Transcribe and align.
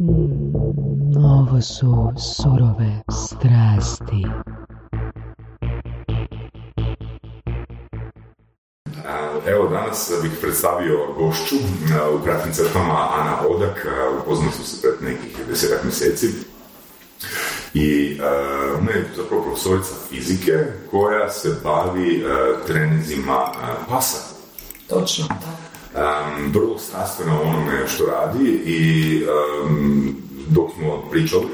Mm, 0.00 1.16
ovo 1.16 1.60
su 1.60 2.12
surove 2.18 3.02
strasti. 3.10 4.26
Evo, 9.46 9.68
danas 9.68 10.12
bih 10.22 10.32
predstavio 10.40 10.98
gošću 11.18 11.56
u 12.14 12.24
kratkim 12.24 12.52
crtama 12.52 13.08
Ana 13.20 13.36
Odak. 13.48 13.86
Upoznali 14.22 14.52
su 14.52 14.64
se 14.64 14.76
pred 14.82 15.10
nekih 15.10 15.46
desetak 15.48 15.84
mjeseci. 15.84 16.28
I 17.74 18.18
uh, 18.20 18.78
ona 18.78 18.90
je 18.90 19.10
zapravo 19.16 19.42
profesorica 19.42 19.94
fizike 20.08 20.64
koja 20.90 21.30
se 21.30 21.56
bavi 21.64 22.24
uh, 22.24 22.66
treninzima 22.66 23.52
pasa. 23.88 24.18
Točno, 24.88 25.26
Um, 25.94 26.52
vrlo 26.52 26.78
strastveno 26.78 27.40
onome 27.42 27.88
što 27.88 28.06
radi 28.06 28.48
i 28.64 29.22
um, 29.64 30.16
dok 30.48 30.70
smo 30.78 31.02
pričali 31.10 31.46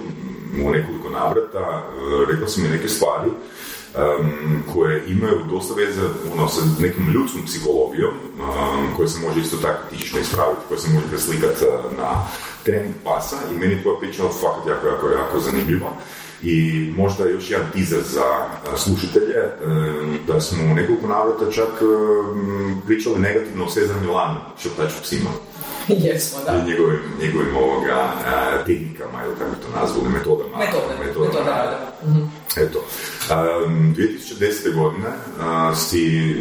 u 0.64 0.70
nekoliko 0.70 1.10
navrata, 1.10 1.60
uh, 1.60 2.28
rekao 2.30 2.48
sam 2.48 2.62
mi 2.62 2.68
neke 2.68 2.88
stvari 2.88 3.30
um, 3.30 4.62
koje 4.72 5.04
imaju 5.06 5.40
dosta 5.50 5.74
veze 5.74 6.00
ono, 6.32 6.48
sa 6.48 6.60
nekom 6.80 7.12
ljudskom 7.14 7.42
psihologijom, 7.46 8.14
um, 8.14 8.96
koje 8.96 9.08
se 9.08 9.26
može 9.26 9.40
isto 9.40 9.56
tako 9.56 9.78
tično 9.90 10.18
ispraviti, 10.18 10.60
koje 10.68 10.78
se 10.78 10.88
može 10.94 11.08
preslikati 11.08 11.64
na 11.98 12.26
trening 12.64 12.94
pasa 13.04 13.36
i 13.52 13.58
meni 13.58 13.82
tvoja 13.82 13.98
priča 14.00 14.22
fakat 14.22 14.66
jako, 14.68 14.86
jako, 14.86 15.08
jako 15.08 15.40
zanimljiva. 15.40 15.90
I 16.42 16.88
možda 16.96 17.24
još 17.24 17.50
jedan 17.50 17.66
teaser 17.72 18.02
za 18.02 18.24
slušatelje, 18.76 19.34
da 20.26 20.40
smo 20.40 20.64
u 20.64 20.74
nekoliko 20.74 21.06
navrata 21.06 21.52
čak 21.52 21.68
pričali 22.86 23.18
negativno 23.18 23.64
o 23.64 23.70
Cezar 23.70 23.96
Milanu, 24.00 24.40
šrtaču 24.62 25.02
psima. 25.02 25.30
Jesmo, 26.04 26.38
da. 26.46 26.52
I 26.58 26.70
njegovim, 26.70 27.00
njegovim 27.20 27.56
ovoga, 27.56 28.12
tehnikama, 28.66 29.24
ili 29.26 29.34
kako 29.38 29.54
to 29.54 29.80
nazvali, 29.80 30.08
metodama. 30.08 30.58
Metode, 30.58 31.06
metodama, 31.06 31.50
rada. 31.50 31.92
Mm-hmm. 32.04 32.30
Eto, 32.56 32.78
um, 33.66 33.94
2010. 33.96 34.74
godine 34.74 35.10
si 35.74 36.34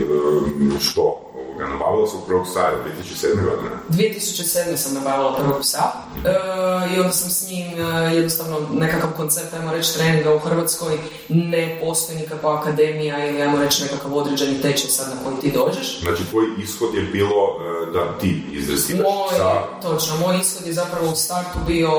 što 0.81 1.32
ovoga, 1.53 1.67
nabavila 1.67 2.07
svog 2.07 2.25
prvog 2.25 2.45
psa 2.45 2.71
2007. 3.13 3.35
godine? 3.35 3.69
2007. 3.89 4.77
sam 4.77 4.93
nabavila 4.93 5.35
prvog 5.35 5.61
psa 5.61 5.91
uh, 6.15 6.95
i 6.95 6.99
onda 6.99 7.11
sam 7.11 7.29
s 7.29 7.49
njim 7.49 7.67
uh, 7.73 8.13
jednostavno 8.13 8.59
nekakav 8.73 9.09
koncept, 9.17 9.53
ajmo 9.53 9.71
reći, 9.71 9.93
treninga 9.93 10.33
u 10.33 10.39
Hrvatskoj 10.39 10.97
ne 11.29 11.79
postoji 11.81 12.17
nikakva 12.17 12.59
akademija 12.59 13.29
ili 13.29 13.41
ajmo 13.41 13.57
reći 13.57 13.83
nekakav 13.83 14.17
određeni 14.17 14.61
tečaj 14.61 14.89
sad 14.89 15.07
na 15.15 15.23
koji 15.23 15.35
ti 15.41 15.57
dođeš. 15.57 16.01
Znači 16.01 16.23
tvoj 16.29 16.45
ishod 16.63 16.95
je 16.95 17.01
bilo 17.01 17.43
uh, 17.55 17.93
da 17.93 18.17
ti 18.17 18.43
izrestiraš 18.51 19.03
moj, 19.03 19.27
psa? 19.33 19.63
Točno, 19.81 20.17
moj 20.17 20.39
ishod 20.41 20.67
je 20.67 20.73
zapravo 20.73 21.11
u 21.11 21.15
startu 21.15 21.59
bio 21.67 21.91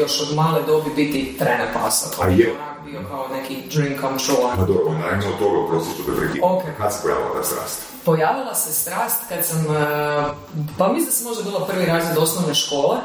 još 0.00 0.20
od 0.20 0.36
male 0.36 0.62
dobi 0.66 0.90
biti 0.96 1.36
trener 1.38 1.68
pasa. 1.74 2.06
A 2.22 2.28
je? 2.28 2.54
Bio 2.86 3.00
kao 3.10 3.28
neki 3.28 3.62
dream 3.74 4.00
come 4.00 4.18
true. 4.18 4.56
Pa 4.56 4.64
dobro, 4.64 4.92
najmo 4.92 5.26
od 5.32 5.38
toga, 5.38 5.68
prosto 5.68 5.90
što 5.94 6.02
te 6.02 6.18
prekidam. 6.18 6.50
Okay. 6.50 6.76
Kad 6.78 6.92
se 6.92 6.98
pojavila 7.02 7.34
ta 7.36 7.42
strast? 7.42 7.82
Pojavila 8.04 8.54
se 8.54 8.72
strast 8.72 9.22
kad 9.28 9.46
sam, 9.46 9.64
pa 10.78 10.88
mislim 10.88 11.06
da 11.06 11.12
sam 11.12 11.26
možda 11.26 11.42
bila 11.42 11.66
prvi 11.66 11.86
razred 11.86 12.18
osnovne 12.18 12.54
škole 12.54 12.96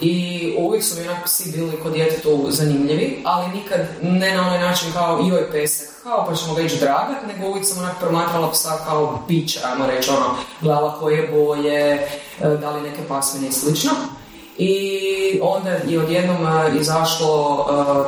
i 0.00 0.54
uvijek 0.58 0.84
su 0.84 1.00
mi 1.00 1.08
onako 1.08 1.24
psi 1.24 1.52
bili 1.52 1.80
kod 1.82 1.92
djetetu 1.92 2.46
zanimljivi, 2.48 3.22
ali 3.24 3.48
nikad 3.48 3.80
ne 4.02 4.34
na 4.34 4.42
onaj 4.42 4.58
način 4.58 4.92
kao 4.92 5.20
joj 5.28 5.50
pesek, 5.50 5.88
kao 6.02 6.26
pa 6.28 6.34
ćemo 6.34 6.54
već 6.54 6.80
dragat, 6.80 7.26
nego 7.26 7.48
uvijek 7.48 7.66
sam 7.66 7.78
onak 7.78 7.98
promatrala 8.00 8.50
psa 8.50 8.78
kao 8.86 9.22
bića, 9.28 9.60
ajmo 9.72 9.86
reći, 9.86 10.10
ono, 10.10 10.34
gledala 10.60 10.98
koje 10.98 11.28
boje, 11.28 12.08
da 12.40 12.70
li 12.70 12.90
neke 12.90 13.02
pasmine 13.08 13.48
i 13.48 13.52
slično. 13.52 13.90
I 14.58 15.40
onda 15.42 15.70
je 15.70 16.00
odjednom 16.00 16.36
izašlo 16.80 17.66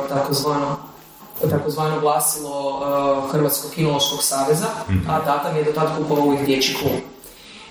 takozvano 0.09 0.90
takozvano 1.49 1.99
glasilo 1.99 2.69
uh, 2.69 3.31
Hrvatskog 3.31 3.71
kinološkog 3.71 4.23
saveza, 4.23 4.65
a 5.09 5.19
tata 5.25 5.53
mi 5.53 5.59
je 5.59 5.65
do 5.65 5.71
tada 5.71 5.95
kupovao 5.97 6.25
uvijek 6.25 6.45
dječji 6.45 6.75
klub. 6.75 6.99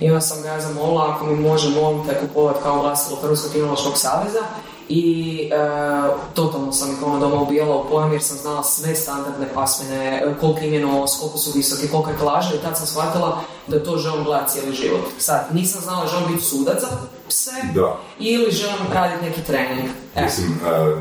I 0.00 0.08
onda 0.10 0.20
sam 0.20 0.42
ga 0.42 0.60
zamolila 0.60 1.14
ako 1.14 1.26
mi 1.26 1.40
može 1.40 1.68
molim 1.68 2.06
te 2.08 2.20
kupovati 2.20 2.58
kao 2.62 2.80
glasilo 2.80 3.16
Hrvatskog 3.16 3.52
kinološkog 3.52 3.98
saveza 3.98 4.40
i 4.88 5.50
uh, 5.52 6.20
totalno 6.34 6.72
sam 6.72 6.90
ih 6.90 7.06
ono 7.06 7.18
doma 7.18 7.42
ubijala 7.42 7.76
u 7.76 7.88
pojam 7.90 8.12
jer 8.12 8.22
sam 8.22 8.38
znala 8.38 8.62
sve 8.62 8.94
standardne 8.94 9.46
pasmine, 9.54 10.22
koliko 10.40 10.60
im 10.60 10.74
je 10.74 10.80
nos, 10.80 11.18
koliko 11.20 11.38
su 11.38 11.50
visoki, 11.54 11.88
koliko 11.88 12.10
je 12.10 12.16
klaža 12.16 12.54
i 12.54 12.58
tad 12.58 12.76
sam 12.76 12.86
shvatila 12.86 13.40
da 13.66 13.84
to 13.84 13.96
želim 13.96 14.24
gledati 14.24 14.52
cijeli 14.52 14.74
život. 14.74 15.00
Sad, 15.18 15.46
nisam 15.52 15.80
znala 15.80 16.06
želim 16.06 16.32
biti 16.32 16.44
sudac 16.44 16.80
za 16.80 16.88
pse 17.28 17.50
Da. 17.74 17.96
ili 18.18 18.50
želim 18.50 18.76
raditi 18.92 19.24
neki 19.24 19.42
trening. 19.42 19.88
E. 20.16 20.24
Mislim, 20.24 20.60
uh, 20.62 20.98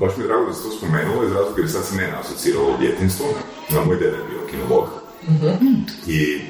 baš 0.00 0.16
mi 0.16 0.24
je 0.24 0.28
drago 0.28 0.46
da 0.46 0.52
ste 0.52 0.62
to 0.62 0.76
spomenula 0.76 1.24
iz 1.24 1.32
razloga 1.32 1.60
jer 1.60 1.70
sad 1.70 1.84
se 1.84 1.96
mene 1.96 2.12
asociralo 2.20 2.68
u 2.74 2.78
djetinstvo. 2.80 3.26
No, 3.70 3.84
moj 3.84 3.96
dede 3.96 4.16
je 4.16 4.28
bio 4.30 4.46
kinolog. 4.50 4.88
I 6.06 6.40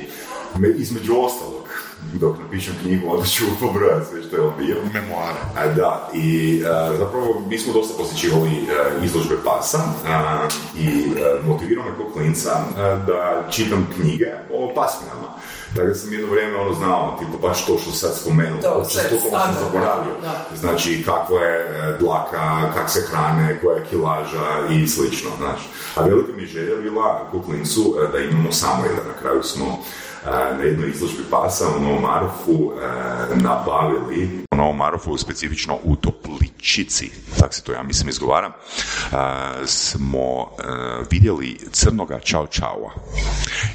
me, 0.59 0.69
između 0.69 1.15
ostalog, 1.17 1.69
dok 2.13 2.39
napišem 2.39 2.75
knjigu, 2.83 3.11
onda 3.11 3.27
ću 3.27 3.45
pobrojati 3.61 4.07
sve 4.11 4.23
što 4.23 4.37
je 4.37 4.43
on 4.43 4.53
bio. 4.59 4.77
Memoare. 4.93 5.39
A, 5.57 5.67
da, 5.67 6.11
i 6.15 6.63
a, 6.67 6.97
zapravo 6.99 7.43
mi 7.49 7.59
smo 7.59 7.73
dosta 7.73 7.95
posjećivali 8.03 8.51
a, 8.51 9.05
izložbe 9.05 9.37
pasa 9.45 9.79
a, 10.07 10.49
i 10.79 10.89
a, 10.89 11.49
motivirao 11.49 11.85
me 11.85 11.97
kao 11.97 12.11
klinca 12.13 12.51
a, 12.51 12.97
da 13.07 13.49
čitam 13.51 13.87
knjige 13.95 14.33
o 14.53 14.73
pasminama. 14.75 15.28
Tako 15.77 15.89
da 15.89 15.95
sam 15.95 16.13
jedno 16.13 16.29
vrijeme 16.31 16.57
ono 16.57 16.75
znao, 16.75 17.17
tipo 17.19 17.49
baš 17.49 17.67
to 17.67 17.79
što 17.79 17.91
sad 17.91 18.17
spomenuo, 18.17 18.63
To, 18.63 18.75
uopće 18.79 18.99
sve 18.99 19.09
to 19.11 19.17
sam 19.31 19.55
zaboravio. 19.65 20.15
da. 20.23 20.47
Znači, 20.57 21.03
kakva 21.07 21.41
je 21.41 21.59
e, 21.61 21.97
dlaka, 22.01 22.73
kak 22.75 22.91
se 22.91 23.01
hrane, 23.11 23.61
koja 23.63 23.77
je 23.77 23.85
kilaža 23.91 24.47
i 24.71 24.89
slično, 24.89 25.31
znaš. 25.39 25.69
A 25.95 26.03
velika 26.03 26.33
mi 26.37 26.47
želja 26.47 26.77
bila 26.77 27.23
u 27.33 27.43
klincu 27.43 27.95
e, 28.09 28.13
da 28.13 28.19
imamo 28.19 28.53
samo 28.53 28.85
jedan, 28.85 29.07
na 29.07 29.21
kraju 29.21 29.43
smo 29.43 29.79
na 30.27 30.65
jednoj 30.65 30.91
izložbi 30.91 31.23
pasa 31.31 31.65
u 31.77 31.81
Novom 31.81 32.03
Marofu 32.03 32.73
e, 32.73 33.37
nabavili 33.37 34.45
u 34.53 34.57
Novom 34.57 34.77
Marofu, 34.77 35.19
specifično 35.19 35.79
u 35.85 35.97
Topličici, 35.97 37.11
tako 37.41 37.55
se 37.55 37.63
to 37.63 37.73
ja 37.73 37.83
mislim 37.83 38.09
izgovara, 38.09 38.47
e, 38.49 39.17
smo 39.67 40.21
e, 40.31 40.63
vidjeli 41.11 41.59
crnoga 41.73 42.19
čao 42.19 42.47
čaua. 42.47 42.93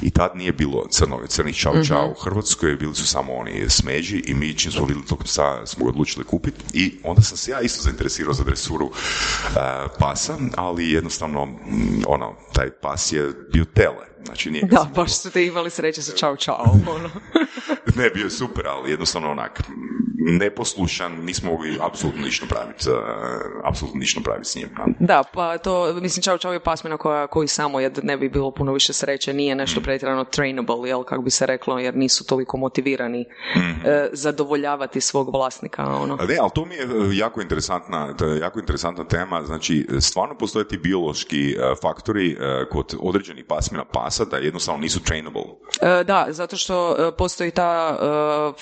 I 0.01 0.11
tad 0.11 0.31
nije 0.35 0.51
bilo 0.51 0.87
crnog, 0.89 1.27
crnih 1.27 1.55
čao 1.55 1.83
čao 1.83 2.07
u 2.07 2.21
Hrvatskoj, 2.23 2.75
bili 2.75 2.95
su 2.95 3.07
samo 3.07 3.33
oni 3.33 3.69
smeđi 3.69 4.23
i 4.25 4.33
mi 4.33 4.57
čim 4.57 4.71
smo 4.71 4.85
vidjeli 4.85 5.07
tog 5.07 5.23
psa 5.23 5.65
smo 5.65 5.85
ga 5.85 5.89
odlučili 5.89 6.25
kupiti 6.25 6.63
i 6.73 6.99
onda 7.03 7.21
sam 7.21 7.37
se 7.37 7.51
ja 7.51 7.61
isto 7.61 7.83
zainteresirao 7.83 8.33
za 8.33 8.43
dresuru 8.43 8.91
pasa, 9.99 10.37
ali 10.55 10.91
jednostavno 10.91 11.47
ono, 12.07 12.33
taj 12.53 12.69
pas 12.69 13.11
je 13.11 13.31
bio 13.53 13.65
tele. 13.65 14.12
Znači 14.25 14.51
nije 14.51 14.66
Da, 14.66 14.91
baš 14.95 15.17
su 15.17 15.31
te 15.31 15.45
imali 15.45 15.69
sreće 15.69 16.01
sa 16.01 16.16
čao 16.16 16.35
čao. 16.35 16.78
Ono. 16.88 17.09
ne, 17.97 18.09
bio 18.09 18.23
je 18.23 18.29
super, 18.29 18.67
ali 18.67 18.91
jednostavno 18.91 19.31
onak 19.31 19.61
neposlušan, 20.25 21.11
nismo 21.11 21.51
mogli 21.51 21.78
apsolutno 21.81 22.22
ništa 22.22 22.45
napraviti, 22.45 22.89
uh, 22.89 22.95
apsolutno 23.63 24.00
ništa 24.00 24.19
napraviti 24.19 24.50
s 24.50 24.56
njim. 24.56 24.69
Da, 25.00 25.23
pa 25.34 25.57
to, 25.57 25.94
mislim, 25.94 26.23
čao 26.23 26.38
čao 26.38 26.53
je 26.53 26.59
pasmina 26.59 26.97
koja, 26.97 27.28
koji 27.28 27.47
samo 27.47 27.79
je, 27.79 27.91
ne 28.03 28.17
bi 28.17 28.29
bilo 28.29 28.51
puno 28.51 28.73
više 28.73 28.94
sreće, 28.94 29.34
nije 29.34 29.56
nešto 29.56 29.81
pretjerano 29.81 30.23
trainable, 30.23 30.89
jel, 30.89 31.03
kako 31.03 31.22
bi 31.22 31.31
se 31.31 31.45
reklo, 31.45 31.79
jer 31.79 31.95
nisu 31.95 32.25
toliko 32.25 32.57
motivirani 32.57 33.25
e, 33.85 34.09
zadovoljavati 34.13 35.01
svog 35.01 35.29
vlasnika, 35.34 35.84
ono. 35.84 36.16
Ne, 36.16 36.38
ali 36.41 36.51
to 36.55 36.66
mi 36.66 36.75
je 36.75 36.81
e, 36.81 36.88
jako 37.13 37.41
interesantna, 37.41 38.16
jako 38.41 38.59
interesantna 38.59 39.03
tema, 39.03 39.44
znači 39.44 39.88
stvarno 40.00 40.38
postoje 40.38 40.67
ti 40.67 40.78
biološki 40.78 41.55
faktori 41.81 42.38
kod 42.72 42.95
određenih 43.00 43.45
pasmina 43.47 43.85
pasa 43.85 44.25
da 44.25 44.38
jednostavno 44.38 44.81
nisu 44.81 45.03
trainable. 45.03 45.44
Da, 46.05 46.25
zato 46.29 46.57
što 46.57 46.95
postoji 47.17 47.51
ta 47.51 47.97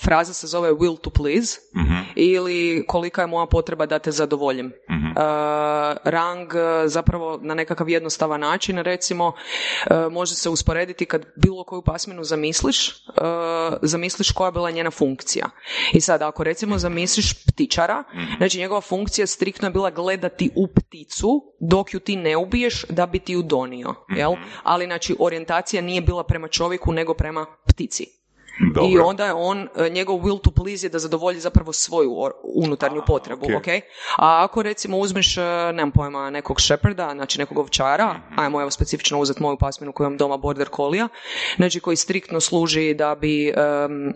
fraza 0.04 0.34
se 0.34 0.48
zove 0.48 0.72
will 0.72 0.98
to 1.02 1.10
please 1.10 1.51
ili 2.16 2.86
kolika 2.88 3.22
je 3.22 3.28
moja 3.28 3.46
potreba 3.46 3.86
da 3.86 4.00
te 4.00 4.12
zadovoljim. 4.12 4.68
E, 4.68 4.74
rang 6.04 6.54
e, 6.56 6.88
zapravo 6.88 7.40
na 7.42 7.54
nekakav 7.54 7.90
jednostavan 7.90 8.40
način 8.40 8.78
recimo 8.78 9.34
e, 9.90 9.96
može 10.12 10.36
se 10.36 10.50
usporediti 10.50 11.06
kad 11.06 11.26
bilo 11.36 11.64
koju 11.64 11.82
pasminu 11.82 12.24
zamisliš, 12.24 12.90
e, 12.90 12.94
zamisliš 13.82 14.32
koja 14.32 14.48
je 14.48 14.52
bila 14.52 14.72
njena 14.72 14.92
funkcija. 14.92 15.50
I 15.94 16.02
sad 16.02 16.22
ako 16.22 16.44
recimo 16.44 16.78
zamisliš 16.78 17.46
ptičara, 17.46 18.04
znači 18.38 18.60
njegova 18.60 18.82
funkcija 18.82 19.28
striktno 19.28 19.68
je 19.68 19.72
bila 19.72 19.90
gledati 19.90 20.50
u 20.56 20.68
pticu 20.68 21.42
dok 21.60 21.94
ju 21.94 22.00
ti 22.00 22.16
ne 22.16 22.38
ubiješ 22.38 22.86
da 22.90 23.06
bi 23.06 23.20
ti 23.20 23.34
ju 23.34 23.42
donio, 23.42 23.96
jel? 24.10 24.34
Ali 24.64 24.86
znači 24.86 25.16
orijentacija 25.20 25.82
nije 25.82 26.02
bila 26.02 26.24
prema 26.24 26.48
čovjeku 26.48 26.92
nego 26.92 27.14
prema 27.14 27.46
ptici. 27.68 28.21
I 28.90 29.00
onda 29.00 29.26
je 29.26 29.34
on, 29.34 29.68
e, 29.76 29.90
njegov 29.90 30.20
will 30.20 30.42
to 30.42 30.52
please 30.52 30.86
je 30.86 30.90
da 30.90 31.00
zadovolji 31.00 31.40
zapravo 31.40 31.74
svoju 31.74 32.32
unutarnju 32.44 33.02
potrebu, 33.08 33.46
ok? 33.58 33.68
A 34.18 34.44
ako 34.44 34.62
recimo 34.62 34.98
uzmeš, 34.98 35.38
e, 35.38 35.42
nemam 35.74 35.92
pojma, 35.92 36.30
nekog 36.30 36.62
shepherda, 36.62 37.12
znači 37.16 37.40
nekog 37.40 37.58
ovčara, 37.58 38.14
mhm. 38.14 38.40
ajmo 38.40 38.62
evo 38.62 38.72
specifično 38.72 39.20
uzeti 39.20 39.42
moju 39.42 39.58
pasminu 39.58 39.92
koju 39.94 40.06
imam 40.08 40.18
doma 40.18 40.38
border 40.38 40.70
collie 40.76 41.08
znači 41.56 41.80
koji 41.80 41.98
striktno 41.98 42.40
služi 42.40 42.94
da 42.94 43.16
bi, 43.16 43.54
um, 43.86 44.14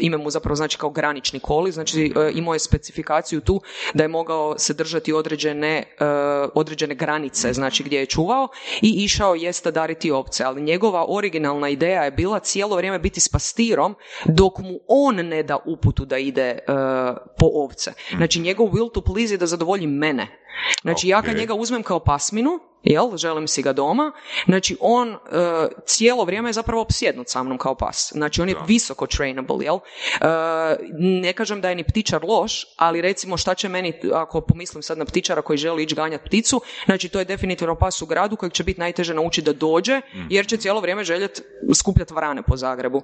ime 0.00 0.16
mu 0.16 0.30
zapravo 0.30 0.56
znači 0.56 0.78
kao 0.78 0.90
granični 0.90 1.40
koli, 1.40 1.72
znači 1.72 2.12
imao 2.34 2.54
je 2.54 2.58
specifikaciju 2.58 3.40
tu 3.40 3.60
da 3.94 4.04
je 4.04 4.08
mogao 4.08 4.58
se 4.58 4.74
držati 4.74 5.12
određene, 5.12 5.84
određene 6.54 6.94
granice, 6.94 7.52
znači 7.52 7.82
gdje 7.82 7.98
je 7.98 8.06
čuvao 8.06 8.48
i 8.82 9.04
išao 9.04 9.34
jeste 9.34 9.70
dariti 9.70 10.10
ovce, 10.10 10.44
ali 10.44 10.62
njegova 10.62 11.04
originalna 11.08 11.68
ideja 11.68 12.02
je 12.04 12.10
bila 12.10 12.38
cijelo 12.38 12.76
vrijeme 12.76 12.98
biti 13.02 13.20
s 13.20 13.28
pastirom 13.28 13.94
dok 14.24 14.58
mu 14.58 14.78
on 14.88 15.16
ne 15.16 15.42
da 15.42 15.58
uputu 15.66 16.04
da 16.04 16.18
ide 16.18 16.58
uh, 16.68 16.74
po 17.38 17.46
ovce. 17.54 17.92
Znači 18.16 18.40
njegov 18.40 18.66
will 18.66 18.92
to 18.92 19.00
please 19.00 19.34
je 19.34 19.38
da 19.38 19.46
zadovolji 19.46 19.86
mene. 19.86 20.26
Znači 20.82 21.08
ja 21.08 21.22
kad 21.22 21.36
njega 21.36 21.54
uzmem 21.54 21.82
kao 21.82 22.00
pasminu, 22.00 22.50
jel, 22.82 23.16
želim 23.16 23.48
si 23.48 23.62
ga 23.62 23.72
doma, 23.72 24.12
znači 24.46 24.76
on 24.80 25.10
uh, 25.10 25.18
cijelo 25.86 26.24
vrijeme 26.24 26.48
je 26.48 26.52
zapravo 26.52 26.82
opsjednut 26.82 27.28
sa 27.28 27.42
mnom 27.42 27.58
kao 27.58 27.74
pas. 27.74 28.12
Znači 28.14 28.42
on 28.42 28.48
je 28.48 28.56
visoko 28.66 29.06
trainable, 29.06 29.64
jel? 29.64 29.74
Uh, 29.74 29.80
ne 30.98 31.32
kažem 31.32 31.60
da 31.60 31.68
je 31.68 31.74
ni 31.74 31.84
ptičar 31.84 32.24
loš, 32.24 32.66
ali 32.76 33.00
recimo 33.00 33.36
šta 33.36 33.54
će 33.54 33.68
meni, 33.68 33.92
ako 34.14 34.40
pomislim 34.40 34.82
sad 34.82 34.98
na 34.98 35.04
ptičara 35.04 35.42
koji 35.42 35.56
želi 35.56 35.82
ići 35.82 35.94
ganjati 35.94 36.24
pticu, 36.26 36.60
znači 36.84 37.08
to 37.08 37.18
je 37.18 37.24
definitivno 37.24 37.74
pas 37.74 38.02
u 38.02 38.06
gradu 38.06 38.36
kojeg 38.36 38.52
će 38.52 38.64
biti 38.64 38.80
najteže 38.80 39.14
naučiti 39.14 39.44
da 39.44 39.52
dođe, 39.52 40.00
mhm. 40.14 40.26
jer 40.30 40.46
će 40.46 40.56
cijelo 40.56 40.80
vrijeme 40.80 41.04
željeti 41.04 41.42
skupljati 41.74 42.14
varane 42.14 42.42
po 42.42 42.56
Zagrebu. 42.56 43.02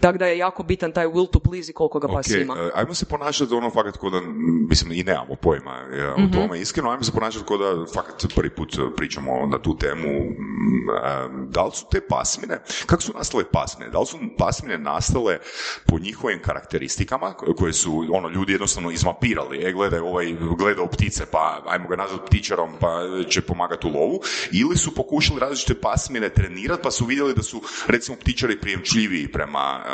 Tako 0.00 0.18
da 0.18 0.26
je 0.26 0.38
jako 0.38 0.62
bitan 0.62 0.92
taj 0.92 1.06
will 1.06 1.30
to 1.30 1.38
please 1.38 1.70
i 1.70 1.74
koliko 1.74 1.98
ga 1.98 2.08
pas 2.08 2.30
ima. 2.30 2.52
Uh, 2.54 2.70
ajmo 2.74 2.94
se 2.94 3.06
ponašati 3.06 3.54
ono 3.54 3.70
fakat 3.70 3.96
kod 3.96 4.12
da, 4.12 4.20
mislim, 4.68 4.92
i 4.92 5.02
nemamo 5.02 5.34
pojma 5.34 5.72
ja, 5.98 6.14
o 6.14 6.20
mhm. 6.20 6.32
tome, 6.32 6.60
iskreno, 6.60 6.90
ajmo 6.90 7.02
se 7.02 7.12
ponašati 7.12 7.44
kod 7.44 7.60
da 7.60 7.92
fakat 7.94 8.24
prvi 8.34 8.50
put 8.50 8.76
pričamo 8.96 9.17
pričamo 9.18 9.46
na 9.46 9.58
tu 9.58 9.76
temu, 9.76 10.08
mm, 10.08 11.50
da 11.50 11.62
li 11.62 11.70
su 11.74 11.86
te 11.90 12.00
pasmine, 12.00 12.60
kako 12.86 13.02
su 13.02 13.12
nastale 13.12 13.44
pasmine? 13.52 13.90
Da 13.90 13.98
li 13.98 14.06
su 14.06 14.18
pasmine 14.38 14.78
nastale 14.78 15.38
po 15.86 15.98
njihovim 15.98 16.42
karakteristikama 16.42 17.34
koje 17.34 17.72
su 17.72 18.04
ono 18.12 18.28
ljudi 18.28 18.52
jednostavno 18.52 18.90
izmapirali, 18.90 19.62
e 19.64 19.72
gledaj 19.72 20.00
ovaj 20.00 20.34
gleda 20.58 20.86
ptice 20.86 21.26
pa 21.32 21.62
ajmo 21.66 21.88
ga 21.88 21.96
nazvati 21.96 22.26
ptičarom 22.26 22.70
pa 22.80 22.88
će 23.28 23.40
pomagati 23.40 23.86
u 23.86 23.90
lovu 23.90 24.20
ili 24.52 24.76
su 24.76 24.94
pokušali 24.94 25.40
različite 25.40 25.80
pasmine 25.80 26.28
trenirati 26.28 26.82
pa 26.82 26.90
su 26.90 27.04
vidjeli 27.04 27.34
da 27.34 27.42
su 27.42 27.62
recimo 27.86 28.16
ptičari 28.16 28.60
prijemčljiviji 28.60 29.32
prema 29.32 29.84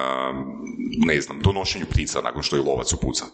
ne 1.06 1.20
znam, 1.20 1.40
donošenju 1.40 1.86
ptica 1.90 2.20
nakon 2.20 2.42
što 2.42 2.56
je 2.56 2.62
lovac 2.62 2.92
upuca. 2.92 3.24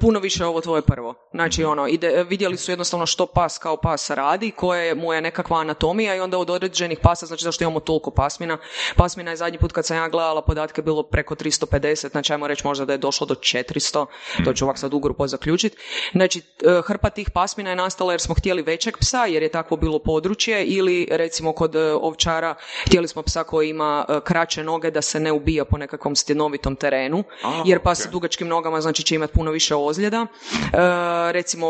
Puno 0.00 0.20
više 0.20 0.44
ovo 0.44 0.60
tvoje 0.60 0.82
prvo. 0.82 1.14
Znači 1.30 1.64
ono, 1.64 1.88
ide, 1.88 2.24
vidjeli 2.28 2.56
su 2.56 2.70
jednostavno 2.70 3.06
što 3.06 3.26
pas 3.26 3.58
kao 3.58 3.76
pas 3.76 4.10
radi, 4.10 4.50
koje 4.50 4.94
mu 4.94 5.12
je 5.12 5.20
nekakva 5.28 5.60
anatomija 5.60 6.14
i 6.16 6.20
onda 6.20 6.38
od 6.38 6.50
određenih 6.50 6.98
pasa, 7.02 7.26
znači 7.26 7.44
zašto 7.44 7.64
imamo 7.64 7.80
toliko 7.80 8.10
pasmina. 8.10 8.58
Pasmina 8.96 9.30
je 9.30 9.36
zadnji 9.36 9.58
put 9.58 9.72
kad 9.72 9.86
sam 9.86 9.96
ja 9.96 10.08
gledala 10.08 10.42
podatke 10.42 10.82
bilo 10.82 11.02
preko 11.02 11.34
350, 11.34 12.10
znači 12.10 12.32
ajmo 12.32 12.46
reći 12.46 12.66
možda 12.66 12.84
da 12.84 12.92
je 12.92 12.98
došlo 12.98 13.26
do 13.26 13.34
400, 13.34 14.06
to 14.44 14.52
ću 14.52 14.64
ovak 14.64 14.78
sad 14.78 14.94
ugrupo 14.94 15.26
zaključiti. 15.26 15.76
Znači 16.12 16.38
e, 16.38 16.82
hrpa 16.86 17.10
tih 17.10 17.30
pasmina 17.30 17.70
je 17.70 17.76
nastala 17.76 18.12
jer 18.12 18.20
smo 18.20 18.34
htjeli 18.34 18.62
većeg 18.62 18.98
psa 18.98 19.24
jer 19.24 19.42
je 19.42 19.48
takvo 19.48 19.76
bilo 19.76 19.98
područje 19.98 20.64
ili 20.64 21.08
recimo 21.10 21.52
kod 21.52 21.74
e, 21.76 21.92
ovčara 21.92 22.54
htjeli 22.86 23.08
smo 23.08 23.22
psa 23.22 23.44
koji 23.44 23.68
ima 23.70 24.04
e, 24.08 24.20
kraće 24.24 24.64
noge 24.64 24.90
da 24.90 25.02
se 25.02 25.20
ne 25.20 25.32
ubija 25.32 25.64
po 25.64 25.78
nekakvom 25.78 26.16
stjenovitom 26.16 26.76
terenu 26.76 27.24
jer 27.64 27.78
pas 27.82 27.98
sa 27.98 28.10
dugačkim 28.10 28.48
nogama 28.48 28.80
znači 28.80 29.02
će 29.02 29.14
imati 29.14 29.32
puno 29.32 29.50
više 29.50 29.74
ozljeda. 29.74 30.26
recimo 31.30 31.68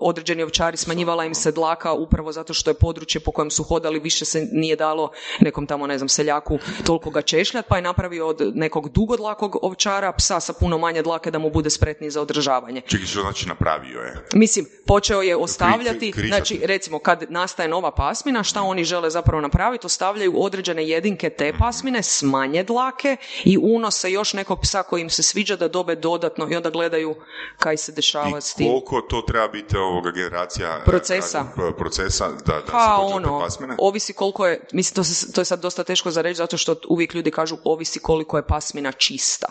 određeni 0.00 0.42
ovčari 0.42 0.76
smanjivala 0.76 1.24
im 1.24 1.34
se 1.34 1.52
dlaka 1.52 1.92
upravo 1.92 2.32
zato 2.32 2.47
što 2.54 2.70
je 2.70 2.74
područje 2.74 3.20
po 3.20 3.32
kojem 3.32 3.50
su 3.50 3.62
hodali 3.62 3.98
više 3.98 4.24
se 4.24 4.48
nije 4.52 4.76
dalo 4.76 5.10
nekom 5.40 5.66
tamo, 5.66 5.86
ne 5.86 5.98
znam, 5.98 6.08
seljaku 6.08 6.58
toliko 6.86 7.10
ga 7.10 7.22
češljat, 7.22 7.66
pa 7.68 7.76
je 7.76 7.82
napravio 7.82 8.26
od 8.26 8.52
nekog 8.54 8.88
dugodlakog 8.88 9.58
ovčara 9.62 10.12
psa 10.12 10.40
sa 10.40 10.52
puno 10.52 10.78
manje 10.78 11.02
dlake 11.02 11.30
da 11.30 11.38
mu 11.38 11.50
bude 11.50 11.70
spretniji 11.70 12.10
za 12.10 12.22
održavanje. 12.22 12.80
Čekaj, 12.80 13.06
što 13.06 13.20
znači 13.20 13.48
napravio 13.48 14.00
je? 14.00 14.16
Mislim, 14.34 14.66
počeo 14.86 15.22
je 15.22 15.36
ostavljati, 15.36 16.12
znači 16.28 16.60
recimo 16.64 16.98
kad 16.98 17.24
nastaje 17.28 17.68
nova 17.68 17.90
pasmina, 17.90 18.42
šta 18.42 18.62
oni 18.62 18.84
žele 18.84 19.10
zapravo 19.10 19.40
napraviti, 19.40 19.86
ostavljaju 19.86 20.32
određene 20.36 20.88
jedinke 20.88 21.30
te 21.30 21.52
pasmine 21.58 22.02
s 22.02 22.22
manje 22.22 22.64
dlake 22.64 23.16
i 23.44 23.58
unose 23.62 24.10
još 24.12 24.32
nekog 24.32 24.60
psa 24.62 24.82
koji 24.82 25.02
im 25.02 25.10
se 25.10 25.22
sviđa 25.22 25.56
da 25.56 25.68
dobe 25.68 25.94
dodatno 25.94 26.48
i 26.50 26.56
onda 26.56 26.70
gledaju 26.70 27.14
kaj 27.58 27.76
se 27.76 27.92
dešava 27.92 28.38
I 28.38 28.40
s 28.40 28.54
tim. 28.54 28.66
koliko 28.66 29.00
to 29.00 29.22
treba 29.22 29.48
biti 29.48 29.76
ovoga 29.76 30.10
generacija 30.10 30.82
procesa, 30.84 31.44
procesa 31.78 32.30
da, 32.46 32.52
da 32.52 32.72
pa 32.72 32.96
ono, 33.00 33.48
ovisi 33.78 34.12
koliko 34.12 34.46
je, 34.46 34.60
mislim 34.72 34.94
to, 34.94 35.04
se, 35.04 35.32
to 35.32 35.40
je 35.40 35.44
sad 35.44 35.60
dosta 35.60 35.84
teško 35.84 36.10
za 36.10 36.22
reći 36.22 36.36
zato 36.36 36.56
što 36.56 36.76
uvijek 36.88 37.14
ljudi 37.14 37.30
kažu 37.30 37.56
ovisi 37.64 37.98
koliko 37.98 38.36
je 38.36 38.46
pasmina 38.46 38.92
čista. 38.92 39.46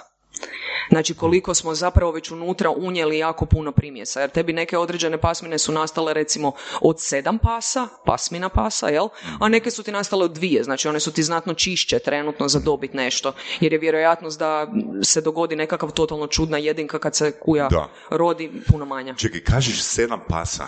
Znači 0.89 1.13
koliko 1.13 1.53
smo 1.53 1.75
zapravo 1.75 2.11
već 2.11 2.31
unutra 2.31 2.69
unijeli 2.69 3.17
jako 3.17 3.45
puno 3.45 3.71
primjesa. 3.71 4.21
Jer 4.21 4.29
tebi 4.29 4.53
neke 4.53 4.77
određene 4.77 5.17
pasmine 5.17 5.57
su 5.57 5.71
nastale 5.71 6.13
recimo 6.13 6.51
od 6.81 7.01
sedam 7.01 7.37
pasa, 7.37 7.87
pasmina 8.05 8.49
pasa, 8.49 8.87
jel? 8.87 9.07
A 9.39 9.49
neke 9.49 9.71
su 9.71 9.83
ti 9.83 9.91
nastale 9.91 10.25
od 10.25 10.31
dvije. 10.31 10.63
Znači 10.63 10.87
one 10.87 10.99
su 10.99 11.11
ti 11.11 11.23
znatno 11.23 11.53
čišće 11.53 11.99
trenutno 11.99 12.47
za 12.47 12.59
dobit 12.59 12.93
nešto. 12.93 13.33
Jer 13.59 13.73
je 13.73 13.79
vjerojatnost 13.79 14.39
da 14.39 14.67
se 15.03 15.21
dogodi 15.21 15.55
nekakav 15.55 15.91
totalno 15.91 16.27
čudna 16.27 16.57
jedinka 16.57 16.99
kad 16.99 17.15
se 17.15 17.31
kuja 17.31 17.69
rodi 18.09 18.51
puno 18.71 18.85
manja. 18.85 19.15
Čekaj, 19.15 19.43
kažeš 19.43 19.81
sedam 19.81 20.19
pasa. 20.29 20.67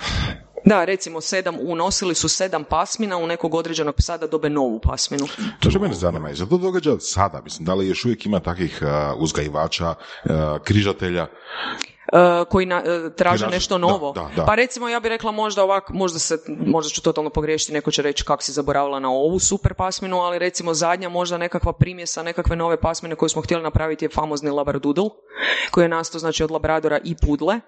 Da, 0.65 0.85
recimo 0.85 1.21
sedam, 1.21 1.57
unosili 1.61 2.15
su 2.15 2.29
sedam 2.29 2.63
pasmina 2.63 3.17
u 3.17 3.27
nekog 3.27 3.53
određenog 3.53 3.95
psa 3.95 4.17
da 4.17 4.27
dobe 4.27 4.49
novu 4.49 4.79
pasminu. 4.79 5.27
To 5.59 5.69
što 5.69 5.79
mene 5.79 5.93
zanima, 5.93 6.29
je 6.29 6.35
to 6.35 6.57
događa 6.57 6.99
sada? 6.99 7.41
Mislim, 7.43 7.65
da 7.65 7.73
li 7.73 7.87
još 7.87 8.05
uvijek 8.05 8.25
ima 8.25 8.39
takvih 8.39 8.79
uh, 8.81 9.21
uzgajivača, 9.21 9.89
uh, 9.89 10.31
križatelja? 10.63 11.27
Uh, 12.13 12.47
koji 12.49 12.65
na, 12.65 12.83
traže 13.15 13.47
nešto 13.47 13.77
novo. 13.77 14.13
Pa 14.45 14.55
recimo 14.55 14.89
ja 14.89 14.99
bih 14.99 15.09
rekla 15.09 15.31
možda 15.31 15.63
ovak, 15.63 15.89
možda, 15.89 16.19
se, 16.19 16.37
možda 16.47 16.89
ću 16.89 17.01
totalno 17.01 17.29
pogriješiti, 17.29 17.73
neko 17.73 17.91
će 17.91 18.01
reći 18.01 18.23
kako 18.23 18.43
si 18.43 18.51
zaboravila 18.51 18.99
na 18.99 19.09
ovu 19.09 19.39
super 19.39 19.73
pasminu, 19.73 20.19
ali 20.19 20.39
recimo 20.39 20.73
zadnja 20.73 21.09
možda 21.09 21.37
nekakva 21.37 21.73
primjesa, 21.73 22.23
nekakve 22.23 22.55
nove 22.55 22.81
pasmine 22.81 23.15
koju 23.15 23.29
smo 23.29 23.41
htjeli 23.41 23.63
napraviti 23.63 24.05
je 24.05 24.09
famozni 24.09 24.49
Labradoodle, 24.49 25.09
koji 25.71 25.85
je 25.85 25.89
nastao 25.89 26.19
znači 26.19 26.43
od 26.43 26.51
Labradora 26.51 26.99
i 27.03 27.15
Pudle, 27.15 27.59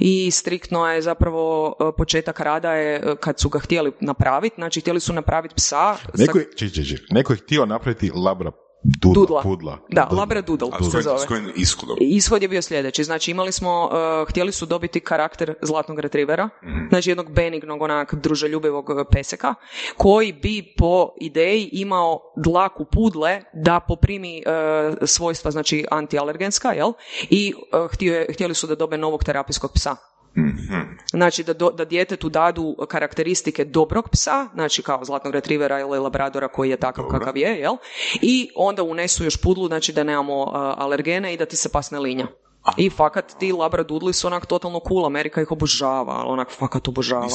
i 0.00 0.30
striktno 0.30 0.92
je 0.92 1.02
zapravo 1.02 1.74
e, 1.80 1.96
početak 1.96 2.40
rada 2.40 2.72
je 2.72 2.96
e, 2.96 3.16
kad 3.20 3.40
su 3.40 3.48
ga 3.48 3.58
htjeli 3.58 3.92
napraviti, 4.00 4.54
znači 4.54 4.80
htjeli 4.80 5.00
su 5.00 5.12
napraviti 5.12 5.54
psa. 5.54 5.96
Neko 6.18 6.38
je, 6.38 6.48
či, 6.56 6.70
či, 6.70 6.96
neko 7.10 7.32
je 7.32 7.36
htio 7.36 7.66
napraviti 7.66 8.10
labra 8.14 8.52
Dudla, 8.84 9.20
Dudla. 9.20 9.42
Pudla. 9.42 9.78
Da, 9.88 10.08
Labra 10.10 10.40
Doodle 10.40 10.90
se 10.90 11.00
zove. 11.00 11.18
S 11.18 11.24
kojim 11.24 11.52
ishodom? 11.56 11.96
Ishod 12.00 12.42
je 12.42 12.48
bio 12.48 12.62
sljedeći. 12.62 13.04
Znači 13.04 13.30
imali 13.30 13.52
smo, 13.52 13.84
uh, 13.84 14.28
htjeli 14.28 14.52
su 14.52 14.66
dobiti 14.66 15.00
karakter 15.00 15.54
zlatnog 15.62 16.00
retrivera, 16.00 16.46
mm 16.46 16.82
znači 16.88 17.10
jednog 17.10 17.32
benignog 17.32 17.82
onak 17.82 18.14
druželjubivog 18.14 18.90
peseka, 19.10 19.54
koji 19.96 20.32
bi 20.32 20.74
po 20.78 21.08
ideji 21.20 21.68
imao 21.72 22.20
dlaku 22.36 22.84
pudle 22.84 23.42
da 23.54 23.80
poprimi 23.80 24.42
uh, 24.46 24.96
svojstva, 25.04 25.50
znači 25.50 25.84
antialergenska, 25.90 26.72
jel? 26.72 26.92
I 27.30 27.54
uh, 27.54 28.32
htjeli 28.34 28.54
su 28.54 28.66
da 28.66 28.74
dobe 28.74 28.98
novog 28.98 29.24
terapijskog 29.24 29.72
psa. 29.74 30.11
Mm-hmm. 30.36 30.98
Znači 31.10 31.44
da, 31.44 31.52
do, 31.52 31.70
da 31.70 31.84
djetetu 31.84 32.28
dadu 32.28 32.76
karakteristike 32.88 33.64
dobrog 33.64 34.08
psa, 34.12 34.48
znači 34.54 34.82
kao 34.82 35.04
zlatnog 35.04 35.34
retrivera 35.34 35.80
ili 35.80 35.98
labradora 35.98 36.48
koji 36.48 36.70
je 36.70 36.76
takav 36.76 37.04
kakav 37.10 37.36
je, 37.36 37.60
jel? 37.60 37.76
I 38.22 38.50
onda 38.54 38.82
unesu 38.82 39.24
još 39.24 39.36
pudlu, 39.36 39.66
znači 39.66 39.92
da 39.92 40.04
nemamo 40.04 40.50
alergene 40.78 41.34
i 41.34 41.36
da 41.36 41.46
ti 41.46 41.56
se 41.56 41.68
pasne 41.68 41.98
linja. 41.98 42.26
I 42.76 42.90
fakat 42.90 43.34
ti 43.38 43.52
labradudli 43.52 44.12
su 44.12 44.26
onak 44.26 44.46
totalno 44.46 44.80
cool, 44.88 45.06
Amerika 45.06 45.42
ih 45.42 45.50
obožava, 45.50 46.12
ali 46.12 46.28
onak 46.28 46.50
fakat 46.50 46.88
obožava. 46.88 47.28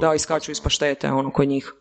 Da, 0.00 0.14
iskaču 0.14 0.50
iz 0.50 0.60
paštete, 0.60 1.12
ono, 1.12 1.30
kod 1.30 1.48
njih. 1.48 1.74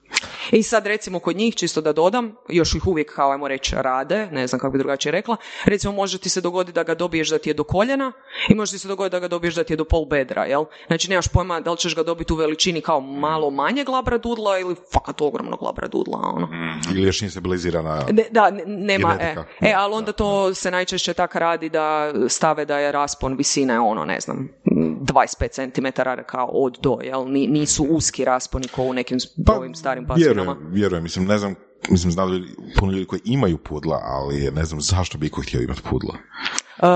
I 0.51 0.63
sad 0.63 0.88
recimo 0.88 1.19
kod 1.19 1.36
njih, 1.36 1.55
čisto 1.55 1.81
da 1.81 1.93
dodam, 1.93 2.36
još 2.50 2.75
ih 2.75 2.88
uvijek, 2.88 3.15
kao 3.15 3.31
ajmo 3.31 3.48
reći, 3.48 3.75
rade, 3.77 4.27
ne 4.31 4.48
znam 4.48 4.60
kako 4.60 4.71
bi 4.71 4.77
drugačije 4.77 5.12
rekla, 5.12 5.38
recimo 5.65 5.93
može 5.93 6.17
ti 6.17 6.29
se 6.29 6.41
dogoditi 6.41 6.75
da 6.75 6.83
ga 6.83 6.95
dobiješ 6.95 7.29
da 7.29 7.38
ti 7.38 7.50
je 7.50 7.53
do 7.53 7.63
koljena 7.63 8.12
i 8.50 8.55
može 8.55 8.71
ti 8.71 8.79
se 8.79 8.88
dogoditi 8.88 9.12
da 9.12 9.19
ga 9.19 9.27
dobiješ 9.27 9.55
da 9.55 9.63
ti 9.63 9.74
je 9.74 9.77
do 9.77 9.86
pol 9.86 10.05
bedra, 10.05 10.45
jel? 10.45 10.65
Znači 10.88 11.10
nemaš 11.10 11.27
pojma 11.27 11.60
da 11.60 11.71
li 11.71 11.77
ćeš 11.77 11.95
ga 11.95 12.03
dobiti 12.03 12.33
u 12.33 12.36
veličini 12.36 12.81
kao 12.81 13.01
malo 13.01 13.50
manjeg 13.50 13.89
labradudla 13.89 14.60
ili 14.60 14.75
fakat 14.93 15.21
ogromnog 15.21 15.62
labradudla, 15.62 16.19
ono. 16.36 16.45
Mm, 16.45 16.95
ili 16.95 17.07
još 17.07 17.21
nije 17.21 17.31
stabilizirana 17.31 18.05
ne, 18.12 18.25
Da, 18.31 18.51
nema, 18.65 19.17
e, 19.19 19.36
e, 19.62 19.74
ali 19.77 19.93
onda 19.93 20.12
to 20.12 20.53
se 20.53 20.71
najčešće 20.71 21.13
tako 21.13 21.39
radi 21.39 21.69
da 21.69 22.13
stave 22.27 22.65
da 22.65 22.80
je 22.81 22.91
raspon 22.91 23.35
visine 23.35 23.79
ono, 23.79 24.05
ne 24.05 24.19
znam, 24.19 24.50
25 24.65 25.50
cm 25.50 26.01
kao 26.25 26.45
od 26.45 26.77
do, 26.81 26.97
jel? 27.03 27.25
Nisu 27.31 27.83
uski 27.83 28.25
rasponi 28.25 28.67
kao 28.67 28.85
u 28.85 28.93
nekim 28.93 29.17
pa, 29.45 29.53
ovim 29.53 29.75
starim 29.75 30.07
pasminama. 30.07 30.41
Vjerujem, 30.41 30.73
vjerujem, 30.73 31.03
mislim, 31.03 31.25
ne 31.25 31.38
znam 31.38 31.55
mislim, 31.89 32.11
znam 32.11 32.29
da 32.29 32.35
ljudi- 32.35 32.55
puno 32.77 32.91
ljudi 32.91 33.05
koji 33.05 33.21
imaju 33.25 33.57
pudla, 33.57 34.00
ali 34.03 34.51
ne 34.51 34.65
znam 34.65 34.81
zašto 34.81 35.17
bi 35.17 35.27
iko 35.27 35.41
htio 35.41 35.61
imati 35.61 35.81
pudla. 35.81 36.13
Uh, 36.13 36.88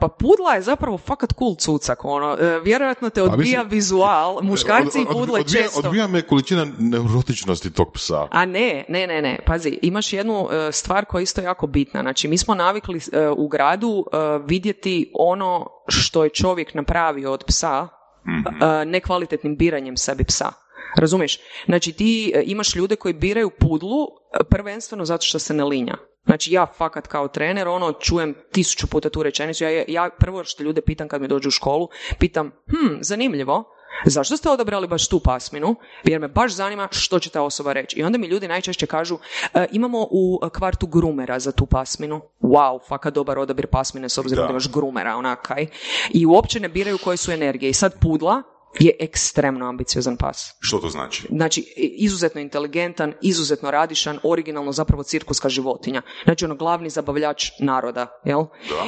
pa 0.00 0.08
pudla 0.10 0.54
je 0.54 0.62
zapravo 0.62 0.98
fakat 0.98 1.32
cool 1.38 1.54
cucak, 1.54 2.04
ono, 2.04 2.36
e, 2.40 2.60
vjerojatno 2.60 3.10
te 3.10 3.22
odbija 3.22 3.32
Pa 3.32 3.38
mislim- 3.38 3.68
vizual, 3.68 4.38
muškarci 4.42 4.98
i 4.98 5.00
Od- 5.00 5.06
od- 5.06 5.12
pudle 5.12 5.40
odbija, 5.40 5.62
često. 5.62 5.80
Odbija 5.80 6.06
me 6.06 6.22
količina 6.22 6.66
neurotičnosti 6.78 7.70
tog 7.70 7.92
psa. 7.92 8.28
A 8.30 8.44
ne, 8.44 8.84
ne, 8.88 9.06
ne, 9.06 9.22
ne, 9.22 9.38
pazi, 9.46 9.78
imaš 9.82 10.12
jednu 10.12 10.48
e, 10.50 10.72
stvar 10.72 11.04
koja 11.04 11.20
je 11.20 11.22
isto 11.22 11.40
jako 11.40 11.66
bitna. 11.66 12.00
Znači, 12.00 12.28
mi 12.28 12.38
smo 12.38 12.54
navikli 12.54 13.00
e, 13.12 13.28
u 13.28 13.48
gradu 13.48 14.04
e, 14.06 14.16
vidjeti 14.46 15.12
ono 15.14 15.66
što 15.88 16.24
je 16.24 16.30
čovjek 16.30 16.74
napravio 16.74 17.32
od 17.32 17.44
psa 17.46 17.88
e, 18.26 18.84
nekvalitetnim 18.84 19.56
biranjem 19.56 19.96
sebi 19.96 20.24
psa. 20.24 20.52
Razumiješ? 20.96 21.38
Znači, 21.64 21.92
ti 21.92 22.32
e, 22.34 22.42
imaš 22.46 22.74
ljude 22.76 22.96
koji 22.96 23.14
biraju 23.14 23.50
pudlu 23.50 24.02
e, 24.02 24.44
prvenstveno 24.50 25.04
zato 25.04 25.24
što 25.26 25.38
se 25.38 25.54
ne 25.54 25.64
linja. 25.64 25.94
Znači, 26.24 26.52
ja 26.52 26.66
fakat 26.66 27.06
kao 27.06 27.28
trener, 27.28 27.68
ono, 27.68 27.92
čujem 27.92 28.34
tisuću 28.52 28.86
puta 28.86 29.10
tu 29.10 29.22
rečenicu. 29.22 29.64
Ja, 29.64 29.84
ja 29.88 30.10
prvo 30.18 30.44
što 30.44 30.62
ljude 30.62 30.80
pitam 30.80 31.08
kad 31.08 31.20
mi 31.20 31.28
dođu 31.28 31.48
u 31.48 31.50
školu, 31.50 31.88
pitam, 32.18 32.50
hm, 32.70 32.96
zanimljivo, 33.00 33.64
Zašto 34.04 34.36
ste 34.36 34.50
odabrali 34.50 34.88
baš 34.88 35.08
tu 35.08 35.20
pasminu? 35.20 35.74
Jer 36.04 36.20
me 36.20 36.28
baš 36.28 36.52
zanima 36.52 36.88
što 36.90 37.18
će 37.18 37.30
ta 37.30 37.42
osoba 37.42 37.72
reći. 37.72 37.98
I 37.98 38.02
onda 38.02 38.18
mi 38.18 38.26
ljudi 38.26 38.48
najčešće 38.48 38.86
kažu, 38.86 39.18
"E, 39.54 39.66
imamo 39.72 40.06
u 40.10 40.40
kvartu 40.52 40.86
grumera 40.86 41.38
za 41.38 41.52
tu 41.52 41.66
pasminu. 41.66 42.20
Wow, 42.40 42.78
fakat 42.88 43.14
dobar 43.14 43.38
odabir 43.38 43.66
pasmine 43.66 44.08
s 44.08 44.18
obzirom 44.18 44.42
Da. 44.42 44.46
da 44.46 44.50
imaš 44.50 44.70
grumera, 44.72 45.16
onakaj. 45.16 45.66
I 46.10 46.26
uopće 46.26 46.60
ne 46.60 46.68
biraju 46.68 46.98
koje 47.04 47.16
su 47.16 47.32
energije. 47.32 47.70
I 47.70 47.74
sad 47.74 48.00
pudla 48.00 48.42
je 48.78 48.96
ekstremno 49.00 49.68
ambiciozan 49.68 50.16
pas. 50.16 50.54
Što 50.60 50.78
to 50.78 50.88
znači? 50.88 51.26
Znači, 51.30 51.74
izuzetno 51.76 52.40
inteligentan, 52.40 53.14
izuzetno 53.22 53.70
radišan, 53.70 54.18
originalno 54.22 54.72
zapravo 54.72 55.02
cirkuska 55.02 55.48
životinja. 55.48 56.02
Znači, 56.24 56.44
ono, 56.44 56.54
glavni 56.54 56.90
zabavljač 56.90 57.50
naroda, 57.60 58.20
jel? 58.24 58.44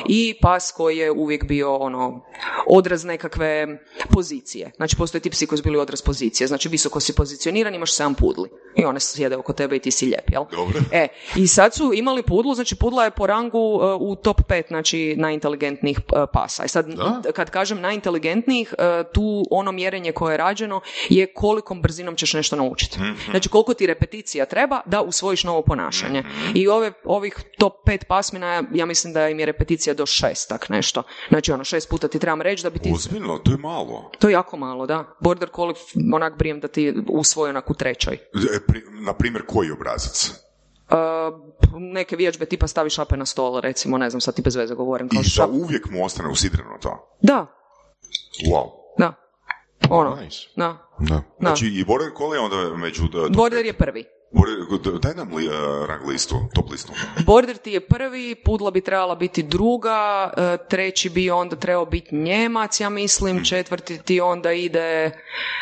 I 0.08 0.34
pas 0.42 0.72
koji 0.72 0.96
je 0.98 1.10
uvijek 1.10 1.44
bio, 1.44 1.76
ono, 1.76 2.24
odraz 2.66 3.04
nekakve 3.04 3.66
pozicije. 4.10 4.70
Znači, 4.76 4.96
postoje 4.96 5.22
ti 5.22 5.30
psi 5.30 5.46
koji 5.46 5.56
su 5.56 5.62
bili 5.62 5.78
odraz 5.78 6.02
pozicije. 6.02 6.46
Znači, 6.46 6.68
visoko 6.68 7.00
si 7.00 7.14
pozicioniran, 7.14 7.74
imaš 7.74 7.92
sedam 7.94 8.14
pudli. 8.14 8.48
I 8.76 8.84
one 8.84 9.00
sjede 9.00 9.36
oko 9.36 9.52
tebe 9.52 9.76
i 9.76 9.78
ti 9.78 9.90
si 9.90 10.06
lijep, 10.06 10.30
jel? 10.30 10.44
Dobro. 10.50 10.80
E, 10.92 11.08
i 11.36 11.46
sad 11.46 11.74
su 11.74 11.92
imali 11.94 12.22
pudlu, 12.22 12.54
znači 12.54 12.76
pudla 12.76 13.04
je 13.04 13.10
po 13.10 13.26
rangu 13.26 13.58
uh, 13.58 14.00
u 14.00 14.16
top 14.16 14.40
5, 14.48 14.68
znači 14.68 15.14
najinteligentnijih 15.18 15.98
uh, 15.98 16.24
pasa. 16.32 16.64
I 16.64 16.68
sad, 16.68 16.86
Da? 16.86 17.32
kad 17.32 17.50
kažem 17.50 17.80
najinteligentnijih, 17.80 18.74
uh, 18.78 18.84
tu 19.12 19.44
ono 19.50 19.72
mjerenje 19.73 20.12
koje 20.12 20.33
je 20.33 20.37
rađeno 20.37 20.81
je 21.09 21.33
kolikom 21.35 21.83
brzinom 21.83 22.17
ćeš 22.17 22.35
nešto 22.35 22.57
naučiti. 22.57 22.99
Znači, 23.31 23.49
koliko 23.49 23.75
ti 23.75 23.87
repeticija 23.87 24.47
treba 24.47 24.81
da 24.87 25.02
usvojiš 25.02 25.45
novo 25.45 25.62
ponašanje. 25.62 26.23
I 26.55 26.69
ove, 26.69 26.93
ovih 27.05 27.35
top 27.59 27.73
5 27.87 28.05
pasmina, 28.05 28.62
ja 28.73 28.87
mislim 28.87 29.12
da 29.12 29.29
im 29.29 29.41
je 29.41 29.47
repeticija 29.47 29.95
do 29.95 30.07
šest, 30.07 30.49
tak 30.49 30.69
nešto. 30.69 31.02
Znači, 31.29 31.52
ono, 31.52 31.64
šest 31.64 31.88
puta 31.88 32.09
ti 32.09 32.19
trebam 32.19 32.43
reći 32.43 32.62
da 32.62 32.71
bi 32.71 32.79
ti... 32.79 32.93
Ozbiljno, 32.95 33.38
to 33.38 33.50
je 33.50 33.59
malo. 33.59 34.11
To 34.19 34.29
je 34.29 34.33
jako 34.33 34.57
malo, 34.57 34.87
da. 34.87 35.17
Border 35.21 35.49
collie, 35.55 35.75
onak 36.14 36.38
brijem 36.38 36.61
da 36.61 36.69
ti 36.69 36.95
usvoji 37.09 37.50
onak 37.50 37.71
u 37.71 37.75
trećoj. 37.75 38.14
E, 38.14 38.19
pri- 38.67 38.83
na 39.00 39.14
primjer, 39.14 39.43
koji 39.47 39.71
obrazac? 39.71 40.31
Uh, 40.91 40.99
neke 41.73 42.17
vježbe 42.17 42.47
tipa 42.47 42.67
stavi 42.67 42.91
šape 42.91 43.17
na 43.17 43.26
stol, 43.26 43.61
recimo, 43.61 43.99
ne 43.99 44.11
znam, 44.11 44.21
sad 44.21 44.35
ti 44.35 44.43
bez 44.43 44.57
veze 44.57 44.75
govorim. 44.75 45.09
Kao 45.09 45.21
I 45.21 45.25
šap... 45.25 45.50
uvijek 45.50 45.91
mu 45.91 46.05
ostane 46.05 46.29
usidreno 46.29 46.79
to. 46.83 47.17
Da, 47.21 47.47
Wow. 48.47 48.71
da. 48.99 49.14
Ono, 49.90 50.16
Nice. 50.16 50.48
da. 50.56 50.88
Da. 50.98 51.14
Da. 51.14 51.22
Znači, 51.40 51.66
i 51.66 51.84
Border 51.84 52.10
Collie 52.16 52.36
je 52.36 52.40
onda 52.40 52.76
među... 52.76 53.02
Border 53.30 53.66
je 53.66 53.72
prvi. 53.72 54.04
Border, 54.32 54.98
daj 54.98 55.14
nam 55.14 55.34
li, 55.34 55.46
uh, 55.46 55.54
rang 55.88 56.08
listu, 56.08 56.34
top 56.54 56.70
listu. 56.70 56.92
Border 57.26 57.56
ti 57.56 57.70
je 57.72 57.80
prvi, 57.80 58.34
pudla 58.34 58.70
bi 58.70 58.80
trebala 58.80 59.14
biti 59.14 59.42
druga, 59.42 60.30
e, 60.36 60.56
treći 60.68 61.10
bi 61.10 61.30
onda 61.30 61.56
trebao 61.56 61.86
biti 61.86 62.16
Njemac, 62.16 62.80
ja 62.80 62.88
mislim, 62.88 63.44
četvrti 63.44 63.98
ti 63.98 64.20
onda 64.20 64.52
ide, 64.52 65.10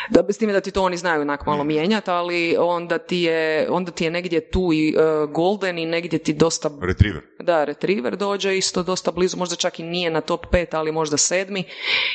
da, 0.09 0.23
s 0.29 0.37
time 0.37 0.53
da 0.53 0.61
ti 0.61 0.71
to 0.71 0.83
oni 0.83 0.97
znaju 0.97 1.21
onak 1.21 1.45
malo 1.45 1.63
mijenjati, 1.63 2.11
ali 2.11 2.55
onda 2.59 2.97
ti 2.97 3.17
je, 3.17 3.67
onda 3.69 3.91
ti 3.91 4.03
je 4.03 4.11
negdje 4.11 4.51
tu 4.51 4.69
i 4.73 4.89
e, 4.89 4.93
Golden 5.33 5.79
i 5.79 5.85
negdje 5.85 6.19
ti 6.19 6.33
dosta 6.33 6.69
Retriever. 6.81 7.21
Da, 7.39 7.63
Retriever 7.63 8.17
dođe 8.17 8.57
isto 8.57 8.83
dosta 8.83 9.11
blizu, 9.11 9.37
možda 9.37 9.55
čak 9.55 9.79
i 9.79 9.83
nije 9.83 10.11
na 10.11 10.21
top 10.21 10.45
5, 10.51 10.65
ali 10.71 10.91
možda 10.91 11.17
sedmi. 11.17 11.63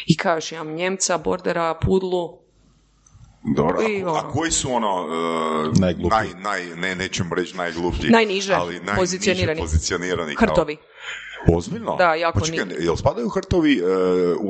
I 0.06 0.16
kažeš, 0.16 0.52
imam 0.52 0.74
Njemca, 0.74 1.18
Bordera, 1.18 1.74
Pudlu. 1.74 2.45
Dobro, 3.46 3.82
I 3.82 4.02
a, 4.02 4.06
a 4.06 4.12
ono. 4.12 4.30
koji 4.30 4.50
su 4.50 4.72
ono... 4.72 5.02
Uh, 5.02 5.78
Najgluplji. 5.78 6.10
Naj, 6.10 6.28
naj, 6.36 6.76
ne, 6.76 6.94
nećemo 6.94 7.34
reći 7.34 7.56
najgluplji. 7.56 8.10
Najniže 8.10 8.54
ali 8.54 8.74
najniže 8.74 8.96
pozicionirani. 8.96 9.60
pozicionirani. 9.60 10.34
kao- 10.34 10.48
Hrtovi. 10.48 10.76
Ozbiljno? 11.54 11.96
Da, 11.96 12.14
jako 12.14 12.38
pa 12.38 12.46
čekaj, 12.46 12.64
ni- 12.64 12.74
jel 12.78 12.96
spadaju 12.96 13.28
hrtovi, 13.28 13.82
uh, 13.82 13.88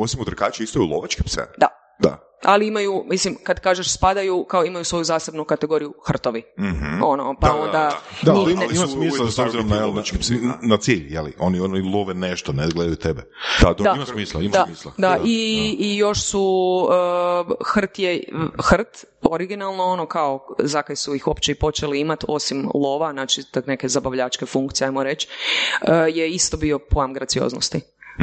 osim 0.02 0.20
u 0.20 0.24
trkači, 0.24 0.64
isto 0.64 0.78
i 0.78 0.82
u 0.82 0.86
lovačke 0.86 1.22
pse? 1.22 1.40
Da. 1.58 1.68
Da. 1.98 2.25
Ali 2.42 2.66
imaju, 2.66 3.04
mislim, 3.06 3.36
kad 3.42 3.60
kažeš 3.60 3.92
spadaju, 3.92 4.44
kao 4.44 4.64
imaju 4.64 4.84
svoju 4.84 5.04
zasebnu 5.04 5.44
kategoriju 5.44 5.94
hrtovi. 6.06 6.42
Ono, 7.02 7.34
pa 7.40 7.46
Da, 7.46 7.52
da, 7.52 7.60
onda... 7.60 8.00
Da, 8.22 8.32
njih 8.32 8.42
ali 8.42 8.54
ne- 8.54 8.66
ima, 8.76 8.86
smisla 8.86 9.30
s 9.30 9.38
obzirom 9.38 9.68
na, 9.68 9.80
na, 9.80 9.86
da. 9.86 10.58
na 10.62 10.76
cilj, 10.76 11.14
jeli? 11.14 11.32
Oni, 11.38 11.60
oni 11.60 11.80
love 11.94 12.14
nešto, 12.14 12.52
ne 12.52 12.68
gledaju 12.68 12.96
tebe. 12.96 13.22
Da, 13.62 13.74
Da. 13.86 13.92
Ima 13.96 14.06
smisla, 14.06 14.40
ima 14.40 14.52
da, 14.52 14.64
smisla. 14.66 14.92
da, 14.98 15.18
i, 15.24 15.76
i 15.78 15.96
još 15.96 16.22
su 16.22 16.42
uh, 17.48 17.56
hrt 17.74 17.98
je 17.98 18.24
hrt 18.70 19.04
originalno 19.22 19.84
ono 19.84 20.06
kao 20.06 20.46
zakaj 20.58 20.96
su 20.96 21.14
ih 21.14 21.26
uopće 21.26 21.52
i 21.52 21.54
počeli 21.54 22.00
imati 22.00 22.26
osim 22.28 22.70
lova, 22.74 23.12
znači 23.12 23.42
tak 23.50 23.66
neke 23.66 23.88
zabavljačke 23.88 24.46
funkcije 24.46 24.86
ajmo 24.86 25.02
reći, 25.02 25.28
uh, 25.82 25.88
je 26.16 26.30
isto 26.30 26.56
bio 26.56 26.78
pojam 26.78 27.12
gracioznosti. 27.12 27.80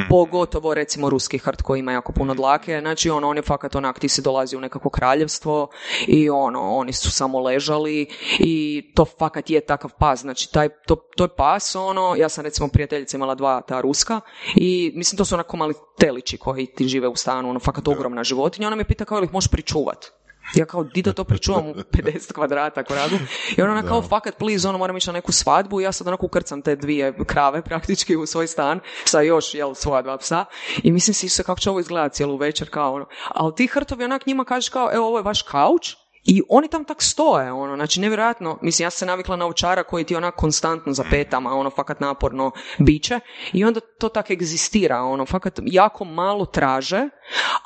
Pogotovo 0.10 0.74
recimo 0.74 1.10
ruski 1.10 1.38
hrt 1.38 1.62
koji 1.62 1.80
ima 1.80 1.92
jako 1.92 2.12
puno 2.12 2.34
dlake, 2.34 2.80
znači 2.82 3.10
ono, 3.10 3.30
on 3.30 3.38
je 3.38 3.44
fakat 3.44 3.76
onak, 3.76 4.00
ti 4.00 4.10
si 4.10 4.22
dolazi 4.22 4.58
u 4.58 4.62
nekako 4.62 4.90
kraljevstvo 4.90 5.70
i 6.08 6.30
ono, 6.30 6.76
oni 6.76 6.94
su 6.94 7.12
samo 7.12 7.40
ležali 7.40 8.08
i 8.40 8.84
to 8.96 9.06
fakat 9.06 9.50
je 9.50 9.66
takav 9.66 9.92
pas, 10.00 10.22
znači 10.22 10.52
taj, 10.52 10.70
to, 10.70 10.96
to 10.96 11.24
je 11.24 11.36
pas 11.38 11.76
ono, 11.76 12.16
ja 12.18 12.30
sam 12.30 12.44
recimo 12.44 12.68
prijateljica 12.68 13.18
imala 13.18 13.36
dva 13.36 13.62
ta 13.62 13.82
ruska 13.82 14.22
i 14.56 14.92
mislim 14.96 15.18
to 15.18 15.26
su 15.26 15.36
onako 15.36 15.58
mali 15.58 15.74
telići 16.00 16.38
koji 16.38 16.66
ti 16.66 16.88
žive 16.88 17.08
u 17.08 17.16
stanu, 17.16 17.50
ono 17.50 17.60
fakat 17.60 17.88
ogromna 17.88 18.24
životinja, 18.24 18.68
ona 18.68 18.76
me 18.76 18.84
pita 18.84 19.06
kao 19.06 19.18
ili 19.18 19.26
ih 19.26 19.34
možeš 19.34 19.52
pričuvat. 19.52 20.23
Ja 20.56 20.66
kao, 20.66 20.84
di 20.84 21.02
da 21.02 21.14
to 21.14 21.24
pričuvam 21.24 21.68
u 21.68 21.74
50 21.94 22.34
kvadrata 22.34 22.84
kvadratu. 22.84 23.16
I 23.58 23.62
ona 23.62 23.72
ona 23.72 23.84
kao, 23.84 24.02
fakat 24.02 24.38
please, 24.38 24.68
ono 24.68 24.78
moram 24.78 24.98
ići 24.98 25.10
na 25.10 25.14
neku 25.14 25.32
svadbu 25.32 25.82
i 25.82 25.84
ja 25.84 25.92
sad 25.92 26.08
onako 26.08 26.26
ukrcam 26.26 26.62
te 26.62 26.76
dvije 26.76 27.14
krave 27.26 27.62
praktički 27.62 28.16
u 28.16 28.26
svoj 28.26 28.48
stan 28.48 28.80
sa 29.06 29.22
još, 29.22 29.54
jel, 29.54 29.74
svoja 29.74 30.02
dva 30.02 30.18
psa. 30.18 30.46
I 30.84 30.92
mislim 30.92 31.14
si 31.14 31.30
se 31.30 31.44
kako 31.44 31.60
će 31.60 31.70
ovo 31.70 31.80
izgledati 31.80 32.16
cijelu 32.16 32.38
večer, 32.38 32.70
kao 32.70 32.94
ono. 32.94 33.06
Ali 33.28 33.56
ti 33.56 33.68
hrtovi 33.68 34.04
onak 34.04 34.26
njima 34.26 34.46
kažeš 34.46 34.70
kao, 34.70 34.90
evo, 34.94 35.08
ovo 35.08 35.18
je 35.18 35.24
vaš 35.24 35.42
kauč, 35.42 35.96
i 36.24 36.42
oni 36.50 36.68
tam 36.68 36.86
tak 36.86 37.02
stoje, 37.02 37.52
ono, 37.52 37.76
znači 37.76 38.00
nevjerojatno, 38.00 38.58
mislim, 38.62 38.86
ja 38.86 38.90
sam 38.90 38.98
se 38.98 39.06
navikla 39.06 39.36
na 39.36 39.46
ovčara 39.46 39.84
koji 39.84 40.04
ti 40.04 40.16
onak 40.16 40.36
konstantno 40.36 40.94
za 40.94 41.04
petama, 41.10 41.56
ono, 41.56 41.70
fakat 41.70 42.00
naporno 42.00 42.52
biće. 42.80 43.20
I 43.54 43.66
onda 43.66 43.80
to 43.80 44.10
tak 44.10 44.32
egzistira, 44.32 45.02
ono, 45.02 45.26
fakat 45.26 45.60
jako 45.64 46.06
malo 46.06 46.46
traže, 46.46 47.10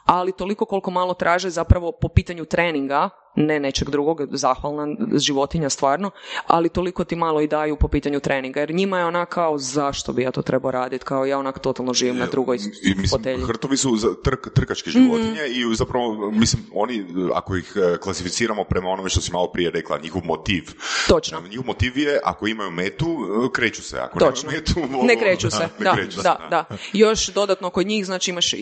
ali 0.06 0.32
toliko 0.32 0.66
koliko 0.66 0.92
malo 0.92 1.14
traže 1.14 1.50
zapravo 1.50 1.92
po 2.02 2.08
pitanju 2.08 2.46
treninga, 2.46 3.10
ne 3.38 3.60
nečeg 3.60 3.90
drugog, 3.90 4.22
zahvalna 4.32 4.88
životinja 5.18 5.70
stvarno, 5.70 6.12
ali 6.48 6.70
toliko 6.70 7.04
ti 7.04 7.16
malo 7.16 7.42
i 7.42 7.48
daju 7.48 7.76
po 7.76 7.88
pitanju 7.88 8.20
treninga, 8.20 8.60
jer 8.60 8.74
njima 8.74 9.00
je 9.00 9.06
onak 9.06 9.30
kao, 9.30 9.58
zašto 9.58 10.14
bi 10.14 10.22
ja 10.24 10.32
to 10.32 10.42
trebao 10.42 10.72
raditi, 10.72 11.06
kao 11.06 11.26
ja 11.26 11.40
onak 11.40 11.60
totalno 11.60 11.94
živim 11.94 12.18
na 12.18 12.26
drugoj 12.26 12.56
I, 12.56 12.90
mislim, 12.96 13.10
fotelji. 13.10 13.44
hrtovi 13.44 13.78
su 13.78 13.98
za 13.98 14.08
trk, 14.24 14.54
trkačke 14.54 14.90
životinje 14.90 15.42
i 15.50 15.76
zapravo, 15.76 16.32
mislim, 16.32 16.64
oni, 16.74 17.06
ako 17.34 17.56
ih 17.56 17.74
e, 17.76 17.98
klasificiramo 17.98 18.64
prema 18.64 18.90
onome 18.90 19.10
što 19.10 19.22
si 19.22 19.32
malo 19.32 19.52
prije 19.52 19.72
rekla, 19.72 20.00
njihov 20.04 20.22
motiv. 20.26 20.64
Točno. 21.08 21.42
Njihov 21.50 21.66
motiv 21.66 21.98
je, 21.98 22.20
ako 22.24 22.48
imaju 22.48 22.72
metu, 22.72 23.08
e, 23.46 23.54
kreću 23.54 23.84
se. 23.84 24.00
Ako 24.00 24.20
Točno. 24.20 24.52
metu, 24.52 24.74
Ne 25.04 25.20
kreću 25.20 25.52
se, 25.52 25.70
ne 25.80 25.84
da, 25.84 25.96
kreću 25.96 26.18
se, 26.18 26.24
da, 26.24 26.48
da. 26.50 26.66
Još 26.94 27.28
dodatno 27.28 27.70
kod 27.70 27.88
njih, 27.88 28.06
znači 28.06 28.32
imaš, 28.32 28.54
e, 28.54 28.58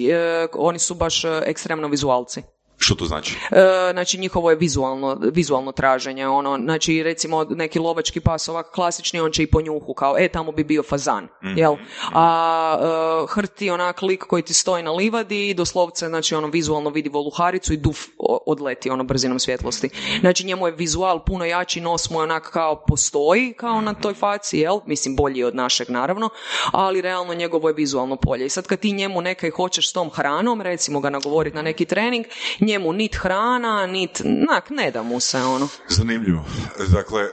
oni 0.54 0.80
su 0.80 0.96
baš 0.96 1.24
e, 1.24 1.42
ekstremno 1.46 1.88
vizualci. 1.88 2.42
Što 2.78 2.96
to 2.96 3.06
znači? 3.06 3.38
E, 3.52 3.92
znači 3.92 4.18
njihovo 4.18 4.50
je 4.50 4.56
vizualno, 4.56 5.18
vizualno 5.34 5.72
traženje, 5.72 6.28
ono, 6.28 6.58
znači 6.64 7.04
recimo 7.04 7.44
neki 7.44 7.80
lovački 7.80 8.20
pas 8.20 8.50
ovak 8.50 8.72
klasični, 8.72 9.20
on 9.20 9.32
će 9.32 9.44
i 9.44 9.48
po 9.48 9.62
njuhu, 9.62 9.94
kao 9.94 10.16
e, 10.18 10.28
tamo 10.28 10.52
bi 10.52 10.64
bio 10.64 10.84
fazan, 10.84 11.28
jel? 11.56 11.76
A 12.14 12.78
e, 13.24 13.34
hrti 13.34 13.70
onak 13.70 14.02
lik 14.02 14.24
koji 14.24 14.44
ti 14.44 14.54
stoji 14.54 14.84
na 14.84 14.92
livadi 14.92 15.50
i 15.50 15.54
doslovce, 15.54 16.08
znači 16.08 16.36
ono 16.36 16.48
vizualno 16.48 16.90
vidi 16.90 17.10
voluharicu 17.10 17.74
i 17.74 17.78
duf 17.78 18.00
odleti 18.46 18.90
ono 18.90 19.04
brzinom 19.04 19.40
svjetlosti. 19.40 19.90
Znači 20.20 20.46
njemu 20.46 20.68
je 20.68 20.76
vizual 20.76 21.26
puno 21.26 21.46
jači, 21.46 21.82
nos 21.82 22.10
mu 22.10 22.20
je 22.20 22.24
onak 22.24 22.52
kao 22.52 22.84
postoji, 22.88 23.54
kao 23.58 23.82
na 23.82 23.94
toj 23.94 24.14
faci, 24.14 24.60
jel? 24.60 24.80
Mislim 24.86 25.16
bolji 25.16 25.44
od 25.44 25.56
našeg 25.56 25.90
naravno, 25.90 26.30
ali 26.72 27.02
realno 27.02 27.34
njegovo 27.34 27.70
je 27.70 27.74
vizualno 27.74 28.16
polje. 28.16 28.46
I 28.46 28.50
sad 28.50 28.68
kad 28.68 28.80
ti 28.80 28.92
njemu 28.92 29.22
nekaj 29.22 29.50
hoćeš 29.50 29.90
s 29.90 29.94
tom 29.94 30.10
hranom, 30.10 30.62
recimo 30.62 31.00
ga 31.00 31.10
nagovoriti 31.10 31.56
na 31.56 31.62
neki 31.62 31.86
trening, 31.86 32.26
njemu 32.66 32.94
nit 32.94 33.16
hrana, 33.16 33.86
nit, 33.88 34.22
nak, 34.24 34.70
ne 34.70 34.92
da 34.92 35.04
mu 35.04 35.20
se 35.20 35.38
ono. 35.38 35.68
Zanimljivo. 35.90 36.46
Dakle, 36.94 37.22
e, 37.22 37.28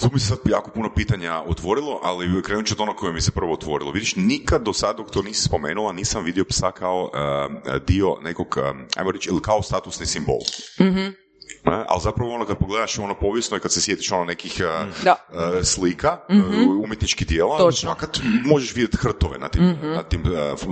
tu 0.00 0.10
mi 0.12 0.20
se 0.20 0.26
sad 0.26 0.38
jako 0.44 0.70
puno 0.70 0.94
pitanja 0.94 1.42
otvorilo, 1.46 2.00
ali 2.02 2.42
krenut 2.42 2.66
ću 2.66 2.74
od 2.74 2.80
ono 2.80 2.96
koje 2.96 3.12
mi 3.12 3.20
se 3.20 3.30
prvo 3.30 3.52
otvorilo. 3.52 3.90
Vidiš, 3.92 4.16
nikad 4.16 4.62
do 4.62 4.72
sad 4.72 4.96
dok 4.96 5.10
to 5.10 5.22
nisi 5.22 5.42
spomenula, 5.42 5.92
nisam 5.92 6.24
vidio 6.24 6.44
psa 6.44 6.70
kao 6.70 7.10
e, 7.14 7.78
dio 7.86 8.16
nekog, 8.22 8.58
e, 8.58 8.72
ajmo 8.96 9.10
reći, 9.10 9.28
ili 9.28 9.42
kao 9.42 9.62
statusni 9.62 10.06
simbol. 10.06 10.38
Mhm. 10.80 11.29
Ne? 11.64 11.84
Ali 11.88 12.00
zapravo 12.02 12.34
ono 12.34 12.46
kad 12.46 12.58
pogledaš 12.58 12.98
ono 12.98 13.14
povijesno 13.14 13.56
i 13.56 13.60
kad 13.60 13.72
se 13.72 13.80
sjetiš 13.80 14.12
ono 14.12 14.24
nekih 14.24 14.60
uh, 14.60 15.04
Da. 15.04 15.16
uh, 15.32 15.64
slika, 15.64 16.18
uh, 16.28 16.84
umjetničkih 16.84 17.26
dijela, 17.26 17.58
Točno. 17.58 17.90
fakat 17.90 18.18
možeš 18.44 18.74
vidjeti 18.74 18.96
hrtove 18.96 19.38
na 19.38 19.48
tim, 19.48 19.76
na 19.82 20.02
tim 20.02 20.22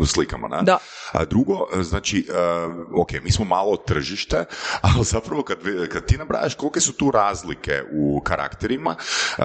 uh, 0.00 0.07
slikama. 0.07 0.49
Ne? 0.49 0.62
Da. 0.62 0.78
A 1.12 1.25
drugo, 1.25 1.66
znači, 1.83 2.26
uh, 2.28 3.00
ok, 3.00 3.12
mi 3.23 3.30
smo 3.33 3.45
malo 3.45 3.76
tržište, 3.76 4.45
ali 4.95 5.04
zapravo 5.04 5.42
kad, 5.42 5.59
kad 5.92 6.07
ti 6.07 6.16
nabrajaš 6.18 6.54
kolike 6.54 6.80
su 6.80 6.92
tu 6.92 7.11
razlike 7.11 7.83
u 7.92 8.21
karakterima, 8.21 8.97
uh, 9.38 9.45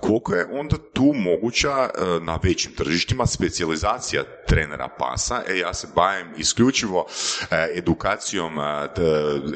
koliko 0.00 0.34
je 0.34 0.46
onda 0.52 0.76
tu 0.92 1.12
moguća 1.14 1.90
uh, 1.98 2.22
na 2.22 2.38
većim 2.42 2.72
tržištima 2.72 3.26
specijalizacija 3.26 4.22
trenera 4.46 4.88
pasa, 4.98 5.42
e 5.48 5.58
ja 5.58 5.74
se 5.74 5.86
bavim 5.94 6.26
isključivo 6.36 7.00
uh, 7.00 7.46
edukacijom, 7.74 8.58
uh, 8.58 8.64
t- 8.96 9.02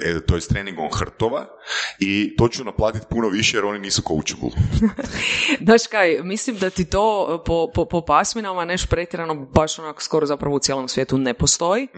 e, 0.04 0.21
to 0.21 0.35
je 0.35 0.40
treningom 0.40 0.90
hrtova 1.04 1.47
i 1.99 2.35
to 2.37 2.49
ću 2.49 2.64
naplatiti 2.64 3.07
puno 3.11 3.28
više 3.28 3.57
jer 3.57 3.64
oni 3.64 3.78
nisu 3.78 4.02
coachable. 4.02 4.50
Znaš 5.66 5.87
kaj, 5.87 6.21
mislim 6.23 6.57
da 6.59 6.71
ti 6.71 6.85
to 6.85 7.38
e, 7.40 7.45
po, 7.45 7.69
po, 7.75 7.85
po 7.85 8.00
pasminama 8.00 8.64
nešto 8.64 8.87
pretjerano 8.90 9.35
baš 9.35 9.78
onako 9.78 10.02
skoro 10.02 10.26
zapravo 10.26 10.57
u 10.57 10.59
cijelom 10.59 10.88
svijetu 10.88 11.19
ne 11.19 11.35
postoji. 11.35 11.83
E, 11.83 11.88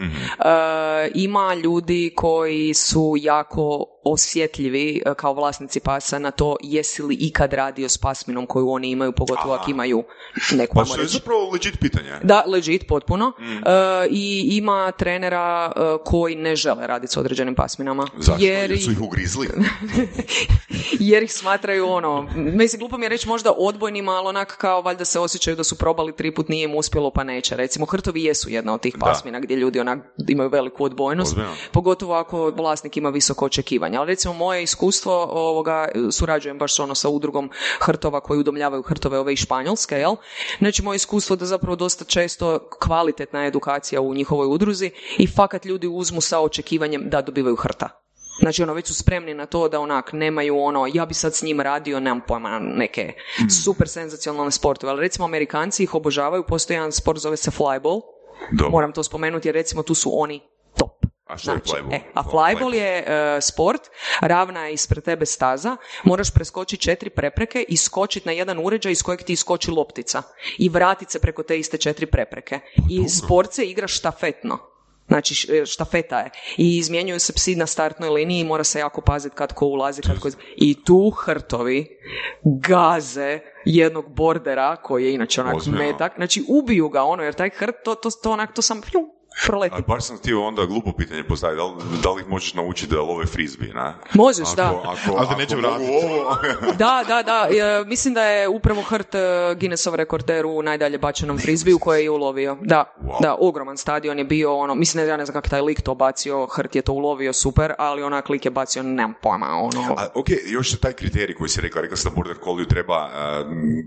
ima 1.15 1.55
ljudi 1.55 2.13
koji 2.17 2.75
su 2.75 3.15
jako 3.19 3.85
osjetljivi 4.05 5.03
e, 5.07 5.15
kao 5.15 5.35
vlasnici 5.35 5.81
pasa 5.81 6.19
na 6.19 6.31
to 6.31 6.57
jesi 6.63 7.03
li 7.03 7.15
ikad 7.15 7.53
radio 7.53 7.89
s 7.89 7.99
pasminom 7.99 8.47
koju 8.47 8.71
oni 8.71 8.91
imaju, 8.91 9.13
pogotovo 9.13 9.55
ako 9.55 9.71
imaju 9.71 10.05
neku, 10.53 10.75
Pa 10.75 10.85
što 10.85 11.01
je 11.01 11.07
zapravo 11.07 11.51
legit 11.51 11.81
pitanje. 11.81 12.11
Da, 12.23 12.45
legit, 12.47 12.87
potpuno. 12.89 13.33
E, 13.41 14.07
I 14.11 14.49
ima 14.57 14.93
trenera 14.93 15.73
koji 16.05 16.37
ne 16.37 16.57
žele 16.57 16.87
raditi 16.87 17.13
s 17.13 17.17
određenim 17.17 17.55
pasminama. 17.55 18.07
Zašto? 18.19 18.45
Jer, 18.45 18.71
Jer 18.71 18.83
su 18.83 18.93
ih 18.93 19.01
ugrizli? 19.01 19.49
jer 21.11 21.23
ih 21.23 21.33
smatraju 21.33 21.89
ono, 21.89 22.29
mislim 22.37 22.79
glupo 22.79 22.99
mi 22.99 23.05
je 23.05 23.09
reći 23.09 23.29
možda 23.29 23.53
odbojnima, 23.57 24.13
ali 24.13 24.29
onak 24.29 24.57
kao 24.57 24.83
valjda 24.83 25.05
se 25.05 25.21
osjećaju 25.21 25.57
da 25.57 25.65
su 25.65 25.79
probali 25.79 26.17
tri 26.17 26.35
put 26.35 26.49
nije 26.49 26.65
im 26.65 26.75
uspjelo 26.75 27.11
pa 27.11 27.25
neće. 27.25 27.57
Recimo 27.57 27.87
hrtovi 27.87 28.25
jesu 28.25 28.51
jedna 28.51 28.75
od 28.75 28.81
tih 28.81 28.97
pasmina 29.01 29.41
gdje 29.41 29.57
ljudi 29.57 29.81
onak 29.81 29.99
imaju 30.29 30.49
veliku 30.49 30.85
odbojnost, 30.85 31.37
pogotovo 31.73 32.15
ako 32.15 32.53
vlasnik 32.57 32.97
ima 32.97 33.09
visoko 33.09 33.45
očekivanje. 33.45 33.99
Ali 33.99 34.07
recimo 34.07 34.35
moje 34.35 34.63
iskustvo 34.63 35.29
ovoga, 35.31 35.89
surađujem 36.11 36.59
baš 36.59 36.81
ono 36.81 36.95
sa 36.95 37.09
udrugom 37.09 37.51
hrtova 37.81 38.21
koji 38.21 38.41
udomljavaju 38.41 38.83
hrtove 38.83 39.19
ove 39.19 39.33
iz 39.33 39.39
Španjolske, 39.39 39.95
jel? 39.95 40.17
Znači 40.59 40.83
moje 40.83 40.97
iskustvo 40.97 41.37
da 41.37 41.47
zapravo 41.47 41.77
dosta 41.77 42.05
često 42.05 42.69
kvalitetna 42.83 43.47
edukacija 43.47 44.01
u 44.01 44.15
njihovoj 44.15 44.47
udruzi 44.47 44.91
i 45.19 45.27
fakat 45.27 45.65
ljudi 45.65 45.87
uzmu 45.87 46.21
sa 46.21 46.41
očekivanjem 46.41 47.03
da 47.11 47.23
dobivaju 47.23 47.57
hrta. 47.57 48.04
Znači, 48.39 48.63
ono, 48.63 48.75
već 48.75 48.87
su 48.87 48.95
spremni 48.95 49.35
na 49.35 49.47
to 49.47 49.69
da 49.69 49.81
onak 49.81 50.13
nemaju 50.13 50.59
ono, 50.59 50.87
ja 50.95 51.07
bi 51.07 51.15
sad 51.15 51.35
s 51.35 51.43
njim 51.43 51.61
radio, 51.61 52.01
nemam 52.01 52.21
pojma, 52.27 52.59
neke 52.59 53.13
super 53.65 53.89
senzacionalne 53.89 54.51
sportove, 54.51 54.91
ali 54.91 55.01
recimo 55.01 55.25
Amerikanci 55.25 55.83
ih 55.83 55.95
obožavaju, 55.95 56.45
postoji 56.49 56.77
jedan 56.77 56.93
sport 56.93 57.21
zove 57.21 57.37
se 57.37 57.51
flyball, 57.51 58.01
Dobro. 58.53 58.71
moram 58.71 58.93
to 58.93 59.03
spomenuti 59.03 59.49
jer 59.49 59.55
recimo 59.55 59.83
tu 59.83 59.95
su 59.95 60.11
oni 60.21 60.41
top. 60.77 61.05
A 61.27 61.39
što 61.39 61.53
je 61.53 61.59
flyball? 61.59 61.95
E, 61.95 62.01
a 62.15 62.23
flyball 62.23 62.75
je 62.75 63.05
e, 63.07 63.41
sport, 63.41 63.83
ravna 64.21 64.67
je 64.67 64.75
ispred 64.75 65.05
tebe 65.05 65.27
staza, 65.27 65.77
moraš 66.05 66.31
preskočiti 66.35 66.83
četiri 66.83 67.11
prepreke 67.11 67.65
i 67.69 67.77
skočiti 67.77 68.29
na 68.29 68.33
jedan 68.33 68.59
uređaj 68.59 68.93
iz 68.93 69.03
kojeg 69.03 69.23
ti 69.23 69.33
iskoči 69.33 69.71
loptica 69.71 70.23
i 70.59 70.69
vratiti 70.69 71.13
se 71.13 71.19
preko 71.19 71.43
te 71.43 71.59
iste 71.59 71.79
četiri 71.79 72.07
prepreke. 72.07 72.61
I 72.91 73.09
sport 73.09 73.53
se 73.53 73.65
igra 73.65 73.89
štafetno. 73.89 74.74
Znači 75.09 75.53
e, 75.53 75.67
štafeta 75.67 76.19
je. 76.19 76.31
I 76.57 76.79
izmjenjuju 76.79 77.21
se 77.21 77.33
psi 77.33 77.57
na 77.57 77.67
startnoj 77.67 78.09
liniji 78.11 78.41
i 78.41 78.45
mora 78.45 78.65
se 78.65 78.79
jako 78.79 79.01
paziti 79.01 79.37
kad 79.37 79.53
ko 79.53 79.67
ulazi, 79.67 80.03
kad 80.03 80.19
ko... 80.19 80.29
I 80.57 80.85
tu 80.85 81.11
hrtovi 81.11 81.99
gaze 82.45 83.41
jednog 83.65 84.15
bordera 84.15 84.77
koji 84.77 85.05
je 85.05 85.15
inače 85.15 85.41
onak 85.41 85.57
Ozbiljno. 85.57 85.79
metak. 85.79 86.13
Znači 86.17 86.45
ubiju 86.49 86.89
ga 86.89 87.03
ono 87.03 87.23
jer 87.23 87.35
taj 87.35 87.51
hrt 87.51 87.75
to, 87.85 87.95
to, 87.95 88.11
to 88.23 88.31
onak 88.31 88.55
to 88.55 88.63
sam 88.63 88.81
pju, 88.81 89.01
proleti. 89.47 89.75
A 89.75 89.81
baš 89.85 90.05
sam 90.05 90.17
htio 90.17 90.43
onda 90.43 90.65
glupo 90.65 90.93
pitanje 90.93 91.25
postaviti, 91.25 91.57
da 91.59 91.65
li, 91.65 91.73
da 92.03 92.11
li 92.11 92.21
ih 92.21 92.29
možeš 92.29 92.55
naučiti 92.55 92.95
da 92.95 93.01
love 93.03 93.27
frisbee, 93.27 93.69
na? 93.69 93.95
Možeš, 94.15 94.47
ako, 94.47 94.57
da. 94.57 94.67
Ako, 94.69 94.85
Ali 94.85 94.97
te 95.19 95.25
ako 95.25 95.35
neće 95.35 95.57
vratiti. 95.57 95.91
ovo- 95.95 96.37
Da, 96.75 97.05
da, 97.09 97.23
da. 97.23 97.47
e, 97.51 97.85
mislim 97.85 98.15
da 98.15 98.23
je 98.23 98.49
upravo 98.49 98.83
Hrt 98.83 99.15
e, 99.15 99.19
Guinnessov 99.55 99.95
rekorder 99.95 100.47
u 100.47 100.63
najdalje 100.63 100.99
bačenom 100.99 101.39
frizbiju 101.39 101.79
koje 101.79 102.03
je 102.03 102.11
ulovio. 102.11 102.57
Da, 102.63 102.85
Wow. 103.03 103.23
da, 103.23 103.37
ogroman 103.37 103.77
stadion 103.77 104.19
je 104.19 104.25
bio 104.25 104.55
ono, 104.55 104.75
mislim 104.75 105.05
da 105.05 105.11
ja 105.11 105.17
ne 105.17 105.25
znam 105.25 105.33
kako 105.33 105.47
je 105.47 105.51
taj 105.51 105.61
lik 105.61 105.81
to 105.81 105.95
bacio, 105.95 106.47
Hrt 106.47 106.77
je 106.77 106.83
to 106.83 106.93
ulovio 106.93 107.33
super, 107.33 107.73
ali 107.79 108.03
onak 108.03 108.29
lik 108.29 108.45
je 108.45 108.51
bacio, 108.51 108.83
nemam 108.83 109.15
pojma, 109.23 109.47
ono. 109.49 109.95
A, 109.95 110.07
ok, 110.15 110.27
još 110.47 110.73
je 110.73 110.79
taj 110.79 110.93
kriterij 110.93 111.35
koji 111.35 111.49
si 111.49 111.61
rekla, 111.61 111.81
rekla 111.81 111.97
si 111.97 112.05
da 112.05 112.13
Border 112.13 112.37
Collie 112.45 112.69
treba 112.69 113.11
m, 113.41 113.85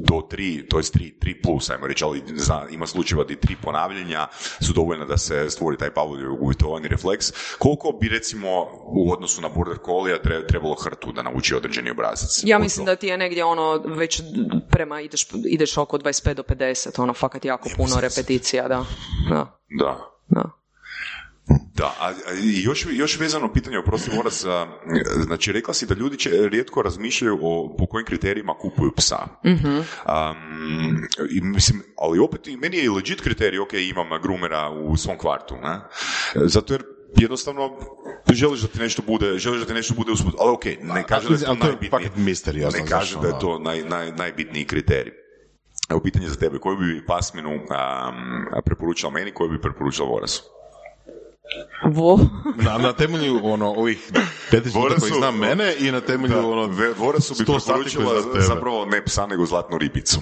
do 0.00 0.20
tri, 0.22 0.66
to 0.68 0.78
je 0.78 0.84
tri, 0.84 1.10
tri 1.12 1.42
plus, 1.42 1.70
ajmo 1.70 1.86
reći, 1.86 2.04
ali 2.04 2.22
za, 2.28 2.62
ima 2.70 2.86
slučajeva 2.86 3.24
gdje 3.24 3.36
tri 3.36 3.56
ponavljanja 3.58 4.26
su 4.60 4.72
dovoljna 4.88 5.04
da 5.04 5.16
se 5.18 5.50
stvori 5.50 5.76
taj 5.76 5.90
Pavlovljev 5.90 6.32
uvjetovani 6.40 6.88
refleks. 6.88 7.26
Koliko 7.58 7.92
bi 7.92 8.08
recimo 8.08 8.48
u 8.86 9.12
odnosu 9.12 9.42
na 9.42 9.48
Border 9.48 9.76
Collie 9.84 10.18
tre- 10.18 10.46
trebalo 10.46 10.74
hrtu 10.74 11.12
da 11.12 11.22
nauči 11.22 11.54
određeni 11.54 11.90
obrazac? 11.90 12.40
Ja 12.44 12.58
mislim 12.58 12.86
da 12.86 12.96
ti 12.96 13.06
je 13.06 13.18
negdje 13.18 13.44
ono 13.44 13.82
već 13.86 14.22
prema 14.70 15.00
ideš, 15.00 15.26
ideš 15.46 15.76
oko 15.78 15.98
25 15.98 16.34
do 16.34 16.42
50, 16.42 17.02
ono 17.02 17.14
fakat 17.14 17.44
jako 17.44 17.68
puno 17.76 18.00
repeticija, 18.00 18.68
da. 18.68 18.84
Da, 19.30 19.58
Da. 19.78 20.10
da. 20.28 20.57
Da, 21.74 21.94
a, 22.00 22.12
još, 22.64 22.86
još 22.90 23.18
vezano 23.18 23.52
pitanje, 23.52 23.78
oprosti 23.78 24.10
Vorac, 24.16 24.44
a, 24.44 24.66
znači 25.24 25.52
rekla 25.52 25.74
si 25.74 25.86
da 25.86 25.94
ljudi 25.94 26.18
će 26.18 26.30
rijetko 26.30 26.82
razmišljaju 26.82 27.38
o 27.42 27.76
po 27.78 27.86
kojim 27.86 28.06
kriterijima 28.06 28.54
kupuju 28.54 28.92
psa. 28.96 29.26
Am, 30.04 30.36
i 31.30 31.40
mislim, 31.40 31.82
ali 31.98 32.18
opet 32.18 32.46
i 32.46 32.56
meni 32.56 32.76
je 32.76 32.84
i 32.84 32.88
legit 32.88 33.20
kriterij, 33.20 33.58
ok, 33.58 33.72
imam 33.72 34.22
grumera 34.22 34.70
u 34.70 34.96
svom 34.96 35.18
kvartu, 35.18 35.54
ne? 35.62 35.80
Zato 36.34 36.74
jer 36.74 36.82
jednostavno 37.16 37.70
želiš 38.32 38.60
da 38.60 38.68
ti 38.68 38.78
nešto 38.78 39.02
bude, 39.06 39.38
želiš 39.38 39.60
da 39.60 39.66
ti 39.66 39.74
nešto 39.74 39.94
bude 39.94 40.12
usput, 40.12 40.34
ali 40.38 40.50
ok, 40.50 40.64
ne 40.82 41.04
kažem 41.06 41.36
da 41.36 41.66
je 41.66 41.80
to 41.90 42.20
misteriozno, 42.20 42.80
Ne 42.80 42.86
kažem 42.86 43.00
zašto, 43.00 43.20
da 43.20 43.28
je 43.28 43.40
to 43.40 43.58
naj, 43.58 43.82
naj, 43.82 44.12
najbitniji 44.12 44.64
kriterij. 44.64 45.12
Evo 45.90 46.00
pitanje 46.00 46.28
za 46.28 46.36
tebe, 46.36 46.58
koju 46.58 46.76
bi 46.76 47.06
pasminu 47.06 47.50
um, 47.50 47.62
preporučila 48.64 49.12
meni, 49.12 49.30
koju 49.30 49.50
bi 49.50 49.60
preporučila 49.60 50.08
Vorasu? 50.08 50.57
Vo, 51.84 52.18
Na, 52.56 52.78
na 52.78 52.92
temelju 52.92 53.40
ono, 53.44 53.68
ovih 53.68 54.10
Vorasu- 54.52 55.00
koji 55.00 55.12
znam 55.12 55.38
mene 55.38 55.74
i 55.78 55.92
na 55.92 56.00
temelju 56.00 56.50
ono, 56.50 56.66
Ve- 56.66 56.92
Vorasu 56.92 57.34
bi 57.34 57.44
preporučila 57.44 58.22
za 58.22 58.40
zapravo 58.40 58.84
ne 58.84 59.04
psa, 59.04 59.26
nego 59.26 59.46
zlatnu 59.46 59.78
ribicu. 59.78 60.20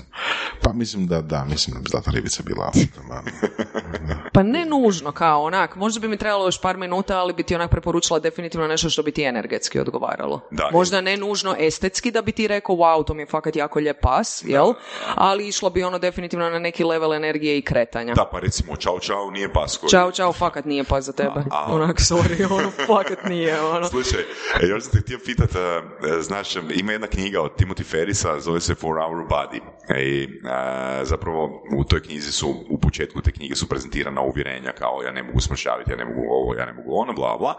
Pa 0.62 0.72
mislim 0.72 1.06
da, 1.06 1.20
da, 1.20 1.44
mislim 1.44 1.74
da 1.74 1.80
bi 1.80 1.88
zlata 1.90 2.10
ribica 2.10 2.42
bila. 2.42 2.72
Pa 4.32 4.42
ne 4.42 4.64
nužno 4.64 5.12
kao 5.12 5.42
onak, 5.42 5.76
možda 5.76 6.00
bi 6.00 6.08
mi 6.08 6.16
trebalo 6.16 6.44
još 6.44 6.60
par 6.60 6.76
minuta, 6.76 7.18
ali 7.18 7.32
bi 7.32 7.42
ti 7.42 7.54
onak 7.54 7.70
preporučila 7.70 8.18
definitivno 8.18 8.66
nešto 8.66 8.90
što 8.90 9.02
bi 9.02 9.12
ti 9.12 9.22
energetski 9.22 9.80
odgovaralo. 9.80 10.40
Da, 10.50 10.68
možda 10.72 11.00
ne 11.00 11.16
nužno 11.16 11.56
estetski 11.58 12.10
da 12.10 12.22
bi 12.22 12.32
ti 12.32 12.48
rekao 12.48 12.76
wow, 12.76 13.04
to 13.04 13.14
mi 13.14 13.22
je 13.22 13.26
fakat 13.26 13.56
jako 13.56 13.78
lijep 13.78 14.00
pas, 14.02 14.42
jel? 14.44 14.72
Ali 15.14 15.48
išlo 15.48 15.70
bi 15.70 15.82
ono 15.82 15.98
definitivno 15.98 16.50
na 16.50 16.58
neki 16.58 16.84
level 16.84 17.14
energije 17.14 17.58
i 17.58 17.62
kretanja. 17.62 18.14
Da, 18.14 18.24
pa 18.24 18.38
recimo, 18.38 18.76
čao 18.76 18.98
čao 18.98 19.30
nije 19.30 19.52
pas 19.52 19.76
koji... 19.76 19.90
Čao, 19.90 20.12
čao, 20.12 20.32
fakat 20.32 20.64
nije 20.64 20.84
pas 20.84 21.04
za 21.04 21.12
tebe. 21.16 21.44
A. 21.50 21.72
Onak, 21.72 22.00
sorry, 22.00 22.52
ono, 22.52 22.70
fakat 22.86 23.24
nije, 23.28 23.60
ono. 23.60 23.88
Slušaj, 23.88 24.20
e, 24.62 24.66
još 24.66 24.82
sam 24.82 24.92
te 24.92 24.98
htio 24.98 25.18
pitat, 25.24 25.50
e, 25.54 25.82
znaš, 26.20 26.56
ima 26.56 26.92
jedna 26.92 27.06
knjiga 27.06 27.40
od 27.42 27.60
Timothy 27.60 27.84
Ferrisa, 27.84 28.40
zove 28.40 28.60
se 28.60 28.74
For 28.74 28.98
Our 28.98 29.26
Body. 29.28 29.60
E, 29.88 30.02
I 30.02 30.24
e, 30.24 31.04
zapravo 31.04 31.62
u 31.76 31.84
toj 31.84 32.02
knjizi 32.02 32.32
su, 32.32 32.64
u 32.70 32.78
početku 32.78 33.22
te 33.22 33.32
knjige 33.32 33.54
su 33.54 33.68
prezentirana 33.68 34.20
uvjerenja 34.20 34.72
kao 34.72 35.02
ja 35.04 35.12
ne 35.12 35.22
mogu 35.22 35.40
smršaviti, 35.40 35.90
ja 35.90 35.96
ne 35.96 36.04
mogu 36.04 36.26
ovo, 36.30 36.54
ja 36.54 36.66
ne 36.66 36.72
mogu 36.72 36.90
ono, 36.94 37.12
bla, 37.12 37.36
bla. 37.38 37.54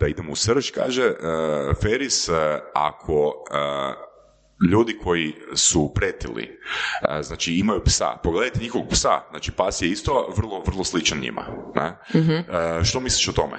Da 0.00 0.06
idemo 0.06 0.32
u 0.32 0.36
srž, 0.36 0.70
kaže 0.70 1.12
Feris, 1.82 2.28
e, 2.28 2.60
ako 2.74 3.44
ljudi 4.70 4.98
koji 5.04 5.34
su 5.54 5.92
pretili, 5.94 6.42
e, 6.42 7.22
znači 7.22 7.54
imaju 7.54 7.82
psa, 7.84 8.16
pogledajte 8.22 8.60
njihovog 8.60 8.88
psa, 8.90 9.20
znači 9.30 9.52
pas 9.52 9.82
je 9.82 9.90
isto 9.90 10.34
vrlo, 10.36 10.62
vrlo 10.66 10.84
sličan 10.84 11.18
njima. 11.18 11.46
Ne? 11.74 11.98
E, 12.14 12.84
što 12.84 13.00
misliš 13.00 13.28
o 13.28 13.32
tome? 13.32 13.58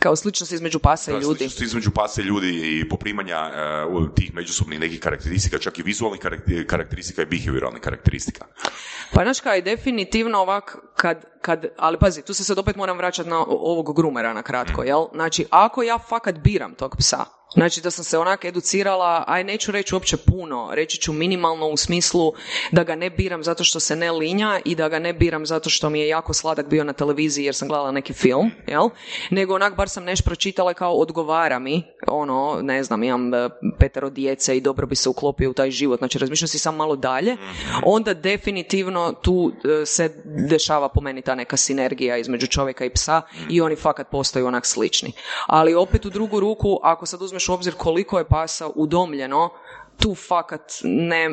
Kao 0.00 0.16
sličnost 0.16 0.52
između 0.52 0.78
pasa 0.78 1.10
i 1.10 1.14
ljudi. 1.14 1.24
sličnost 1.24 1.60
između 1.60 1.90
pasa 1.90 2.22
i 2.22 2.24
ljudi 2.24 2.80
i 2.80 2.88
poprimanja 2.88 3.36
e, 3.36 3.84
u 3.84 4.08
tih 4.08 4.34
međusobnih 4.34 4.80
nekih 4.80 5.00
karakteristika, 5.00 5.58
čak 5.58 5.78
i 5.78 5.82
vizualnih 5.82 6.20
karakter- 6.20 6.66
karakteristika 6.66 7.22
i 7.22 7.26
behavioralnih 7.26 7.82
karakteristika. 7.82 8.46
Pa 9.12 9.22
znaš 9.22 9.40
kaj, 9.40 9.62
definitivno 9.62 10.38
ovak, 10.38 10.76
kad, 10.96 11.24
kad, 11.44 11.66
ali 11.76 11.98
pazi, 11.98 12.22
tu 12.22 12.34
se 12.34 12.44
sad 12.44 12.58
opet 12.58 12.76
moram 12.76 12.96
vraćati 12.96 13.28
na 13.28 13.44
ovog 13.48 13.96
grumera 13.96 14.32
na 14.32 14.42
kratko, 14.42 14.82
jel? 14.82 15.06
Znači, 15.12 15.46
ako 15.50 15.82
ja 15.82 15.98
fakat 15.98 16.38
biram 16.38 16.74
tog 16.74 16.96
psa, 16.98 17.24
Znači 17.54 17.80
da 17.80 17.90
sam 17.90 18.04
se 18.04 18.18
onak 18.18 18.44
educirala, 18.44 19.24
aj 19.26 19.44
neću 19.44 19.72
reći 19.72 19.94
uopće 19.94 20.16
puno, 20.16 20.70
reći 20.72 21.00
ću 21.00 21.12
minimalno 21.12 21.68
u 21.68 21.76
smislu 21.76 22.32
da 22.72 22.84
ga 22.84 22.94
ne 22.94 23.10
biram 23.10 23.44
zato 23.44 23.64
što 23.64 23.80
se 23.80 23.96
ne 23.96 24.12
linja 24.12 24.60
i 24.64 24.74
da 24.74 24.88
ga 24.88 24.98
ne 24.98 25.12
biram 25.12 25.46
zato 25.46 25.70
što 25.70 25.90
mi 25.90 26.00
je 26.00 26.08
jako 26.08 26.32
sladak 26.34 26.68
bio 26.68 26.84
na 26.84 26.92
televiziji 26.92 27.44
jer 27.44 27.54
sam 27.54 27.68
gledala 27.68 27.92
neki 27.92 28.12
film, 28.12 28.50
jel? 28.66 28.88
Nego 29.30 29.54
onak 29.54 29.76
bar 29.76 29.88
sam 29.88 30.04
nešto 30.04 30.24
pročitala 30.26 30.74
kao 30.74 30.92
odgovara 30.92 31.58
mi, 31.58 31.82
ono, 32.06 32.58
ne 32.62 32.82
znam, 32.82 33.02
imam 33.02 33.34
e, 33.34 33.48
petero 33.78 34.10
djece 34.10 34.56
i 34.56 34.60
dobro 34.60 34.86
bi 34.86 34.96
se 34.96 35.08
uklopio 35.08 35.50
u 35.50 35.54
taj 35.54 35.70
život, 35.70 35.98
znači 35.98 36.18
razmišljam 36.18 36.48
si 36.48 36.58
samo 36.58 36.78
malo 36.78 36.96
dalje, 36.96 37.36
onda 37.84 38.14
definitivno 38.14 39.12
tu 39.12 39.52
e, 39.82 39.86
se 39.86 40.22
dešava 40.48 40.88
po 40.88 41.00
meni 41.00 41.22
ta 41.22 41.33
neka 41.34 41.56
sinergija 41.56 42.16
između 42.16 42.46
čovjeka 42.46 42.84
i 42.84 42.90
psa 42.90 43.22
i 43.50 43.60
oni 43.60 43.76
fakat 43.76 44.10
postaju 44.10 44.46
onak 44.46 44.66
slični. 44.66 45.12
Ali 45.46 45.74
opet 45.74 46.04
u 46.04 46.10
drugu 46.10 46.40
ruku, 46.40 46.78
ako 46.82 47.06
sad 47.06 47.22
uzmeš 47.22 47.48
u 47.48 47.52
obzir 47.52 47.74
koliko 47.74 48.18
je 48.18 48.28
pasa 48.28 48.70
udomljeno, 48.74 49.50
tu 49.98 50.14
fakat 50.14 50.72
ne, 50.82 51.28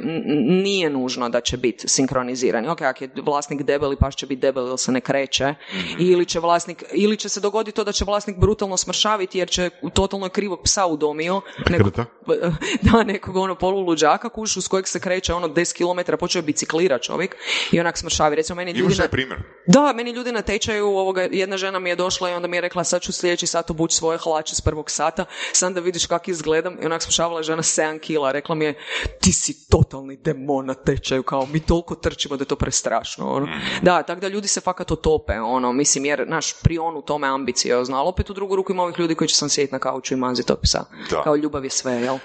nije 0.64 0.90
nužno 0.90 1.30
da 1.30 1.42
će 1.42 1.58
biti 1.58 1.88
sinkronizirani. 1.88 2.68
Ok, 2.68 2.82
ako 2.82 3.04
je 3.04 3.10
vlasnik 3.22 3.64
debeli, 3.64 3.96
pa 3.96 4.12
će 4.12 4.26
biti 4.26 4.42
debeli 4.42 4.68
ili 4.68 4.78
se 4.78 4.92
ne 4.92 5.02
kreće. 5.02 5.56
Mhm. 5.74 5.94
Ili 6.00 6.26
će 6.26 6.40
vlasnik, 6.40 6.84
ili 6.92 7.18
će 7.18 7.30
se 7.30 7.40
dogoditi 7.40 7.76
to 7.76 7.84
da 7.84 7.92
će 7.92 8.06
vlasnik 8.06 8.38
brutalno 8.38 8.78
smršaviti 8.78 9.38
jer 9.40 9.50
će 9.50 9.70
totalno 9.94 10.30
krivog 10.30 10.60
psa 10.64 10.86
udomio. 10.86 11.42
Nekog, 11.70 11.94
da, 12.92 13.04
nekog 13.04 13.36
ono 13.36 13.56
poluluđaka 13.56 14.30
kušu 14.30 14.62
s 14.62 14.68
kojeg 14.68 14.88
se 14.88 15.00
kreće 15.00 15.34
ono 15.34 15.48
10 15.48 16.06
km, 16.06 16.18
počeo 16.20 16.42
biciklira 16.42 17.00
čovjek 17.00 17.36
i 17.72 17.80
onak 17.80 17.98
smršavi. 17.98 18.36
Recimo, 18.36 18.56
meni 18.56 18.72
ljudi 18.72 18.96
na, 18.96 19.08
primjer. 19.08 19.40
Da, 19.68 19.94
meni 19.96 20.12
ljudi 20.12 20.32
na 20.32 20.42
tečaju, 20.42 20.88
ovoga, 20.88 21.22
jedna 21.32 21.58
žena 21.58 21.80
mi 21.80 21.90
je 21.90 21.96
došla 21.96 22.30
i 22.30 22.34
onda 22.34 22.48
mi 22.48 22.58
je 22.58 22.62
rekla 22.62 22.84
sad 22.84 23.02
ću 23.02 23.12
sljedeći 23.14 23.48
sat 23.48 23.70
obući 23.70 23.96
svoje 23.96 24.18
hlače 24.18 24.56
s 24.56 24.62
prvog 24.62 24.92
sata, 24.92 25.26
sam 25.54 25.74
da 25.74 25.80
vidiš 25.80 26.06
kako 26.06 26.32
izgledam 26.32 26.78
i 26.82 26.86
onak 26.86 27.02
smršavala 27.02 27.44
žena 27.44 27.62
7 27.62 28.00
kila. 28.00 28.32
Rekla 28.32 28.51
mi 28.56 28.66
je, 28.66 28.74
ti 29.22 29.34
si 29.34 29.68
totalni 29.70 30.18
demon 30.18 30.66
na 30.66 30.74
tečaju, 30.74 31.24
kao 31.24 31.46
mi 31.46 31.60
toliko 31.60 31.96
trčimo 31.96 32.38
da 32.38 32.42
je 32.42 32.48
to 32.48 32.56
prestrašno. 32.56 33.32
Ono. 33.32 33.46
Mhm. 33.46 33.60
Da, 33.82 34.04
tako 34.04 34.22
da 34.22 34.28
ljudi 34.28 34.48
se 34.48 34.62
fakat 34.62 34.92
otope, 34.92 35.40
ono, 35.40 35.74
mislim, 35.74 36.06
jer 36.06 36.28
naš 36.28 36.54
prion 36.64 36.98
u 36.98 37.02
tome 37.02 37.28
ambiciozno, 37.28 37.98
ali 37.98 38.08
opet 38.08 38.30
u 38.30 38.34
drugu 38.34 38.56
ruku 38.56 38.72
ima 38.72 38.84
ovih 38.84 39.00
ljudi 39.00 39.16
koji 39.16 39.28
će 39.28 39.36
sam 39.36 39.50
sjediti 39.50 39.74
na 39.74 39.80
kauču 39.80 40.14
i 40.14 40.18
manziti 40.18 40.54
opisa. 40.54 40.86
Kao 41.24 41.36
ljubav 41.36 41.64
je 41.64 41.70
sve, 41.70 41.94
jel? 41.94 42.18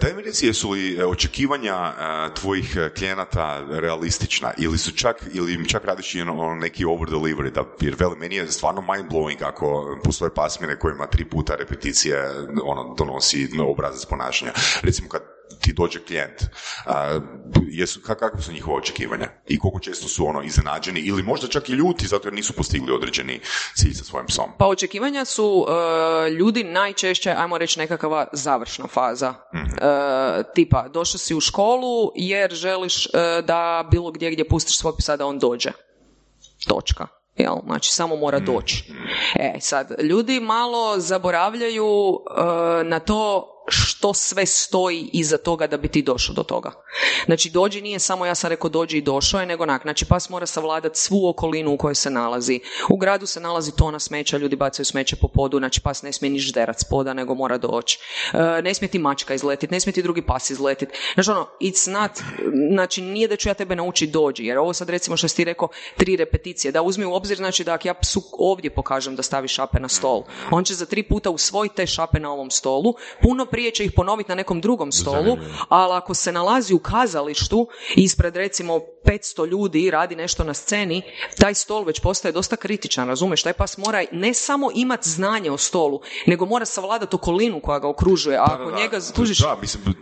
Daj 0.00 0.14
mi 0.14 0.22
reci, 0.22 0.46
jesu 0.46 0.70
li 0.70 0.96
e, 0.96 1.06
očekivanja 1.06 1.74
e, 1.74 2.34
tvojih 2.34 2.76
e, 2.76 2.90
klijenata 2.94 3.66
realistična 3.70 4.52
ili 4.58 4.78
su 4.78 4.92
čak, 4.92 5.16
ili 5.32 5.54
im 5.54 5.64
čak 5.64 5.84
radiš 5.84 6.14
i 6.14 6.20
ono, 6.20 6.54
neki 6.54 6.84
over 6.84 7.08
delivery, 7.08 7.50
da, 7.50 7.64
jer 7.80 7.96
veli, 7.98 8.16
meni 8.16 8.36
je 8.36 8.46
stvarno 8.46 8.80
mind 8.80 9.10
blowing 9.10 9.44
ako 9.44 9.98
postoje 10.04 10.34
pasmine 10.34 10.78
kojima 10.78 11.06
tri 11.06 11.24
puta 11.24 11.54
repeticije 11.54 12.30
ono, 12.64 12.94
donosi 12.98 13.48
obrazac 13.68 14.04
ponašanja. 14.04 14.52
Recimo 14.82 15.08
kad 15.08 15.22
ti 15.60 15.72
dođe 15.72 16.04
klijent, 16.04 16.42
a, 16.86 17.20
jesu, 17.70 18.00
kakve 18.00 18.42
su 18.42 18.52
njihova 18.52 18.76
očekivanja 18.76 19.28
i 19.46 19.58
koliko 19.58 19.80
često 19.80 20.08
su 20.08 20.26
ono 20.26 20.42
iznenađeni 20.42 21.00
ili 21.00 21.22
možda 21.22 21.48
čak 21.48 21.68
i 21.68 21.72
ljuti 21.72 22.06
zato 22.06 22.28
jer 22.28 22.34
nisu 22.34 22.52
postigli 22.52 22.92
određeni 22.92 23.40
cilj 23.74 23.94
sa 23.94 24.04
svojim 24.04 24.26
psom? 24.26 24.50
Pa 24.58 24.66
očekivanja 24.66 25.24
su 25.24 25.66
e, 25.68 26.30
ljudi 26.30 26.64
najčešće, 26.64 27.30
ajmo 27.30 27.58
reći 27.58 27.78
nekakva 27.78 28.26
završna 28.32 28.86
faza. 28.86 29.34
mm 29.54 29.68
tipa, 30.54 30.88
došao 30.88 31.18
si 31.18 31.34
u 31.34 31.40
školu 31.40 32.12
jer 32.14 32.54
želiš 32.54 33.06
e, 33.06 33.10
da 33.42 33.88
bilo 33.90 34.10
gdje 34.10 34.30
gdje 34.30 34.48
pustiš 34.48 34.78
svog 34.78 34.94
psa 34.98 35.16
da 35.16 35.26
on 35.26 35.38
dođe. 35.38 35.70
Točka. 36.66 37.06
Jel? 37.36 37.54
Znači, 37.64 37.92
samo 37.92 38.16
mora 38.16 38.38
mhm. 38.38 38.46
doći. 38.46 38.92
E, 39.34 39.54
sad, 39.60 39.94
ljudi 40.02 40.40
malo 40.40 40.98
zaboravljaju 40.98 42.18
na 42.84 42.98
to 43.00 43.54
što 43.70 44.14
sve 44.14 44.46
stoji 44.46 45.10
iza 45.12 45.38
toga 45.38 45.66
da 45.66 45.76
bi 45.76 45.88
ti 45.88 46.02
došao 46.02 46.34
do 46.34 46.42
toga. 46.42 46.72
Znači 47.26 47.50
dođi 47.50 47.80
nije 47.80 47.98
samo 47.98 48.26
ja 48.26 48.34
sam 48.34 48.50
rekao 48.50 48.70
dođi 48.70 48.98
i 48.98 49.02
došao 49.02 49.40
je, 49.40 49.46
nego 49.46 49.62
onak, 49.62 49.82
znači 49.82 50.04
pas 50.04 50.28
mora 50.28 50.46
savladati 50.46 50.98
svu 50.98 51.28
okolinu 51.28 51.72
u 51.72 51.76
kojoj 51.76 51.94
se 51.94 52.10
nalazi. 52.10 52.60
U 52.88 52.96
gradu 52.96 53.26
se 53.26 53.40
nalazi 53.40 53.76
tona 53.76 53.98
smeća, 53.98 54.36
ljudi 54.36 54.56
bacaju 54.56 54.86
smeće 54.86 55.16
po 55.16 55.28
podu, 55.28 55.58
znači 55.58 55.80
pas 55.80 56.02
ne 56.02 56.12
smije 56.12 56.30
ni 56.30 56.38
žderac 56.38 56.84
poda, 56.84 57.14
nego 57.14 57.34
mora 57.34 57.58
doći. 57.58 57.98
E, 58.32 58.62
ne 58.62 58.74
smije 58.74 58.90
ti 58.90 58.98
mačka 58.98 59.34
izletiti, 59.34 59.74
ne 59.74 59.80
smije 59.80 59.92
ti 59.92 60.02
drugi 60.02 60.22
pas 60.22 60.50
izletiti. 60.50 60.92
Znači 61.14 61.30
ono, 61.30 61.48
it's 61.60 61.90
not, 61.90 62.10
znači 62.72 63.02
nije 63.02 63.28
da 63.28 63.36
ću 63.36 63.48
ja 63.48 63.54
tebe 63.54 63.76
naučiti 63.76 64.12
dođi, 64.12 64.44
jer 64.44 64.58
ovo 64.58 64.72
sad 64.72 64.90
recimo 64.90 65.16
što 65.16 65.28
si 65.28 65.36
ti 65.36 65.44
rekao, 65.44 65.68
tri 65.96 66.16
repeticije, 66.16 66.72
da 66.72 66.82
uzmi 66.82 67.04
u 67.04 67.14
obzir, 67.14 67.36
znači 67.36 67.64
da 67.64 67.74
ako 67.74 67.88
ja 67.88 67.94
psu 67.94 68.22
ovdje 68.32 68.70
pokažem 68.70 69.16
da 69.16 69.22
stavi 69.22 69.48
šape 69.48 69.80
na 69.80 69.88
stol, 69.88 70.22
on 70.50 70.64
će 70.64 70.74
za 70.74 70.86
tri 70.86 71.02
puta 71.02 71.30
usvojiti 71.30 71.76
te 71.76 71.86
šape 71.86 72.20
na 72.20 72.32
ovom 72.32 72.50
stolu, 72.50 72.94
puno 73.22 73.46
prije 73.46 73.57
će 73.70 73.84
ih 73.84 73.92
ponoviti 73.92 74.28
na 74.28 74.34
nekom 74.34 74.60
drugom 74.60 74.92
stolu, 74.92 75.36
ali 75.68 75.92
ako 75.92 76.14
se 76.14 76.32
nalazi 76.32 76.74
u 76.74 76.78
kazalištu 76.78 77.68
ispred 77.96 78.36
recimo 78.36 78.80
500 79.08 79.46
ljudi 79.46 79.90
radi 79.90 80.16
nešto 80.16 80.44
na 80.44 80.54
sceni, 80.54 81.02
taj 81.38 81.54
stol 81.54 81.84
već 81.84 82.00
postaje 82.00 82.32
dosta 82.32 82.56
kritičan, 82.56 83.08
razumeš? 83.08 83.42
Taj 83.42 83.52
pas 83.52 83.78
mora 83.78 84.04
ne 84.12 84.34
samo 84.34 84.70
imati 84.74 85.08
znanje 85.08 85.50
o 85.50 85.56
stolu, 85.56 86.00
nego 86.26 86.46
mora 86.46 86.64
savladati 86.64 87.16
okolinu 87.16 87.60
koja 87.60 87.78
ga 87.78 87.88
okružuje, 87.88 88.36
a 88.36 88.44
ako 88.44 88.70
njega 88.70 88.98
tužiš... 89.14 89.38
Da, 89.38 89.56
mislim, 89.60 89.94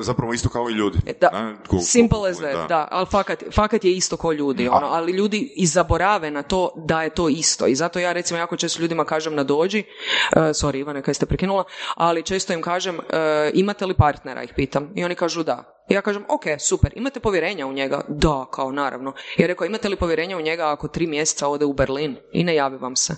zapravo 0.00 0.32
isto 0.32 0.48
kao 0.48 0.70
i 0.70 0.72
ljudi. 0.72 0.98
E, 1.06 1.12
da, 1.20 1.54
simple 1.82 2.30
as 2.30 2.36
that, 2.36 2.68
da. 2.68 2.88
ali 2.90 3.06
fakat, 3.10 3.44
fakat 3.52 3.84
je 3.84 3.92
isto 3.92 4.16
kao 4.16 4.32
ljudi, 4.32 4.68
ono, 4.68 4.86
ali 4.86 5.12
ljudi 5.12 5.52
i 5.56 5.66
zaborave 5.66 6.30
na 6.30 6.42
to 6.42 6.72
da 6.76 7.02
je 7.02 7.10
to 7.10 7.28
isto 7.28 7.66
i 7.66 7.74
zato 7.74 7.98
ja 7.98 8.12
recimo 8.12 8.38
jako 8.38 8.56
često 8.56 8.82
ljudima 8.82 9.04
kažem 9.04 9.34
na 9.34 9.44
dođi, 9.44 9.84
uh, 10.36 10.42
sorry 10.42 10.78
Ivane 10.78 11.02
kaj 11.02 11.14
ste 11.14 11.26
prekinula, 11.26 11.64
ali 11.94 12.22
često 12.22 12.52
im 12.52 12.62
kažem 12.62 12.98
uh, 12.98 13.04
imate 13.54 13.86
li 13.86 13.94
partnera, 13.94 14.42
ih 14.42 14.52
pitam, 14.56 14.92
i 14.94 15.04
oni 15.04 15.14
kažu 15.14 15.42
da. 15.42 15.75
Ja 15.88 16.02
kažem, 16.02 16.24
ok, 16.28 16.44
super, 16.58 16.92
imate 16.96 17.20
povjerenja 17.20 17.66
u 17.66 17.72
njega? 17.72 18.00
Da, 18.08 18.46
kao 18.50 18.72
naravno. 18.72 19.12
Ja 19.38 19.46
rekao, 19.46 19.66
imate 19.66 19.88
li 19.88 19.96
povjerenja 19.96 20.36
u 20.36 20.40
njega 20.40 20.72
ako 20.72 20.88
tri 20.88 21.06
mjeseca 21.06 21.48
ode 21.48 21.64
u 21.64 21.72
Berlin 21.72 22.16
i 22.32 22.44
ne 22.44 22.54
javi 22.54 22.76
vam 22.76 22.96
se? 22.96 23.16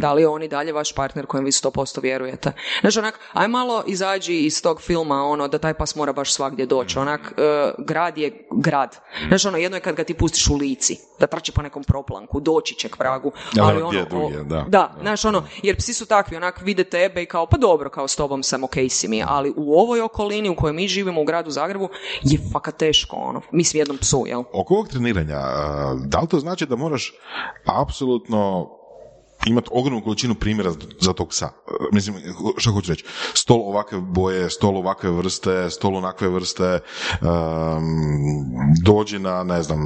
Da 0.00 0.12
li 0.12 0.22
je 0.22 0.28
on 0.28 0.42
i 0.42 0.48
dalje 0.48 0.72
vaš 0.72 0.92
partner 0.92 1.26
kojem 1.26 1.44
vi 1.44 1.50
100% 1.50 2.02
vjerujete? 2.02 2.52
Znači 2.80 2.98
onak, 2.98 3.20
aj 3.32 3.48
malo 3.48 3.84
izađi 3.86 4.34
iz 4.34 4.62
tog 4.62 4.82
filma, 4.82 5.22
ono, 5.22 5.48
da 5.48 5.58
taj 5.58 5.74
pas 5.74 5.96
mora 5.96 6.12
baš 6.12 6.32
svagdje 6.32 6.66
doći. 6.66 6.98
Onak, 6.98 7.20
e, 7.36 7.72
grad 7.78 8.18
je 8.18 8.46
grad. 8.50 8.96
Znači 9.28 9.48
ono, 9.48 9.58
jedno 9.58 9.76
je 9.76 9.80
kad 9.80 9.96
ga 9.96 10.04
ti 10.04 10.14
pustiš 10.14 10.48
u 10.48 10.56
lici, 10.56 10.98
da 11.20 11.26
trči 11.26 11.52
po 11.52 11.62
nekom 11.62 11.84
proplanku, 11.84 12.40
doći 12.40 12.74
će 12.74 12.88
k 12.88 12.96
pragu. 12.96 13.32
Ali 13.60 13.82
ono, 13.82 14.04
da. 14.44 14.64
Da, 14.68 14.94
znaš 15.00 15.24
ono, 15.24 15.44
jer 15.62 15.76
psi 15.76 15.94
su 15.94 16.06
takvi, 16.06 16.36
onak, 16.36 16.60
vide 16.62 16.84
tebe 16.84 17.22
i 17.22 17.26
kao, 17.26 17.46
pa 17.46 17.56
dobro, 17.56 17.90
kao 17.90 18.08
s 18.08 18.16
tobom 18.16 18.42
sam 18.42 18.64
ok 18.64 18.74
si 18.88 19.08
mi, 19.08 19.22
ali 19.26 19.52
u 19.56 19.80
ovoj 19.80 20.00
okolini 20.00 20.48
u 20.48 20.56
kojoj 20.56 20.72
mi 20.72 20.88
živimo 20.88 21.20
u 21.20 21.24
gradu 21.24 21.50
Zagrebu 21.50 21.88
je 22.22 22.38
fakat 22.52 22.76
teško, 22.76 23.16
ono, 23.16 23.40
mislim 23.52 23.80
jednom 23.80 23.98
psu, 23.98 24.24
jel? 24.26 24.42
Oko 24.52 24.74
ovog 24.74 24.88
treniranja, 24.88 25.40
da 26.06 26.20
li 26.20 26.28
to 26.28 26.40
znači 26.40 26.66
da 26.66 26.76
moraš 26.76 27.12
apsolutno 27.64 28.70
imati 29.46 29.68
ogromnu 29.72 30.04
količinu 30.04 30.34
primjera 30.34 30.72
za 31.00 31.12
tog 31.12 31.28
psa. 31.28 31.48
Mislim, 31.92 32.16
što 32.56 32.72
hoću 32.72 32.92
reći, 32.92 33.04
stol 33.34 33.60
ovakve 33.60 34.00
boje, 34.00 34.50
stol 34.50 34.76
ovakve 34.76 35.10
vrste, 35.10 35.70
stol 35.70 35.96
onakve 35.96 36.28
vrste, 36.28 36.78
um, 37.20 37.28
dođi 38.84 39.18
na, 39.18 39.42
ne 39.42 39.62
znam, 39.62 39.78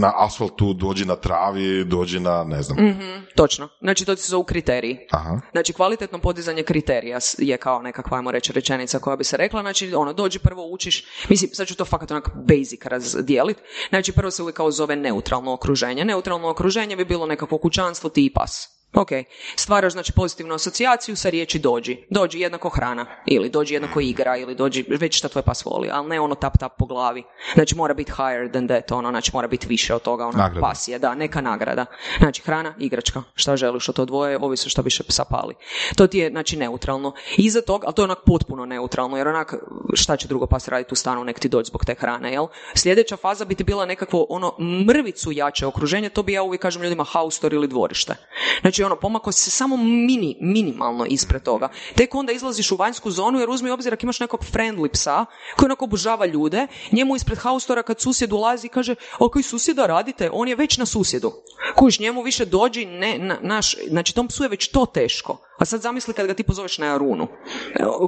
na 0.00 0.12
asfaltu, 0.16 0.72
dođi 0.72 1.04
na 1.04 1.16
travi, 1.16 1.84
dođi 1.84 2.20
na, 2.20 2.44
ne 2.44 2.62
znam. 2.62 2.84
mm 2.84 3.26
točno. 3.36 3.68
Znači, 3.80 4.04
to 4.04 4.16
su 4.16 4.42
kriteriji. 4.42 4.98
Aha. 5.10 5.40
Znači, 5.52 5.72
kvalitetno 5.72 6.18
podizanje 6.18 6.62
kriterija 6.62 7.18
je 7.38 7.56
kao 7.56 7.82
nekakva, 7.82 8.16
ajmo 8.16 8.30
reći, 8.30 8.52
rečenica 8.52 8.98
koja 8.98 9.16
bi 9.16 9.24
se 9.24 9.36
rekla. 9.36 9.60
Znači, 9.60 9.94
ono, 9.94 10.12
dođi 10.12 10.38
prvo 10.38 10.66
učiš, 10.72 11.04
mislim, 11.28 11.50
sad 11.54 11.66
ću 11.66 11.76
to 11.76 11.84
fakat 11.84 12.10
onak 12.10 12.30
basic 12.48 12.84
razdijeliti. 12.84 13.62
Znači, 13.88 14.12
prvo 14.12 14.30
se 14.30 14.42
uvijek 14.42 14.56
kao 14.56 14.70
zove 14.70 14.96
neutralno 14.96 15.52
okruženje. 15.52 16.04
Neutralno 16.04 16.50
okruženje 16.50 16.96
bi 16.96 17.04
bilo 17.04 17.26
nekakvo 17.26 17.58
kućanstvo 17.58 18.10
tipas 18.10 18.55
Ok, 18.96 19.08
stvaraš 19.56 19.92
znači 19.92 20.12
pozitivnu 20.12 20.54
asocijaciju 20.54 21.16
sa 21.16 21.30
riječi 21.30 21.58
dođi. 21.58 21.96
Dođi 22.10 22.40
jednako 22.40 22.68
hrana, 22.68 23.06
ili 23.26 23.48
dođi 23.48 23.74
jednako 23.74 24.00
igra, 24.00 24.36
ili 24.36 24.54
dođi 24.54 24.84
već 24.88 25.18
šta 25.18 25.28
tvoj 25.28 25.42
pas 25.42 25.64
voli, 25.64 25.88
ali 25.92 26.08
ne 26.08 26.20
ono 26.20 26.34
tap 26.34 26.58
tap 26.58 26.72
po 26.78 26.86
glavi. 26.86 27.22
Znači 27.54 27.76
mora 27.76 27.94
biti 27.94 28.12
higher 28.12 28.50
than 28.50 28.68
that, 28.68 28.92
ono, 28.92 29.10
znači 29.10 29.30
mora 29.34 29.48
biti 29.48 29.66
više 29.66 29.94
od 29.94 30.02
toga, 30.02 30.26
ono, 30.26 30.38
nagrada. 30.38 30.66
pasije, 30.66 30.98
da, 30.98 31.14
neka 31.14 31.40
nagrada. 31.40 31.86
Znači 32.18 32.42
hrana, 32.42 32.74
igračka, 32.78 33.22
šta 33.34 33.56
želiš 33.56 33.88
od 33.88 33.94
to 33.94 34.04
dvoje, 34.04 34.38
ovisno 34.42 34.70
što 34.70 34.82
više 34.82 35.04
psa 35.04 35.24
pali. 35.24 35.54
To 35.96 36.06
ti 36.06 36.18
je, 36.18 36.30
znači, 36.30 36.56
neutralno. 36.56 37.12
Iza 37.36 37.60
toga, 37.62 37.86
ali 37.86 37.94
to 37.94 38.02
je 38.02 38.04
onak 38.04 38.18
potpuno 38.26 38.66
neutralno, 38.66 39.16
jer 39.16 39.28
onak, 39.28 39.54
šta 39.94 40.16
će 40.16 40.28
drugo 40.28 40.46
pas 40.46 40.68
raditi 40.68 40.92
u 40.92 40.96
stanu, 40.96 41.24
nek 41.24 41.38
ti 41.38 41.48
doći 41.48 41.68
zbog 41.68 41.84
te 41.84 41.94
hrane, 41.94 42.32
jel? 42.32 42.46
Sljedeća 42.74 43.16
faza 43.16 43.44
bi 43.44 43.54
ti 43.54 43.64
bila 43.64 43.86
nekakvo 43.86 44.26
ono 44.28 44.52
mrvicu 44.86 45.32
jače 45.32 45.66
okruženje, 45.66 46.08
to 46.08 46.22
bi 46.22 46.32
ja 46.32 46.42
uvijek 46.42 46.62
kažem 46.62 46.82
ljudima 46.82 47.04
haustor 47.04 47.52
ili 47.52 47.68
dvorište. 47.68 48.16
Znači 48.60 48.85
ono, 48.86 48.96
pomako 48.96 49.32
si 49.32 49.40
se 49.40 49.50
samo 49.50 49.76
mini, 49.76 50.36
minimalno 50.40 51.06
ispred 51.06 51.42
toga. 51.42 51.68
Tek 51.94 52.14
onda 52.14 52.32
izlaziš 52.32 52.72
u 52.72 52.76
vanjsku 52.76 53.10
zonu 53.10 53.38
jer 53.38 53.50
uzmi 53.50 53.70
obzir 53.70 53.92
ako 53.92 54.02
imaš 54.02 54.20
nekog 54.20 54.40
friendly 54.52 54.88
psa 54.92 55.26
koji 55.56 55.66
onako 55.66 55.84
obožava 55.84 56.26
ljude, 56.26 56.66
njemu 56.92 57.16
ispred 57.16 57.38
haustora 57.38 57.82
kad 57.82 58.00
susjed 58.00 58.32
ulazi 58.32 58.66
i 58.66 58.70
kaže, 58.70 58.94
o 59.18 59.28
koji 59.28 59.42
susjeda 59.42 59.86
radite, 59.86 60.30
on 60.32 60.48
je 60.48 60.56
već 60.56 60.78
na 60.78 60.86
susjedu. 60.86 61.32
Kuš, 61.76 61.98
njemu 61.98 62.22
više 62.22 62.44
dođi, 62.44 62.84
ne, 62.84 63.18
na, 63.18 63.38
naš, 63.42 63.76
znači 63.88 64.14
tom 64.14 64.28
psu 64.28 64.42
je 64.42 64.48
već 64.48 64.68
to 64.68 64.86
teško. 64.86 65.38
A 65.58 65.64
sad 65.64 65.80
zamisli 65.80 66.14
kad 66.14 66.26
ga 66.26 66.34
ti 66.34 66.42
pozoveš 66.42 66.78
na 66.78 66.86
Jarunu. 66.86 67.28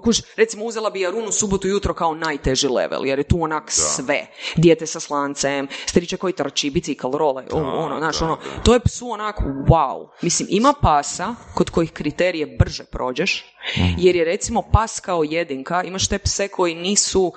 Kuš, 0.02 0.18
recimo 0.36 0.64
uzela 0.64 0.90
bi 0.90 1.00
Jarunu 1.00 1.32
subotu 1.32 1.68
jutro 1.68 1.94
kao 1.94 2.14
najteži 2.14 2.68
level, 2.68 3.06
jer 3.06 3.18
je 3.18 3.28
tu 3.28 3.42
onak 3.42 3.70
sve. 3.70 4.26
Dijete 4.56 4.86
sa 4.86 5.00
slancem, 5.00 5.68
striče 5.86 6.16
koji 6.16 6.32
trči, 6.32 6.70
bicikl, 6.70 7.10
role, 7.12 7.44
ono, 7.52 7.98
znaš, 7.98 8.22
ono, 8.22 8.38
to 8.64 8.74
je 8.74 8.80
psu 8.80 9.10
onak 9.10 9.36
wow. 9.68 10.08
Mislim, 10.22 10.48
ima 10.50 10.74
pasa 10.82 11.34
kod 11.54 11.70
kojih 11.70 11.92
kriterije 11.92 12.46
brže 12.46 12.84
prođeš, 12.84 13.44
mhm. 13.78 13.94
jer 13.98 14.16
je 14.16 14.24
recimo 14.24 14.62
pas 14.72 15.00
kao 15.00 15.24
jedinka, 15.24 15.82
imaš 15.82 16.08
te 16.08 16.18
pse 16.18 16.48
koji 16.48 16.74
nisu 16.74 17.22
uh, 17.22 17.32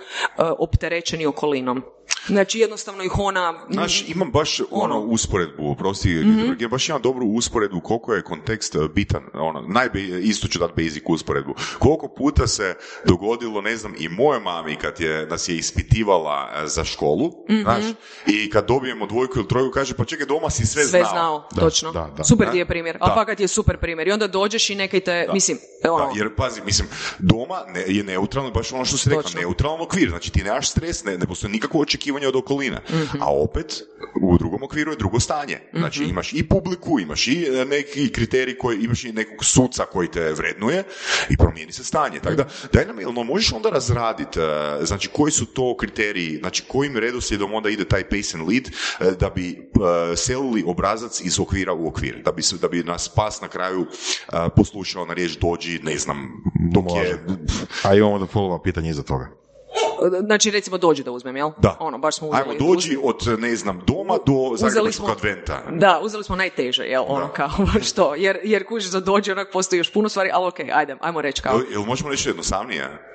opterećeni 0.60 1.26
okolinom. 1.26 1.84
Znači 2.28 2.60
jednostavno 2.60 3.04
ih 3.04 3.19
ona... 3.19 3.54
Znaš, 3.69 4.10
imam 4.10 4.32
baš 4.32 4.60
ono, 4.60 4.95
ono 4.95 5.00
usporedbu, 5.00 5.76
prosti, 5.76 6.10
mm-hmm. 6.10 6.69
baš 6.69 6.89
imam 6.89 7.02
dobru 7.02 7.26
usporedbu 7.26 7.82
koliko 7.82 8.13
je 8.13 8.24
kontekst 8.24 8.76
uh, 8.76 8.89
bitan, 8.89 9.24
ono, 9.34 9.62
najbe, 9.62 10.02
isto 10.02 10.47
ću 10.47 10.60
dati 10.60 10.84
basic 10.84 11.04
usporedbu. 11.08 11.56
Koliko 11.80 12.08
puta 12.08 12.47
se 12.47 12.76
dogodilo, 13.06 13.62
ne 13.62 13.78
znam, 13.78 13.93
i 13.97 14.10
moje 14.10 14.39
mami 14.39 14.76
kad 14.76 15.00
je, 15.00 15.28
nas 15.28 15.50
je 15.50 15.58
ispitivala 15.58 16.50
uh, 16.54 16.69
za 16.69 16.84
školu, 16.84 17.28
mm 17.50 17.62
znaš, 17.62 17.84
i 18.28 18.50
kad 18.50 18.67
dobijemo 18.67 19.08
dvojku 19.08 19.39
ili 19.39 19.47
trojku, 19.47 19.71
kaže, 19.71 19.93
pa 19.93 20.06
čekaj, 20.06 20.26
doma 20.26 20.50
si 20.50 20.65
sve, 20.65 20.84
sve 20.84 21.00
znao. 21.00 21.47
znao. 21.52 21.69
točno. 21.69 21.91
Da, 21.91 22.10
da, 22.17 22.24
super 22.24 22.52
ti 22.52 22.58
je 22.58 22.65
primjer, 22.65 22.97
a 23.00 23.15
fakat 23.15 23.39
je 23.39 23.47
super 23.47 23.78
primjer. 23.78 24.08
I 24.08 24.12
onda 24.12 24.28
dođeš 24.28 24.69
i 24.69 24.76
nekaj 24.76 25.00
te, 25.00 25.28
mislim, 25.34 25.58
ono... 25.89 26.06
Da, 26.06 26.12
jer 26.15 26.36
pazi, 26.36 26.62
mislim, 26.65 26.88
doma 27.19 27.63
ne, 27.67 27.84
je 27.88 28.04
neutralno, 28.04 28.52
baš 28.52 28.74
ono 28.74 28.86
što 28.86 28.97
si 28.97 29.10
rekla, 29.10 29.32
neutralan 29.36 29.82
okvir, 29.82 30.10
znači 30.10 30.32
ti 30.32 30.43
nemaš 30.43 30.69
stres, 30.69 31.04
ne, 31.04 31.17
ne 31.17 31.26
postoji 31.26 31.52
nikakvo 31.52 31.82
očekivanje 31.82 32.00
od 32.27 32.35
okoline, 32.35 32.77
a 33.19 33.33
opet 33.33 33.83
u 34.21 34.37
drugom 34.37 34.63
okviru 34.63 34.91
je 34.91 34.97
drugo 34.97 35.19
stanje. 35.19 35.59
Znači 35.73 36.03
imaš 36.03 36.33
i 36.33 36.47
publiku, 36.47 36.99
imaš 36.99 37.27
i 37.27 37.45
e, 37.45 37.65
neki 37.65 38.09
kriterij 38.11 38.57
koji, 38.57 38.77
imaš 38.83 39.03
i 39.03 39.11
nekog 39.11 39.45
suca 39.45 39.85
koji 39.85 40.07
te 40.07 40.33
vrednuje 40.33 40.83
i 41.29 41.37
promijeni 41.37 41.71
se 41.71 41.83
stanje. 41.83 42.19
Tako 42.19 42.35
da, 42.35 42.47
daj 42.73 42.85
nam, 42.85 42.99
jel 42.99 43.11
možeš 43.11 43.53
onda 43.53 43.69
razraditi, 43.69 44.39
e, 44.39 44.85
znači 44.85 45.09
koji 45.13 45.31
su 45.31 45.45
to 45.45 45.77
kriteriji, 45.77 46.37
znači 46.37 46.63
kojim 46.67 46.97
redoslijedom 46.97 47.53
onda 47.53 47.69
ide 47.69 47.85
taj 47.85 48.03
pace 48.03 48.37
and 48.37 48.49
lead 48.49 48.67
e, 48.67 49.15
da 49.19 49.29
bi 49.29 49.69
selili 50.15 50.63
obrazac 50.67 51.21
iz 51.21 51.39
okvira 51.39 51.73
u 51.73 51.87
okvir, 51.87 52.21
da 52.25 52.31
bi, 52.31 52.41
da 52.61 52.67
bi 52.67 52.83
nas 52.83 53.09
pas 53.09 53.41
na 53.41 53.47
kraju 53.47 53.85
poslušao 54.55 55.05
na 55.05 55.13
riječ 55.13 55.37
dođi, 55.37 55.79
ne 55.83 55.97
znam, 55.97 56.43
dok 56.73 56.85
je... 56.95 57.25
A 57.83 57.95
imamo 57.95 58.19
da 58.19 58.25
follow 58.25 58.63
pitanje 58.63 58.89
iza 58.89 59.03
toga. 59.03 59.40
Znači, 60.25 60.51
recimo, 60.51 60.77
dođi 60.77 61.03
da 61.03 61.12
uzmem, 61.12 61.38
jel? 61.38 61.51
Da. 61.57 61.77
Ono, 61.79 61.97
baš 61.97 62.15
smo 62.15 62.27
uzeli. 62.27 62.43
Ajmo, 62.43 62.53
dođi 62.67 62.97
od, 63.03 63.39
ne 63.39 63.55
znam, 63.55 63.81
doma 63.88 64.17
do 64.25 64.57
Zagrebačkog 64.57 65.10
adventa. 65.10 65.62
Da, 65.71 65.99
uzeli 66.03 66.23
smo 66.23 66.36
najteže, 66.36 66.84
jel? 66.84 67.03
Ono, 67.07 67.29
kao, 67.34 67.49
baš 67.73 67.91
to. 67.91 68.15
Jer, 68.15 68.39
jer 68.43 68.67
kuži 68.67 68.88
za 68.88 68.99
dođi, 68.99 69.31
onak, 69.31 69.51
postoji 69.53 69.79
još 69.79 69.93
puno 69.93 70.10
stvari, 70.10 70.29
ali 70.34 70.47
okej, 70.47 70.65
okay, 70.65 70.77
ajde, 70.77 70.95
ajmo 71.01 71.21
reći 71.21 71.41
kao. 71.41 71.60
Jel 71.71 71.84
možemo 71.84 72.10
reći 72.10 72.29
jednostavnije? 72.29 73.12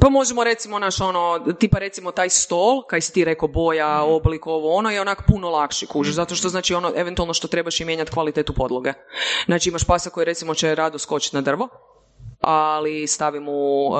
Pa 0.00 0.08
možemo 0.08 0.44
recimo 0.44 0.78
naš 0.78 1.00
ono, 1.00 1.38
tipa 1.58 1.78
recimo 1.78 2.10
taj 2.10 2.30
stol, 2.30 2.82
kaj 2.82 3.00
si 3.00 3.12
ti 3.12 3.24
rekao 3.24 3.48
boja, 3.48 4.02
mhm. 4.02 4.12
oblik, 4.12 4.46
ovo 4.46 4.74
ono 4.74 4.90
je 4.90 5.00
onak 5.00 5.22
puno 5.26 5.50
lakši 5.50 5.86
kužiš, 5.86 6.14
zato 6.14 6.34
što 6.34 6.48
znači 6.48 6.74
ono 6.74 6.92
eventualno 6.96 7.34
što 7.34 7.48
trebaš 7.48 7.80
i 7.80 7.84
mijenjati 7.84 8.10
kvalitetu 8.10 8.52
podloge. 8.52 8.92
Znači 9.46 9.68
imaš 9.68 9.84
pasa 9.84 10.10
koji 10.10 10.24
recimo 10.24 10.54
će 10.54 10.74
rado 10.74 10.98
skočiti 10.98 11.36
na 11.36 11.42
drvo, 11.42 11.68
ali 12.40 13.06
stavim 13.06 13.48
u 13.48 13.88
uh, 13.88 13.98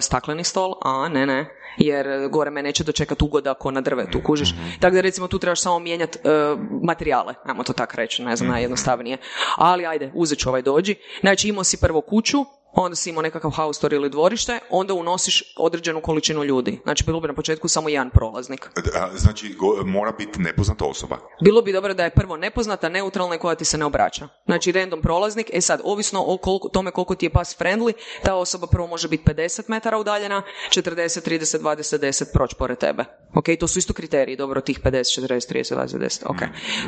stakleni 0.00 0.44
stol, 0.44 0.74
a 0.82 1.08
ne, 1.08 1.26
ne, 1.26 1.58
jer 1.78 2.28
gore 2.28 2.50
me 2.50 2.62
neće 2.62 2.84
dočekati 2.84 3.24
ugoda 3.24 3.54
ko 3.54 3.70
na 3.70 3.80
drvetu, 3.80 4.20
kužiš. 4.24 4.52
mm 4.52 4.80
Tako 4.80 4.94
da 4.94 5.00
recimo 5.00 5.28
tu 5.28 5.38
trebaš 5.38 5.60
samo 5.60 5.78
mijenjati 5.78 6.18
uh, 6.24 6.58
materijale, 6.82 7.34
ajmo 7.44 7.62
to 7.62 7.72
tako 7.72 7.96
reći, 7.96 8.22
ne 8.22 8.36
znam, 8.36 8.46
mhm. 8.46 8.52
najjednostavnije. 8.52 9.18
Ali 9.56 9.86
ajde, 9.86 10.10
uzet 10.14 10.38
ću 10.38 10.48
ovaj 10.48 10.62
dođi. 10.62 10.94
Znači 11.20 11.48
imao 11.48 11.64
si 11.64 11.80
prvo 11.80 12.00
kuću, 12.00 12.44
onda 12.78 12.96
si 12.96 13.10
imao 13.10 13.22
nekakav 13.22 13.50
haustor 13.50 13.92
ili 13.92 14.10
dvorište, 14.10 14.58
onda 14.70 14.94
unosiš 14.94 15.54
određenu 15.56 16.00
količinu 16.00 16.44
ljudi. 16.44 16.80
Znači, 16.82 17.04
bilo 17.04 17.20
bi 17.20 17.28
na 17.28 17.34
početku 17.34 17.68
samo 17.68 17.88
jedan 17.88 18.10
prolaznik. 18.10 18.70
Znači, 19.16 19.56
mora 19.84 20.12
biti 20.12 20.40
nepoznata 20.40 20.84
osoba. 20.84 21.18
Bilo 21.44 21.62
bi 21.62 21.72
dobro 21.72 21.94
da 21.94 22.04
je 22.04 22.10
prvo 22.10 22.36
nepoznata, 22.36 22.88
neutralna 22.88 23.34
i 23.34 23.38
koja 23.38 23.54
ti 23.54 23.64
se 23.64 23.78
ne 23.78 23.84
obraća. 23.84 24.28
Znači, 24.46 24.72
random 24.72 25.02
prolaznik, 25.02 25.50
e 25.52 25.60
sad, 25.60 25.80
ovisno 25.84 26.24
o 26.26 26.36
koliko, 26.36 26.68
tome 26.68 26.90
koliko 26.90 27.14
ti 27.14 27.26
je 27.26 27.30
pas 27.30 27.58
friendly, 27.58 27.92
ta 28.22 28.34
osoba 28.34 28.66
prvo 28.66 28.86
može 28.86 29.08
biti 29.08 29.24
50 29.24 29.62
metara 29.68 29.98
udaljena, 29.98 30.42
40, 30.70 31.30
30, 31.30 31.58
20, 31.60 31.98
10 31.98 32.24
proći 32.32 32.56
pored 32.58 32.78
tebe. 32.78 33.04
Ok, 33.34 33.44
to 33.60 33.68
su 33.68 33.78
isto 33.78 33.92
kriteriji, 33.92 34.36
dobro, 34.36 34.60
tih 34.60 34.80
50, 34.80 35.20
40, 35.20 35.52
30, 35.52 35.74
20, 35.74 35.98
10, 35.98 36.22
ok. 36.24 36.38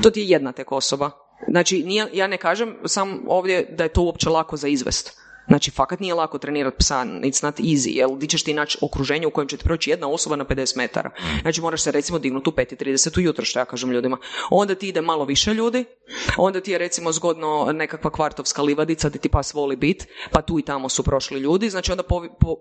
To 0.03 0.11
ti 0.11 0.21
je 0.21 0.29
jedna 0.29 0.53
tek 0.53 0.73
osoba. 0.73 1.11
Znači, 1.49 1.83
nije, 1.83 2.07
ja 2.13 2.27
ne 2.27 2.37
kažem 2.37 2.77
sam 2.85 3.21
ovdje 3.29 3.75
da 3.79 3.85
je 3.85 3.93
to 3.93 4.03
uopće 4.03 4.29
lako 4.29 4.57
za 4.57 4.69
izvest. 4.69 5.21
Znači, 5.51 5.71
fakat 5.71 6.01
nije 6.01 6.15
lako 6.15 6.39
trenirati 6.39 6.77
psa, 6.79 7.05
it's 7.05 7.45
not 7.45 7.59
easy, 7.59 7.97
jel, 7.97 8.17
di 8.17 8.27
ćeš 8.27 8.45
ti 8.45 8.55
naći 8.55 8.79
okruženje 8.81 9.27
u 9.27 9.31
kojem 9.31 9.49
će 9.49 9.57
ti 9.57 9.65
proći 9.65 9.91
jedna 9.91 10.09
osoba 10.09 10.37
na 10.37 10.45
50 10.45 10.77
metara. 10.77 11.11
Znači, 11.43 11.61
moraš 11.61 11.83
se 11.83 11.91
recimo 11.91 12.19
dignuti 12.19 12.51
u 12.51 12.53
5.30 12.53 13.19
ujutro, 13.19 13.45
što 13.45 13.59
ja 13.59 13.65
kažem 13.65 13.91
ljudima. 13.91 14.19
Onda 14.51 14.75
ti 14.75 14.89
ide 14.89 15.01
malo 15.01 15.25
više 15.25 15.55
ljudi, 15.55 15.85
onda 16.37 16.61
ti 16.61 16.71
je 16.71 16.79
recimo 16.79 17.13
zgodno 17.13 17.73
nekakva 17.73 18.11
kvartovska 18.11 18.63
livadica 18.63 19.09
gdje 19.09 19.21
ti 19.21 19.29
pas 19.29 19.55
voli 19.55 19.77
bit, 19.77 20.07
pa 20.31 20.43
tu 20.43 20.59
i 20.59 20.63
tamo 20.63 20.89
su 20.89 21.03
prošli 21.03 21.41
ljudi, 21.41 21.71
znači 21.71 21.93
onda 21.93 22.03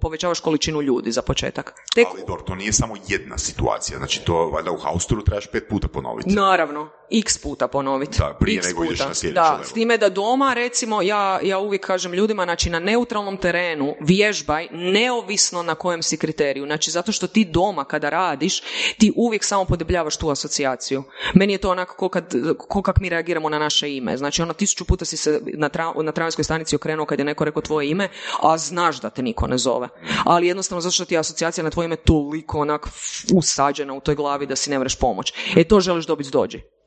povećavaš 0.02 0.40
količinu 0.40 0.82
ljudi 0.82 1.12
za 1.12 1.22
početak. 1.22 1.74
Tek... 1.96 2.08
Ali, 2.12 2.46
to 2.46 2.56
nije 2.56 2.74
samo 2.74 2.96
jedna 3.08 3.38
situacija, 3.38 3.98
znači 3.98 4.22
to 4.26 4.50
valjda 4.50 4.72
u 4.72 4.78
hausturu 4.78 5.24
trebaš 5.24 5.48
pet 5.52 5.64
puta 5.70 5.88
ponoviti. 5.88 6.30
Naravno, 6.30 6.90
x 7.12 7.38
puta 7.38 7.68
ponoviti. 7.68 8.18
Da, 8.18 8.38
prije 8.40 8.62
nego 8.62 8.84
ideš 8.84 9.00
na 9.00 9.32
Da, 9.32 9.62
s 9.64 9.74
time 9.74 9.98
da 9.98 10.10
doma, 10.10 10.54
recimo, 10.54 11.02
ja, 11.02 11.40
ja 11.44 11.60
uvijek 11.60 11.86
kažem 11.86 12.14
ljudima, 12.14 12.44
znači 12.44 12.70
na 12.70 12.79
neutralnom 12.80 13.38
terenu 13.38 13.96
vježbaj 14.00 14.68
neovisno 14.72 15.64
na 15.64 15.76
kojem 15.76 16.04
si 16.04 16.18
kriteriju. 16.18 16.66
Znači, 16.66 16.92
zato 16.92 17.12
što 17.12 17.28
ti 17.28 17.46
doma 17.46 17.84
kada 17.84 18.10
radiš, 18.10 18.62
ti 18.98 19.14
uvijek 19.16 19.44
samo 19.44 19.66
podebljavaš 19.66 20.18
tu 20.18 20.30
asocijaciju. 20.30 21.04
Meni 21.34 21.54
je 21.54 21.58
to 21.58 21.72
onako 21.72 22.10
ko, 22.58 22.82
kak 22.82 23.00
mi 23.00 23.10
reagiramo 23.10 23.50
na 23.50 23.60
naše 23.60 23.96
ime. 23.96 24.18
Znači, 24.18 24.42
ono, 24.42 24.54
tisuću 24.54 24.86
puta 24.86 25.06
si 25.06 25.18
se 25.18 25.42
na, 25.54 25.70
tra, 25.70 25.94
na 26.04 26.12
tramvajskoj 26.12 26.44
stanici 26.44 26.76
okrenuo 26.76 27.06
kad 27.06 27.20
je 27.20 27.26
neko 27.26 27.46
rekao 27.46 27.62
tvoje 27.62 27.90
ime, 27.90 28.10
a 28.42 28.58
znaš 28.58 29.02
da 29.02 29.10
te 29.10 29.22
niko 29.22 29.48
ne 29.48 29.58
zove. 29.58 29.88
Ali 30.26 30.48
jednostavno 30.48 30.82
zato 30.82 30.94
što 30.94 31.06
ti 31.06 31.14
je 31.14 31.20
asocijacija 31.20 31.64
na 31.64 31.70
tvoje 31.70 31.86
ime 31.86 31.96
toliko 31.96 32.60
onak 32.60 32.88
usađena 33.34 33.94
u 33.94 34.00
toj 34.00 34.16
glavi 34.16 34.46
da 34.46 34.56
si 34.56 34.70
ne 34.70 34.80
mreš 34.80 34.96
pomoć. 34.96 35.34
E 35.56 35.64
to 35.64 35.80
želiš 35.80 36.06
dobiti 36.06 36.30
dođi. 36.32 36.79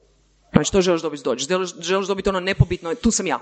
Znači, 0.52 0.72
to 0.72 0.80
želiš 0.80 1.02
dobiti 1.02 1.22
dođi. 1.24 1.46
Želiš, 1.48 1.70
želiš 1.80 2.06
dobiti 2.06 2.28
ono 2.28 2.40
nepobitno, 2.40 2.94
tu 2.94 3.10
sam 3.10 3.26
ja, 3.26 3.38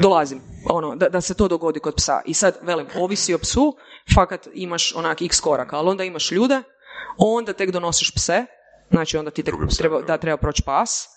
dolazim, 0.00 0.40
ono, 0.70 0.96
da, 0.96 1.08
da 1.08 1.20
se 1.20 1.34
to 1.34 1.48
dogodi 1.48 1.80
kod 1.80 1.94
psa. 1.96 2.20
I 2.26 2.34
sad, 2.34 2.58
velim, 2.62 2.86
ovisi 2.96 3.34
o 3.34 3.38
psu, 3.38 3.76
fakat 4.14 4.48
imaš 4.54 4.94
onak 4.94 5.22
x 5.22 5.40
koraka, 5.40 5.76
ali 5.76 5.88
onda 5.88 6.04
imaš 6.04 6.30
ljude, 6.30 6.62
onda 7.18 7.52
tek 7.52 7.70
donosiš 7.70 8.10
pse, 8.14 8.46
Znači 8.92 9.16
onda 9.16 9.30
ti 9.30 9.42
treba, 9.78 10.00
da 10.00 10.18
treba 10.18 10.36
proći 10.36 10.62
pas, 10.62 11.08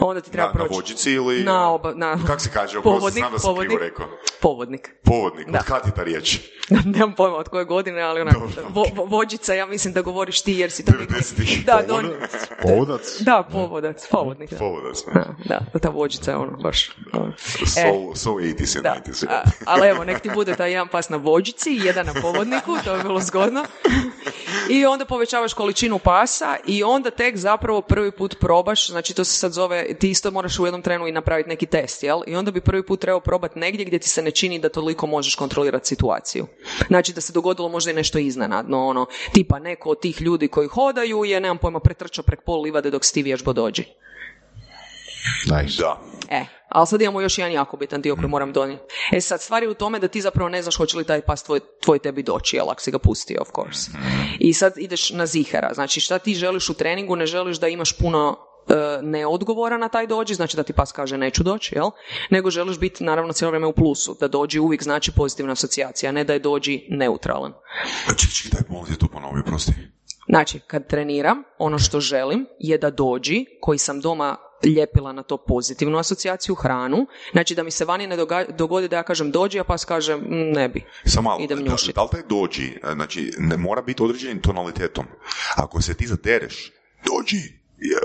onda 0.00 0.20
ti 0.20 0.30
treba 0.30 0.52
proći... 0.52 0.70
Na 0.70 0.76
vođici 0.76 1.12
ili... 1.12 1.44
Na 1.44 1.72
oba, 1.72 1.92
na... 1.94 2.18
Kako 2.26 2.40
se 2.40 2.50
kaže? 2.54 2.82
Povodnik, 2.82 3.12
znam 3.12 3.32
da 3.32 3.38
sam 3.38 3.48
povodnik, 3.48 3.78
rekao. 3.80 4.06
Povodnik. 4.40 4.90
Povodnik, 5.04 5.48
da. 5.48 5.58
od 5.58 5.64
kada 5.64 5.86
je 5.86 5.94
ta 5.94 6.02
riječ? 6.02 6.38
Nemam 6.94 7.14
pojma 7.14 7.36
od 7.36 7.48
koje 7.48 7.64
godine, 7.64 8.02
ali 8.02 8.20
ona 8.20 8.32
vo, 8.68 8.84
vođica, 9.06 9.54
ja 9.54 9.66
mislim 9.66 9.94
da 9.94 10.02
govoriš 10.02 10.42
ti 10.42 10.52
jer 10.52 10.70
si 10.70 10.84
to... 10.84 10.92
Da, 11.66 11.82
don... 11.88 12.10
Povodac? 12.62 13.20
Da, 13.20 13.48
povodac, 13.52 14.08
povodnik. 14.10 14.50
Da. 14.50 14.58
Povodac. 14.58 14.98
Da, 15.44 15.60
da, 15.72 15.78
ta 15.78 15.88
vođica 15.88 16.30
je 16.30 16.36
ono, 16.36 16.56
baš... 16.56 16.90
Ono. 17.12 17.32
So, 17.38 17.80
e, 17.80 17.92
so 18.14 18.30
80 18.30 18.82
da. 18.82 18.96
90 19.06 19.26
ali 19.66 19.88
evo, 19.88 20.04
nek 20.04 20.20
ti 20.20 20.30
bude 20.34 20.56
taj 20.56 20.70
jedan 20.70 20.88
pas 20.88 21.08
na 21.08 21.16
vođici 21.16 21.70
i 21.70 21.80
jedan 21.84 22.06
na 22.06 22.12
povodniku, 22.22 22.76
to 22.84 22.94
je 22.94 23.02
bilo 23.02 23.20
zgodno. 23.20 23.64
I 24.70 24.86
onda 24.86 25.04
povećavaš 25.04 25.54
količinu 25.54 25.98
pasa 25.98 26.56
i 26.66 26.82
onda 26.82 27.10
tek 27.18 27.36
zapravo 27.36 27.82
prvi 27.82 28.10
put 28.10 28.36
probaš, 28.40 28.90
znači 28.90 29.14
to 29.14 29.24
se 29.24 29.38
sad 29.38 29.52
zove, 29.52 29.94
ti 29.94 30.10
isto 30.10 30.30
moraš 30.30 30.58
u 30.58 30.66
jednom 30.66 30.82
trenu 30.82 31.06
i 31.06 31.12
napraviti 31.12 31.48
neki 31.48 31.66
test, 31.66 32.02
jel? 32.02 32.20
I 32.26 32.36
onda 32.36 32.50
bi 32.50 32.60
prvi 32.60 32.86
put 32.86 33.00
trebao 33.00 33.20
probati 33.20 33.58
negdje 33.58 33.84
gdje 33.84 33.98
ti 33.98 34.08
se 34.08 34.22
ne 34.22 34.30
čini 34.30 34.58
da 34.58 34.68
toliko 34.68 35.06
možeš 35.06 35.34
kontrolirati 35.34 35.88
situaciju. 35.88 36.46
Znači 36.88 37.12
da 37.12 37.20
se 37.20 37.32
dogodilo 37.32 37.68
možda 37.68 37.90
i 37.90 37.94
nešto 37.94 38.18
iznenadno, 38.18 38.86
ono, 38.86 39.06
tipa 39.32 39.58
neko 39.58 39.90
od 39.90 40.00
tih 40.00 40.20
ljudi 40.20 40.48
koji 40.48 40.68
hodaju 40.68 41.24
je, 41.24 41.40
nemam 41.40 41.58
pojma, 41.58 41.80
pretrčao 41.80 42.22
prek 42.22 42.42
pol 42.44 42.62
livade 42.62 42.90
dok 42.90 43.04
Steve 43.04 43.24
vježbo 43.24 43.52
dođi. 43.52 43.84
Nice. 45.44 45.82
Da. 45.82 46.17
E, 46.30 46.44
ali 46.68 46.86
sad 46.86 47.02
imamo 47.02 47.20
još 47.20 47.38
jedan 47.38 47.52
jako 47.52 47.76
bitan 47.76 48.02
dio 48.02 48.16
koji 48.16 48.28
moram 48.28 48.52
donijeti. 48.52 48.84
E 49.12 49.20
sad, 49.20 49.42
stvar 49.42 49.62
je 49.62 49.68
u 49.68 49.74
tome 49.74 49.98
da 49.98 50.08
ti 50.08 50.20
zapravo 50.20 50.48
ne 50.48 50.62
znaš 50.62 50.76
hoće 50.76 50.96
li 50.96 51.04
taj 51.04 51.20
pas 51.20 51.42
tvoj, 51.42 51.60
tvoj 51.82 51.98
tebi 51.98 52.22
doći, 52.22 52.56
jel, 52.56 52.70
ako 52.70 52.80
si 52.80 52.90
ga 52.90 52.98
pustio, 52.98 53.42
of 53.42 53.48
course. 53.54 53.90
I 54.38 54.54
sad 54.54 54.72
ideš 54.76 55.10
na 55.10 55.26
zihara. 55.26 55.74
Znači, 55.74 56.00
šta 56.00 56.18
ti 56.18 56.34
želiš 56.34 56.68
u 56.68 56.74
treningu, 56.74 57.16
ne 57.16 57.26
želiš 57.26 57.60
da 57.60 57.68
imaš 57.68 57.98
puno 57.98 58.36
e, 58.68 58.74
neodgovora 59.02 59.78
na 59.78 59.88
taj 59.88 60.06
dođi, 60.06 60.34
znači 60.34 60.56
da 60.56 60.62
ti 60.62 60.72
pas 60.72 60.92
kaže 60.92 61.18
neću 61.18 61.42
doći, 61.42 61.74
jel? 61.74 61.90
Nego 62.30 62.50
želiš 62.50 62.78
biti 62.78 63.04
naravno 63.04 63.32
cijelo 63.32 63.50
vrijeme 63.50 63.66
u 63.66 63.72
plusu, 63.72 64.16
da 64.20 64.28
dođi 64.28 64.58
uvijek 64.58 64.82
znači 64.82 65.12
pozitivna 65.12 65.52
asocijacija, 65.52 66.08
a 66.08 66.12
ne 66.12 66.24
da 66.24 66.32
je 66.32 66.38
dođi 66.38 66.86
neutralan. 66.90 67.52
Čekaj, 68.06 68.32
čekaj, 68.34 68.60
daj, 68.60 68.76
molim 68.78 68.94
to 68.94 69.06
ponovi, 69.08 69.42
prosti. 69.44 69.72
Znači, 70.28 70.60
kad 70.60 70.86
treniram, 70.86 71.42
ono 71.58 71.78
što 71.78 72.00
želim 72.00 72.46
je 72.58 72.78
da 72.78 72.90
dođi, 72.90 73.44
koji 73.60 73.78
sam 73.78 74.00
doma 74.00 74.36
ljepila 74.66 75.12
na 75.12 75.22
to 75.22 75.36
pozitivnu 75.38 75.98
asocijaciju, 75.98 76.54
hranu, 76.54 77.06
znači 77.32 77.54
da 77.54 77.62
mi 77.62 77.70
se 77.70 77.84
vani 77.84 78.06
ne 78.06 78.16
doga- 78.16 78.46
dogodi 78.48 78.88
da 78.88 78.96
ja 78.96 79.02
kažem 79.02 79.30
dođi, 79.30 79.60
a 79.60 79.64
pas 79.64 79.84
kaže 79.84 80.16
"Mm, 80.16 80.22
ne 80.52 80.68
bi. 80.68 80.84
Samo 81.04 81.30
malo, 81.30 81.40
Idem 81.40 81.58
da, 81.58 81.64
da 81.94 82.02
li 82.02 82.08
taj 82.10 82.22
dođi, 82.22 82.66
e, 82.82 82.92
znači, 82.92 83.32
ne 83.38 83.56
mora 83.56 83.82
biti 83.82 84.02
određenim 84.02 84.40
tonalitetom. 84.40 85.04
Ako 85.56 85.82
se 85.82 85.94
ti 85.94 86.06
zadereš, 86.06 86.72
dođi, 87.04 87.38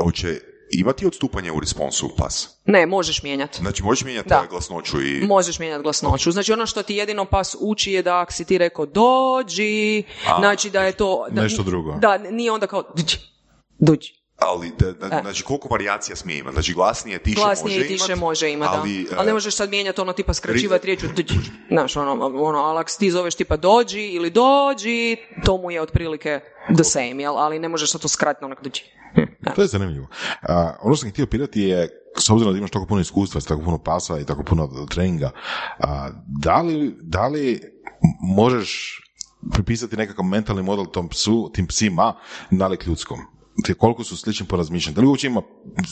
hoće 0.03 0.39
imati 0.71 1.05
odstupanje 1.07 1.51
u 1.51 1.59
responsu 1.59 2.09
pas. 2.17 2.49
Ne, 2.65 2.85
možeš 2.85 3.23
mijenjati. 3.23 3.57
Znači, 3.57 3.83
možeš 3.83 4.03
mijenjati 4.03 4.29
Da. 4.29 4.47
glasnoću 4.49 5.01
i... 5.01 5.21
Možeš 5.21 5.59
mijenjati 5.59 5.83
glasnoću. 5.83 6.31
Znači 6.31 6.53
ono 6.53 6.65
što 6.65 6.83
ti 6.83 6.95
jedino 6.95 7.25
pas 7.25 7.55
uči 7.59 7.91
je 7.91 8.01
da 8.03 8.19
ako 8.19 8.31
si 8.33 8.45
ti 8.45 8.57
rekao 8.57 8.85
dođi, 8.85 10.03
znači 10.39 10.69
da 10.69 10.83
je 10.83 10.91
to... 10.91 11.25
Da, 11.31 11.41
Nešto 11.41 11.63
drugo. 11.63 11.93
Da, 11.93 12.17
nije 12.17 12.51
onda 12.51 12.67
kao 12.67 12.83
dođi, 12.95 13.17
dođi. 13.79 14.22
Ali, 14.47 14.71
da, 14.79 14.91
da- 14.91 15.21
znači, 15.21 15.43
koliko 15.43 15.67
varijacija 15.67 16.15
smije 16.15 16.39
imati? 16.39 16.53
Znači, 16.53 16.73
glasnije, 16.73 17.19
tiše 17.19 17.39
E. 17.39 17.43
Glasnije 17.43 17.79
može 17.79 17.85
i 17.85 17.97
tiše 17.97 18.11
imat, 18.11 18.19
može 18.19 18.51
imati, 18.51 18.77
ali, 18.77 19.07
da. 19.09 19.17
Ali 19.17 19.25
ne 19.25 19.29
e, 19.29 19.33
možeš 19.33 19.55
sad 19.55 19.69
mijenjati 19.69 20.01
ono 20.01 20.13
tipa 20.13 20.33
skraćivati 20.33 20.85
riječ. 20.85 21.03
Znaš, 21.69 21.95
ono, 21.95 22.11
ono, 22.25 22.59
ali 22.59 22.79
ako 22.79 22.91
ti 22.99 23.11
zoveš 23.11 23.35
tipa 23.35 23.57
dođi 23.57 24.01
ili 24.01 24.29
dođi, 24.29 25.17
to 25.45 25.57
mu 25.57 25.71
je 25.71 25.81
otprilike 25.81 26.39
the 26.75 26.83
same, 26.83 27.23
jel? 27.23 27.37
Ali 27.37 27.59
ne 27.59 27.69
možeš 27.69 27.91
sad 27.91 28.01
to 28.01 28.07
skratiti 28.07 28.45
onak 28.45 28.63
dođi. 28.63 28.83
To 29.55 29.61
je 29.61 29.67
zanimljivo. 29.67 30.07
A, 30.41 30.75
ono 30.81 30.95
što 30.95 31.01
sam 31.01 31.11
htio 31.11 31.25
pitati 31.25 31.61
je, 31.61 31.89
s 32.17 32.29
obzirom 32.29 32.53
da 32.53 32.57
imaš 32.57 32.71
tako 32.71 32.85
puno 32.85 33.01
iskustva, 33.01 33.41
tako 33.41 33.61
puno 33.61 33.77
pasa 33.77 34.19
i 34.19 34.25
tako 34.25 34.43
puno 34.43 34.85
treninga, 34.89 35.31
a, 35.79 36.09
da, 36.27 36.61
li, 36.61 36.95
da 37.01 37.27
li 37.27 37.61
možeš 38.35 38.99
pripisati 39.51 39.97
nekakav 39.97 40.25
mentalni 40.25 40.63
model 40.63 40.85
tom 40.85 41.09
psu, 41.09 41.51
tim 41.53 41.67
psima 41.67 42.13
nalik 42.51 42.87
ljudskom? 42.87 43.19
Te 43.65 43.73
koliko 43.73 44.03
su 44.03 44.17
slični 44.17 44.45
po 44.47 44.55
razmišljanju? 44.55 44.95
Da 44.95 45.01
li 45.01 45.07
uopće 45.07 45.27
ima 45.27 45.41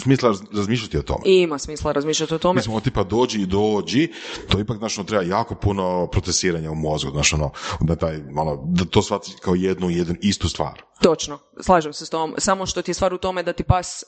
smisla 0.04 0.30
raz- 0.30 0.58
razmišljati 0.58 0.98
o 0.98 1.02
tome? 1.02 1.22
I 1.26 1.42
ima 1.42 1.58
smisla 1.58 1.92
razmišljati 1.92 2.34
o 2.34 2.38
tome. 2.38 2.58
Mi 2.58 2.64
smo 2.64 2.74
ono 2.74 2.82
tipa 2.82 3.04
dođi 3.04 3.42
i 3.42 3.46
dođi, 3.46 4.12
to 4.50 4.60
ipak 4.60 4.78
znaš, 4.78 4.98
ono, 4.98 5.08
treba 5.08 5.24
jako 5.24 5.56
puno 5.56 6.08
procesiranja 6.08 6.72
u 6.72 6.76
mozgu, 6.76 7.12
znaš, 7.12 7.34
ono, 7.34 7.52
da, 7.80 7.96
taj, 7.96 8.16
ono, 8.38 8.64
da 8.66 8.86
to 8.86 9.02
shvati 9.02 9.36
kao 9.42 9.56
jednu, 9.56 9.90
jednu 9.90 10.16
istu 10.22 10.50
stvar. 10.50 10.82
Točno, 11.02 11.40
slažem 11.62 11.94
se 11.94 12.06
s 12.06 12.10
tom. 12.10 12.36
Samo 12.38 12.66
što 12.66 12.82
ti 12.82 12.92
je 12.92 12.96
stvar 12.96 13.14
u 13.14 13.18
tome 13.18 13.44
da 13.44 13.54
ti 13.54 13.64
pas 13.64 14.04
e, 14.04 14.06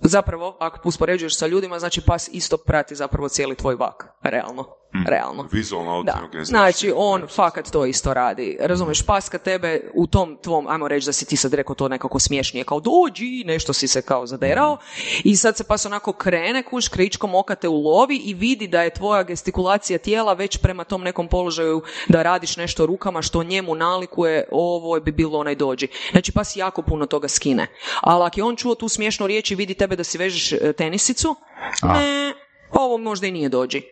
zapravo, 0.00 0.56
ako 0.60 0.88
uspoređuješ 0.88 1.38
sa 1.38 1.46
ljudima, 1.46 1.78
znači 1.78 2.00
pas 2.00 2.28
isto 2.32 2.56
prati 2.56 2.94
zapravo 2.94 3.28
cijeli 3.28 3.54
tvoj 3.54 3.74
vak. 3.74 4.08
Realno. 4.22 4.64
Realno. 5.06 5.48
Vizualno 5.52 6.02
Da. 6.02 6.44
Znači, 6.44 6.92
on 6.96 7.26
fakat 7.28 7.70
to 7.70 7.86
isto 7.86 8.14
radi. 8.14 8.56
Razumeš, 8.60 9.02
pas 9.02 9.28
kad 9.28 9.42
tebe 9.42 9.90
u 9.94 10.06
tom 10.06 10.38
tvom, 10.42 10.66
ajmo 10.66 10.88
reći 10.88 11.06
da 11.06 11.12
si 11.12 11.26
ti 11.26 11.36
sad 11.36 11.54
rekao 11.54 11.74
to 11.74 11.88
nekako 11.88 12.18
smiješnije, 12.18 12.64
kao 12.64 12.80
dođi, 12.80 13.44
nešto 13.46 13.72
si 13.72 13.88
se 13.88 14.02
kao 14.02 14.26
zaderao 14.26 14.78
i 15.24 15.36
sad 15.36 15.56
se 15.56 15.64
pas 15.64 15.86
onako 15.86 16.12
krene, 16.12 16.62
kuš, 16.62 16.88
kričkom 16.88 17.34
oka 17.34 17.54
te 17.54 17.68
ulovi 17.68 18.16
i 18.16 18.34
vidi 18.34 18.68
da 18.68 18.82
je 18.82 18.94
tvoja 18.94 19.22
gestikulacija 19.22 19.98
tijela 19.98 20.32
već 20.32 20.56
prema 20.56 20.84
tom 20.84 21.02
nekom 21.02 21.28
položaju 21.28 21.82
da 22.08 22.22
radiš 22.22 22.56
nešto 22.56 22.86
rukama 22.86 23.22
što 23.22 23.42
njemu 23.42 23.74
nalikuje, 23.74 24.48
ovo 24.50 25.00
bi 25.00 25.12
bilo 25.12 25.38
onaj 25.38 25.54
dođi. 25.54 25.88
Znači, 26.12 26.32
pas 26.32 26.56
jako 26.56 26.82
puno 26.82 27.06
toga 27.06 27.28
skine. 27.28 27.66
Ali 28.00 28.24
ako 28.24 28.40
je 28.40 28.44
on 28.44 28.56
čuo 28.56 28.74
tu 28.74 28.88
smiješnu 28.88 29.26
riječ 29.26 29.50
i 29.50 29.54
vidi 29.54 29.74
tebe 29.74 29.96
da 29.96 30.04
si 30.04 30.18
vežeš 30.18 30.52
e, 30.52 30.72
tenisicu, 30.72 31.36
ne, 31.82 32.34
ovo 32.72 32.98
možda 32.98 33.26
i 33.26 33.32
nije 33.32 33.48
dođi. 33.48 33.82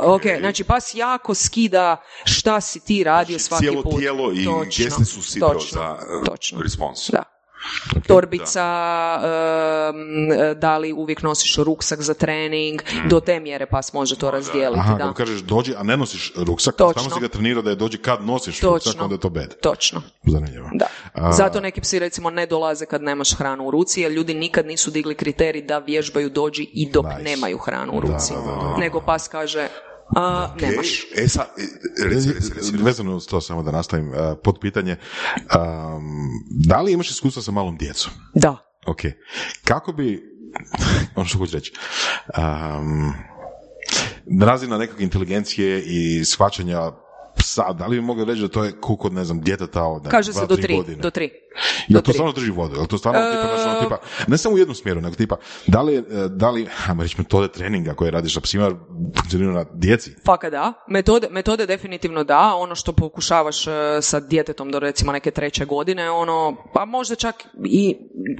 Ok, 0.00 0.22
znači 0.40 0.64
pas 0.64 0.94
jako 0.94 1.34
skida 1.34 2.02
šta 2.24 2.60
si 2.60 2.80
ti 2.80 3.04
radio 3.04 3.38
svaki 3.38 3.64
Cijelo 3.64 3.82
put. 3.82 3.98
tijelo 3.98 4.32
i 4.32 4.44
Točno, 4.44 5.04
su 5.04 5.22
sidro 5.22 5.48
točno, 5.48 5.80
za 5.80 5.98
e, 6.22 6.24
točno. 6.24 6.62
respons. 6.62 7.10
Da. 7.10 7.31
Torbica, 8.06 8.66
em, 9.86 10.28
da 10.54 10.78
li 10.78 10.92
uvijek 10.92 11.22
nosiš 11.22 11.56
ruksak 11.56 12.00
za 12.00 12.14
trening, 12.14 12.80
do 13.06 13.20
te 13.20 13.40
mjere 13.40 13.66
pas 13.66 13.92
može 13.92 14.16
to 14.16 14.30
razdijeliti. 14.30 14.80
Aha, 14.80 14.94
da. 14.94 15.12
kažeš 15.12 15.40
dođi, 15.40 15.74
a 15.76 15.82
ne 15.82 15.96
nosiš 15.96 16.32
ruksak, 16.36 16.74
Točno. 16.76 17.02
samo 17.02 17.14
si 17.14 17.20
ga 17.20 17.28
trenirao 17.28 17.62
da 17.62 17.70
je 17.70 17.76
dođi 17.76 17.98
kad 17.98 18.24
nosiš 18.24 18.60
ruksak, 18.60 18.84
Točno. 18.84 19.02
onda 19.02 19.14
je 19.14 19.20
to 19.20 19.30
bed. 19.30 19.54
Točno. 19.60 20.02
Zanimljivo. 20.24 20.70
Da. 20.72 20.86
A- 21.14 21.32
Zato 21.32 21.60
neki 21.60 21.80
psi 21.80 21.98
recimo 21.98 22.30
ne 22.30 22.46
dolaze 22.46 22.86
kad 22.86 23.02
nemaš 23.02 23.34
hranu 23.34 23.64
u 23.64 23.70
ruci, 23.70 24.00
jer 24.00 24.12
ljudi 24.12 24.34
nikad 24.34 24.66
nisu 24.66 24.90
digli 24.90 25.14
kriterij 25.14 25.62
da 25.62 25.78
vježbaju 25.78 26.30
dođi 26.30 26.62
i 26.64 26.90
dok 26.90 27.06
Nice. 27.06 27.22
nemaju 27.22 27.58
hranu 27.58 27.92
u 27.92 28.00
Da, 28.00 28.06
ruci. 28.08 28.32
da, 28.34 28.40
da, 28.42 28.68
da. 28.68 28.76
Nego 28.76 29.00
pas 29.00 29.28
kaže, 29.28 29.68
a, 30.16 30.52
Ok, 30.54 30.62
nemaš. 30.62 31.06
E, 31.16 31.28
sad, 31.28 31.46
e, 31.58 31.62
reci, 32.08 32.32
reci, 32.32 32.52
reci. 32.54 32.76
Vezano 32.76 33.16
uz 33.16 33.26
to 33.26 33.40
samo 33.40 33.62
da 33.62 33.70
nastavim, 33.70 34.08
uh, 34.08 34.14
pod 34.44 34.58
pitanje, 34.60 34.96
um, 35.36 36.30
da 36.66 36.80
li 36.80 36.92
imaš 36.92 37.10
iskustva 37.10 37.42
sa 37.42 37.50
malom 37.50 37.76
djecom? 37.76 38.12
Da. 38.34 38.56
Ok. 38.86 39.00
Kako 39.64 39.92
bi, 39.92 40.22
ono 41.16 41.26
što 41.26 41.38
hoću 41.38 41.56
reći, 41.56 41.72
um, 42.38 43.12
razina 44.40 44.78
nekakve 44.78 45.04
inteligencije 45.04 45.82
i 45.86 46.24
shvaćanja 46.24 46.90
psa, 47.52 47.72
da 47.72 47.86
li 47.86 47.96
bi 47.96 48.02
mogli 48.02 48.24
reći 48.24 48.40
da 48.40 48.48
to 48.48 48.64
je 48.64 48.72
ko 48.80 48.96
kod, 48.96 49.12
ne 49.12 49.24
znam, 49.24 49.40
djeteta 49.40 49.84
od 49.84 50.08
Kaže 50.08 50.32
dva, 50.32 50.40
se 50.40 50.46
do 50.46 50.56
tri 50.56 50.76
godine? 50.76 51.02
Do 51.02 51.10
tri. 51.10 51.30
Jel 51.88 51.98
Do 51.98 52.00
to 52.00 52.04
tri. 52.04 52.12
stvarno 52.12 52.32
drži 52.32 52.50
vodu? 52.50 52.76
Jel 52.76 52.86
to 52.86 52.98
stvarno 52.98 53.20
tipa, 53.20 53.56
znaš, 53.56 53.66
ono, 53.66 53.78
E, 53.78 53.82
tipa, 53.82 53.98
ne 54.26 54.38
samo 54.38 54.54
u 54.54 54.58
jednom 54.58 54.74
smjeru, 54.74 55.00
nego 55.00 55.16
tipa, 55.16 55.36
da 55.66 55.82
li, 55.82 55.96
e, 55.96 56.02
da 56.28 56.50
li, 56.50 56.68
ajmo 56.88 57.02
reći, 57.02 57.14
metode 57.18 57.48
treninga 57.48 57.94
koje 57.94 58.10
radiš 58.10 58.34
sa 58.34 58.40
psima 58.40 58.70
funkcioniraju 59.16 59.56
na 59.56 59.64
djeci? 59.72 60.10
Faka 60.26 60.50
da. 60.50 60.72
Metode, 60.88 61.28
metode 61.30 61.66
definitivno 61.66 62.24
da. 62.24 62.54
Ono 62.56 62.74
što 62.74 62.92
pokušavaš 62.92 63.66
e, 63.66 63.70
sa 64.00 64.20
djetetom 64.20 64.70
do 64.70 64.78
recimo 64.78 65.12
neke 65.12 65.30
treće 65.30 65.64
godine, 65.64 66.10
ono, 66.10 66.56
pa 66.74 66.84
možda 66.84 67.14
čak 67.14 67.34
i 67.64 67.96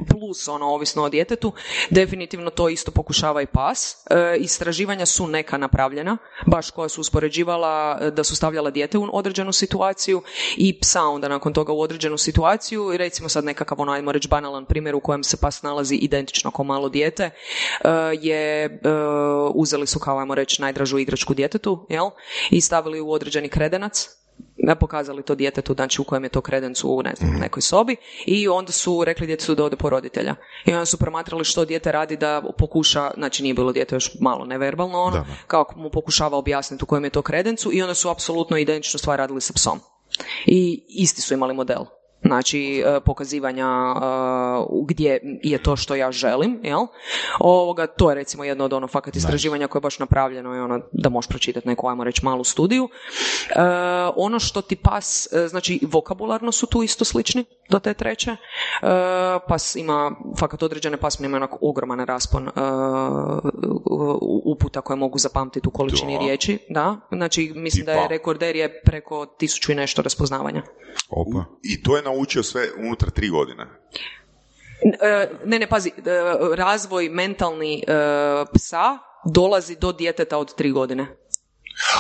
plus, 0.09 0.49
ono, 0.49 0.67
ovisno 0.67 1.03
o 1.03 1.09
djetetu, 1.09 1.53
definitivno 1.91 2.51
to 2.51 2.69
isto 2.69 2.91
pokušava 2.91 3.43
i 3.43 3.47
pas. 3.47 4.07
E, 4.11 4.37
istraživanja 4.39 5.07
su 5.07 5.27
neka 5.27 5.57
napravljena, 5.59 6.17
baš 6.47 6.71
koja 6.71 6.89
su 6.89 7.01
uspoređivala 7.01 7.99
e, 8.01 8.11
da 8.11 8.25
su 8.25 8.37
stavljala 8.37 8.71
dijete 8.71 8.99
u 9.11 9.17
određenu 9.17 9.53
situaciju 9.53 10.23
i 10.57 10.81
psa 10.81 11.03
onda 11.03 11.29
nakon 11.29 11.53
toga 11.53 11.73
u 11.73 11.81
određenu 11.81 12.19
situaciju 12.19 12.95
i 12.95 12.97
recimo 12.97 13.29
sad 13.29 13.45
nekakav 13.45 13.81
ono, 13.81 13.93
ajmo 13.93 14.13
reći 14.13 14.29
banalan 14.29 14.65
primjer 14.65 14.95
u 14.95 15.01
kojem 15.01 15.25
se 15.25 15.37
pas 15.37 15.63
nalazi 15.63 15.95
identično 15.95 16.51
kao 16.51 16.65
malo 16.65 16.89
dijete, 16.89 17.23
e, 17.25 17.89
je, 18.21 18.65
e, 18.65 18.79
uzeli 19.55 19.87
su 19.87 19.99
kao, 19.99 20.19
ajmo 20.19 20.35
reći, 20.35 20.63
najdražu 20.63 20.99
igračku 20.99 21.35
djetetu, 21.35 21.87
jel? 21.89 22.11
I 22.51 22.61
stavili 22.61 23.01
u 23.01 23.13
određeni 23.13 23.49
kredenac, 23.49 24.22
pokazali 24.81 25.23
to 25.23 25.35
djetetu, 25.35 25.75
znači 25.75 26.01
u 26.01 26.05
kojem 26.05 26.25
je 26.25 26.29
to 26.29 26.41
kredencu 26.41 26.89
u 26.91 27.03
ne 27.03 27.15
znam, 27.17 27.31
nekoj 27.41 27.63
sobi 27.63 27.97
i 28.27 28.49
onda 28.49 28.73
su 28.73 29.05
rekli 29.05 29.27
djetetu 29.27 29.55
da 29.55 29.65
ode 29.65 29.77
po 29.77 29.91
roditelja. 29.91 30.35
I 30.67 30.73
onda 30.73 30.87
su 30.87 30.99
promatrali 30.99 31.45
što 31.45 31.65
dijete 31.65 31.93
radi 31.93 32.17
da 32.17 32.43
pokuša, 32.59 33.11
znači 33.17 33.43
nije 33.43 33.55
bilo 33.55 33.73
dijete 33.73 33.97
još 33.97 34.11
malo 34.21 34.45
neverbalno 34.45 34.99
ono, 34.99 35.17
Da, 35.17 35.27
kako 35.47 35.79
mu 35.79 35.91
pokušava 35.91 36.39
objasniti 36.39 36.85
u 36.85 36.87
kojem 36.87 37.05
je 37.05 37.11
to 37.11 37.23
kredencu 37.23 37.71
i 37.73 37.83
onda 37.83 37.95
su 37.95 38.09
apsolutno 38.09 38.57
identičnu 38.57 38.99
stvar 38.99 39.19
radili 39.19 39.41
sa 39.41 39.53
psom. 39.53 39.81
I 40.47 40.85
isti 40.89 41.21
su 41.23 41.35
imali 41.35 41.55
model. 41.55 41.85
Znači, 42.25 42.83
e, 42.87 43.01
pokazivanja 43.01 43.67
e, 43.67 44.01
gdje 44.87 45.21
je 45.43 45.63
to 45.63 45.77
što 45.77 45.95
ja 45.95 46.13
želim, 46.13 46.61
jel? 46.63 46.87
Ovoga, 47.41 47.87
to 47.87 48.11
je 48.11 48.15
recimo 48.15 48.45
jedno 48.45 48.65
od 48.65 48.73
ono 48.73 48.87
fakat 48.89 49.17
istraživanja 49.17 49.67
koje 49.67 49.81
je 49.81 49.83
baš 49.83 49.99
napravljeno 49.99 50.57
i 50.57 50.59
ono 50.59 50.81
da 50.93 51.09
možeš 51.09 51.29
pročitati 51.29 51.69
neku, 51.69 51.89
ajmo 51.89 52.05
reći, 52.05 52.25
malu 52.25 52.45
studiju. 52.45 52.89
E, 53.51 53.61
ono 54.17 54.39
što 54.39 54.63
ti 54.63 54.77
pas, 54.77 55.29
znači 55.49 55.81
vokabularno 55.83 56.53
su 56.53 56.67
tu 56.67 56.83
isto 56.83 57.05
slični 57.05 57.45
do 57.71 57.79
te 57.79 57.95
treće. 57.95 58.31
E, 58.31 58.37
pas 59.49 59.77
ima, 59.77 60.13
fakat 60.39 60.63
određene 60.63 60.97
pasmine 60.97 61.27
imaju 61.27 61.37
onako 61.37 61.59
ogroman 61.61 62.01
raspon 62.01 62.49
e, 62.49 62.51
uputa 64.45 64.81
koje 64.81 64.97
mogu 64.97 65.19
zapamtiti 65.19 65.69
u 65.69 65.71
količini 65.71 66.13
Da. 66.13 66.19
riječi, 66.19 66.59
da. 66.69 66.97
Znači, 67.13 67.53
mislim 67.57 67.87
da 67.87 67.93
je 67.93 67.99
Tipa? 67.99 68.09
rekorder 68.09 68.57
je 68.57 68.83
preko 68.83 69.27
tisuću 69.27 69.73
i 69.73 69.75
nešto 69.75 70.03
raspoznavanja. 70.03 70.63
Opa. 71.11 71.45
I 71.63 71.83
to 71.83 71.97
je 71.97 72.03
naučio 72.13 72.43
sve 72.43 72.69
unutar 72.79 73.11
tri 73.11 73.29
godine. 73.29 73.67
E, 75.01 75.29
Ne, 75.45 75.59
ne, 75.59 75.67
pazi, 75.67 75.89
e, 75.89 75.93
razvoj 76.57 77.09
mentalni 77.09 77.75
e, 77.75 77.93
psa 78.55 78.99
dolazi 79.25 79.77
do 79.77 79.93
djeteta 79.93 80.39
od 80.39 80.55
tri 80.55 80.71
godine. 80.71 81.07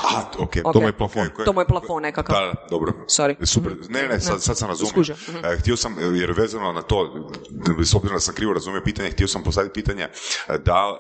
A, 0.03 0.23
ok, 0.39 0.55
to 0.73 0.81
mu 0.81 0.87
je 0.87 0.93
plafon. 0.93 1.29
To 1.45 1.53
mu 1.53 1.61
je 1.61 1.67
plafon 1.67 2.03
nekakav. 2.03 2.37
Da, 2.37 2.47
da, 2.47 2.67
dobro. 2.71 2.93
Sorry. 3.07 3.47
Super. 3.47 3.73
Ne, 3.89 4.09
ne, 4.09 4.21
sad, 4.21 4.43
sad 4.43 4.59
sam 4.59 4.69
razumio. 4.69 5.17
E, 5.45 5.57
Htio 5.57 5.77
sam, 5.77 5.97
jer 6.15 6.33
vezano 6.33 6.73
na 6.73 6.83
to, 6.83 7.29
s 7.85 7.95
obzirom 7.95 8.17
da 8.17 8.21
sam 8.21 8.35
krivo 8.35 8.53
razumio 8.53 8.81
pitanje, 8.85 9.11
htio 9.11 9.29
sam 9.29 9.43
postaviti 9.43 9.73
pitanje 9.73 10.03
e, 10.03 10.59
da 10.59 10.97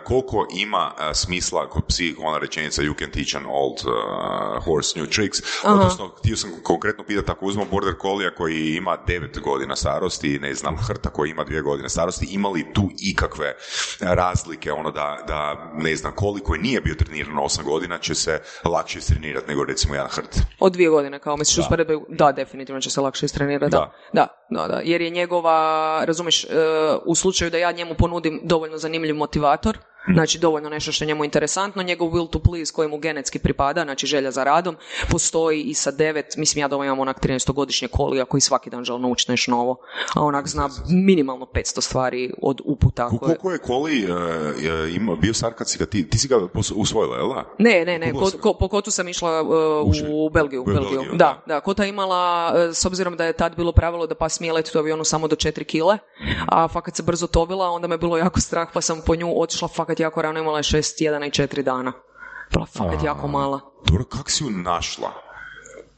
e, 0.00 0.04
koliko 0.04 0.46
ima 0.54 0.92
smisla 1.14 1.68
kod 1.68 1.82
psi 1.88 2.14
ona 2.18 2.38
rečenica 2.38 2.82
you 2.82 2.94
can 2.98 3.10
teach 3.10 3.36
an 3.36 3.46
old 3.46 3.78
uh, 3.84 4.64
horse 4.64 5.00
new 5.00 5.06
tricks, 5.06 5.38
odnosno 5.64 6.08
htio 6.18 6.36
sam 6.36 6.50
konkretno 6.62 7.04
pitati 7.04 7.30
ako 7.30 7.46
uzmemo 7.46 7.70
border 7.70 7.94
collie 8.02 8.34
koji 8.34 8.76
ima 8.76 8.98
9 9.06 9.40
godina 9.40 9.76
starosti, 9.76 10.38
ne 10.38 10.54
znam, 10.54 10.76
hrta 10.76 11.10
koji 11.10 11.30
ima 11.30 11.44
2 11.44 11.62
godine 11.62 11.88
starosti, 11.88 12.26
ima 12.30 12.48
li 12.48 12.72
tu 12.72 12.90
ikakve 12.98 13.54
razlike, 14.00 14.72
ono 14.72 14.90
da, 14.90 15.24
da 15.26 15.72
ne 15.74 15.96
znam, 15.96 16.12
koliko 16.14 16.56
nije 16.56 16.80
bio 16.80 16.94
treniran 16.94 17.34
8 17.34 17.62
godina 17.62 17.98
će 17.98 18.11
se 18.14 18.40
lakše 18.64 18.98
istrenirati 18.98 19.48
nego 19.48 19.64
recimo 19.64 19.94
jedan 19.94 20.10
hrt. 20.10 20.38
Od 20.60 20.72
dvije 20.72 20.90
godine, 20.90 21.18
kao 21.18 21.36
misliš 21.36 21.58
usporedbe, 21.58 21.94
da, 22.08 22.32
definitivno 22.32 22.80
će 22.80 22.90
se 22.90 23.00
lakše 23.00 23.26
istrenirati, 23.26 23.70
da. 23.70 23.92
Da, 24.12 24.26
da, 24.50 24.68
da, 24.68 24.80
jer 24.84 25.00
je 25.00 25.10
njegova, 25.10 26.04
razumiješ, 26.04 26.44
e, 26.44 26.48
u 27.06 27.14
slučaju 27.14 27.50
da 27.50 27.58
ja 27.58 27.72
njemu 27.72 27.94
ponudim 27.94 28.40
dovoljno 28.44 28.78
zanimljiv 28.78 29.16
motivator, 29.16 29.78
znači 30.08 30.38
dovoljno 30.38 30.68
nešto 30.68 30.92
što 30.92 31.04
je 31.04 31.08
njemu 31.08 31.24
interesantno, 31.24 31.82
njegov 31.82 32.08
will 32.08 32.30
to 32.30 32.38
please 32.38 32.72
koji 32.72 32.88
mu 32.88 32.98
genetski 32.98 33.38
pripada, 33.38 33.82
znači 33.82 34.06
želja 34.06 34.30
za 34.30 34.44
radom, 34.44 34.76
postoji 35.10 35.62
i 35.62 35.74
sa 35.74 35.90
devet, 35.90 36.36
mislim 36.36 36.60
ja 36.60 36.68
doma 36.68 36.84
imam 36.84 37.00
onak 37.00 37.20
13-godišnje 37.20 37.88
kolija 37.88 38.24
koji 38.24 38.40
svaki 38.40 38.70
dan 38.70 38.84
želi 38.84 39.00
naučiti 39.00 39.30
nešto 39.32 39.50
novo, 39.50 39.76
a 40.14 40.22
onak 40.22 40.48
zna 40.48 40.68
minimalno 40.88 41.46
500 41.46 41.80
stvari 41.80 42.32
od 42.42 42.60
uputa. 42.64 43.08
Ko- 43.08 43.18
koje- 43.18 43.36
Koliko 43.36 43.52
je 43.52 43.58
Koli 43.58 44.04
uh, 44.04 44.94
ima, 44.94 45.16
bio 45.16 45.34
star 45.34 45.52
kad 45.54 45.68
si 45.70 45.78
ga 45.78 45.86
ti, 45.86 46.08
ti 46.10 46.18
si 46.18 46.28
ga 46.28 46.36
usvojila, 46.74 47.16
jel 47.16 47.28
da? 47.28 47.44
Ne, 47.58 47.84
ne, 47.84 47.98
ne, 47.98 48.12
ko, 48.12 48.30
ko- 48.40 48.54
po 48.54 48.68
kotu 48.68 48.90
sam 48.90 49.08
išla 49.08 49.42
uh, 49.42 49.48
u 50.08 50.30
Belgiju. 50.30 50.62
U 50.62 50.64
Belgiju. 50.64 50.90
Belgiju, 50.92 51.12
da, 51.14 51.42
da. 51.46 51.60
kota 51.60 51.82
je 51.82 51.88
imala, 51.88 52.52
uh, 52.54 52.74
s 52.74 52.84
obzirom 52.84 53.16
da 53.16 53.24
je 53.24 53.32
tad 53.32 53.56
bilo 53.56 53.72
pravilo 53.72 54.06
da 54.06 54.14
pas 54.14 54.32
smije 54.32 54.52
letiti 54.52 54.78
u 54.78 54.80
avionu 54.80 55.04
samo 55.04 55.28
do 55.28 55.36
4 55.36 55.64
kile, 55.64 55.98
a 56.46 56.68
fakat 56.68 56.96
se 56.96 57.02
brzo 57.02 57.26
tovila, 57.26 57.70
onda 57.70 57.86
me 57.88 57.98
bilo 57.98 58.16
jako 58.18 58.40
strah, 58.40 58.68
pa 58.74 58.80
sam 58.80 59.00
po 59.06 59.14
nju 59.14 59.32
otišla 59.36 59.68
fakat 59.68 59.91
jako 60.00 60.22
rano, 60.22 60.40
imala 60.40 60.58
je 60.58 60.62
6 60.62 60.98
tjedana 60.98 61.26
i 61.26 61.30
4 61.30 61.62
dana. 61.62 61.92
Bila 62.50 62.66
fakat 62.66 63.04
jako 63.04 63.28
mala. 63.28 63.60
Dobro, 63.86 64.04
kak 64.04 64.30
si 64.30 64.44
ju 64.44 64.50
našla? 64.50 65.12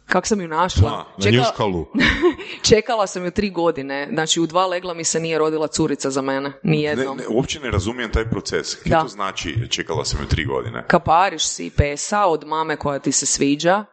Kak 0.06 0.26
sam 0.26 0.40
ju 0.40 0.48
našla? 0.48 0.90
Da, 0.90 0.96
Na 0.96 1.04
Čekala- 1.20 1.36
njuškalu. 1.38 1.86
čekala 2.70 3.06
sam 3.06 3.24
ju 3.24 3.30
tri 3.30 3.50
godine, 3.50 4.08
znači 4.12 4.40
u 4.40 4.46
dva 4.46 4.66
legla 4.66 4.94
mi 4.94 5.04
se 5.04 5.20
nije 5.20 5.38
rodila 5.38 5.66
curica 5.66 6.10
za 6.10 6.22
mene, 6.22 6.52
ni 6.62 6.82
Ne, 6.82 6.96
ne, 6.96 7.06
uopće 7.28 7.60
ne 7.60 7.70
razumijem 7.70 8.10
taj 8.10 8.30
proces. 8.30 8.74
Kaj 8.74 8.92
to 8.92 9.08
znači, 9.08 9.68
čekala 9.70 10.04
sam 10.04 10.20
ju 10.22 10.28
tri 10.28 10.44
godine? 10.44 10.84
Kapariš 10.86 11.46
si 11.46 11.70
pesa 11.70 12.26
od 12.26 12.46
mame 12.46 12.76
koja 12.76 12.98
ti 12.98 13.12
se 13.12 13.26
sviđa, 13.26 13.84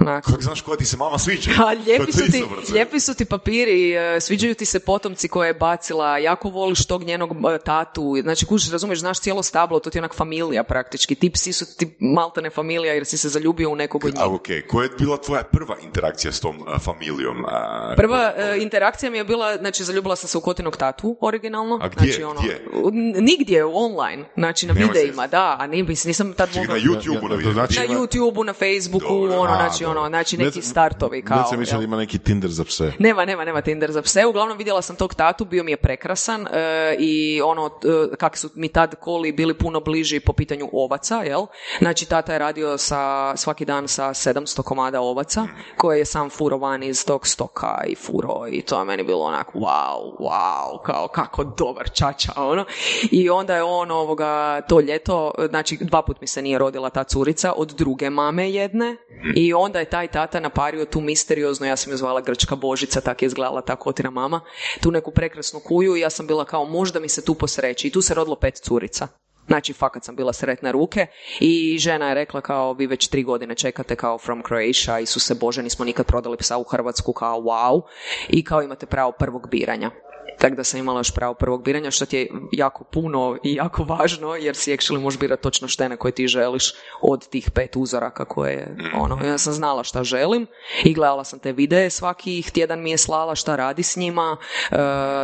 Onako. 0.00 0.30
Kako 0.30 0.42
znaš 0.42 0.60
koja 0.60 0.76
ti 0.76 0.84
se 0.84 0.96
mama 0.96 1.18
sviđa? 1.18 1.50
A 1.66 1.72
lijepi 1.86 2.12
su, 2.12 2.32
ti, 2.32 2.44
lijepi 2.72 3.00
su 3.00 3.14
ti 3.14 3.24
papiri, 3.24 3.92
e, 3.92 4.20
sviđaju 4.20 4.54
ti 4.54 4.64
se 4.64 4.80
potomci 4.80 5.28
koje 5.28 5.48
je 5.48 5.54
bacila, 5.54 6.18
jako 6.18 6.48
voliš 6.48 6.86
tog 6.86 7.02
njenog 7.02 7.30
e, 7.54 7.58
tatu, 7.58 8.16
znači 8.22 8.46
kužiš, 8.46 8.70
razumiješ, 8.70 8.98
znaš 9.00 9.20
cijelo 9.20 9.42
stablo, 9.42 9.80
to 9.80 9.90
ti 9.90 9.98
je 9.98 10.00
onak 10.00 10.14
familija 10.14 10.64
praktički, 10.64 11.14
ti 11.14 11.30
psi 11.30 11.52
su 11.52 11.76
ti 11.76 11.96
maltene 12.00 12.50
familija 12.50 12.92
jer 12.94 13.04
si 13.04 13.18
se 13.18 13.28
zaljubio 13.28 13.70
u 13.70 13.76
nekog 13.76 14.04
od 14.04 14.14
njih. 14.14 14.22
A 14.22 14.34
ok, 14.34 14.46
koja 14.68 14.84
je 14.84 14.90
bila 14.98 15.16
tvoja 15.16 15.42
prva 15.42 15.76
interakcija 15.82 16.32
s 16.32 16.40
tom 16.40 16.56
a, 16.66 16.78
familijom? 16.78 17.44
a, 17.44 17.94
Prva 17.96 18.32
e, 18.36 18.58
interakcija 18.60 19.10
mi 19.10 19.18
je 19.18 19.24
bila, 19.24 19.56
znači 19.56 19.84
zaljubila 19.84 20.16
sam 20.16 20.28
se 20.28 20.38
u 20.38 20.40
kotinog 20.40 20.76
tatu, 20.76 21.16
originalno. 21.20 21.78
A 21.82 21.88
gdje? 21.88 22.06
Znači, 22.12 22.22
ono, 22.24 22.40
Gdje? 22.40 22.66
Nigdje, 23.20 23.64
online, 23.64 24.24
znači 24.36 24.66
na 24.66 24.72
videima, 24.72 25.22
se- 25.22 25.28
da, 25.28 25.56
a 25.60 25.66
nisam 25.66 26.32
tad 26.32 26.48
Čekaj, 26.48 26.60
mogla... 26.62 26.74
na 26.74 26.80
YouTube-u 26.80 27.14
Ja, 27.14 27.28
na 27.28 27.34
vidio. 27.36 27.52
znači- 27.52 27.78
Na 27.80 27.86
YouTube-u, 27.86 28.44
na 28.44 28.52
Facebooku, 28.52 29.14
Dobro, 29.14 29.38
ono, 29.38 29.52
a, 29.52 29.70
znači, 29.84 29.98
ono, 29.98 30.08
znači 30.08 30.36
Ne 30.36 30.44
neki 30.44 30.62
startovi 30.62 31.22
kao... 31.22 31.38
Već 31.38 31.48
sam 31.48 31.58
mislio 31.58 31.74
jel? 31.74 31.80
da 31.80 31.84
ima 31.84 31.96
neki 31.96 32.18
Tinder 32.18 32.50
za 32.50 32.64
pse. 32.64 32.92
Nema, 32.98 33.24
nema, 33.24 33.44
nema 33.44 33.60
Tinder 33.60 33.92
za 33.92 34.02
pse. 34.02 34.26
Uglavnom 34.26 34.58
vidjela 34.58 34.82
sam 34.82 34.96
tog 34.96 35.14
tatu, 35.14 35.44
bio 35.44 35.64
mi 35.64 35.70
je 35.70 35.76
prekrasan 35.76 36.46
e, 36.46 36.96
i 36.98 37.42
ono, 37.42 37.66
e, 38.12 38.16
kakvi 38.16 38.38
su 38.38 38.50
mi 38.54 38.68
tad 38.68 38.94
koli 39.00 39.32
bili 39.32 39.54
puno 39.54 39.80
bliži 39.80 40.20
po 40.20 40.32
pitanju 40.32 40.68
ovaca, 40.72 41.22
jel? 41.22 41.46
Znači, 41.78 42.08
tata 42.08 42.32
je 42.32 42.38
radio 42.38 42.78
sa, 42.78 43.36
svaki 43.36 43.64
dan 43.64 43.88
sa 43.88 44.08
700 44.08 44.62
komada 44.62 45.00
ovaca, 45.00 45.46
koje 45.76 45.98
je 45.98 46.04
sam 46.04 46.30
furo 46.30 46.58
van 46.58 46.82
iz 46.82 47.06
tog 47.06 47.26
stoka 47.26 47.84
i 47.86 47.94
furo 47.94 48.46
i 48.50 48.62
to 48.62 48.78
je 48.78 48.84
meni 48.84 49.02
bilo 49.02 49.24
onako, 49.24 49.58
wow, 49.58 50.16
wow, 50.20 50.82
kao 50.84 51.08
kako 51.08 51.44
dobar 51.44 51.90
čača, 51.90 52.32
ono. 52.36 52.64
I 53.10 53.30
onda 53.30 53.56
je 53.56 53.62
on 53.62 53.90
ovoga, 53.90 54.60
to 54.60 54.80
ljeto, 54.80 55.32
znači 55.48 55.78
dva 55.80 56.02
put 56.02 56.20
mi 56.20 56.26
se 56.26 56.42
nije 56.42 56.58
rodila 56.58 56.90
ta 56.90 57.04
curica, 57.04 57.52
od 57.56 57.68
druge 57.68 58.10
mame 58.10 58.50
jedne, 58.50 58.96
i 59.36 59.54
onda 59.54 59.73
je 59.78 59.84
taj 59.84 60.08
tata 60.08 60.40
napario 60.40 60.84
tu 60.84 61.00
misteriozno, 61.00 61.66
ja 61.66 61.76
sam 61.76 61.92
ju 61.92 61.96
zvala 61.96 62.20
Grčka 62.20 62.56
Božica, 62.56 63.00
tak 63.00 63.22
je 63.22 63.26
izgledala 63.26 63.60
ta 63.60 63.76
kotina 63.76 64.10
mama, 64.10 64.40
tu 64.80 64.90
neku 64.90 65.10
prekrasnu 65.10 65.60
kuju 65.60 65.96
i 65.96 66.00
ja 66.00 66.10
sam 66.10 66.26
bila 66.26 66.44
kao 66.44 66.64
možda 66.64 67.00
mi 67.00 67.08
se 67.08 67.24
tu 67.24 67.34
posreći 67.34 67.88
i 67.88 67.90
tu 67.90 68.02
se 68.02 68.14
rodilo 68.14 68.36
pet 68.36 68.54
curica. 68.54 69.08
Znači, 69.46 69.72
fakat 69.72 70.04
sam 70.04 70.16
bila 70.16 70.32
sretne 70.32 70.72
ruke 70.72 71.06
i 71.40 71.78
žena 71.78 72.08
je 72.08 72.14
rekla 72.14 72.40
kao 72.40 72.72
vi 72.72 72.86
već 72.86 73.08
tri 73.08 73.22
godine 73.22 73.54
čekate 73.54 73.96
kao 73.96 74.18
from 74.18 74.42
Croatia, 74.42 75.00
Isuse 75.00 75.34
Bože, 75.34 75.62
nismo 75.62 75.84
nikad 75.84 76.06
prodali 76.06 76.36
psa 76.36 76.58
u 76.58 76.64
Hrvatsku, 76.64 77.12
kao 77.12 77.40
wow, 77.40 77.82
i 78.28 78.44
kao 78.44 78.62
imate 78.62 78.86
pravo 78.86 79.12
prvog 79.18 79.48
biranja. 79.50 79.90
Tako 80.38 80.56
da 80.56 80.64
sam 80.64 80.80
imala 80.80 81.00
još 81.00 81.14
pravo 81.14 81.34
prvog 81.34 81.64
biranja, 81.64 81.90
što 81.90 82.06
ti 82.06 82.16
je 82.16 82.30
jako 82.52 82.84
puno 82.84 83.38
i 83.42 83.54
jako 83.54 83.84
važno, 83.84 84.34
jer 84.34 84.56
si 84.56 84.72
actually 84.72 85.00
možeš 85.00 85.20
birati 85.20 85.42
točno 85.42 85.68
štene 85.68 85.96
koje 85.96 86.12
ti 86.12 86.28
želiš 86.28 86.72
od 87.00 87.28
tih 87.28 87.50
pet 87.50 87.76
uzoraka 87.76 88.24
koje, 88.24 88.76
ono, 88.94 89.26
ja 89.26 89.38
sam 89.38 89.52
znala 89.52 89.84
šta 89.84 90.04
želim 90.04 90.46
i 90.84 90.94
gledala 90.94 91.24
sam 91.24 91.38
te 91.38 91.52
videe 91.52 91.90
svakih 91.90 92.50
tjedan 92.50 92.82
mi 92.82 92.90
je 92.90 92.98
slala 92.98 93.34
šta 93.34 93.56
radi 93.56 93.82
s 93.82 93.96
njima, 93.96 94.36
e, 94.70 94.76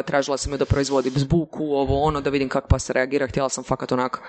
tražila 0.06 0.36
sam 0.36 0.52
je 0.52 0.58
da 0.58 0.64
proizvodi 0.64 1.10
zbuku, 1.14 1.64
ovo 1.64 2.02
ono, 2.02 2.20
da 2.20 2.30
vidim 2.30 2.48
kako 2.48 2.68
pa 2.68 2.78
se 2.78 2.92
reagira, 2.92 3.26
htjela 3.26 3.48
sam 3.48 3.64
fakat 3.64 3.92
onak, 3.92 4.20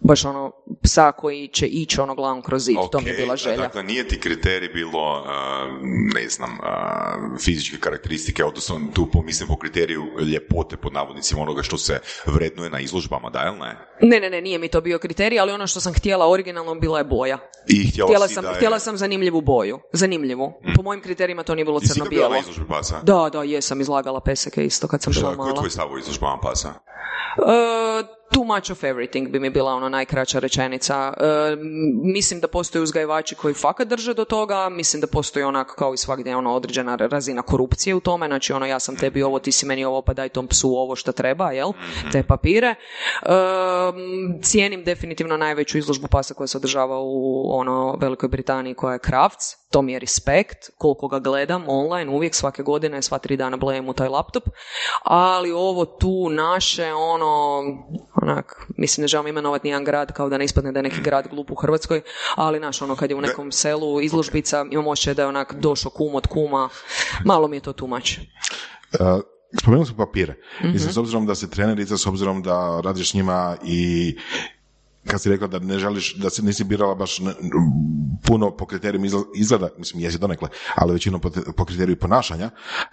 baš 0.00 0.24
ono, 0.24 0.52
psa 0.82 1.12
koji 1.12 1.48
će 1.48 1.66
ići 1.66 2.00
ono 2.00 2.14
glavom 2.14 2.42
kroz 2.42 2.64
zid, 2.64 2.76
to 2.92 3.00
mi 3.00 3.08
je 3.08 3.16
bila 3.16 3.36
želja. 3.36 3.56
Dakle, 3.56 3.82
nije 3.82 4.08
ti 4.08 4.20
kriterij 4.20 4.68
bilo, 4.68 5.24
a, 5.26 5.66
ne 6.14 6.28
znam, 6.28 6.58
a, 6.62 7.36
fizičke 7.44 7.76
karakteristike, 7.80 8.44
odnosno 8.44 8.80
tu 8.94 9.10
pomislim 9.12 9.48
po 9.48 9.58
kriteriju 9.58 10.04
ljepote 10.32 10.76
pod 10.76 10.92
navodnicima 10.92 11.42
onoga 11.42 11.62
što 11.62 11.78
se 11.78 12.00
vrednuje 12.26 12.70
na 12.70 12.80
izložbama, 12.80 13.30
da 13.30 13.44
ili 13.46 13.58
ne? 13.58 13.76
Ne, 14.02 14.20
ne, 14.20 14.30
ne, 14.30 14.40
nije 14.40 14.58
mi 14.58 14.68
to 14.68 14.80
bio 14.80 14.98
kriterij, 14.98 15.40
ali 15.40 15.52
ono 15.52 15.66
što 15.66 15.80
sam 15.80 15.94
htjela 15.94 16.30
originalno 16.30 16.74
bila 16.74 16.98
je 16.98 17.04
boja. 17.04 17.38
I 17.68 17.90
htjela, 17.90 18.08
Htjela 18.08 18.28
sam, 18.28 18.44
je... 18.44 18.54
htjela 18.54 18.78
sam 18.78 18.96
zanimljivu 18.96 19.40
boju. 19.40 19.78
Zanimljivu. 19.92 20.52
Po 20.76 20.82
mojim 20.82 21.02
kriterijima 21.02 21.42
to 21.42 21.54
nije 21.54 21.64
bilo 21.64 21.80
crno-bijelo. 21.80 22.28
na 22.30 22.38
izložbi 22.38 22.64
pasa? 22.68 23.00
Da, 23.02 23.28
da, 23.32 23.42
jesam 23.42 23.80
izlagala 23.80 24.20
peseke 24.20 24.64
isto 24.64 24.88
kad 24.88 25.02
sam 25.02 25.12
bila 25.12 25.20
Šta, 25.32 25.36
koji 25.36 25.46
je 25.46 25.52
mala. 25.52 25.60
tvoj 25.60 25.70
stav 25.70 25.92
o 25.92 25.98
izložbama 25.98 26.38
pasa? 26.42 26.68
E, 26.68 28.19
too 28.32 28.44
much 28.44 28.70
of 28.70 28.84
everything 28.84 29.30
bi 29.30 29.40
mi 29.40 29.50
bila 29.50 29.72
ona 29.74 29.88
najkraća 29.88 30.38
rečenica. 30.38 31.12
E, 31.16 31.56
mislim 32.14 32.40
da 32.40 32.48
postoje 32.48 32.82
uzgajivači 32.82 33.34
koji 33.34 33.54
fakat 33.54 33.88
drže 33.88 34.14
do 34.14 34.24
toga, 34.24 34.68
mislim 34.68 35.00
da 35.00 35.06
postoji 35.06 35.44
onak 35.44 35.74
kao 35.78 35.94
i 35.94 35.96
svakdje 35.96 36.36
ono 36.36 36.54
određena 36.54 36.96
razina 36.96 37.42
korupcije 37.42 37.94
u 37.94 38.00
tome, 38.00 38.26
znači 38.26 38.52
ono 38.52 38.66
ja 38.66 38.80
sam 38.80 38.96
tebi 38.96 39.22
ovo, 39.22 39.38
ti 39.38 39.52
si 39.52 39.66
meni 39.66 39.84
ovo, 39.84 40.02
pa 40.02 40.12
daj 40.12 40.28
tom 40.28 40.46
psu 40.46 40.68
ovo 40.68 40.96
što 40.96 41.12
treba, 41.12 41.50
jel? 41.50 41.72
Te 42.12 42.22
papire. 42.22 42.68
E, 42.68 42.76
cijenim 44.42 44.84
definitivno 44.84 45.36
najveću 45.36 45.78
izložbu 45.78 46.08
pasa 46.08 46.34
koja 46.34 46.46
se 46.46 46.58
održava 46.58 47.00
u 47.00 47.44
ono 47.52 47.96
Velikoj 48.00 48.28
Britaniji 48.28 48.74
koja 48.74 48.92
je 48.92 48.98
Crafts, 49.06 49.59
to 49.70 49.82
mi 49.82 49.92
je 49.92 49.98
respekt, 49.98 50.70
koliko 50.78 51.08
ga 51.08 51.18
gledam 51.18 51.64
online, 51.66 52.10
uvijek 52.10 52.34
svake 52.34 52.62
godine, 52.62 53.02
sva 53.02 53.18
tri 53.18 53.36
dana 53.36 53.56
blejem 53.56 53.88
u 53.88 53.92
taj 53.92 54.08
laptop, 54.08 54.44
ali 55.02 55.52
ovo 55.52 55.84
tu 55.84 56.28
naše, 56.30 56.92
ono, 56.92 57.62
onak, 58.22 58.66
mislim 58.76 59.02
ne 59.02 59.08
želim 59.08 59.26
imenovati 59.26 59.66
nijedan 59.66 59.84
grad, 59.84 60.12
kao 60.12 60.28
da 60.28 60.38
ne 60.38 60.44
ispadne 60.44 60.72
da 60.72 60.78
je 60.78 60.82
neki 60.82 61.00
grad 61.00 61.28
glup 61.28 61.50
u 61.50 61.54
Hrvatskoj, 61.54 62.02
ali 62.36 62.60
naš, 62.60 62.82
ono, 62.82 62.96
kad 62.96 63.10
je 63.10 63.16
u 63.16 63.20
nekom 63.20 63.52
selu 63.52 64.00
izložbica, 64.00 64.66
imam 64.70 64.86
osjećaj 64.86 65.14
da 65.14 65.22
je 65.22 65.28
onak 65.28 65.54
došao 65.54 65.90
kum 65.90 66.14
od 66.14 66.26
kuma, 66.26 66.68
malo 67.24 67.48
mi 67.48 67.56
je 67.56 67.60
to 67.60 67.72
tumač. 67.72 68.18
Uh, 68.18 69.20
spomenuli 69.60 69.86
smo 69.86 69.96
papire. 69.96 70.34
Mhm. 70.60 70.72
Mislim, 70.72 70.92
s 70.92 70.96
obzirom 70.96 71.26
da 71.26 71.34
si 71.34 71.50
trenerica, 71.50 71.96
s 71.96 72.06
obzirom 72.06 72.42
da 72.42 72.80
radiš 72.84 73.10
s 73.10 73.14
njima 73.14 73.56
i 73.64 74.16
kad 75.06 75.22
si 75.22 75.30
rekla 75.30 75.46
da 75.46 75.58
ne 75.58 75.78
želiš, 75.78 76.14
da 76.14 76.30
se 76.30 76.42
nisi 76.42 76.64
birala 76.64 76.94
baš 76.94 77.18
ne- 77.18 77.34
puno 78.24 78.50
po 78.56 78.66
kriterijima 78.66 79.06
izla- 79.06 79.24
izgleda, 79.34 79.68
mislim 79.78 80.02
jesi 80.02 80.18
donekle, 80.18 80.48
ali 80.74 80.92
većinom 80.92 81.20
po, 81.20 81.30
po 81.56 81.64
kriteriju 81.64 81.96
ponašanja, 81.96 82.50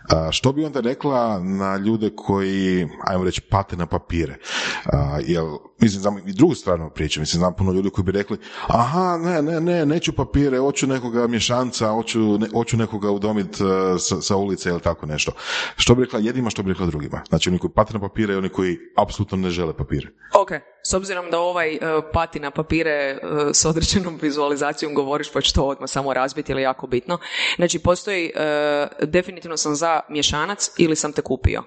a, 0.09 0.31
što 0.31 0.51
bi 0.53 0.65
onda 0.65 0.79
rekla 0.79 1.39
na 1.39 1.77
ljude 1.77 2.09
koji, 2.15 2.87
ajmo 3.07 3.23
reći, 3.23 3.41
pate 3.41 3.75
na 3.77 3.85
papire? 3.85 4.37
A, 4.85 5.19
jel 5.25 5.57
mislim, 5.79 6.01
znam 6.01 6.17
i 6.17 6.33
drugu 6.33 6.55
stranu 6.55 6.89
priče, 6.89 7.19
mislim, 7.19 7.39
znam 7.39 7.53
puno 7.53 7.71
ljudi 7.71 7.89
koji 7.89 8.05
bi 8.05 8.11
rekli, 8.11 8.37
aha, 8.67 9.17
ne, 9.17 9.41
ne, 9.41 9.61
ne, 9.61 9.85
neću 9.85 10.13
papire, 10.13 10.59
hoću 10.59 10.87
nekoga 10.87 11.27
mješanca, 11.27 11.87
hoću, 11.89 12.37
ne, 12.37 12.47
hoću 12.53 12.77
nekoga 12.77 13.11
udomiti 13.11 13.63
uh, 13.63 13.69
sa, 13.99 14.21
sa 14.21 14.35
ulice 14.35 14.69
ili 14.69 14.79
tako 14.81 15.05
nešto. 15.05 15.31
Što 15.75 15.95
bi 15.95 16.03
rekla 16.03 16.19
jednima, 16.19 16.49
što 16.49 16.63
bi 16.63 16.71
rekla 16.71 16.85
drugima. 16.85 17.21
Znači, 17.29 17.49
oni 17.49 17.59
koji 17.59 17.71
pate 17.71 17.93
na 17.93 17.99
papire 17.99 18.33
i 18.33 18.37
oni 18.37 18.49
koji 18.49 18.77
apsolutno 18.97 19.37
ne 19.37 19.49
žele 19.49 19.77
papire. 19.77 20.07
Ok, 20.41 20.49
s 20.83 20.93
obzirom 20.93 21.25
da 21.31 21.39
ovaj 21.39 21.75
uh, 21.75 21.96
pati 22.01 22.39
na 22.39 22.51
papire 22.51 23.19
uh, 23.23 23.39
s 23.53 23.65
određenom 23.65 24.19
vizualizacijom 24.21 24.93
govoriš, 24.93 25.31
pa 25.31 25.41
ću 25.41 25.53
to 25.53 25.63
odmah 25.63 25.89
samo 25.89 26.13
razbiti, 26.13 26.51
ili 26.51 26.61
jako 26.61 26.87
bitno. 26.87 27.17
Znači, 27.55 27.79
postoji, 27.79 28.31
uh, 28.35 29.07
definitivno 29.07 29.57
sam 29.57 29.75
za 29.75 29.99
mješanac 30.09 30.71
ili 30.77 30.95
sam 30.95 31.13
te 31.13 31.21
kupio. 31.21 31.63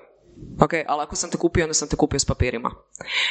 Ok, 0.60 0.72
ali 0.86 1.02
ako 1.02 1.16
sam 1.16 1.30
te 1.30 1.38
kupio, 1.38 1.64
onda 1.64 1.74
sam 1.74 1.88
te 1.88 1.96
kupio 1.96 2.18
s 2.18 2.24
papirima. 2.24 2.70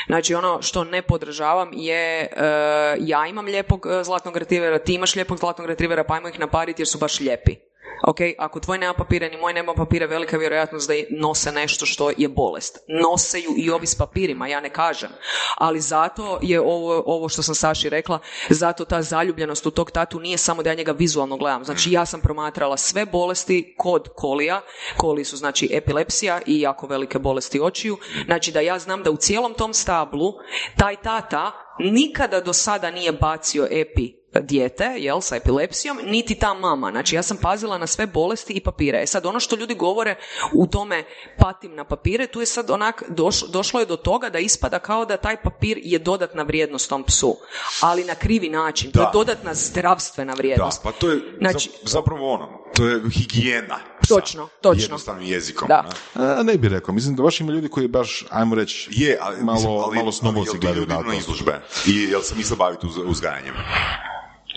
Znači, 0.08 0.36
ono 0.36 0.62
što 0.62 0.84
ne 0.84 1.02
podržavam 1.02 1.70
je, 1.74 2.28
uh, 2.32 3.08
ja 3.08 3.28
imam 3.28 3.46
lijepog 3.46 3.88
zlatnog 4.04 4.38
retrivera, 4.38 4.80
ti 4.80 4.94
imaš 4.94 5.16
lijepog 5.16 5.38
zlatnog 5.38 5.68
retrivera, 5.68 6.04
pa 6.04 6.14
ajmo 6.14 6.28
ih 6.28 6.40
napariti 6.40 6.82
jer 6.82 6.88
su 6.88 6.98
baš 6.98 7.20
lijepi. 7.20 7.69
Ok, 8.08 8.18
ako 8.38 8.60
tvoj 8.60 8.78
nema 8.78 8.94
papira 8.94 9.30
ni 9.30 9.38
moj 9.38 9.54
nema 9.54 9.74
papira, 9.74 10.06
velika 10.06 10.36
je 10.36 10.40
vjerojatnost 10.40 10.88
da 10.88 10.94
nose 11.10 11.52
nešto 11.52 11.86
što 11.86 12.12
je 12.18 12.28
bolest. 12.28 12.78
Nose 12.88 13.40
ju 13.40 13.54
i 13.58 13.70
ovi 13.70 13.88
s 13.88 13.96
papirima, 13.96 14.48
ja 14.48 14.62
ne 14.62 14.70
kažem. 14.70 15.10
Ali 15.58 15.82
zato 15.82 16.40
je 16.42 16.62
ovo, 16.62 17.04
ovo 17.06 17.30
što 17.30 17.44
sam 17.44 17.56
Saši 17.56 17.90
rekla, 17.90 18.20
zato 18.50 18.86
ta 18.86 19.02
zaljubljenost 19.02 19.66
u 19.66 19.72
tog 19.72 19.92
tatu 19.92 20.20
nije 20.20 20.38
samo 20.38 20.64
da 20.64 20.70
ja 20.70 20.76
njega 20.76 20.92
vizualno 20.92 21.38
gledam. 21.38 21.66
Znači 21.66 21.92
ja 21.92 22.06
sam 22.06 22.22
promatrala 22.22 22.78
sve 22.78 23.06
bolesti 23.06 23.76
kod 23.78 24.10
kolija, 24.16 24.62
koli 24.98 25.26
su 25.26 25.38
znači 25.38 25.70
epilepsija 25.72 26.42
i 26.46 26.62
jako 26.62 26.88
velike 26.88 27.20
bolesti 27.20 27.60
očiju. 27.60 27.98
Znači 28.26 28.52
da 28.52 28.60
ja 28.60 28.80
znam 28.80 29.04
da 29.04 29.12
u 29.12 29.18
cijelom 29.18 29.54
tom 29.54 29.74
stablu 29.74 30.34
taj 30.78 30.96
tata 30.96 31.52
nikada 31.80 32.42
do 32.42 32.54
sada 32.54 32.92
nije 32.92 33.12
bacio 33.12 33.68
epi 33.72 34.19
dijete, 34.34 34.94
jel, 34.98 35.22
sa 35.22 35.36
epilepsijom, 35.36 36.00
niti 36.06 36.36
ta 36.36 36.54
mama. 36.54 36.92
Znači, 36.92 37.16
ja 37.16 37.24
sam 37.24 37.38
pazila 37.38 37.78
na 37.78 37.88
sve 37.88 38.08
bolesti 38.08 38.54
i 38.54 38.60
papire. 38.60 39.02
E 39.04 39.08
sad, 39.08 39.26
ono 39.26 39.40
što 39.40 39.56
ljudi 39.56 39.76
govore 39.76 40.16
u 40.54 40.68
tome 40.68 41.04
patim 41.38 41.76
na 41.76 41.84
papire, 41.84 42.28
tu 42.28 42.40
je 42.40 42.46
sad 42.46 42.70
onak, 42.70 43.04
došlo 43.48 43.80
je 43.80 43.86
do 43.86 43.96
toga 43.96 44.30
da 44.30 44.40
ispada 44.40 44.80
kao 44.80 45.06
da 45.06 45.18
taj 45.18 45.42
papir 45.42 45.80
je 45.84 46.00
dodatna 46.00 46.44
vrijednost 46.44 46.90
tom 46.90 47.04
psu. 47.04 47.38
Ali 47.82 48.04
na 48.04 48.16
krivi 48.16 48.50
način. 48.50 48.92
To 48.92 49.02
je 49.02 49.08
dodatna 49.14 49.54
zdravstvena 49.54 50.34
vrijednost. 50.34 50.84
Da, 50.84 50.90
pa 50.90 50.98
to 50.98 51.12
je 51.12 51.22
znači, 51.38 51.70
zapravo 51.84 52.34
ono, 52.34 52.50
to 52.76 52.88
je 52.88 53.02
higijena. 53.14 53.80
Psa, 54.02 54.16
točno, 54.16 54.48
točno. 54.62 54.84
Jednostavnim 54.84 55.28
jezikom. 55.28 55.68
Da. 55.68 55.90
Ne? 56.16 56.44
ne 56.44 56.58
bi 56.58 56.70
rekao. 56.70 56.94
Mislim 56.94 57.16
da 57.16 57.24
baš 57.24 57.40
ima 57.40 57.52
ljudi 57.52 57.70
koji 57.70 57.88
baš, 57.88 58.26
ajmo 58.30 58.56
reći, 58.56 58.90
je, 58.92 59.18
ali, 59.22 59.44
malo, 59.44 59.84
ali, 59.86 59.98
malo 60.22 60.46
gledaju 60.62 60.86
na 60.86 61.04
to. 61.04 61.14
izlužbe. 61.14 61.62
I 61.88 62.08
jel 62.12 62.22
se 62.22 62.36
misle 62.36 62.58
baviti 62.58 62.88
uzgajanjem? 63.06 63.54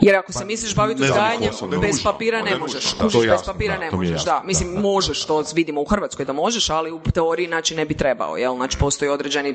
Jer 0.00 0.16
ako 0.16 0.32
se 0.32 0.44
misliš 0.44 0.74
baviti 0.74 1.02
uzgajanjem, 1.02 1.52
bez 1.80 2.02
papira 2.02 2.42
ne 2.42 2.58
možeš. 2.58 2.94
Kužiš, 2.94 3.30
bez 3.30 3.42
papira 3.46 3.78
ne 3.78 3.90
možeš, 3.90 4.24
da. 4.24 4.42
Mislim, 4.44 4.72
možeš, 4.72 5.24
to 5.24 5.44
vidimo 5.54 5.80
u 5.80 5.84
Hrvatskoj 5.84 6.24
da 6.24 6.32
možeš, 6.32 6.70
ali 6.70 6.92
u 6.92 7.00
teoriji 7.14 7.46
znači 7.46 7.74
ne 7.74 7.84
bi 7.84 7.94
trebao, 7.94 8.36
jel? 8.36 8.56
Znači 8.56 8.78
postoji 8.78 9.10
određeni... 9.10 9.54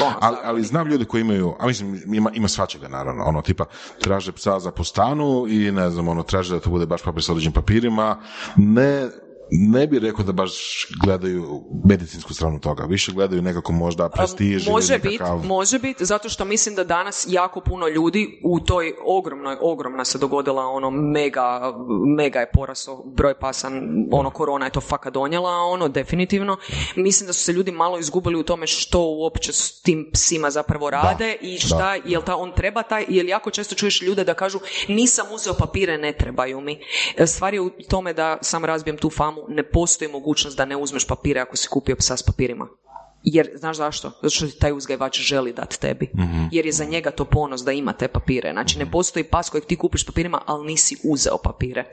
Ono, 0.00 0.14
ali, 0.20 0.36
ali 0.44 0.62
znam 0.62 0.88
ljudi 0.88 1.04
koji 1.04 1.20
imaju, 1.20 1.54
a 1.58 1.66
mislim, 1.66 2.02
ima, 2.06 2.30
ima 2.34 2.48
svačega 2.48 2.88
naravno, 2.88 3.24
ono, 3.24 3.42
tipa, 3.42 3.64
traže 4.00 4.32
psa 4.32 4.60
za 4.60 4.70
postanu 4.70 5.46
i 5.48 5.72
ne 5.72 5.90
znam, 5.90 6.08
ono, 6.08 6.22
traže 6.22 6.54
da 6.54 6.60
to 6.60 6.70
bude 6.70 6.86
baš 6.86 7.02
papir 7.02 7.22
sa 7.22 7.32
određenim 7.32 7.52
papirima, 7.52 8.20
ne 8.56 9.08
ne 9.50 9.86
bi 9.86 9.98
rekao 9.98 10.24
da 10.24 10.32
baš 10.32 10.86
gledaju 11.04 11.62
medicinsku 11.84 12.34
stranu 12.34 12.60
toga, 12.60 12.84
više 12.84 13.12
gledaju 13.12 13.42
nekako 13.42 13.72
možda 13.72 14.08
prestiž 14.08 14.68
Može 14.68 14.98
biti, 14.98 15.18
može 15.44 15.78
biti, 15.78 16.04
zato 16.04 16.28
što 16.28 16.44
mislim 16.44 16.74
da 16.74 16.84
danas 16.84 17.26
jako 17.28 17.60
puno 17.60 17.88
ljudi 17.88 18.40
u 18.44 18.60
toj 18.60 18.94
ogromnoj, 19.06 19.56
ogromna 19.60 20.04
se 20.04 20.18
dogodila 20.18 20.66
ono 20.66 20.90
mega, 20.90 21.74
mega 22.16 22.40
je 22.40 22.50
porasao 22.50 23.04
broj 23.06 23.34
pasan, 23.34 23.82
ono 24.10 24.30
korona 24.30 24.64
je 24.64 24.72
to 24.72 24.80
faka 24.80 25.10
donijela, 25.10 25.50
ono 25.50 25.88
definitivno. 25.88 26.56
Mislim 26.96 27.26
da 27.26 27.32
su 27.32 27.42
se 27.42 27.52
ljudi 27.52 27.70
malo 27.70 27.98
izgubili 27.98 28.36
u 28.36 28.42
tome 28.42 28.66
što 28.66 29.00
uopće 29.00 29.52
s 29.52 29.82
tim 29.82 30.10
psima 30.12 30.50
zapravo 30.50 30.90
rade 30.90 31.36
i 31.40 31.58
šta, 31.58 31.94
jel 32.04 32.22
ta 32.22 32.36
on 32.36 32.52
treba 32.52 32.82
taj, 32.82 33.04
jel 33.08 33.28
jako 33.28 33.50
često 33.50 33.74
čuješ 33.74 34.02
ljude 34.02 34.24
da 34.24 34.34
kažu 34.34 34.58
nisam 34.88 35.26
uzeo 35.34 35.54
papire, 35.54 35.98
ne 35.98 36.12
trebaju 36.12 36.60
mi. 36.60 36.80
E, 37.16 37.26
stvar 37.26 37.54
je 37.54 37.60
u 37.60 37.70
tome 37.88 38.12
da 38.12 38.38
sam 38.42 38.64
razbijem 38.64 38.96
tu 38.96 39.10
famu 39.10 39.37
ne 39.48 39.62
postoji 39.62 40.10
mogućnost 40.10 40.56
da 40.56 40.64
ne 40.64 40.76
uzmeš 40.76 41.06
papire 41.06 41.40
ako 41.40 41.56
si 41.56 41.68
kupio 41.68 41.96
psa 41.96 42.16
s 42.16 42.22
papirima. 42.22 42.68
Jer, 43.22 43.50
znaš 43.54 43.76
zašto? 43.76 44.08
Zato 44.08 44.30
što 44.30 44.46
taj 44.60 44.72
uzgajivač 44.72 45.20
želi 45.20 45.52
dati 45.52 45.80
tebi. 45.80 46.10
Mhm. 46.14 46.44
Jer 46.52 46.66
je 46.66 46.72
za 46.72 46.84
njega 46.84 47.10
to 47.10 47.24
ponos 47.24 47.62
da 47.62 47.72
ima 47.72 47.92
te 47.92 48.08
papire. 48.08 48.52
Znači, 48.52 48.78
ne 48.78 48.90
postoji 48.90 49.24
pas 49.24 49.50
kojeg 49.50 49.64
ti 49.64 49.76
kupiš 49.76 50.06
papirima, 50.06 50.42
ali 50.46 50.66
nisi 50.66 50.96
uzeo 51.04 51.38
papire. 51.44 51.84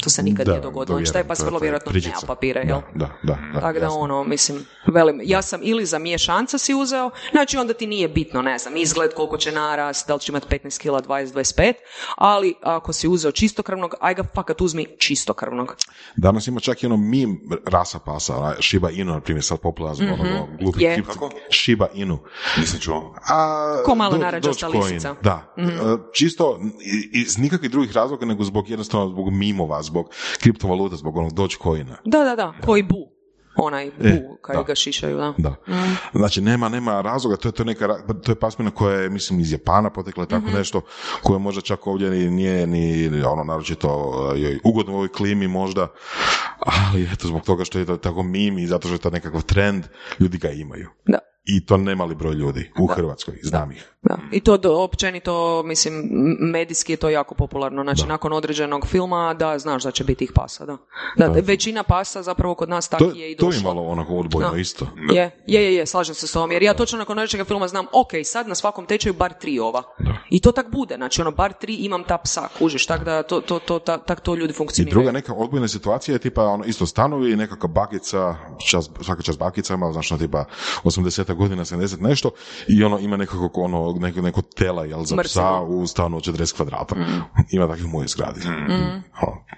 To 0.00 0.10
se 0.10 0.22
nikad 0.22 0.48
nije 0.48 0.60
dogodilo. 0.60 0.98
Znači, 0.98 1.12
taj 1.12 1.24
pas 1.24 1.40
vrlo 1.40 1.58
vjerojatno 1.58 1.92
nema 1.92 2.20
papire, 2.26 2.60
jel? 2.60 2.80
Da, 2.94 3.10
da, 3.22 3.38
da. 3.54 3.60
Tako 3.60 3.80
da, 3.80 3.90
ono, 3.90 4.24
mislim, 4.24 4.66
velim, 4.86 5.20
ja 5.24 5.42
sam 5.42 5.60
ili 5.62 5.86
za 5.86 5.98
miješanca 5.98 6.58
si 6.58 6.74
uzeo, 6.74 7.10
znači 7.32 7.56
onda 7.56 7.74
ti 7.74 7.86
nije 7.86 8.08
bitno, 8.08 8.42
ne 8.42 8.58
znam, 8.58 8.76
izgled, 8.76 9.14
koliko 9.14 9.36
će 9.36 9.52
narast, 9.52 10.08
da 10.08 10.14
li 10.14 10.20
će 10.20 10.32
imati 10.32 10.46
15 10.46 10.80
kila, 10.80 11.02
20, 11.02 11.32
25, 11.32 11.72
ali 12.16 12.54
ako 12.62 12.92
si 12.92 13.08
uzeo 13.08 13.32
čistokrvnog, 13.32 13.94
aj 14.00 14.14
ga 14.14 14.24
fakat 14.34 14.60
uzmi 14.60 14.86
čistokrvnog. 14.98 15.76
Danas 16.16 16.46
ima 16.46 16.60
čak 16.60 16.82
i 16.82 16.86
ono 16.86 16.96
mim 16.96 17.40
rasa 17.66 17.98
pasa, 17.98 18.54
Shiba 18.60 18.90
Inu, 18.90 19.12
na 19.12 19.20
primjer, 19.20 19.44
sad 19.44 19.60
popularno, 19.60 20.04
mm-hmm. 20.04 20.20
ono, 20.20 20.48
glupi 20.60 20.84
je. 20.84 21.02
Shiba 21.50 21.88
Inu. 21.94 22.18
Nisam 22.58 22.80
čuo. 22.80 23.14
A, 23.28 23.82
Ko 23.84 23.94
malo 23.94 24.16
narađasta 24.16 24.68
lisica. 24.68 25.14
Da, 25.22 25.54
mm-hmm. 25.58 25.98
čisto 26.12 26.60
iz 27.12 27.38
nikakvih 27.38 27.70
drugih 27.70 27.92
razloga, 27.92 28.26
nego 28.26 28.44
zbog 28.44 28.70
jednostavno 28.70 29.08
zbog 29.08 29.30
mimova, 29.30 29.81
zbog 29.82 30.10
kriptovaluta, 30.40 30.96
zbog 30.96 31.16
onog 31.16 31.32
Dogecoina. 31.32 31.96
Da, 32.04 32.24
da, 32.24 32.36
da, 32.36 32.54
koji 32.64 32.82
bu 32.82 33.12
onaj 33.56 33.90
bu 33.98 34.06
e, 34.06 34.22
kad 34.42 34.66
ga 34.66 34.74
šišaju, 34.74 35.16
da. 35.16 35.34
da. 35.38 35.50
Mm. 35.50 35.96
Znači, 36.14 36.40
nema, 36.40 36.68
nema 36.68 37.00
razloga, 37.00 37.36
to 37.36 37.48
je, 37.48 37.52
to, 37.52 37.64
neka, 37.64 37.88
to 38.22 38.32
je 38.32 38.36
pasmina 38.36 38.70
koja 38.70 39.00
je, 39.00 39.10
mislim, 39.10 39.40
iz 39.40 39.52
Japana 39.52 39.90
potekla, 39.90 40.26
tako 40.26 40.46
mm-hmm. 40.46 40.58
nešto, 40.58 40.80
koje 41.22 41.38
možda 41.38 41.60
čak 41.60 41.86
ovdje 41.86 42.10
ni, 42.10 42.30
nije 42.30 42.66
ni, 42.66 43.22
ono, 43.22 43.44
naročito, 43.44 44.32
je 44.36 44.60
ugodno 44.64 44.92
u 44.92 44.96
ovoj 44.96 45.08
klimi 45.08 45.48
možda, 45.48 45.88
ali 46.58 47.08
eto, 47.12 47.28
zbog 47.28 47.42
toga 47.42 47.64
što 47.64 47.78
je 47.78 47.86
to 47.86 47.96
tako 47.96 48.22
mimi, 48.22 48.66
zato 48.66 48.88
što 48.88 48.94
je 48.94 48.98
to 48.98 49.10
nekakav 49.10 49.42
trend, 49.42 49.84
ljudi 50.20 50.38
ga 50.38 50.50
imaju. 50.50 50.88
Da 51.06 51.18
i 51.44 51.66
to 51.66 51.76
nemali 51.76 52.14
broj 52.14 52.34
ljudi 52.34 52.70
u 52.80 52.86
Hrvatskoj, 52.86 53.38
znam 53.42 53.72
ih. 53.72 53.92
Da. 54.02 54.18
I 54.32 54.40
to 54.40 54.56
do, 54.56 54.74
općenito, 54.74 55.62
mislim, 55.62 56.08
medijski 56.40 56.92
je 56.92 56.96
to 56.96 57.08
jako 57.08 57.34
popularno. 57.34 57.82
Znači, 57.82 58.06
nakon 58.06 58.32
određenog 58.32 58.86
filma, 58.86 59.34
da, 59.34 59.58
znaš 59.58 59.82
da 59.82 59.90
će 59.90 60.04
biti 60.04 60.24
ih 60.24 60.32
pasa, 60.34 60.66
da. 60.66 60.78
da, 61.16 61.40
većina 61.42 61.82
pasa 61.82 62.22
zapravo 62.22 62.54
kod 62.54 62.68
nas 62.68 62.88
tako 62.88 63.04
je 63.04 63.32
i 63.32 63.36
došla. 63.36 63.50
To 63.50 63.56
je 63.56 63.74
malo 63.74 63.88
onako 63.88 64.14
odbojno 64.14 64.56
isto. 64.56 64.86
Je, 65.12 65.42
je, 65.46 65.64
je, 65.64 65.74
je, 65.74 65.86
slažem 65.86 66.14
se 66.14 66.26
s 66.26 66.32
tom, 66.32 66.52
jer 66.52 66.62
ja 66.62 66.74
točno 66.74 66.98
nakon 66.98 67.18
određenog 67.18 67.46
filma 67.46 67.68
znam, 67.68 67.86
ok, 67.92 68.10
sad 68.24 68.48
na 68.48 68.54
svakom 68.54 68.86
tečaju 68.86 69.14
bar 69.14 69.32
tri 69.40 69.58
ova. 69.58 69.82
I 70.30 70.40
to 70.40 70.52
tak 70.52 70.70
bude, 70.70 70.94
znači 70.96 71.20
ono, 71.20 71.30
bar 71.30 71.52
tri 71.52 71.74
imam 71.74 72.04
ta 72.04 72.18
psa, 72.18 72.48
kužiš, 72.58 72.86
tako 72.86 73.04
da 73.04 73.22
to, 73.22 73.40
to, 73.40 73.58
to, 73.58 73.78
tak 73.78 74.20
to 74.20 74.34
ljudi 74.34 74.52
funkcioniraju. 74.52 74.92
I 74.92 74.94
druga 74.94 75.12
neka 75.12 75.34
odbojna 75.34 75.68
situacija 75.68 76.14
je 76.14 76.18
tipa 76.18 76.44
ono, 76.44 76.64
isto 76.64 76.86
stanovi 76.86 77.32
i 77.32 77.36
nekakva 77.36 77.68
bakica, 77.68 78.34
čas, 78.70 78.90
svaka 79.00 79.22
čas 79.22 79.38
bakica 79.38 79.74
ima, 79.74 79.92
znači, 79.92 80.18
tipa 80.18 80.44
80 80.84 81.31
godina, 81.34 81.64
70 81.64 82.00
nešto 82.00 82.30
i 82.68 82.84
ono 82.84 82.98
ima 82.98 83.16
nekako 83.16 83.50
ono, 83.54 83.92
neko, 84.00 84.20
neko 84.20 84.42
tela 84.42 84.84
jel, 84.84 85.04
za 85.04 85.16
psa 85.24 85.60
u 85.60 85.86
stanu 85.86 86.16
od 86.16 86.22
40 86.22 86.56
kvadrata. 86.56 86.94
Mm. 86.94 87.22
Ima 87.50 87.68
takvih 87.68 87.86
u 87.86 87.88
mojoj 87.88 88.08
zgradi. 88.08 88.40
Mm. 88.40 89.02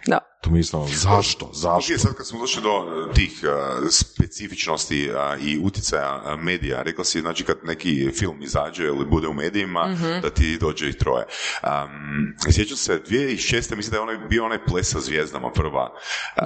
Da. 0.07 0.19
To 0.45 0.51
mislim, 0.51 0.83
zašto? 0.89 1.51
Zašto? 1.53 1.93
Okay, 1.93 1.99
sad 1.99 2.15
kad 2.15 2.27
smo 2.27 2.41
došli 2.41 2.63
do 2.63 2.71
uh, 2.71 3.15
tih 3.15 3.41
uh, 3.43 3.89
specifičnosti 3.91 5.11
uh, 5.11 5.47
i 5.47 5.59
utjecaja 5.65 6.37
medija, 6.39 6.83
rekla 6.83 7.05
si, 7.05 7.21
znači 7.21 7.45
kad 7.45 7.57
neki 7.63 8.11
film 8.11 8.43
izađe 8.43 8.85
ili 8.85 9.07
bude 9.07 9.29
u 9.29 9.33
medijima, 9.33 9.87
mm-hmm. 9.87 10.21
da 10.21 10.31
ti 10.31 10.59
dođe 10.61 10.89
i 10.89 10.99
troje. 10.99 11.25
Um, 11.63 12.53
sjećam 12.53 12.77
se, 12.77 13.01
2006. 13.09 13.77
mislim 13.77 13.91
da 13.91 13.97
je 13.97 14.03
onaj, 14.03 14.19
bio 14.29 14.45
onaj 14.45 14.65
ples 14.65 14.91
sa 14.91 15.01
zvijezdama 15.01 15.51
prva, 15.53 15.93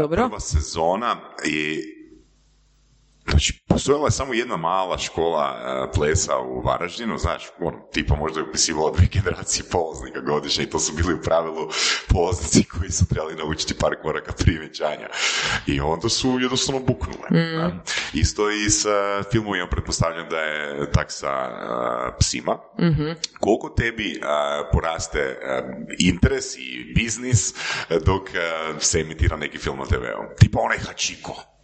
Dobro. 0.01 0.29
prva 0.29 0.41
sezona 0.41 1.17
i 1.47 1.81
Znači, 3.31 3.63
postojala 3.69 4.07
je 4.07 4.11
samo 4.11 4.35
jedna 4.35 4.57
mala 4.57 4.99
škola 4.99 5.47
uh, 5.51 5.91
plesa 5.95 6.39
u 6.39 6.61
Varaždinu, 6.61 7.19
znaš, 7.19 7.43
on, 7.61 7.75
tipa 7.93 8.17
možda 8.17 8.41
je 8.41 8.49
upisivalo 8.49 8.91
dvije 8.91 9.09
generacije 9.13 9.65
polaznika 9.73 10.21
godišnje 10.21 10.65
i 10.65 10.71
to 10.71 10.79
su 10.79 10.93
bili 10.97 11.15
u 11.15 11.23
pravilu 11.23 11.69
polaznici 12.09 12.65
koji 12.65 12.91
su 12.91 13.09
trebali 13.09 13.35
naučiti 13.37 13.75
par 13.81 13.95
koraka 14.03 14.33
prije 14.33 14.59
vjenčanja. 14.59 15.09
I 15.67 15.81
onda 15.81 16.09
su 16.09 16.39
jednostavno 16.41 16.81
buknule. 16.81 17.29
Mm. 17.31 17.81
Isto 18.15 18.51
i 18.51 18.71
s 18.71 18.85
uh, 18.85 18.93
filmovima, 19.31 19.67
pretpostavljam 19.67 20.29
da 20.29 20.39
je 20.39 20.91
tak 20.93 21.13
sa 21.13 21.49
uh, 21.49 22.15
psima. 22.21 22.59
mm 22.79 23.09
Koliko 23.41 23.69
tebi 23.69 24.21
poraste 24.73 25.39
interes 25.99 26.57
i 26.57 26.93
biznis 26.97 27.55
dok 28.07 28.29
se 28.81 29.01
emitira 29.01 29.37
neki 29.37 29.59
film 29.59 29.79
na 29.79 29.85
TV-u? 29.85 30.37
Tipa 30.39 30.61
onaj 30.61 30.79
Hačiko 30.79 31.58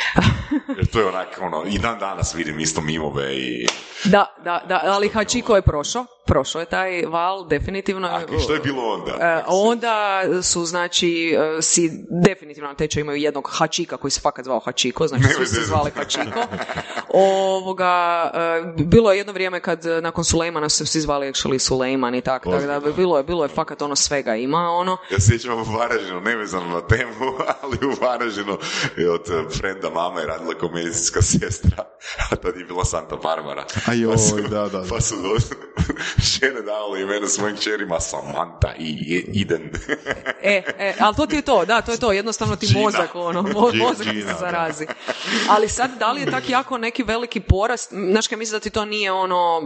Jer 0.76 0.86
to 0.86 0.98
je 0.98 1.06
onak, 1.06 1.38
ono, 1.40 1.64
i 1.68 1.78
dan 1.78 1.98
danas 1.98 2.34
vidim 2.34 2.60
isto 2.60 2.80
mimove 2.80 3.36
i... 3.36 3.66
Da, 4.04 4.26
da, 4.44 4.64
da, 4.68 4.80
ali 4.84 5.08
Hachiko 5.08 5.56
je 5.56 5.62
prošao, 5.62 6.06
prošao 6.26 6.60
je 6.60 6.66
taj 6.66 7.06
val, 7.06 7.48
definitivno. 7.48 8.08
A 8.08 8.20
što 8.44 8.54
je 8.54 8.60
bilo 8.60 8.82
onda? 8.82 9.10
E, 9.20 9.42
onda 9.46 10.22
su, 10.42 10.64
znači, 10.64 11.36
e, 11.58 11.62
si 11.62 11.90
definitivno 12.26 12.68
na 12.68 12.74
tečaju 12.74 13.04
imaju 13.04 13.18
jednog 13.18 13.48
Hačika 13.52 13.96
koji 13.96 14.10
se 14.10 14.20
fakat 14.20 14.44
zvao 14.44 14.60
Hačiko, 14.60 15.06
znači 15.08 15.24
svi 15.36 15.46
su 15.46 15.66
zvali 15.66 15.90
Hačiko. 15.90 16.40
Ovoga, 17.08 18.30
e, 18.34 18.84
bilo 18.84 19.12
je 19.12 19.18
jedno 19.18 19.32
vrijeme 19.32 19.60
kad 19.60 19.84
nakon 20.02 20.24
Sulejmana 20.24 20.68
su 20.68 20.86
svi 20.86 21.00
zvali 21.00 21.26
actually 21.26 21.58
Sulejman 21.58 22.14
i 22.14 22.20
tako, 22.20 22.50
tako 22.50 22.66
da 22.66 22.80
bilo 22.96 23.16
je, 23.16 23.24
bilo 23.24 23.44
je 23.44 23.48
fakat 23.48 23.82
ono 23.82 23.96
svega 23.96 24.36
ima, 24.36 24.70
ono. 24.70 24.96
Ja 25.10 25.20
se 25.20 25.30
sjećam 25.30 25.60
u 25.60 25.64
Varažinu, 25.78 26.20
nevezano 26.20 26.66
na 26.66 26.86
temu, 26.86 27.12
ali 27.62 27.78
u 27.86 28.04
Varažinu 28.04 28.58
je 28.96 29.10
od 29.10 29.26
frenda 29.60 29.90
mama 29.90 30.20
je 30.20 30.26
radila 30.26 30.54
komedijska 30.54 31.22
sestra, 31.22 31.84
a 32.30 32.36
tad 32.36 32.56
je 32.56 32.64
bila 32.64 32.84
Santa 32.84 33.16
Barbara. 33.16 33.64
A 33.86 33.94
joj, 33.94 34.12
pa 34.12 34.18
su, 34.18 34.36
da, 34.50 34.68
da. 34.68 34.84
Pa 34.90 35.00
su 35.00 35.14
žene 36.40 36.62
davale 36.62 37.00
imena 37.00 37.26
svojim 37.26 37.56
čerima 37.56 38.00
Samantha 38.00 38.74
i 38.78 39.24
Iden. 39.32 39.62
e, 40.42 40.62
e, 40.78 40.94
ali 41.00 41.16
to 41.16 41.26
ti 41.26 41.36
je 41.36 41.42
to, 41.42 41.64
da, 41.64 41.80
to 41.80 41.92
je 41.92 41.98
to, 41.98 42.12
jednostavno 42.12 42.56
ti 42.56 42.74
mozak, 42.74 43.14
ono, 43.14 43.42
mozak 43.74 44.06
se 44.06 44.34
zarazi. 44.40 44.86
Ali 45.48 45.68
sad, 45.68 45.90
da 45.98 46.12
li 46.12 46.20
je 46.20 46.30
tak 46.30 46.48
jako 46.48 46.78
neki 46.78 47.02
veliki 47.02 47.40
porast, 47.40 47.90
znaš 47.90 48.26
kaj 48.26 48.38
mislim 48.38 48.56
da 48.56 48.62
ti 48.62 48.70
to 48.70 48.84
nije 48.84 49.12
ono, 49.12 49.60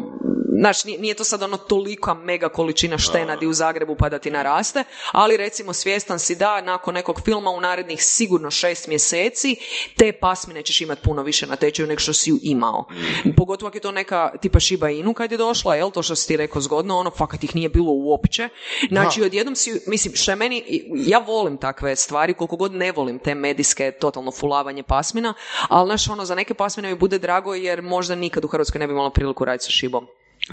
znaš, 0.59 0.85
nije, 0.85 1.15
to 1.15 1.25
sad 1.25 1.43
ono 1.43 1.57
tolika 1.57 2.15
mega 2.15 2.49
količina 2.49 2.99
štenadi 2.99 3.47
u 3.47 3.53
Zagrebu 3.53 3.97
pa 3.99 4.09
da 4.09 4.19
ti 4.19 4.31
naraste, 4.31 4.85
ali 5.13 5.37
recimo 5.37 5.73
svjestan 5.73 6.19
si 6.19 6.37
da 6.37 6.61
nakon 6.61 6.95
nekog 6.95 7.21
filma 7.25 7.51
u 7.51 7.61
narednih 7.61 8.05
sigurno 8.05 8.51
šest 8.51 8.89
mjeseci 8.89 9.57
te 9.97 10.13
pasmine 10.13 10.63
ćeš 10.63 10.81
imati 10.81 11.03
puno 11.03 11.23
više 11.23 11.47
na 11.47 11.57
tečaju 11.57 11.89
nego 11.89 12.01
što 12.01 12.13
si 12.13 12.31
ju 12.31 12.39
imao. 12.43 12.85
Pogotovo 13.37 13.69
ako 13.69 13.77
je 13.77 13.81
to 13.81 13.93
neka 13.93 14.33
tipa 14.41 14.61
Shiba 14.61 14.91
Inu 14.91 15.15
kad 15.15 15.33
je 15.33 15.39
došla, 15.39 15.77
jel, 15.77 15.91
to 15.91 16.03
što 16.03 16.17
si 16.17 16.29
ti 16.29 16.37
rekao 16.37 16.63
zgodno, 16.63 16.99
ono 16.99 17.11
fakat 17.11 17.45
ih 17.45 17.55
nije 17.55 17.69
bilo 17.69 17.93
uopće. 17.93 18.49
Znači, 18.89 19.23
odjednom 19.23 19.57
si, 19.57 19.83
mislim, 19.87 20.15
što 20.15 20.33
je 20.33 20.37
meni, 20.37 20.85
ja 20.95 21.19
volim 21.19 21.57
takve 21.57 21.97
stvari, 21.97 22.35
koliko 22.35 22.57
god 22.57 22.73
ne 22.73 22.93
volim 22.93 23.19
te 23.19 23.35
medijske 23.35 23.93
totalno 24.01 24.31
fulavanje 24.31 24.83
pasmina, 24.83 25.35
ali 25.69 25.89
znaš, 25.89 26.09
ono, 26.09 26.25
za 26.25 26.35
neke 26.35 26.55
pasmine 26.55 26.89
mi 26.89 26.95
bude 26.95 27.19
drago 27.19 27.55
jer 27.55 27.83
možda 27.83 28.15
nikad 28.15 28.45
u 28.45 28.49
Hrvatskoj 28.49 28.79
ne 28.79 28.87
bi 28.87 28.93
imala 28.93 29.11
priliku 29.11 29.45
raditi 29.45 29.65
sa 29.65 29.71
šibom. 29.71 30.07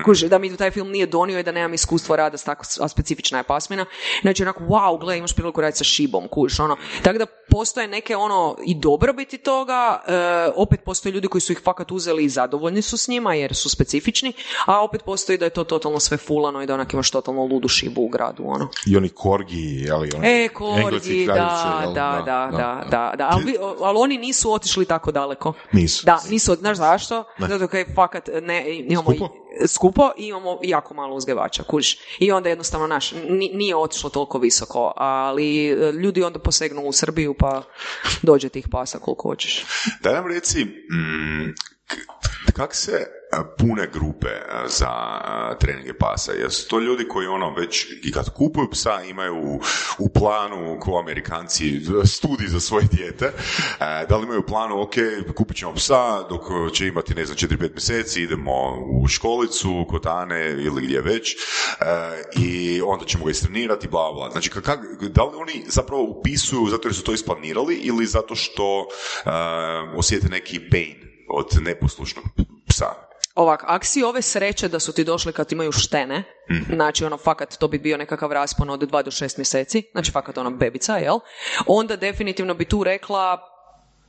Kuži, 0.06 0.30
da 0.30 0.38
mi 0.38 0.58
taj 0.58 0.72
film 0.72 0.90
nije 0.90 1.06
donio 1.06 1.40
i 1.40 1.44
da 1.44 1.52
nemam 1.52 1.74
iskustvo 1.74 2.16
rada 2.16 2.38
s 2.38 2.44
tako 2.44 2.66
specifična 2.90 3.38
je 3.38 3.44
pasmina. 3.44 3.86
Znači, 4.22 4.44
onako, 4.44 4.64
wow, 4.64 5.00
gle, 5.00 5.18
imaš 5.18 5.36
priliku 5.36 5.62
raditi 5.62 5.78
sa 5.78 5.84
šibom, 5.84 6.28
kužiš, 6.28 6.60
ono. 6.60 6.78
Tako 7.04 7.18
da 7.18 7.26
postoje 7.54 7.88
neke, 7.88 8.16
ono, 8.16 8.56
i 8.66 8.76
dobrobiti 8.76 9.38
toga, 9.38 10.04
e, 10.08 10.14
opet 10.56 10.80
postoje 10.86 11.14
ljudi 11.14 11.28
koji 11.28 11.42
su 11.42 11.52
ih 11.52 11.62
fakat 11.64 11.92
uzeli 11.92 12.24
i 12.24 12.30
zadovoljni 12.30 12.82
su 12.82 12.98
s 12.98 13.08
njima, 13.08 13.34
jer 13.34 13.56
su 13.56 13.70
specifični, 13.70 14.34
a 14.66 14.84
opet 14.84 15.04
postoji 15.04 15.38
da 15.38 15.46
je 15.46 15.50
to 15.50 15.64
totalno 15.64 16.00
sve 16.00 16.18
fulano 16.18 16.64
i 16.64 16.66
da 16.66 16.74
onak 16.74 16.94
imaš 16.94 17.12
totalno 17.12 17.46
ludu 17.46 17.68
šibu 17.68 18.02
u 18.02 18.08
gradu, 18.08 18.44
ono. 18.46 18.70
I 18.86 18.98
oni 18.98 19.10
korgi, 19.10 19.90
ali 19.92 20.10
oni... 20.16 20.28
E, 20.28 20.50
korgi, 20.50 21.26
da, 21.26 21.34
da, 21.34 21.92
da, 21.94 22.24
da, 22.26 22.58
da, 22.58 22.84
da, 22.90 23.14
da, 23.18 23.30
ali, 23.32 23.56
ali 23.82 23.98
oni 24.00 24.18
nisu 24.18 24.54
otišli 24.54 24.86
tako 24.86 25.12
daleko. 25.12 25.54
Nisu. 25.72 26.06
Da, 26.06 26.20
nisu, 26.30 26.56
znaš 26.56 26.78
zašto? 26.78 27.24
Zato 27.40 27.68
kaj 27.68 27.86
fakat 27.96 28.30
ne, 28.42 28.78
imamo 28.78 29.12
skupo 29.68 30.12
i 30.18 30.28
imamo 30.28 30.60
jako 30.64 30.94
malo 30.94 31.16
uzgajivača, 31.16 31.64
kužiš. 31.64 31.98
I 32.20 32.32
onda 32.32 32.50
jednostavno 32.50 32.88
naš, 32.88 33.14
nije 33.54 33.76
otišlo 33.76 34.10
toliko 34.10 34.40
visoko, 34.40 34.94
ali 34.96 35.68
e, 35.68 35.92
ljudi 35.92 36.24
onda 36.24 36.40
posegnu 36.40 36.82
u 36.82 36.92
Srbiju 36.92 37.34
pa 37.44 37.64
dođe 38.22 38.50
tih 38.50 38.68
pasa 38.72 39.00
koliko 39.00 39.30
hoćeš. 39.30 39.66
Da 40.02 40.14
nam 40.14 40.28
reci, 40.28 40.64
mm, 40.66 41.54
kak 42.54 42.76
se 42.76 43.08
pune 43.58 43.88
grupe 43.94 44.30
za 44.66 44.92
treninge 45.60 45.94
pasa. 45.94 46.32
Jesu 46.32 46.68
to 46.70 46.80
ljudi 46.80 47.08
koji 47.08 47.28
ono 47.28 47.54
već 47.54 47.86
i 48.04 48.12
kad 48.12 48.34
kupuju 48.34 48.70
psa 48.72 49.04
imaju 49.10 49.60
u 50.00 50.10
planu 50.10 50.78
ko 50.80 51.00
Amerikanci 51.00 51.82
studij 52.06 52.48
za 52.48 52.60
svoje 52.60 52.86
dijete. 52.92 53.32
Da 54.10 54.18
li 54.18 54.24
imaju 54.24 54.46
planu, 54.46 54.82
ok, 54.82 54.94
kupit 55.36 55.58
ćemo 55.58 55.74
psa 55.74 56.28
dok 56.30 56.42
će 56.74 56.88
imati 56.88 57.16
ne 57.16 57.26
znam 57.26 57.38
4-5 57.38 57.72
mjeseci, 57.72 58.22
idemo 58.22 58.54
u 59.02 59.08
školicu, 59.08 59.86
kotane 59.90 60.52
ili 60.52 60.82
gdje 60.82 61.02
već 61.02 61.36
i 62.38 62.82
onda 62.86 63.06
ćemo 63.06 63.26
ga 63.26 63.32
istrenirati, 63.32 63.88
bla, 63.88 64.14
bla. 64.14 64.30
Znači, 64.32 64.50
kak, 64.50 64.80
da 65.02 65.24
li 65.24 65.36
oni 65.36 65.64
zapravo 65.68 66.04
upisuju 66.04 66.68
zato 66.68 66.88
jer 66.88 66.96
su 66.96 67.04
to 67.04 67.14
isplanirali 67.14 67.76
ili 67.76 68.06
zato 68.06 68.36
što 68.36 68.88
osjete 69.98 70.30
neki 70.30 70.60
pain 70.72 70.96
od 71.30 71.48
neposlušnog? 71.62 72.26
Ovak, 73.36 73.64
aksi 73.68 74.04
ove 74.04 74.22
sreće 74.22 74.68
da 74.68 74.80
su 74.80 74.94
ti 74.94 75.04
došli 75.04 75.34
kad 75.34 75.52
imaju 75.52 75.72
štene, 75.72 76.20
mm 76.52 76.76
znači 76.76 77.06
ono 77.06 77.18
fakat 77.18 77.58
to 77.58 77.68
bi 77.68 77.80
bio 77.80 77.98
nekakav 77.98 78.32
raspon 78.32 78.70
od 78.70 78.80
2 78.80 79.04
do 79.04 79.12
6 79.12 79.38
mjeseci, 79.38 79.84
znači 79.92 80.12
fakat 80.12 80.38
ono 80.38 80.52
bebica, 80.52 80.98
jel? 80.98 81.20
Onda 81.68 81.96
definitivno 81.96 82.54
bi 82.54 82.66
tu 82.66 82.84
rekla, 82.84 83.40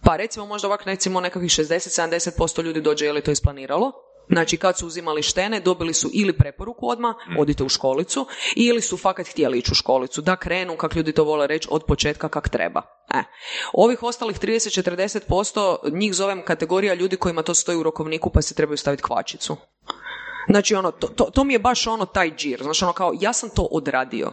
pa 0.03 0.17
recimo 0.17 0.47
možda 0.47 0.69
ovak 0.69 0.87
recimo 0.87 1.21
nekakvih 1.21 1.51
60-70% 1.51 2.63
ljudi 2.63 2.81
dođe 2.81 3.07
je 3.07 3.13
li 3.13 3.23
to 3.23 3.31
isplaniralo, 3.31 3.93
Znači 4.29 4.57
kad 4.57 4.79
su 4.79 4.87
uzimali 4.87 5.23
štene 5.23 5.61
dobili 5.61 5.95
su 5.95 6.11
ili 6.13 6.39
preporuku 6.39 6.89
odmah, 6.89 7.15
mm. 7.29 7.39
odite 7.39 7.65
u 7.65 7.69
školicu, 7.69 8.27
ili 8.57 8.81
su 8.81 8.97
fakat 8.97 9.29
htjeli 9.29 9.59
ići 9.59 9.73
u 9.73 9.75
školicu, 9.75 10.21
da 10.21 10.37
krenu, 10.37 10.77
kak 10.77 10.97
ljudi 10.97 11.13
to 11.13 11.25
vole 11.25 11.47
reći, 11.47 11.69
od 11.71 11.85
početka 11.85 12.29
kak 12.29 12.49
treba. 12.49 12.83
E. 13.15 13.23
Ovih 13.73 14.03
ostalih 14.03 14.41
30-40% 14.41 15.93
njih 15.93 16.15
zovem 16.15 16.45
kategorija 16.45 16.95
ljudi 16.95 17.17
kojima 17.17 17.43
to 17.43 17.55
stoji 17.55 17.79
u 17.79 17.83
rokovniku 17.83 18.31
pa 18.31 18.43
se 18.43 18.55
trebaju 18.55 18.77
staviti 18.77 19.03
kvačicu. 19.03 19.57
Znači 20.49 20.75
ono, 20.75 20.91
to, 20.91 21.07
to, 21.07 21.25
to 21.25 21.45
mi 21.45 21.53
je 21.53 21.59
baš 21.59 21.87
ono 21.87 22.07
taj 22.07 22.31
džir, 22.37 22.63
znači 22.63 22.85
ono 22.85 22.93
kao 22.93 23.13
ja 23.21 23.33
sam 23.33 23.51
to 23.51 23.69
odradio, 23.71 24.33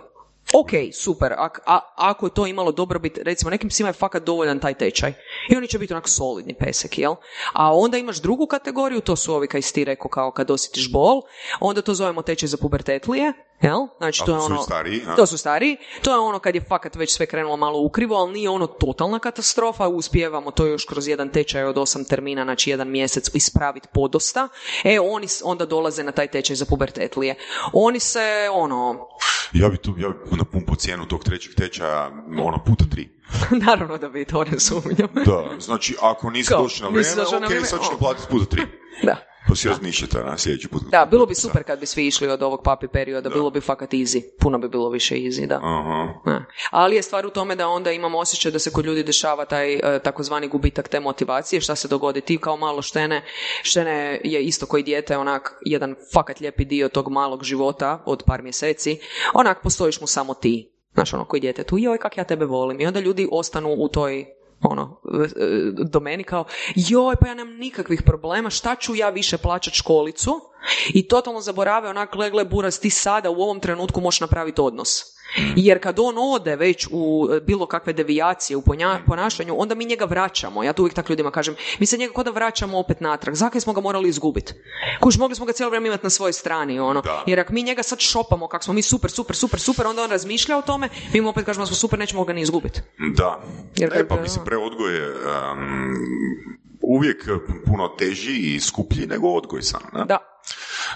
ok, 0.53 0.71
super, 0.93 1.33
a, 1.33 1.49
a, 1.65 1.79
ako 1.95 2.25
je 2.25 2.33
to 2.33 2.47
imalo 2.47 2.71
dobrobit, 2.71 3.17
recimo 3.17 3.51
nekim 3.51 3.69
psima 3.69 3.89
je 3.89 3.93
fakat 3.93 4.23
dovoljan 4.23 4.59
taj 4.59 4.73
tečaj. 4.73 5.13
I 5.49 5.55
oni 5.57 5.67
će 5.67 5.79
biti 5.79 5.93
onak 5.93 6.09
solidni 6.09 6.53
pesek, 6.53 6.97
jel? 6.97 7.15
A 7.53 7.75
onda 7.75 7.97
imaš 7.97 8.21
drugu 8.21 8.47
kategoriju, 8.47 9.01
to 9.01 9.15
su 9.15 9.33
ovi 9.33 9.47
kaj 9.47 9.61
si 9.61 9.73
ti 9.73 9.85
rekao 9.85 10.09
kao 10.09 10.31
kad 10.31 10.51
osjetiš 10.51 10.91
bol, 10.91 11.21
onda 11.59 11.81
to 11.81 11.93
zovemo 11.93 12.21
tečaj 12.21 12.47
za 12.47 12.57
pubertetlije, 12.57 13.33
Jel? 13.61 13.87
Znači, 13.97 14.21
to 14.25 14.31
je 14.31 14.39
ono, 14.39 14.61
stariji, 14.61 15.01
to 15.15 15.25
su 15.25 15.37
stariji, 15.37 15.77
to 16.01 16.11
je 16.11 16.19
ono 16.19 16.39
kad 16.39 16.55
je 16.55 16.61
fakat 16.61 16.95
već 16.95 17.15
sve 17.15 17.25
krenulo 17.25 17.57
malo 17.57 17.79
ukrivo, 17.79 18.15
ali 18.15 18.33
nije 18.33 18.49
ono 18.49 18.67
totalna 18.67 19.19
katastrofa, 19.19 19.87
uspijevamo 19.87 20.51
to 20.51 20.65
još 20.65 20.85
kroz 20.85 21.07
jedan 21.07 21.29
tečaj 21.29 21.63
od 21.63 21.77
osam 21.77 22.05
termina, 22.05 22.43
znači 22.43 22.69
jedan 22.69 22.89
mjesec 22.89 23.29
ispraviti 23.33 23.87
podosta, 23.93 24.47
e, 24.83 24.99
oni 24.99 25.27
onda 25.43 25.65
dolaze 25.65 26.03
na 26.03 26.11
taj 26.11 26.27
tečaj 26.27 26.55
za 26.55 26.65
pubertetlije. 26.65 27.35
Oni 27.73 27.99
se, 27.99 28.49
ono... 28.51 29.07
Ja 29.53 29.69
bi 29.69 29.77
tu, 29.77 29.93
ja 29.97 30.09
bi 30.09 30.37
na 30.37 30.43
pumpu 30.43 30.75
cijenu 30.75 31.07
tog 31.07 31.23
trećeg 31.23 31.55
tečaja, 31.55 32.11
ono, 32.45 32.63
puta 32.65 32.85
tri. 32.91 33.09
Naravno 33.65 33.97
da 33.97 34.09
bi 34.09 34.25
to 34.25 34.43
ne 34.43 34.59
sumnjam. 34.59 35.09
da, 35.25 35.49
znači, 35.59 35.95
ako 36.01 36.29
nisi 36.29 36.53
došli 36.53 36.83
na 36.83 36.89
vrijeme, 36.89 37.21
ok, 37.21 37.67
sad 37.67 37.79
ću 37.79 37.99
platiti 37.99 38.27
puta 38.29 38.45
tri. 38.45 38.61
Da. 39.03 39.30
Si 39.55 39.67
razmišljate 39.67 40.17
na 40.17 40.37
sljedeći 40.37 40.67
put. 40.67 40.83
Da, 40.91 41.05
bilo 41.05 41.25
bi 41.25 41.35
super 41.35 41.63
kad 41.63 41.79
bi 41.79 41.85
svi 41.85 42.07
išli 42.07 42.27
od 42.27 42.43
ovog 42.43 42.61
papi 42.63 42.87
perioda, 42.87 43.29
bilo 43.29 43.49
bi 43.49 43.61
fakat 43.61 43.91
easy. 43.91 44.21
Puno 44.39 44.57
bi 44.57 44.69
bilo 44.69 44.89
više 44.89 45.15
easy, 45.15 45.47
da. 45.47 45.59
Aha. 45.63 46.43
Ali 46.71 46.95
je 46.95 47.01
stvar 47.01 47.25
u 47.25 47.29
tome 47.29 47.55
da 47.55 47.67
onda 47.67 47.91
imamo 47.91 48.17
osjećaj 48.17 48.51
da 48.51 48.59
se 48.59 48.71
kod 48.71 48.85
ljudi 48.85 49.03
dešava 49.03 49.45
taj 49.45 49.73
e, 49.73 49.99
takozvani 50.03 50.47
gubitak 50.47 50.87
te 50.87 50.99
motivacije. 50.99 51.61
Šta 51.61 51.75
se 51.75 51.87
dogodi? 51.87 52.21
Ti 52.21 52.37
kao 52.37 52.57
malo 52.57 52.81
štene, 52.81 53.23
štene 53.63 54.21
je 54.23 54.43
isto 54.43 54.65
koji 54.65 54.83
dijete, 54.83 55.17
onak 55.17 55.53
jedan 55.65 55.95
fakat 56.13 56.39
lijepi 56.39 56.65
dio 56.65 56.89
tog 56.89 57.11
malog 57.11 57.43
života 57.43 58.03
od 58.05 58.23
par 58.25 58.41
mjeseci. 58.41 58.99
Onak 59.33 59.63
postojiš 59.63 60.01
mu 60.01 60.07
samo 60.07 60.33
ti. 60.33 60.71
Znaš, 60.93 61.13
ono, 61.13 61.25
koji 61.25 61.39
dijete 61.39 61.63
tu, 61.63 61.77
joj, 61.77 61.97
kak 61.97 62.17
ja 62.17 62.23
tebe 62.23 62.45
volim. 62.45 62.81
I 62.81 62.85
onda 62.85 62.99
ljudi 62.99 63.27
ostanu 63.31 63.75
u 63.77 63.87
toj 63.87 64.25
ono, 64.63 65.01
e, 65.13 65.71
domeni 65.71 66.23
kao, 66.23 66.45
joj, 66.75 67.15
pa 67.15 67.27
ja 67.27 67.33
nemam 67.33 67.55
nikakvih 67.55 68.01
problema, 68.05 68.49
šta 68.49 68.75
ću 68.75 68.95
ja 68.95 69.09
više 69.09 69.37
plaćati 69.37 69.77
školicu? 69.77 70.41
I 70.93 71.07
totalno 71.07 71.41
zaborave 71.41 71.89
onak, 71.89 72.15
gle, 72.15 72.29
gle, 72.29 72.45
buras, 72.45 72.79
ti 72.79 72.89
sada 72.89 73.29
u 73.29 73.41
ovom 73.41 73.59
trenutku 73.59 74.01
možeš 74.01 74.19
napraviti 74.19 74.61
odnos. 74.61 75.20
Jer 75.55 75.81
kad 75.83 75.99
on 75.99 76.15
ode 76.17 76.55
već 76.55 76.87
u 76.91 77.29
e, 77.31 77.39
bilo 77.39 77.65
kakve 77.65 77.93
devijacije 77.93 78.57
u 78.57 78.63
ponašanju, 79.07 79.55
onda 79.57 79.75
mi 79.75 79.85
njega 79.85 80.05
vraćamo. 80.05 80.63
Ja 80.63 80.73
to 80.73 80.81
uvijek 80.81 80.95
tako 80.95 81.13
ljudima 81.13 81.31
kažem. 81.31 81.55
Mi 81.79 81.85
se 81.85 81.97
njega 81.97 82.13
kod 82.13 82.25
da 82.25 82.31
vraćamo 82.31 82.79
opet 82.79 82.99
natrag. 82.99 83.35
Zakaj 83.35 83.61
smo 83.61 83.73
ga 83.73 83.81
morali 83.81 84.09
izgubiti? 84.09 84.53
Kuš, 85.01 85.17
mogli 85.17 85.35
smo 85.35 85.45
ga 85.45 85.53
cijelo 85.53 85.69
vrijeme 85.69 85.87
imati 85.87 86.03
na 86.03 86.09
svojoj 86.09 86.33
strani. 86.33 86.79
Ono. 86.79 87.03
Jer 87.27 87.39
ako 87.39 87.53
mi 87.53 87.63
njega 87.63 87.83
sad 87.83 87.99
šopamo 87.99 88.47
kako 88.47 88.63
smo 88.63 88.73
mi 88.73 88.81
super, 88.81 89.11
super, 89.11 89.35
super, 89.35 89.59
super, 89.59 89.87
onda 89.87 90.03
on 90.03 90.09
razmišlja 90.09 90.57
o 90.57 90.61
tome, 90.61 90.89
mi 91.13 91.21
mu 91.21 91.29
opet 91.29 91.45
kažemo 91.45 91.61
da 91.61 91.67
smo 91.67 91.75
super, 91.75 91.99
nećemo 91.99 92.23
ga 92.23 92.33
ni 92.33 92.41
izgubiti. 92.41 92.81
Da. 93.15 93.41
Jer, 93.75 93.91
e, 93.95 94.07
pa 94.07 94.21
mislim, 94.21 94.45
preodgoj 94.45 94.95
je 94.95 95.09
um, 95.09 95.95
uvijek 96.81 97.29
puno 97.65 97.87
teži 97.87 98.55
i 98.55 98.59
skuplji 98.59 99.07
nego 99.07 99.27
odgoj 99.27 99.61
sam. 99.61 99.81
Ne? 99.93 100.05
Da. 100.05 100.30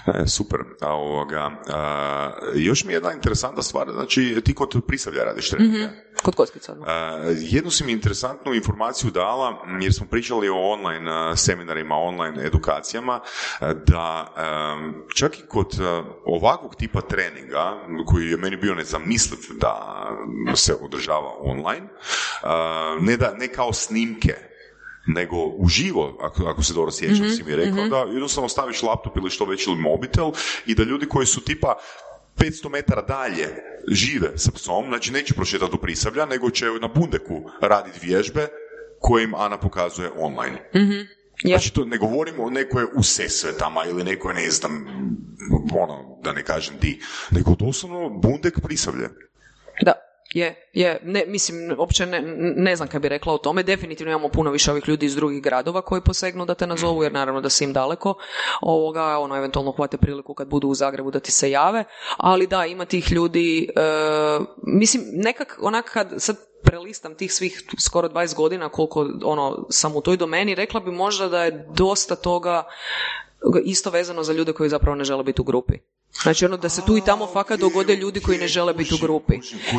E, 0.06 0.26
super. 0.26 0.60
A, 0.80 0.92
ovoga, 0.92 1.50
a, 1.68 2.30
još 2.54 2.84
mi 2.84 2.92
je 2.92 2.96
jedna 2.96 3.12
interesantna 3.12 3.62
stvar, 3.62 3.90
znači 3.92 4.40
ti 4.44 4.54
kod 4.54 4.82
prisavlja 4.86 5.24
radiš 5.24 5.50
treninge. 5.50 5.78
Mhm. 5.78 5.94
Kod 6.22 6.34
kockica. 6.34 6.76
jednu 7.36 7.70
si 7.70 7.84
mi 7.84 7.92
interesantnu 7.92 8.54
informaciju 8.54 9.10
dala, 9.10 9.64
jer 9.80 9.94
smo 9.94 10.06
pričali 10.06 10.48
o 10.48 10.56
online 10.56 11.36
seminarima, 11.36 11.94
online 11.94 12.46
edukacijama, 12.46 13.20
da 13.60 14.32
a, 14.36 14.76
čak 15.14 15.38
i 15.38 15.46
kod 15.48 15.78
ovakvog 16.24 16.74
tipa 16.74 17.00
treninga, 17.00 17.86
koji 18.06 18.26
je 18.26 18.36
meni 18.36 18.56
bio 18.56 18.74
nezamisliv 18.74 19.40
da 19.60 20.06
se 20.54 20.74
održava 20.80 21.32
online, 21.40 21.88
a, 22.42 22.98
ne, 23.00 23.16
da, 23.16 23.34
ne 23.34 23.48
kao 23.48 23.72
snimke, 23.72 24.55
nego 25.06 25.36
uživo, 25.36 26.18
ako, 26.20 26.44
ako 26.44 26.62
se 26.62 26.74
dobro 26.74 26.92
sjećam, 26.92 27.30
si 27.30 27.44
mi 27.44 27.56
rekao, 27.56 27.88
da 27.88 28.12
jednostavno 28.12 28.48
staviš 28.48 28.82
laptop 28.82 29.16
ili 29.16 29.30
što 29.30 29.44
već 29.44 29.66
ili 29.66 29.76
mobitel 29.76 30.32
i 30.66 30.74
da 30.74 30.82
ljudi 30.82 31.06
koji 31.06 31.26
su 31.26 31.40
tipa 31.40 31.74
500 32.36 32.70
metara 32.70 33.02
dalje 33.02 33.48
žive 33.88 34.38
sa 34.38 34.50
psom, 34.50 34.84
znači 34.88 35.12
neće 35.12 35.34
prošetati 35.34 35.72
do 35.72 35.78
Prisavlja, 35.78 36.26
nego 36.26 36.50
će 36.50 36.66
na 36.80 36.88
Bundeku 36.88 37.50
raditi 37.60 38.06
vježbe 38.06 38.48
koje 39.00 39.24
im 39.24 39.34
Ana 39.34 39.60
pokazuje 39.60 40.10
online. 40.18 40.70
Je. 41.42 41.56
Znači 41.58 41.72
to 41.72 41.84
ne 41.84 41.98
govorimo 41.98 42.44
o 42.44 42.50
nekoj 42.50 42.84
u 42.96 43.02
Sesvetama 43.02 43.84
ili 43.84 44.04
nekoj, 44.04 44.34
ne 44.34 44.50
znam, 44.50 44.86
ono, 45.82 46.18
da 46.22 46.32
ne 46.32 46.44
kažem 46.44 46.74
di, 46.80 47.00
nego 47.30 47.54
doslovno 47.54 48.08
Bundek 48.08 48.60
Prisavlje. 48.62 49.08
Da, 49.82 49.92
je, 50.34 50.68
je, 50.72 51.00
ne, 51.04 51.24
mislim, 51.26 51.74
uopće 51.78 52.06
ne, 52.06 52.22
ne 52.56 52.76
znam 52.76 52.88
kaj 52.88 53.00
bi 53.00 53.08
rekla 53.08 53.32
o 53.32 53.38
tome, 53.38 53.62
definitivno 53.62 54.10
imamo 54.12 54.28
puno 54.28 54.50
više 54.50 54.70
ovih 54.70 54.88
ljudi 54.88 55.06
iz 55.06 55.16
drugih 55.16 55.42
gradova 55.42 55.82
koji 55.82 56.00
posegnu 56.00 56.46
da 56.46 56.54
te 56.54 56.66
nazovu, 56.66 57.02
jer 57.02 57.12
naravno 57.12 57.40
da 57.40 57.50
si 57.50 57.64
im 57.64 57.72
daleko, 57.72 58.14
ovoga, 58.60 59.18
ono, 59.18 59.36
eventualno 59.36 59.72
hvate 59.72 59.96
priliku 59.96 60.34
kad 60.34 60.48
budu 60.48 60.68
u 60.68 60.74
Zagrebu 60.74 61.10
da 61.10 61.20
ti 61.20 61.32
se 61.32 61.50
jave, 61.50 61.84
ali 62.16 62.46
da, 62.46 62.66
ima 62.66 62.84
tih 62.84 63.12
ljudi, 63.12 63.68
e, 63.76 63.80
mislim, 64.62 65.04
nekak, 65.12 65.58
onak 65.62 65.90
kad, 65.92 66.14
sad 66.18 66.36
prelistam 66.62 67.14
tih 67.14 67.32
svih 67.32 67.62
skoro 67.80 68.08
20 68.08 68.34
godina 68.34 68.68
koliko 68.68 69.08
ono, 69.24 69.66
sam 69.70 69.96
u 69.96 70.00
toj 70.00 70.16
domeni, 70.16 70.54
rekla 70.54 70.80
bi 70.80 70.90
možda 70.90 71.28
da 71.28 71.44
je 71.44 71.66
dosta 71.74 72.16
toga 72.16 72.64
isto 73.64 73.90
vezano 73.90 74.22
za 74.22 74.32
ljude 74.32 74.52
koji 74.52 74.70
zapravo 74.70 74.96
ne 74.96 75.04
žele 75.04 75.24
biti 75.24 75.40
u 75.40 75.44
grupi. 75.44 75.78
Znači 76.22 76.44
ono 76.44 76.56
da 76.56 76.68
se 76.68 76.82
tu 76.86 76.96
i 76.96 77.00
tamo 77.00 77.26
fakat 77.32 77.60
dogode 77.60 77.96
ljudi 77.96 78.20
koji 78.20 78.38
ne 78.38 78.48
žele 78.48 78.74
biti 78.74 78.94
u 78.94 78.98
grupi. 78.98 79.34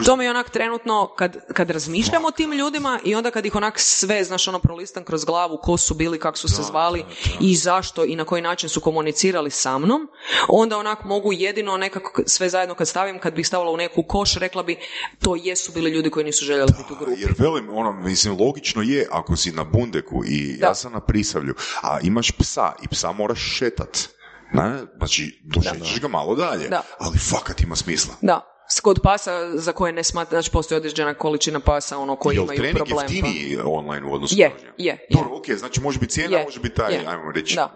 To 0.05 0.15
mi 0.15 0.23
je 0.23 0.29
onak 0.29 0.49
trenutno 0.49 1.07
kad, 1.15 1.38
kad 1.53 1.69
razmišljam 1.69 2.25
o 2.25 2.31
tim 2.31 2.51
ljudima 2.53 2.99
i 3.03 3.15
onda 3.15 3.31
kad 3.31 3.45
ih 3.45 3.55
onak 3.55 3.79
sve, 3.79 4.23
znaš 4.23 4.47
ono 4.47 4.59
prolistam 4.59 5.03
kroz 5.03 5.25
glavu 5.25 5.59
ko 5.63 5.77
su 5.77 5.93
bili, 5.93 6.19
kak 6.19 6.38
su 6.38 6.47
se 6.47 6.63
zvali 6.63 7.05
i 7.41 7.55
zašto 7.55 8.05
i 8.05 8.15
na 8.15 8.25
koji 8.25 8.41
način 8.41 8.69
su 8.69 8.81
komunicirali 8.81 9.51
sa 9.51 9.77
mnom, 9.77 10.07
onda 10.47 10.77
onak 10.77 11.03
mogu 11.03 11.33
jedino 11.33 11.77
nekako 11.77 12.21
sve 12.25 12.49
zajedno 12.49 12.75
kad 12.75 12.88
stavim, 12.88 13.19
kad 13.19 13.33
bih 13.33 13.47
stavila 13.47 13.71
u 13.71 13.77
neku 13.77 14.03
koš, 14.03 14.35
rekla 14.35 14.63
bi 14.63 14.77
to 15.19 15.35
jesu 15.35 15.71
bili 15.71 15.91
ljudi 15.91 16.09
koji 16.09 16.25
nisu 16.25 16.45
željeli 16.45 16.71
biti 16.77 16.93
u 16.93 16.95
grupi. 16.95 17.21
Jer 17.21 17.33
velim, 17.38 17.69
ono, 17.69 17.93
mislim, 17.93 18.38
logično 18.39 18.81
je 18.81 19.07
ako 19.11 19.35
si 19.35 19.51
na 19.51 19.63
bundeku 19.63 20.23
i 20.25 20.57
Da. 20.57 20.67
ja 20.67 20.75
sam 20.75 20.91
na 20.91 20.99
prisavlju, 20.99 21.55
a 21.81 21.99
imaš 22.03 22.31
psa 22.31 22.73
i 22.83 22.88
psa 22.88 23.11
moraš 23.11 23.39
šetat. 23.57 24.16
Ne? 24.54 24.78
Znači, 24.98 25.41
došećeš 25.43 26.02
ga 26.02 26.08
malo 26.08 26.36
dalje, 26.36 26.68
Da. 26.68 26.82
ali 27.00 27.18
fakat 27.20 27.62
ima 27.62 27.76
smisla. 27.76 28.14
Da. 28.22 28.54
Kod 28.82 29.00
pasa 29.04 29.32
za 29.58 29.72
koje 29.72 29.93
ne 29.93 30.04
smatra, 30.04 30.32
znači 30.32 30.52
postoji 30.52 30.78
određena 30.78 31.14
količina 31.14 31.60
pasa 31.60 31.98
ono 31.98 32.16
koji 32.16 32.36
Jel 32.36 32.43
imaju 32.43 32.58
trening 32.58 32.78
problem. 32.78 32.98
pa- 32.98 33.14
jeftiniji 33.14 33.58
online 33.66 34.06
u 34.08 34.14
odnosu 34.14 34.36
Je, 34.38 34.43
je, 34.43 34.74
je. 34.78 35.08
Dobro, 35.10 35.38
ok, 35.38 35.50
znači 35.50 35.82
može 35.82 36.00
biti 36.00 36.14
cijena, 36.14 36.38
Je, 36.38 36.43
može 36.43 36.60
biti 36.60 36.76
taj, 36.76 36.93
je. 36.93 37.04
ajmo 37.08 37.32
reći, 37.32 37.56
Da. 37.56 37.72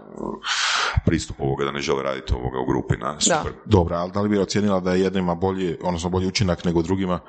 pristup 1.05 1.35
ovoga 1.39 1.65
da 1.65 1.71
ne 1.71 1.79
žele 1.79 2.03
raditi 2.03 2.33
ovoga 2.33 2.59
u 2.59 2.65
grupi, 2.65 2.97
na, 2.97 3.19
super. 3.19 3.51
Dobro, 3.65 3.95
ali 3.95 4.11
da 4.11 4.21
li 4.21 4.29
bi 4.29 4.37
ocijenila 4.37 4.79
da 4.79 4.93
je 4.93 5.01
jednima 5.01 5.35
bolji, 5.35 5.77
odnosno 5.83 6.09
bolji 6.09 6.27
učinak 6.27 6.63
nego 6.63 6.81
drugima? 6.81 7.19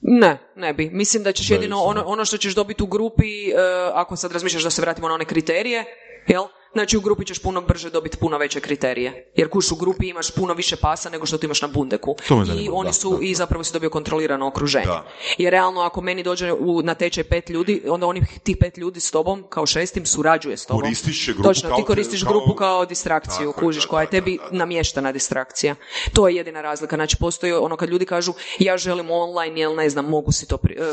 Ne, 0.00 0.38
ne 0.56 0.72
bi. 0.72 0.90
Mislim 0.90 1.22
da 1.22 1.32
ćeš 1.32 1.48
Da, 1.48 1.54
jedino 1.54 1.76
ono, 1.78 2.02
ono 2.02 2.24
što 2.24 2.36
ćeš 2.36 2.54
dobiti 2.54 2.82
u 2.82 2.86
grupi, 2.86 3.50
e, 3.50 3.54
ako 3.94 4.16
sad 4.16 4.32
razmišljaš 4.32 4.62
da 4.62 4.70
se 4.70 4.82
vratimo 4.82 5.08
na 5.08 5.14
one 5.14 5.24
kriterije, 5.24 5.84
jel? 6.26 6.42
Znači 6.76 6.96
u 6.96 7.00
grupi 7.00 7.24
ćeš 7.24 7.38
puno 7.38 7.60
brže 7.60 7.90
dobiti 7.90 8.16
puno 8.16 8.38
veće 8.38 8.60
kriterije. 8.60 9.30
Jer 9.34 9.48
kuš 9.48 9.72
u 9.72 9.76
grupi 9.76 10.08
imaš 10.08 10.30
puno 10.30 10.54
više 10.54 10.76
pasa 10.76 11.10
nego 11.10 11.26
što 11.26 11.38
ti 11.38 11.46
imaš 11.46 11.62
na 11.62 11.68
bundeku. 11.68 12.16
To 12.28 12.42
I 12.42 12.46
zanima, 12.46 12.74
oni 12.74 12.88
da, 12.88 12.92
su, 12.92 13.10
da, 13.10 13.16
i 13.20 13.34
zapravo 13.34 13.64
si 13.64 13.72
dobio 13.72 13.90
kontrolirano 13.90 14.46
okruženje. 14.46 14.86
Da. 14.86 15.06
Jer 15.38 15.50
realno 15.50 15.80
ako 15.80 16.00
meni 16.00 16.22
dođe 16.22 16.52
u, 16.52 16.82
na 16.82 16.94
tečaj 16.94 17.24
pet 17.24 17.50
ljudi, 17.50 17.82
onda 17.88 18.06
onih 18.06 18.40
tih 18.42 18.56
pet 18.60 18.78
ljudi 18.78 19.00
s 19.00 19.10
tobom, 19.10 19.44
kao 19.48 19.66
šestim, 19.66 20.06
surađuje 20.06 20.56
s 20.56 20.66
tobom. 20.66 20.82
Koristiš 20.82 21.26
grupu 21.26 21.42
Točno, 21.42 21.68
kao 21.68 21.78
ti 21.78 21.84
koristiš 21.84 22.22
kao- 22.22 22.32
grupu 22.32 22.54
kao 22.54 22.86
distrakciju, 22.86 23.52
Tako 23.52 23.60
je, 23.60 23.66
kužiš, 23.66 23.82
da, 23.82 23.88
koja 23.88 24.00
je 24.00 24.06
da, 24.06 24.10
tebi 24.10 24.38
da, 24.42 24.50
da. 24.50 24.56
namještana 24.56 25.12
distrakcija. 25.12 25.74
To 26.12 26.28
je 26.28 26.36
jedina 26.36 26.62
razlika. 26.62 26.96
Znači, 26.96 27.16
postoji 27.16 27.52
ono 27.52 27.76
kad 27.76 27.88
ljudi 27.88 28.04
kažu 28.04 28.32
ja 28.58 28.78
želim 28.78 29.10
online, 29.10 29.60
jel 29.60 29.74
ne 29.74 29.90
znam, 29.90 30.04
mogu 30.04 30.32
si 30.32 30.48
to, 30.48 30.56
pri, 30.56 30.74
e, 30.74 30.92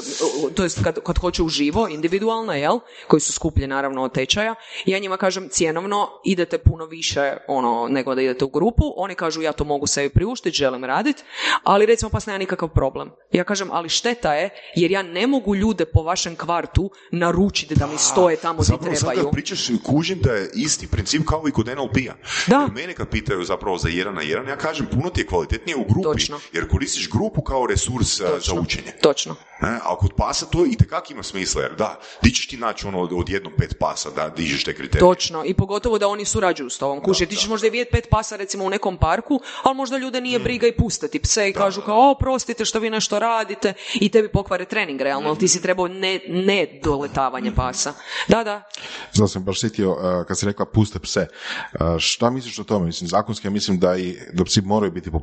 to 0.56 0.64
jest 0.64 0.84
kad, 0.84 1.00
kad 1.04 1.18
hoće 1.18 1.44
uživo, 1.44 1.88
individualno, 1.88 2.54
jel, 2.54 2.80
koji 3.08 3.22
su 3.22 3.34
skuplji 3.34 3.68
naravno 3.68 4.04
od 4.04 4.14
tečaja, 4.14 4.56
ja 4.86 5.00
njima 5.00 5.18
kažem 5.18 5.50
cjenovno 5.74 6.10
idete 6.24 6.58
puno 6.58 6.86
više 6.86 7.38
ono 7.48 7.88
nego 7.90 8.16
da 8.16 8.22
idete 8.22 8.46
u 8.46 8.48
grupu, 8.48 8.94
oni 8.96 9.16
kažu 9.16 9.42
ja 9.42 9.52
to 9.52 9.64
mogu 9.64 9.88
sebi 9.88 10.10
priuštiti, 10.10 10.58
želim 10.58 10.86
raditi, 10.86 11.24
ali 11.64 11.86
recimo 11.86 12.10
pas 12.10 12.26
nema 12.26 12.38
nikakav 12.38 12.70
problem. 12.70 13.12
Ja 13.32 13.44
kažem, 13.44 13.70
ali 13.72 13.90
šteta 13.90 14.34
je 14.34 14.50
jer 14.76 14.92
ja 14.92 15.04
ne 15.04 15.28
mogu 15.28 15.56
ljude 15.56 15.86
po 15.86 16.04
vašem 16.04 16.36
kvartu 16.36 16.92
naručiti 17.12 17.76
da 17.76 17.88
mi 17.88 17.98
stoje 17.98 18.36
tamo 18.38 18.54
gdje 18.60 18.66
Zapravo 18.66 18.96
sad 18.96 19.10
trebaju. 19.10 19.32
pričaš, 19.32 19.68
kužim 19.84 20.20
da 20.20 20.32
je 20.32 20.50
isti 20.56 20.88
princip 20.88 21.22
kao 21.28 21.44
i 21.48 21.52
kod 21.52 21.68
NLP-a. 21.68 22.14
Da. 22.48 22.60
Jer 22.60 22.72
mene 22.72 22.94
kad 22.94 23.10
pitaju 23.10 23.44
zapravo 23.44 23.78
za 23.78 23.90
jedan 23.90 24.16
na 24.16 24.22
jedan, 24.22 24.48
ja 24.48 24.58
kažem 24.58 24.88
puno 24.92 25.10
ti 25.10 25.22
je 25.22 25.28
kvalitetnije 25.28 25.76
u 25.76 25.84
grupi, 25.84 26.04
Točno. 26.04 26.40
jer 26.54 26.68
koristiš 26.68 27.10
grupu 27.10 27.42
kao 27.42 27.66
resurs 27.68 28.22
a, 28.22 28.40
za 28.40 28.54
učenje. 28.62 28.92
Točno. 29.02 29.36
Ne? 29.64 29.80
A 29.84 29.96
kod 29.96 30.12
pasa 30.18 30.46
to 30.46 30.66
itekak 30.66 31.12
ima 31.12 31.24
smisla, 31.24 31.62
jer 31.62 31.76
da, 31.76 32.00
di 32.22 32.32
ćeš 32.32 32.48
ti 32.48 32.58
naći 32.58 32.88
ono 32.88 33.02
od, 33.02 33.14
od 33.14 33.30
jednom 33.30 33.54
pet 33.58 33.76
pasa 33.80 34.10
da 34.10 34.30
dižeš 34.30 34.64
te 34.64 34.76
kriterije. 34.76 35.00
Točno, 35.00 35.44
i 35.46 35.54
pogotovo 35.54 35.98
da 35.98 36.08
oni 36.08 36.26
surađuju 36.26 36.70
s 36.70 36.78
tobom. 36.78 37.02
Kuži, 37.02 37.26
ti 37.26 37.36
ćeš 37.36 37.48
možda 37.48 37.68
i 37.68 37.70
vidjeti 37.70 37.92
pet 37.92 38.08
pasa 38.10 38.36
recimo 38.36 38.66
u 38.66 38.70
nekom 38.70 38.98
parku, 38.98 39.42
ali 39.64 39.76
možda 39.76 39.98
ljude 39.98 40.22
nije 40.22 40.40
Mm. 40.40 40.44
briga 40.44 40.68
i 40.68 40.76
pustiti 40.78 41.20
pse 41.20 41.50
i 41.50 41.54
kažu 41.54 41.82
kao, 41.82 42.12
o, 42.12 42.16
prostite 42.20 42.66
što 42.66 42.80
vi 42.80 42.90
nešto 42.90 43.20
radite 43.20 43.74
i 43.94 44.10
tebi 44.10 44.28
pokvare 44.28 44.66
trening 44.66 45.02
realno, 45.02 45.30
ali 45.30 45.38
ti 45.38 45.48
si 45.48 45.62
trebao 45.62 45.88
ne, 45.88 46.20
ne 46.28 46.80
doletavanje 46.84 47.52
pasa. 47.56 47.94
Da, 48.28 48.44
da. 48.44 48.70
Zato 49.14 49.28
sam 49.28 49.44
baš 49.44 49.60
sjetio, 49.60 49.92
uh, 49.92 50.26
kad 50.28 50.40
si 50.40 50.46
rekla 50.46 50.66
puste 50.66 51.00
pse, 51.00 51.28
uh, 51.74 51.80
šta 52.00 52.30
misliš 52.30 52.60
o 52.60 52.64
tome? 52.64 52.86
Mislim, 52.86 53.08
zakonski 53.08 53.48
ja 53.48 53.52
mislim 53.52 53.80
da 53.80 53.98
i 53.98 54.18
da 54.34 54.44
psi 54.44 54.62
moraju 54.62 54.92
biti 54.92 55.12
po 55.12 55.20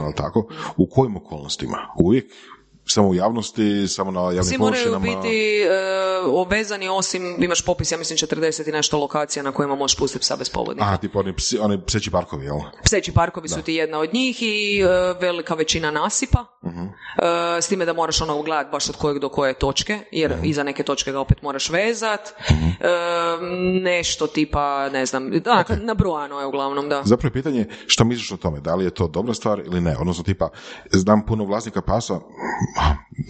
ali 0.00 0.14
tako? 0.16 0.48
U 0.76 0.86
kojim 0.86 1.16
okolnostima? 1.16 1.78
Uvijek? 1.98 2.32
Samo 2.86 3.08
u 3.08 3.14
javnosti, 3.14 3.88
samo 3.88 4.10
na 4.10 4.20
javnim 4.20 4.44
Svi 4.44 4.58
moraju 4.58 4.84
površinama? 4.84 5.22
biti 5.22 5.60
e, 5.62 5.68
obvezani 6.26 6.88
osim, 6.88 7.42
imaš 7.42 7.64
popis, 7.64 7.92
ja 7.92 7.98
mislim, 7.98 8.18
40 8.18 8.68
i 8.68 8.72
nešto 8.72 8.98
lokacija 8.98 9.42
na 9.42 9.52
kojima 9.52 9.74
možeš 9.74 9.96
pustiti 9.96 10.20
psa 10.22 10.36
bez 10.36 10.50
povodnika. 10.50 10.84
Aha, 10.86 10.96
tipa 10.96 11.18
oni, 11.18 11.36
psi, 11.36 11.58
oni 11.58 11.80
pseći 11.86 12.10
parkovi, 12.10 12.44
jel? 12.44 12.56
Pseći 12.84 13.12
parkovi 13.12 13.48
su 13.48 13.62
ti 13.62 13.74
jedna 13.74 13.98
od 13.98 14.14
njih 14.14 14.42
i 14.42 14.80
e, 14.80 14.86
velika 15.20 15.54
većina 15.54 15.90
nasipa. 15.90 16.44
E, 16.64 17.62
s 17.62 17.68
time 17.68 17.84
da 17.84 17.92
moraš 17.92 18.20
ono 18.20 18.42
gledati 18.42 18.70
baš 18.72 18.88
od 18.88 18.96
kojeg 18.96 19.18
do 19.18 19.28
koje 19.28 19.54
točke, 19.54 20.00
jer 20.12 20.34
iza 20.42 20.62
neke 20.62 20.82
točke 20.82 21.12
ga 21.12 21.20
opet 21.20 21.42
moraš 21.42 21.70
vezat. 21.70 22.28
E, 22.28 22.34
nešto 23.82 24.26
tipa, 24.26 24.88
ne 24.88 25.06
znam, 25.06 25.30
da, 25.30 25.64
nabrojano 25.82 26.40
je 26.40 26.46
uglavnom, 26.46 26.88
da. 26.88 27.02
Zapravo 27.04 27.28
je 27.28 27.32
pitanje 27.32 27.66
šta 27.86 28.04
misliš 28.04 28.32
o 28.32 28.36
tome, 28.36 28.60
da 28.60 28.74
li 28.74 28.84
je 28.84 28.90
to 28.90 29.08
dobra 29.08 29.34
stvar 29.34 29.58
ili 29.58 29.80
ne, 29.80 29.96
odnosno 30.00 30.24
tipa, 30.24 30.48
znam 30.92 31.26
puno 31.26 31.44
vlasnika 31.44 31.82
pasa, 31.82 32.20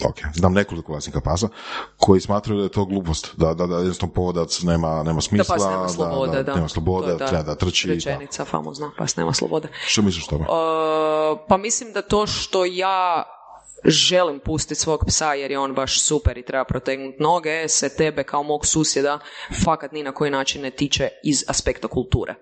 ok, 0.08 0.16
znam 0.34 0.52
nekoliko 0.52 0.92
vlasnika 0.92 1.20
pasa, 1.20 1.48
koji 1.96 2.20
smatraju 2.20 2.58
da 2.58 2.64
je 2.64 2.68
to 2.68 2.84
glupost, 2.84 3.34
da, 3.36 3.54
da, 3.54 3.66
da 3.66 3.76
jednostavno 3.76 4.14
povodac 4.14 4.62
nema, 4.62 5.02
nema 5.02 5.14
Da 5.14 5.20
smisla, 5.20 5.54
pas 5.54 5.64
nema 5.64 5.88
slobode, 5.88 6.42
da. 6.42 6.54
nema 6.54 6.68
slobode, 6.68 7.18
To 7.18 7.24
je, 7.24 7.28
treba 7.28 7.42
da 7.42 7.54
trči. 7.54 7.88
Da. 7.88 7.94
Rečenica 7.94 8.44
famozna, 8.44 8.90
pas 8.98 9.16
nema 9.16 9.32
slobode. 9.32 9.68
Što 9.86 10.02
misliš 10.02 10.26
tome? 10.26 10.44
E, 10.44 10.46
pa 11.48 11.56
mislim 11.56 11.92
da 11.92 12.02
to 12.02 12.26
što 12.26 12.64
ja 12.64 13.24
želim 13.84 14.40
pustiti 14.44 14.80
svog 14.80 15.04
psa 15.06 15.34
jer 15.34 15.50
je 15.50 15.58
on 15.58 15.74
baš 15.74 16.00
super 16.00 16.38
i 16.38 16.44
treba 16.44 16.64
protegnuti 16.64 17.22
noge, 17.22 17.68
se 17.68 17.96
tebe 17.96 18.24
kao 18.24 18.42
mog 18.42 18.66
susjeda 18.66 19.18
fakat 19.64 19.92
ni 19.92 20.02
na 20.02 20.12
koji 20.12 20.30
način 20.30 20.62
ne 20.62 20.70
tiče 20.70 21.08
iz 21.24 21.44
aspekta 21.48 21.88
kulture. 21.88 22.34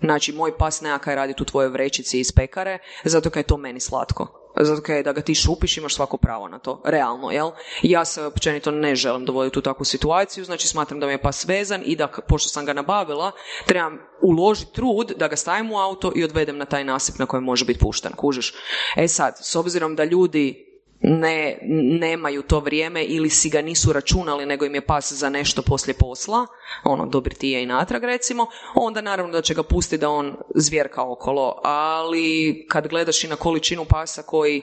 Znači, 0.00 0.32
moj 0.32 0.58
pas 0.58 0.80
nema 0.80 0.98
kaj 0.98 1.14
raditi 1.14 1.42
u 1.42 1.46
tvojoj 1.46 1.68
vrećici 1.68 2.20
iz 2.20 2.32
pekare, 2.32 2.78
zato 3.04 3.30
kaj 3.30 3.40
je 3.40 3.46
to 3.46 3.56
meni 3.56 3.80
slatko. 3.80 4.43
Zato 4.60 4.82
kaj 4.82 5.02
da 5.02 5.12
ga 5.12 5.20
ti 5.20 5.34
šupiš, 5.34 5.76
imaš 5.76 5.94
svako 5.94 6.16
pravo 6.16 6.48
na 6.48 6.58
to. 6.58 6.80
Realno, 6.84 7.30
jel? 7.30 7.50
Ja 7.82 8.04
se 8.04 8.24
općenito 8.24 8.70
ne 8.70 8.94
želim 8.94 9.24
dovoditi 9.24 9.58
u 9.58 9.62
takvu 9.62 9.84
situaciju, 9.84 10.44
znači 10.44 10.68
smatram 10.68 11.00
da 11.00 11.06
mi 11.06 11.12
je 11.12 11.22
pas 11.22 11.44
vezan 11.44 11.82
i 11.84 11.96
da, 11.96 12.08
pošto 12.28 12.48
sam 12.48 12.64
ga 12.64 12.72
nabavila, 12.72 13.32
trebam 13.66 13.98
uložiti 14.22 14.72
trud 14.72 15.12
da 15.16 15.28
ga 15.28 15.36
stavim 15.36 15.72
u 15.72 15.78
auto 15.78 16.12
i 16.16 16.24
odvedem 16.24 16.58
na 16.58 16.64
taj 16.64 16.84
nasip 16.84 17.18
na 17.18 17.26
kojem 17.26 17.44
može 17.44 17.64
biti 17.64 17.80
pušten, 17.80 18.12
kužiš. 18.12 18.54
E 18.96 19.08
sad, 19.08 19.34
s 19.42 19.56
obzirom 19.56 19.96
da 19.96 20.04
ljudi 20.04 20.73
ne, 21.04 21.58
nemaju 22.00 22.42
to 22.42 22.60
vrijeme 22.60 23.04
ili 23.04 23.30
si 23.30 23.50
ga 23.50 23.62
nisu 23.62 23.92
računali 23.92 24.46
nego 24.46 24.64
im 24.64 24.74
je 24.74 24.86
pas 24.86 25.12
za 25.12 25.28
nešto 25.28 25.62
poslije 25.62 25.94
posla, 25.94 26.46
ono 26.84 27.06
dobri 27.06 27.34
ti 27.34 27.48
je 27.48 27.62
i 27.62 27.66
natrag 27.66 28.04
recimo, 28.04 28.46
onda 28.74 29.00
naravno 29.00 29.32
da 29.32 29.42
će 29.42 29.54
ga 29.54 29.62
pustiti 29.62 29.98
da 29.98 30.10
on 30.10 30.36
zvjerka 30.54 31.02
okolo, 31.02 31.60
ali 31.64 32.66
kad 32.68 32.88
gledaš 32.88 33.24
i 33.24 33.28
na 33.28 33.36
količinu 33.36 33.84
pasa 33.84 34.22
koji 34.22 34.62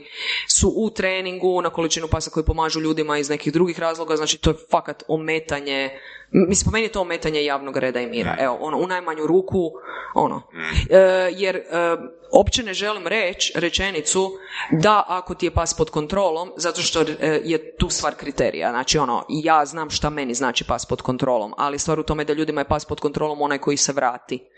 su 0.57 0.73
u 0.75 0.89
treningu, 0.89 1.61
na 1.61 1.69
količinu 1.69 2.07
pasa 2.07 2.29
koji 2.29 2.45
pomažu 2.45 2.79
ljudima 2.79 3.17
iz 3.17 3.29
nekih 3.29 3.53
drugih 3.53 3.79
razloga, 3.79 4.15
znači 4.15 4.37
to 4.37 4.49
je 4.49 4.55
fakat 4.71 5.03
ometanje 5.07 5.89
Mislim, 6.31 6.65
po 6.65 6.71
meni 6.71 6.85
je 6.85 6.91
to 6.91 7.01
ometanje 7.01 7.45
javnog 7.45 7.77
reda 7.77 7.99
i 7.99 8.07
mira. 8.07 8.35
Evo, 8.39 8.57
ono, 8.61 8.77
u 8.77 8.87
najmanju 8.87 9.27
ruku, 9.27 9.71
ono. 10.13 10.41
E, 10.89 10.97
jer 11.31 11.55
e, 11.55 11.61
opće 12.31 12.63
ne 12.63 12.73
želim 12.73 13.07
reći 13.07 13.53
rečenicu 13.55 14.31
da 14.71 15.03
ako 15.07 15.35
ti 15.35 15.45
je 15.45 15.51
pas 15.51 15.73
pod 15.73 15.89
kontrolom, 15.89 16.51
zato 16.57 16.81
što 16.81 17.01
e, 17.01 17.41
je 17.43 17.77
tu 17.77 17.89
stvar 17.89 18.15
kriterija. 18.15 18.69
Znači, 18.69 18.97
ono, 18.97 19.25
ja 19.29 19.65
znam 19.65 19.89
šta 19.89 20.09
meni 20.09 20.33
znači 20.33 20.63
pas 20.63 20.85
pod 20.85 21.01
kontrolom, 21.01 21.53
ali 21.57 21.79
stvar 21.79 21.99
u 21.99 22.03
tome 22.03 22.25
da 22.25 22.33
ljudima 22.33 22.61
je 22.61 22.67
pas 22.67 22.85
pod 22.85 22.99
kontrolom 22.99 23.41
onaj 23.41 23.57
koji 23.57 23.77
se 23.77 23.93
vrati. 23.93 24.49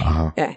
Aha. 0.00 0.30
E, 0.36 0.48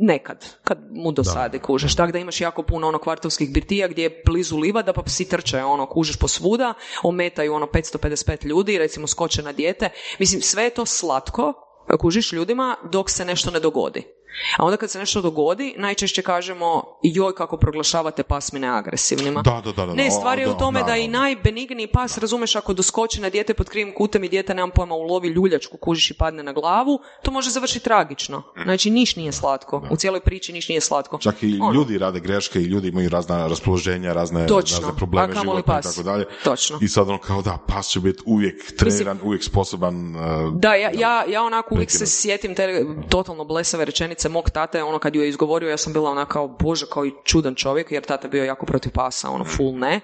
nekad, 0.00 0.46
kad 0.64 0.78
mu 0.90 1.12
dosade 1.12 1.58
da. 1.58 1.64
kužeš. 1.64 1.96
Tako 1.96 2.12
da 2.12 2.18
imaš 2.18 2.40
jako 2.40 2.62
puno 2.62 2.88
ono 2.88 2.98
kvartovskih 2.98 3.52
birtija 3.52 3.88
gdje 3.88 4.02
je 4.02 4.22
blizu 4.26 4.56
livada 4.56 4.92
pa 4.92 5.02
psi 5.02 5.28
trče 5.28 5.64
ono 5.64 5.86
kužeš 5.86 6.16
po 6.16 6.28
svuda, 6.28 6.74
ometaju 7.02 7.54
ono 7.54 7.66
555 7.66 8.46
ljudi, 8.46 8.78
recimo 8.78 9.06
skoče 9.06 9.42
na 9.42 9.52
dijete. 9.52 9.90
Mislim, 10.18 10.42
sve 10.42 10.64
je 10.64 10.70
to 10.70 10.86
slatko, 10.86 11.52
kužiš 12.00 12.32
ljudima 12.32 12.76
dok 12.92 13.10
se 13.10 13.24
nešto 13.24 13.50
ne 13.50 13.60
dogodi. 13.60 14.13
A 14.58 14.64
onda 14.64 14.76
kad 14.76 14.90
se 14.90 14.98
nešto 14.98 15.20
dogodi, 15.20 15.74
najčešće 15.76 16.22
kažemo 16.22 16.82
joj 17.02 17.34
kako 17.34 17.56
proglašavate 17.56 18.22
pasmine 18.22 18.68
agresivnima. 18.68 19.42
Da, 19.42 19.60
da, 19.64 19.72
da, 19.72 19.86
da, 19.86 19.94
ne, 19.94 20.10
stvar 20.10 20.38
je 20.38 20.50
u 20.50 20.54
tome 20.58 20.82
da, 20.82 20.96
i 20.96 21.08
najbenigniji 21.08 21.86
pas, 21.86 22.18
razumeš, 22.18 22.56
ako 22.56 22.72
doskoči 22.72 23.20
na 23.20 23.30
dijete 23.30 23.54
pod 23.54 23.68
krivim 23.68 23.94
kutem 23.94 24.24
i 24.24 24.28
dijete, 24.28 24.54
nemam 24.54 24.70
pojma, 24.70 24.94
ulovi 24.94 25.28
ljuljačku, 25.28 25.76
kužiš 25.76 26.10
i 26.10 26.14
padne 26.14 26.42
na 26.42 26.52
glavu, 26.52 27.00
to 27.22 27.30
može 27.30 27.50
završiti 27.50 27.84
tragično. 27.84 28.42
Znači, 28.64 28.90
niš 28.90 29.16
nije 29.16 29.32
slatko. 29.32 29.82
U 29.90 29.96
cijeloj 29.96 30.20
priči 30.20 30.52
niš 30.52 30.68
nije 30.68 30.80
slatko. 30.80 31.18
Čak 31.18 31.42
i 31.42 31.58
ono. 31.62 31.72
ljudi 31.72 31.98
rade 31.98 32.20
greške 32.20 32.60
i 32.60 32.64
ljudi 32.64 32.88
imaju 32.88 33.08
razna 33.08 33.46
raspoloženja, 33.46 34.12
razne, 34.12 34.46
Točno. 34.46 34.78
razne 34.78 34.96
probleme 34.96 35.34
životne 35.34 35.78
i 35.78 35.82
tako 35.82 36.02
dalje. 36.02 36.24
Točno. 36.44 36.78
I 36.82 36.88
sad 36.88 37.08
ono 37.08 37.18
kao 37.18 37.42
da, 37.42 37.58
pas 37.68 37.88
će 37.88 38.00
biti 38.00 38.22
uvijek 38.26 38.76
treniran, 38.76 39.18
uvijek 39.22 39.44
sposoban. 39.44 40.16
Uh, 40.16 40.54
da, 40.54 40.74
ja, 40.74 40.90
ja, 40.94 41.24
ja 41.28 41.42
onako 41.42 41.74
uvijek 41.74 41.90
se 41.90 42.06
sjetim 42.06 42.54
te 42.54 42.86
totalno 43.08 43.44
blesave 43.44 43.84
rečenice 43.84 44.23
mog 44.28 44.50
tate, 44.50 44.82
ono 44.82 44.98
kad 44.98 45.14
ju 45.14 45.22
je 45.22 45.28
izgovorio, 45.28 45.70
ja 45.70 45.76
sam 45.76 45.92
bila 45.92 46.10
ona 46.10 46.26
kao, 46.26 46.48
bože, 46.48 46.86
kao 46.92 47.06
i 47.06 47.12
čudan 47.24 47.54
čovjek, 47.54 47.92
jer 47.92 48.02
tata 48.02 48.28
bio 48.28 48.44
jako 48.44 48.66
protiv 48.66 48.92
pasa, 48.92 49.30
ono 49.30 49.44
full 49.44 49.78
ne. 49.78 50.00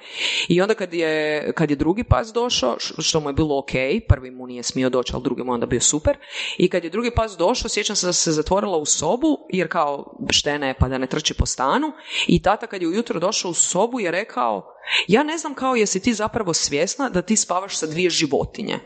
I 0.49 0.61
onda 0.63 0.75
kad 0.75 0.95
je, 0.95 1.53
kad 1.53 1.71
je 1.71 1.77
drugi 1.77 2.05
pas 2.05 2.33
došao, 2.33 2.77
što 2.79 3.21
mu 3.21 3.29
je 3.29 3.33
bilo 3.33 3.59
ok, 3.59 3.71
prvi 4.09 4.31
mu 4.31 4.47
nije 4.47 4.63
smio 4.63 4.91
doći, 4.91 5.13
ali 5.15 5.23
drugi 5.23 5.43
mu 5.43 5.53
je 5.53 5.55
onda 5.55 5.67
bio 5.67 5.81
super. 5.81 6.17
I 6.59 6.69
kad 6.69 6.85
je 6.85 6.91
drugi 6.91 7.11
pas 7.11 7.37
došao, 7.37 7.69
sjećam 7.69 7.97
se 7.97 8.07
da 8.07 8.13
se 8.13 8.33
zatvorila 8.33 8.77
u 8.77 8.87
sobu, 8.87 9.39
jer 9.53 9.69
kao 9.69 10.17
štene 10.31 10.75
pa 10.79 10.89
da 10.89 10.99
ne 10.99 11.07
trči 11.07 11.35
po 11.35 11.47
stanu. 11.47 11.93
I 12.27 12.43
tata 12.43 12.67
kad 12.67 12.83
je 12.83 12.89
ujutro 12.89 13.21
došao 13.21 13.51
u 13.51 13.55
sobu 13.55 14.01
je 14.01 14.11
rekao, 14.11 14.75
ja 15.09 15.23
ne 15.23 15.39
znam 15.39 15.55
kao 15.55 15.75
jesi 15.75 16.03
ti 16.03 16.15
zapravo 16.15 16.55
svjesna 16.55 17.09
da 17.09 17.23
ti 17.23 17.37
spavaš 17.37 17.77
sa 17.77 17.87
dvije 17.87 18.11
životinje. 18.11 18.79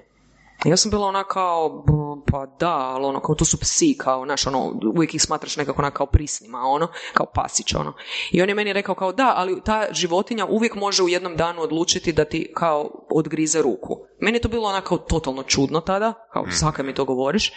Ja 0.65 0.77
sam 0.77 0.91
bila 0.91 1.07
ona 1.07 1.25
kao, 1.25 1.85
pa 2.33 2.47
da, 2.47 2.77
ali 2.77 3.05
ono, 3.05 3.21
kao 3.21 3.35
to 3.35 3.45
su 3.45 3.61
psi, 3.61 3.97
kao, 3.99 4.25
znaš, 4.25 4.47
ono, 4.47 4.81
uvijek 4.97 5.15
ih 5.15 5.23
smatraš 5.23 5.57
nekako 5.57 5.83
ona 5.83 5.91
kao 5.91 6.07
prisnima, 6.07 6.59
ono, 6.59 6.89
kao 7.15 7.27
pasić, 7.35 7.75
ono. 7.75 7.93
I 8.31 8.43
on 8.43 8.49
je 8.49 8.55
meni 8.55 8.73
rekao 8.73 8.95
kao, 8.95 9.13
da, 9.13 9.33
ali 9.37 9.61
ta 9.65 9.87
životinja 9.91 10.47
uvijek 10.47 10.75
može 10.75 11.03
u 11.03 11.09
jednom 11.09 11.37
danu 11.37 11.63
odlučiti 11.63 12.13
da 12.13 12.25
ti, 12.25 12.53
kao, 12.55 12.91
odgrize 13.11 13.63
ruku. 13.63 13.99
Meni 14.21 14.37
je 14.37 14.43
to 14.43 14.49
bilo 14.49 14.69
onako 14.69 14.97
totalno 14.97 15.43
čudno 15.43 15.81
tada, 15.81 16.29
kao, 16.33 16.45
svaka 16.51 16.83
mi 16.83 16.95
to 16.95 17.05
govoriš. 17.05 17.53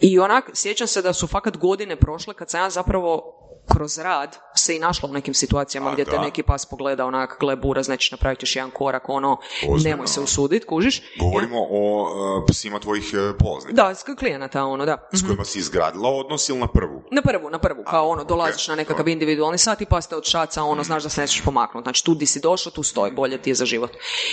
I 0.00 0.18
onak, 0.18 0.50
sjećam 0.54 0.86
se 0.86 1.02
da 1.02 1.12
su 1.12 1.26
fakat 1.26 1.56
godine 1.56 1.96
prošle 1.96 2.34
kad 2.34 2.50
sam 2.50 2.60
ja 2.60 2.70
zapravo 2.70 3.34
kroz 3.74 3.98
rad 3.98 4.36
se 4.56 4.76
i 4.76 4.78
našla 4.78 5.08
u 5.08 5.12
nekim 5.12 5.34
situacijama 5.34 5.92
gdje 5.92 6.04
te 6.04 6.18
neki 6.18 6.42
pas 6.42 6.66
pogleda 6.66 7.06
onak, 7.06 7.36
gle 7.40 7.56
buraz, 7.56 7.88
nećeš 7.88 8.10
napraviti 8.10 8.42
još 8.42 8.56
jedan 8.56 8.70
korak, 8.70 9.08
ono, 9.08 9.38
nemoj 9.84 10.06
se 10.06 10.20
usudit, 10.20 10.64
kužiš. 10.64 11.02
Govorimo 11.20 11.58
o 11.70 12.02
uh, 12.02 12.44
psima 12.48 12.78
tvojih 12.78 13.04
uh, 13.14 13.36
polaznika. 13.38 13.72
Da, 13.74 14.14
klijenata, 14.18 14.64
ono, 14.64 14.86
da. 14.86 15.08
S 15.12 15.22
kojima 15.22 15.44
si 15.44 15.58
izgradila 15.58 16.10
odnos 16.10 16.48
ili 16.48 16.58
na 16.58 16.68
prvu? 16.68 17.02
Na 17.12 17.22
prvu, 17.22 17.50
na 17.50 17.58
prvu, 17.58 17.84
kao 17.84 18.08
ono, 18.08 18.24
dolaziš 18.24 18.68
na 18.68 18.74
nekakav 18.74 19.08
individualni 19.08 19.58
sat 19.58 19.80
i 19.80 19.86
pas 19.86 20.08
te 20.08 20.16
od 20.16 20.24
šaca, 20.24 20.62
ono, 20.62 20.82
znaš 20.82 21.02
da 21.02 21.08
se 21.08 21.20
nećeš 21.20 21.44
pomaknuti. 21.44 21.84
Znači, 21.84 22.04
tu 22.04 22.14
di 22.14 22.26
si 22.26 22.40
došao, 22.40 22.72
tu 22.72 22.82
stoji, 22.82 23.12
bolje 23.12 23.38
ti 23.38 23.50
je 23.50 23.54
za 23.54 23.66
život. 23.66 23.90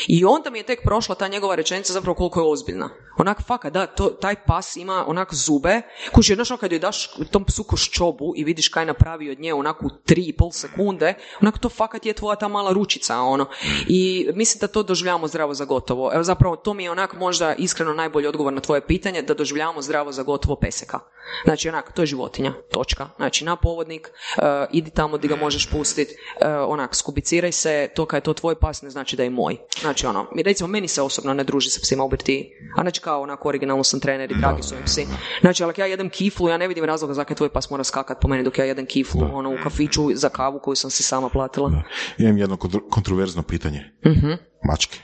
I 0.08 0.26
onda 0.26 0.50
mi 0.50 0.60
je 0.60 0.64
tek 0.64 0.80
prošla 0.84 1.16
ta 1.16 1.28
njegova 1.28 1.56
rečenica 1.56 1.94
zapravo 1.94 2.16
koliko 2.16 2.40
je 2.40 2.52
ozbiljna. 2.52 2.90
Onak, 3.18 3.42
faka, 3.48 3.70
da, 3.70 3.88
to, 3.88 4.10
taj 4.10 4.36
pas 4.46 4.76
ima 4.76 5.06
onak 5.08 5.34
zube, 5.34 5.82
kuži, 6.14 6.36
znaš, 6.36 6.50
kad 6.60 6.72
joj 6.72 6.80
daš 6.80 7.10
tom 7.32 7.46
psu 7.46 7.64
koščobu 7.64 8.34
i 8.36 8.44
vidiš 8.44 8.68
kaj 8.68 8.86
napravi 8.86 9.25
od 9.32 9.40
nje 9.40 9.54
onako 9.54 9.90
tri 10.06 10.22
i 10.22 10.34
pol 10.34 10.52
sekunde, 10.52 11.14
onako 11.42 11.58
to 11.58 11.70
fakat 11.70 12.06
je 12.06 12.14
tvoja 12.14 12.36
ta 12.36 12.48
mala 12.48 12.74
ručica, 12.74 13.20
ono. 13.20 13.46
I 13.88 14.30
mislim 14.34 14.60
da 14.60 14.68
to 14.68 14.84
doživljavamo 14.84 15.28
zdravo 15.28 15.54
za 15.54 15.66
gotovo. 15.66 16.12
Evo 16.14 16.24
zapravo 16.24 16.56
to 16.56 16.74
mi 16.74 16.84
je 16.84 16.92
onak 16.92 17.14
možda 17.14 17.54
iskreno 17.54 17.94
najbolji 17.94 18.28
odgovor 18.28 18.54
na 18.54 18.62
tvoje 18.62 18.82
pitanje, 18.82 19.22
da 19.22 19.34
doživljavamo 19.34 19.82
zdravo 19.82 20.12
za 20.12 20.24
gotovo 20.24 20.56
peseka. 20.56 21.00
Znači 21.44 21.70
onak, 21.70 21.94
to 21.94 22.02
je 22.02 22.06
životinja, 22.06 22.54
točka. 22.72 23.10
Znači 23.18 23.46
na 23.46 23.56
povodnik, 23.56 24.12
uh, 24.38 24.44
idi 24.72 24.92
tamo 24.92 25.18
gdje 25.18 25.28
ga 25.28 25.36
možeš 25.36 25.70
pustiti, 25.70 26.14
uh, 26.14 26.48
onak, 26.68 26.96
skubiciraj 26.96 27.52
se, 27.52 27.90
to 27.96 28.06
kad 28.06 28.18
je 28.18 28.24
to 28.24 28.34
tvoj 28.34 28.56
pas 28.56 28.82
ne 28.82 28.90
znači 28.90 29.16
da 29.16 29.24
je 29.24 29.30
moj. 29.30 29.58
Znači 29.82 30.06
ono, 30.08 30.28
recimo 30.46 30.68
meni 30.68 30.88
se 30.88 31.02
osobno 31.02 31.34
ne 31.34 31.44
druži 31.44 31.70
sa 31.70 31.80
psima 31.82 32.04
u 32.04 32.10
birtiji, 32.10 32.52
a 32.78 32.82
znači 32.82 33.02
kao 33.02 33.22
onak 33.22 33.46
originalno 33.46 33.84
sam 33.84 34.00
trener 34.00 34.32
i 34.32 34.36
dragi 34.36 34.64
su 34.64 34.76
mi 34.76 34.86
psi. 34.86 35.08
Znači, 35.42 35.64
ali 35.64 35.74
ja 35.78 35.86
jedem 35.86 36.10
kiflu, 36.10 36.50
ja 36.50 36.58
ne 36.58 36.68
vidim 36.68 36.86
razloga 36.86 37.14
zakaj 37.14 37.36
tvoj 37.36 37.50
pas 37.50 37.70
mora 37.70 37.84
skakat 37.84 38.22
po 38.22 38.28
meni 38.28 38.44
dok 38.44 38.58
ja 38.58 38.66
jedem 38.66 38.86
kiflu, 38.86 39.14
ono, 39.24 39.49
u 39.49 39.57
kafiću 39.63 40.09
za 40.16 40.30
kavu 40.30 40.59
koju 40.59 40.76
sam 40.76 40.91
si 40.91 41.03
sama 41.03 41.30
platila. 41.30 41.70
Da. 41.70 41.84
Imam 42.18 42.38
jedno 42.38 42.57
kontroverzno 42.89 43.43
pitanje. 43.43 43.91
uh 44.05 44.38
Mačke. 44.63 44.99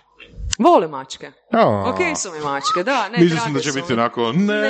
Vole 0.59 0.88
mačke. 0.88 1.32
Oh. 1.54 1.88
Ok 1.89 2.18
su 2.18 2.32
mi 2.32 2.39
mačke, 2.39 2.84
da. 2.84 3.10
Ne, 3.10 3.24
Mislim 3.24 3.54
da 3.54 3.60
će 3.60 3.72
biti 3.72 3.93
onako, 3.93 4.32
ne. 4.32 4.62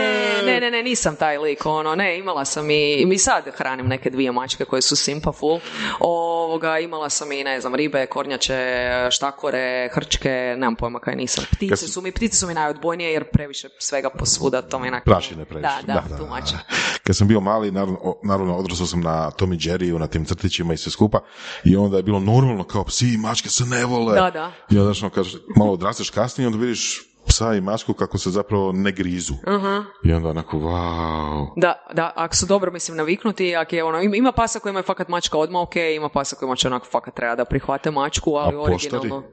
ne. 0.46 0.60
Ne, 0.60 0.72
ne, 0.72 0.84
nisam 0.84 1.16
taj 1.16 1.38
lik, 1.38 1.66
ono, 1.66 1.96
ne, 1.96 2.20
imala 2.20 2.46
sam 2.46 2.72
i, 2.72 3.06
mi 3.06 3.18
sad 3.18 3.44
hranim 3.58 3.88
neke 3.88 4.10
dvije 4.10 4.32
mačke 4.32 4.66
koje 4.66 4.82
su 4.82 4.96
simpa 4.96 5.32
full. 5.32 5.60
Ovoga, 6.00 6.80
imala 6.80 7.10
sam 7.10 7.32
i, 7.32 7.44
ne 7.44 7.62
znam, 7.62 7.76
ribe, 7.76 8.06
kornjače, 8.06 8.90
štakore, 9.12 9.90
hrčke, 9.94 10.30
nemam 10.58 10.76
pojma 10.76 11.00
kaj 11.00 11.16
nisam. 11.16 11.44
Ptice 11.52 11.88
su 11.88 12.02
mi, 12.02 12.12
ptice 12.12 12.38
su 12.38 12.48
mi 12.48 12.54
najodbojnije 12.54 13.14
jer 13.14 13.24
previše 13.24 13.70
svega 13.80 14.10
posvuda, 14.10 14.62
to 14.62 14.80
mi 14.80 14.88
je 14.88 15.02
Prašine 15.06 15.46
previše. 15.46 15.70
Da, 15.88 15.94
da, 15.94 16.04
da, 16.10 16.18
tu 16.18 16.26
mačke. 16.30 16.58
Kad 17.04 17.16
sam 17.16 17.28
bio 17.28 17.40
mali, 17.40 17.72
naravno, 17.72 18.16
naravno 18.24 18.58
odrasao 18.58 18.88
sam 18.88 19.02
na 19.02 19.32
Tom 19.32 19.54
i 19.54 19.58
Jerry, 19.58 20.00
na 20.00 20.08
tim 20.08 20.26
crtićima 20.26 20.74
i 20.74 20.78
sve 20.78 20.92
skupa 20.92 21.20
i 21.64 21.76
onda 21.76 21.98
je 21.98 22.04
bilo 22.04 22.20
normalno 22.20 22.64
kao 22.64 22.84
psi 22.84 23.14
i 23.14 23.18
mačke 23.18 23.50
se 23.50 23.66
ne 23.66 23.86
vole. 23.86 24.22
Da, 24.22 24.32
da. 24.32 24.52
I 24.70 24.80
onda 24.80 24.94
što 24.94 25.10
kaže, 25.10 25.38
malo 25.56 25.72
odrasteš 25.72 26.10
kasnije, 26.10 26.48
onda 26.48 26.58
vidiš 26.72 27.02
psa 27.28 27.54
i 27.54 27.62
mačku 27.62 27.94
kako 27.94 28.18
se 28.18 28.30
zapravo 28.30 28.72
ne 28.72 28.92
grizu. 28.92 29.34
Uh-huh. 29.34 29.84
I 30.04 30.14
onda 30.14 30.30
onako, 30.30 30.58
wow. 30.58 31.48
Da, 31.56 31.86
da, 31.94 32.12
ako 32.16 32.36
su 32.36 32.46
dobro, 32.46 32.72
mislim, 32.72 32.98
naviknuti, 32.98 33.56
ako 33.56 33.76
je 33.76 33.84
ono, 33.84 34.02
ima 34.02 34.32
pasa 34.32 34.60
kojima 34.60 34.80
je 34.80 34.84
fakat 34.84 35.08
mačka 35.08 35.38
odmah 35.38 35.62
ok, 35.62 35.76
ima 35.76 36.10
pasa 36.10 36.36
kojima 36.36 36.56
će 36.56 36.68
onako 36.68 36.86
fakat 36.86 37.16
treba 37.16 37.36
da 37.36 37.46
prihvate 37.46 37.92
mačku, 37.92 38.32
ali 38.36 38.56
A 38.56 38.60
originalno. 38.60 39.24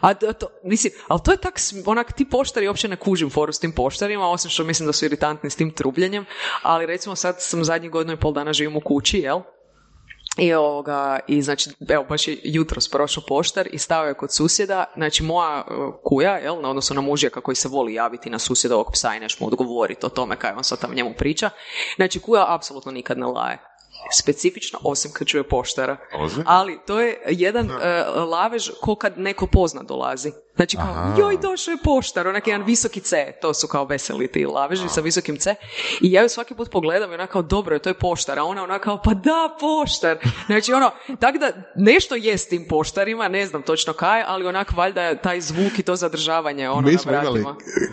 A 0.00 0.14
to, 0.14 0.46
mislim, 0.64 0.92
ali 1.08 1.20
to 1.24 1.30
je 1.30 1.36
tak, 1.36 1.54
onak, 1.86 2.12
ti 2.12 2.28
poštari, 2.28 2.68
uopće 2.68 2.88
ne 2.88 2.96
kužim 2.96 3.30
foru 3.30 3.52
s 3.52 3.58
tim 3.58 3.72
poštarima, 3.72 4.30
osim 4.30 4.50
što 4.50 4.64
mislim 4.64 4.86
da 4.86 4.92
su 4.92 5.04
iritantni 5.04 5.50
s 5.50 5.56
tim 5.56 5.70
trubljenjem, 5.70 6.24
ali 6.62 6.86
recimo 6.86 7.16
sad 7.16 7.36
sam 7.38 7.64
zadnjih 7.64 7.90
godinu 7.90 8.12
i 8.12 8.20
pol 8.20 8.32
dana 8.32 8.52
živim 8.52 8.76
u 8.76 8.80
kući, 8.80 9.18
jel? 9.18 9.40
I 10.38 10.54
ovoga, 10.54 11.18
i 11.28 11.42
znači, 11.42 11.70
evo, 11.88 12.04
baš 12.08 12.28
je 12.28 12.38
jutros 12.42 12.88
prošao 12.88 13.22
poštar 13.28 13.68
i 13.72 13.78
stao 13.78 14.06
je 14.06 14.14
kod 14.14 14.32
susjeda, 14.32 14.84
znači 14.96 15.22
moja 15.22 15.58
e, 15.58 15.72
kuja, 16.04 16.36
jel, 16.36 16.60
na 16.60 16.70
odnosno 16.70 16.94
na 16.94 17.00
mužjaka 17.00 17.40
koji 17.40 17.54
se 17.54 17.68
voli 17.68 17.94
javiti 17.94 18.30
na 18.30 18.38
susjedovog 18.38 18.86
psa 18.92 19.14
i 19.14 19.20
nešto 19.20 19.44
mu 19.44 19.48
odgovoriti 19.48 20.06
o 20.06 20.08
tome 20.08 20.36
kaj 20.36 20.52
on 20.56 20.64
sad 20.64 20.80
tam 20.80 20.94
njemu 20.94 21.14
priča, 21.18 21.50
znači 21.96 22.20
kuja 22.20 22.54
apsolutno 22.54 22.92
nikad 22.92 23.18
ne 23.18 23.26
laje. 23.26 23.58
Specifično, 24.10 24.78
osim 24.82 25.10
kad 25.14 25.26
čuje 25.26 25.48
poštara. 25.48 25.96
Ali 26.46 26.78
to 26.86 27.00
je 27.00 27.22
jedan 27.26 27.70
uh, 27.70 27.76
lavež 28.30 28.70
ko 28.80 28.94
kad 28.94 29.18
neko 29.18 29.46
pozna 29.46 29.82
dolazi. 29.82 30.32
Znači 30.56 30.76
kao, 30.76 30.86
Aha. 30.90 31.14
joj, 31.18 31.38
došao 31.42 31.72
je 31.72 31.78
poštar, 31.84 32.28
onak 32.28 32.46
jedan 32.46 32.66
visoki 32.66 33.00
C, 33.00 33.32
to 33.40 33.54
su 33.54 33.66
kao 33.66 33.84
veseli 33.84 34.28
ti 34.28 34.46
laveži 34.46 34.88
sa 34.88 35.00
visokim 35.00 35.36
C. 35.36 35.54
I 36.00 36.12
ja 36.12 36.22
ju 36.22 36.28
svaki 36.28 36.54
put 36.54 36.70
pogledam 36.70 37.10
i 37.10 37.14
ona 37.14 37.26
kao, 37.26 37.42
dobro 37.42 37.74
je, 37.74 37.78
to 37.78 37.90
je 37.90 37.94
poštar, 37.94 38.38
a 38.38 38.44
ona 38.44 38.62
ona 38.62 38.78
kao, 38.78 39.00
pa 39.04 39.14
da, 39.14 39.56
poštar. 39.60 40.18
Znači 40.46 40.72
ono, 40.72 40.90
tako 41.20 41.38
da 41.38 41.52
nešto 41.76 42.14
je 42.14 42.38
s 42.38 42.48
tim 42.48 42.66
poštarima, 42.68 43.28
ne 43.28 43.46
znam 43.46 43.62
točno 43.62 43.92
kaj, 43.92 44.24
ali 44.26 44.46
onak 44.46 44.72
valjda 44.76 45.14
taj 45.14 45.40
zvuk 45.40 45.78
i 45.78 45.82
to 45.82 45.96
zadržavanje 45.96 46.70
ono 46.70 46.80
mi 46.80 46.92
na 46.92 46.98
smo 46.98 47.12
imali, 47.12 47.44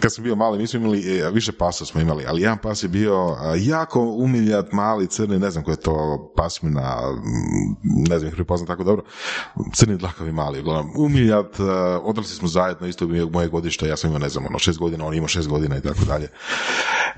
kad 0.01 0.13
sam 0.13 0.23
bio 0.23 0.35
mali, 0.35 0.57
mi 0.57 0.67
smo 0.67 0.79
imali, 0.79 1.19
e, 1.19 1.29
više 1.31 1.51
pasa 1.51 1.85
smo 1.85 2.01
imali, 2.01 2.25
ali 2.27 2.41
jedan 2.41 2.57
pas 2.57 2.83
je 2.83 2.89
bio 2.89 3.37
jako 3.57 4.01
umiljat, 4.01 4.71
mali, 4.71 5.07
crni, 5.07 5.39
ne 5.39 5.51
znam 5.51 5.63
ko 5.63 5.71
je 5.71 5.77
to 5.77 6.31
pasmina, 6.37 6.97
m, 7.11 8.03
ne 8.09 8.19
znam 8.19 8.29
ih 8.29 8.35
prepoznam 8.35 8.67
tako 8.67 8.83
dobro, 8.83 9.03
crni 9.73 9.97
dlakavi 9.97 10.31
mali, 10.31 10.59
uglavnom, 10.59 10.93
umiljat, 10.97 11.59
a, 11.59 11.99
odrasli 12.03 12.35
smo 12.35 12.48
zajedno, 12.49 12.87
isto 12.87 13.07
bio 13.07 13.29
moje 13.29 13.47
godište, 13.47 13.87
ja 13.87 13.97
sam 13.97 14.09
imao, 14.09 14.19
ne 14.19 14.29
znam, 14.29 14.45
ono, 14.45 14.59
šest 14.59 14.79
godina, 14.79 15.05
on 15.05 15.13
imao 15.13 15.27
šest 15.27 15.47
godina 15.47 15.77
i 15.77 15.81
tako 15.81 16.05
dalje. 16.05 16.29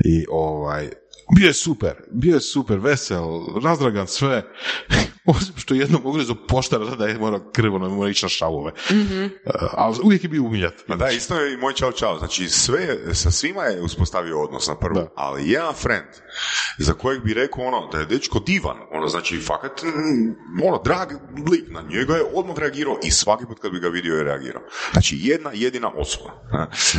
I 0.05 0.25
ovaj, 0.29 0.89
bio 1.35 1.47
je 1.47 1.53
super, 1.53 1.93
bio 2.11 2.33
je 2.33 2.41
super, 2.41 2.79
vesel, 2.79 3.41
razdragan 3.63 4.07
sve, 4.07 4.43
osim 5.25 5.53
što 5.57 5.73
je 5.73 5.79
jednom 5.79 6.01
ugrizo 6.05 6.35
poštara 6.47 6.95
da 6.95 7.05
je 7.07 7.17
mora 7.17 7.39
krvo, 7.53 7.77
ne 7.79 7.87
mora 7.89 8.09
ići 8.09 8.25
na 8.25 8.29
šavove. 8.29 8.71
ali 9.71 9.95
uvijek 10.03 10.23
je 10.23 10.29
bio 10.29 10.43
umiljat. 10.43 10.73
Ma 10.87 10.95
da, 10.95 11.09
isto 11.09 11.35
je 11.35 11.53
i 11.53 11.57
moj 11.57 11.73
čao 11.73 11.91
čao. 11.91 12.17
Znači, 12.19 12.49
sve, 12.49 12.97
sa 13.13 13.31
svima 13.31 13.63
je 13.63 13.81
uspostavio 13.81 14.41
odnos 14.41 14.67
na 14.67 14.75
prvu, 14.75 14.95
Da. 14.95 15.07
ali 15.15 15.49
jedan 15.49 15.73
friend 15.73 16.07
za 16.77 16.93
kojeg 16.93 17.23
bi 17.23 17.33
rekao 17.33 17.63
ono, 17.63 17.87
da 17.91 17.99
je 17.99 18.05
dečko 18.05 18.39
divan, 18.39 18.77
ono, 18.91 19.07
znači, 19.07 19.39
fakat, 19.39 19.83
mm, 19.83 20.63
ono, 20.67 20.81
drag 20.83 21.09
lik, 21.51 21.63
na 21.69 21.81
njega 21.81 22.15
je 22.15 22.23
odmah 22.33 22.57
reagirao 22.57 22.97
i 23.03 23.11
svaki 23.11 23.45
put 23.45 23.59
kad 23.59 23.71
bi 23.71 23.79
ga 23.79 23.87
vidio 23.87 24.15
je 24.15 24.23
reagirao. 24.23 24.61
Znači, 24.91 25.17
jedna 25.19 25.51
jedina 25.53 25.91
osoba. 25.95 26.31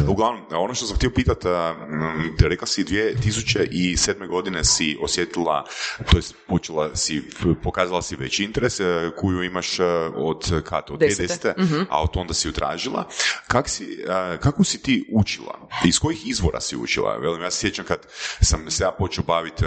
Uglavnom, 0.08 0.42
ono 0.50 0.74
što 0.74 0.86
sam 0.86 0.96
htio 0.96 1.10
pitat, 1.14 1.44
a, 1.44 1.74
mm, 1.88 2.36
te 2.38 2.48
rekla 2.48 2.66
si 2.66 2.84
2007. 2.84 4.26
godine 4.28 4.64
si 4.64 4.98
osjetila, 5.02 5.64
to 6.10 6.16
jest 6.18 6.34
počela 6.48 6.96
si, 6.96 7.22
pokazala 7.62 8.02
si 8.02 8.11
veći 8.16 8.44
interes 8.44 8.80
e, 8.80 9.10
koju 9.16 9.42
imaš 9.42 9.78
e, 9.78 9.84
od 10.14 10.62
kad, 10.64 10.84
od 10.90 11.00
Desete. 11.00 11.54
2010. 11.58 11.84
a 11.90 12.02
od 12.02 12.10
onda 12.14 12.34
si 12.34 12.48
ju 12.48 12.52
tražila. 12.52 13.08
Kak 13.46 13.68
si, 13.68 14.04
a, 14.08 14.36
kako 14.40 14.64
si 14.64 14.82
ti 14.82 15.08
učila? 15.12 15.68
Iz 15.84 15.98
kojih 15.98 16.28
izvora 16.28 16.60
si 16.60 16.76
učila? 16.76 17.16
Velim, 17.16 17.42
ja 17.42 17.50
se 17.50 17.58
sjećam 17.58 17.84
kad 17.84 17.98
sam 18.40 18.70
se 18.70 18.84
ja 18.84 18.90
počeo 18.98 19.24
baviti 19.24 19.64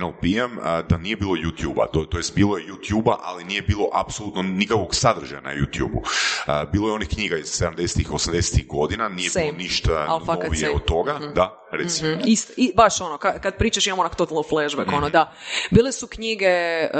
NLP-em, 0.00 0.58
da 0.88 0.96
nije 0.98 1.16
bilo 1.16 1.32
YouTube-a. 1.32 1.86
To, 1.92 2.04
to 2.04 2.16
jest 2.16 2.34
bilo 2.34 2.58
je 2.58 2.66
YouTube-a, 2.66 3.16
ali 3.22 3.44
nije 3.44 3.62
bilo 3.62 3.88
apsolutno 3.92 4.42
nikakvog 4.42 4.94
sadržaja 4.94 5.40
na 5.40 5.54
YouTube-u. 5.54 6.02
Bilo 6.72 6.88
je 6.88 6.94
onih 6.94 7.08
knjiga 7.08 7.36
iz 7.36 7.46
70-ih, 7.46 8.10
80-ih 8.10 8.66
godina, 8.66 9.08
nije 9.08 9.30
Same. 9.30 9.44
bilo 9.44 9.58
ništa 9.58 10.06
novije 10.44 10.70
od 10.74 10.84
toga. 10.84 11.18
Da, 11.34 11.63
reci. 11.76 12.04
Mhm. 12.04 12.20
Ist, 12.26 12.52
i, 12.56 12.72
baš 12.76 13.00
ono, 13.00 13.18
kad, 13.18 13.40
kad 13.40 13.56
pričaš 13.56 13.86
imam 13.86 13.98
onak 13.98 14.14
total 14.14 14.42
flashback, 14.48 14.92
ono 14.92 15.10
da. 15.10 15.32
Bile 15.70 15.92
su 15.92 16.06
knjige, 16.06 16.46
eh, 16.46 16.90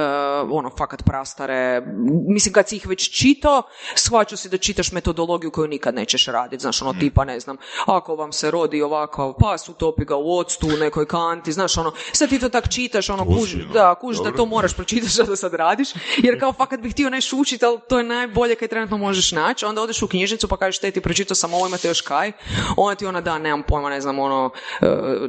ono, 0.50 0.70
fakat 0.78 1.04
prastare, 1.04 1.82
mislim 2.28 2.52
kad 2.52 2.68
si 2.68 2.76
ih 2.76 2.86
već 2.86 3.10
čitao, 3.18 3.62
shvaću 3.94 4.36
si 4.36 4.48
da 4.48 4.58
čitaš 4.58 4.92
metodologiju 4.92 5.50
koju 5.50 5.68
nikad 5.68 5.94
nećeš 5.94 6.26
raditi, 6.26 6.62
znaš, 6.62 6.82
ono 6.82 6.94
tipa, 7.00 7.24
ne 7.24 7.40
znam, 7.40 7.56
ako 7.86 8.16
vam 8.16 8.32
se 8.32 8.50
rodi 8.50 8.82
ovakav 8.82 9.34
pas, 9.40 9.68
utopi 9.68 10.04
ga 10.04 10.16
u 10.16 10.38
octu, 10.38 10.66
u 10.66 10.76
nekoj 10.76 11.06
kanti, 11.06 11.52
znaš, 11.52 11.78
ono, 11.78 11.92
sad 12.12 12.28
ti 12.28 12.38
to 12.38 12.48
tak 12.48 12.68
čitaš, 12.68 13.10
ono, 13.10 13.24
kuž, 13.24 13.54
da, 13.72 13.94
kuž 13.94 14.16
da 14.24 14.32
to 14.32 14.46
moraš 14.46 14.74
pročitati 14.74 15.12
što 15.12 15.22
da 15.22 15.36
sad 15.36 15.54
radiš, 15.54 15.88
jer 16.16 16.40
kao 16.40 16.52
fakat 16.52 16.80
bih 16.80 16.92
htio 16.92 17.10
nešto 17.10 17.36
učiti, 17.36 17.64
ali 17.64 17.78
to 17.88 17.98
je 17.98 18.04
najbolje 18.04 18.54
kaj 18.54 18.68
trenutno 18.68 18.96
možeš 18.98 19.32
naći, 19.32 19.64
onda 19.64 19.82
odeš 19.82 20.02
u 20.02 20.08
knjižnicu 20.08 20.48
pa 20.48 20.56
kažeš, 20.56 20.78
te 20.78 20.90
ti 20.90 21.00
pročitao 21.00 21.34
sam 21.34 21.54
ovo, 21.54 21.66
imate 21.66 21.88
još 21.88 22.00
kaj, 22.00 22.32
onda 22.76 22.94
ti 22.94 23.06
ona 23.06 23.20
da, 23.20 23.38
nemam 23.38 23.62
pojma, 23.62 23.90
ne 23.90 24.00
znam, 24.00 24.18
ono, 24.18 24.50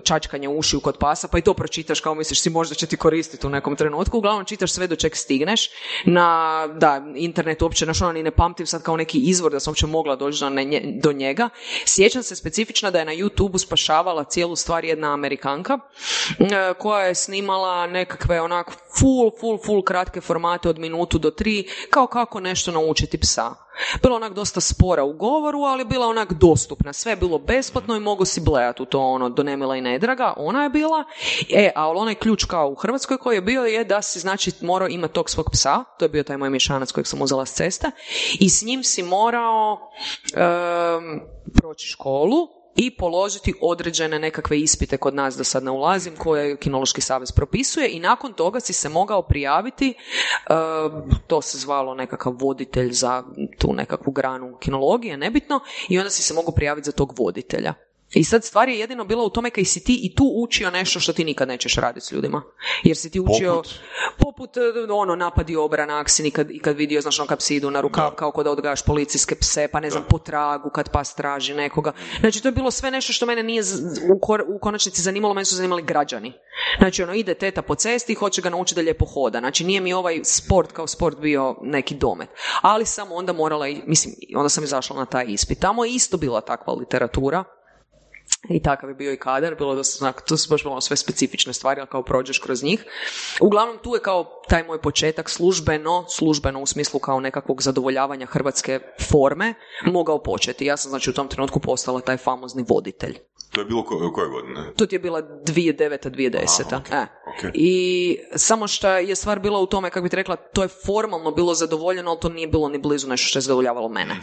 čačkanje 0.04 0.50
ušiju 0.50 0.80
kod 0.80 0.98
pasa, 0.98 1.28
pa 1.28 1.38
i 1.38 1.42
to 1.42 1.54
pročitaš 1.54 2.00
kao 2.00 2.16
misliš 2.16 2.42
si 2.42 2.50
možda 2.50 2.76
će 2.76 2.88
ti 2.88 2.98
koristiti 2.98 3.48
u 3.48 3.50
nekom 3.50 3.76
trenutku, 3.76 4.18
uglavnom 4.18 4.46
čitaš 4.46 4.72
sve 4.72 4.88
do 4.88 4.96
čeg 4.96 5.16
stigneš, 5.16 5.70
na, 6.06 6.68
da, 6.78 7.06
internet 7.16 7.62
uopće, 7.62 7.86
znaš, 7.86 8.02
ono, 8.02 8.12
ni 8.12 8.24
ne 8.24 8.32
pamtim 8.32 8.68
sad 8.68 8.84
kao 8.84 8.98
neki 8.98 9.18
izvor 9.18 9.52
da 9.52 9.60
sam 9.60 9.72
uopće 9.72 9.88
mogla 9.88 10.16
doći 10.16 10.40
do, 10.40 10.50
nje- 10.50 11.00
do 11.02 11.12
njega. 11.12 11.50
Sjećam 11.86 12.24
se 12.24 12.36
specifično 12.36 12.92
da 12.92 13.00
je 13.00 13.06
na 13.06 13.14
YouTube 13.14 13.58
spašavala 13.58 14.24
cijelu 14.24 14.56
stvar 14.56 14.86
jedna 14.86 15.14
Amerikanka, 15.14 15.80
e, 16.40 16.74
koja 16.80 17.06
je 17.06 17.16
snimala 17.16 17.88
nekakve 17.88 18.42
onak 18.42 18.72
full, 19.00 19.32
full, 19.40 19.58
full 19.66 19.84
kratke 19.84 20.22
formate 20.22 20.70
od 20.70 20.80
minutu 20.80 21.18
do 21.18 21.32
tri, 21.32 21.68
kao 21.90 22.08
kako 22.08 22.40
nešto 22.40 22.72
naučiti 22.72 23.18
psa. 23.18 23.65
Bilo 24.04 24.16
onak 24.16 24.34
dosta 24.34 24.62
spora 24.62 25.04
u 25.04 25.14
govoru, 25.14 25.60
ali 25.60 25.86
bila 25.86 26.08
onak 26.08 26.34
dostupna. 26.34 26.94
Sve 26.94 27.12
je 27.12 27.16
bilo 27.16 27.40
besplatno 27.40 27.96
i 27.96 28.00
mogu 28.00 28.26
si 28.26 28.42
blejati 28.42 28.82
u 28.82 28.86
to 28.86 29.00
ono 29.00 29.30
do 29.30 29.44
nemila 29.44 29.76
i 29.76 29.82
nedraga. 29.82 30.34
Ona 30.38 30.64
je 30.64 30.70
bila. 30.70 31.04
E, 31.50 31.72
a 31.76 31.90
onaj 31.90 32.16
ključ 32.16 32.46
kao 32.46 32.70
u 32.70 32.76
Hrvatskoj 32.76 33.18
koji 33.18 33.36
je 33.36 33.42
bio 33.42 33.62
je 33.62 33.84
da 33.84 34.02
si 34.02 34.20
znači 34.20 34.52
morao 34.62 34.88
imati 34.88 35.14
tog 35.14 35.30
svog 35.30 35.50
psa. 35.52 35.84
To 36.00 36.06
je 36.06 36.10
bio 36.10 36.24
taj 36.24 36.38
moj 36.38 36.50
mješanac 36.50 36.92
kojeg 36.92 37.08
sam 37.08 37.22
uzela 37.22 37.46
s 37.46 37.54
ceste. 37.54 37.92
I 38.40 38.50
s 38.50 38.66
njim 38.66 38.84
si 38.84 39.04
morao 39.04 39.92
em, 40.36 41.22
proći 41.54 41.88
školu 41.88 42.55
i 42.76 42.98
položiti 42.98 43.54
određene 43.62 44.20
nekakve 44.20 44.60
ispite 44.60 44.98
kod 44.98 45.16
nas, 45.16 45.36
da 45.36 45.44
sad 45.44 45.64
ne 45.64 45.72
ulazim, 45.72 46.16
koje 46.18 46.58
Kinološki 46.58 47.02
savez 47.02 47.32
propisuje 47.32 47.90
i 47.92 48.00
nakon 48.00 48.34
toga 48.34 48.60
si 48.60 48.74
se 48.74 48.90
mogao 48.90 49.22
prijaviti, 49.22 49.90
e, 49.90 49.96
to 51.28 51.42
se 51.42 51.58
zvalo 51.58 51.94
nekakav 51.94 52.34
voditelj 52.40 52.92
za 52.92 53.24
tu 53.58 53.74
nekakvu 53.74 54.12
granu 54.12 54.58
kinologije, 54.60 55.18
nebitno, 55.18 55.60
i 55.90 55.98
onda 55.98 56.10
si 56.10 56.24
se 56.24 56.34
mogao 56.34 56.54
prijaviti 56.56 56.86
za 56.86 56.92
tog 56.92 57.14
voditelja. 57.20 57.74
I 58.16 58.24
sad 58.24 58.44
stvar 58.44 58.70
je 58.70 58.80
jedino 58.80 59.04
bila 59.04 59.24
u 59.24 59.30
tome 59.30 59.50
kaj 59.50 59.66
si 59.66 59.84
ti 59.84 60.00
i 60.04 60.16
tu 60.16 60.32
učio 60.36 60.72
nešto 60.72 61.00
što 61.00 61.14
ti 61.14 61.24
nikad 61.24 61.48
nećeš 61.48 61.76
raditi 61.76 62.06
s 62.06 62.12
ljudima. 62.12 62.42
Jer 62.84 62.98
si 62.98 63.10
ti 63.12 63.20
učio 63.20 63.56
Poput? 63.56 63.74
poput, 64.18 64.58
e, 64.58 64.62
ono 64.92 65.16
napadi 65.16 65.56
obrana, 65.56 66.00
ak 66.00 66.10
si 66.10 66.24
nikad, 66.24 66.52
i 66.52 66.60
kad 66.60 66.78
vidio, 66.78 67.02
znaš, 67.02 67.20
ono 67.20 67.28
kad 67.28 67.40
psi 67.40 67.56
idu 67.56 67.72
na 67.72 67.82
rukav, 67.82 68.12
kao 68.12 68.32
kod 68.32 68.46
da 68.46 68.52
odgajaš 68.52 68.86
policijske 68.86 69.36
pse, 69.36 69.68
pa 69.68 69.80
ne 69.80 69.90
znam, 69.90 70.04
po 70.10 70.18
tragu 70.18 70.70
kad 70.70 70.90
pas 70.90 71.16
traži 71.16 71.54
nekoga. 71.54 71.94
Znači, 72.20 72.42
to 72.42 72.48
je 72.48 72.52
bilo 72.52 72.72
sve 72.72 72.92
nešto 72.92 73.14
što 73.14 73.26
mene 73.26 73.44
nije 73.44 73.64
u, 74.16 74.20
kor- 74.20 74.46
u 74.56 74.60
konačnici 74.60 75.02
zanimalo, 75.02 75.34
mene 75.34 75.46
su 75.46 75.56
zanimali 75.56 75.84
građani. 75.84 76.34
Znači, 76.80 77.04
ono, 77.04 77.14
ide 77.14 77.34
teta 77.34 77.62
po 77.62 77.76
cesti 77.76 78.12
i 78.14 78.16
hoće 78.16 78.42
ga 78.42 78.50
naučiti 78.50 78.76
da 78.76 78.82
lijepo 78.82 79.06
hoda. 79.06 79.40
Znači, 79.40 79.64
nije 79.64 79.82
mi 79.82 79.94
ovaj 79.94 80.20
sport 80.24 80.72
kao 80.72 80.88
sport 80.88 81.18
bio 81.20 81.56
neki 81.62 81.96
domet. 81.96 82.30
Ali 82.62 82.86
sam 82.86 83.12
onda 83.12 83.34
morala, 83.34 83.66
mislim, 83.88 84.16
onda 84.36 84.50
sam 84.50 84.64
izašla 84.64 84.96
na 84.96 85.06
taj 85.06 85.26
ispit. 85.28 85.60
Tamo 85.60 85.86
je 85.86 85.92
isto 85.92 86.18
bila 86.18 86.42
takva 86.42 86.74
literatura, 86.74 87.44
i 88.50 88.64
takav 88.64 88.90
je 88.90 88.96
bio 88.96 89.14
i 89.14 89.18
kadar, 89.18 89.56
bilo 89.56 89.76
da 89.76 89.84
se 89.84 89.98
znak, 89.98 90.22
to 90.22 90.38
su 90.38 90.50
baš 90.50 90.64
bilo 90.64 90.82
sve 90.82 90.98
specifične 90.98 91.54
stvari, 91.54 91.82
ali 91.82 91.90
kao 91.90 92.04
prođeš 92.04 92.40
kroz 92.40 92.64
njih. 92.64 92.86
Uglavnom 93.42 93.78
tu 93.84 93.96
je 93.96 94.02
kao 94.02 94.42
taj 94.48 94.64
moj 94.64 94.82
početak 94.82 95.30
službeno, 95.30 96.06
službeno 96.10 96.62
u 96.62 96.66
smislu 96.66 97.00
kao 97.00 97.20
nekakvog 97.20 97.62
zadovoljavanja 97.62 98.26
hrvatske 98.26 98.80
forme, 99.02 99.54
mogao 99.86 100.24
početi. 100.24 100.66
Ja 100.66 100.78
sam 100.78 100.90
znači 100.90 101.10
u 101.10 101.14
tom 101.14 101.28
trenutku 101.28 101.60
postala 101.60 102.02
taj 102.02 102.18
famozni 102.18 102.66
voditelj. 102.68 103.18
To 103.52 103.62
je 103.62 103.66
bilo 103.66 103.84
ko, 103.84 104.12
koje 104.14 104.30
godine? 104.30 104.74
To 104.78 104.86
ti 104.86 104.96
je 104.96 105.00
bila 105.00 105.22
2009. 105.22 106.10
2010. 106.10 106.64
Aha, 106.66 106.78
ok, 106.78 106.92
E. 106.92 107.06
ok. 107.48 107.52
I 107.54 107.78
samo 108.36 108.68
što 108.68 108.90
je 108.90 109.16
stvar 109.16 109.40
bila 109.40 109.60
u 109.60 109.66
tome, 109.66 109.90
kako 109.90 110.04
bih 110.04 110.10
ti 110.10 110.16
rekla, 110.16 110.36
to 110.36 110.62
je 110.62 110.70
formalno 110.86 111.32
bilo 111.32 111.54
zadovoljeno, 111.54 112.12
ali 112.12 112.20
to 112.20 112.30
nije 112.30 112.48
bilo 112.48 112.70
ni 112.70 112.78
blizu 112.78 113.08
nešto 113.08 113.28
što 113.28 113.38
je 113.38 113.42
zadovoljavalo 113.42 113.90
mene. 113.90 114.16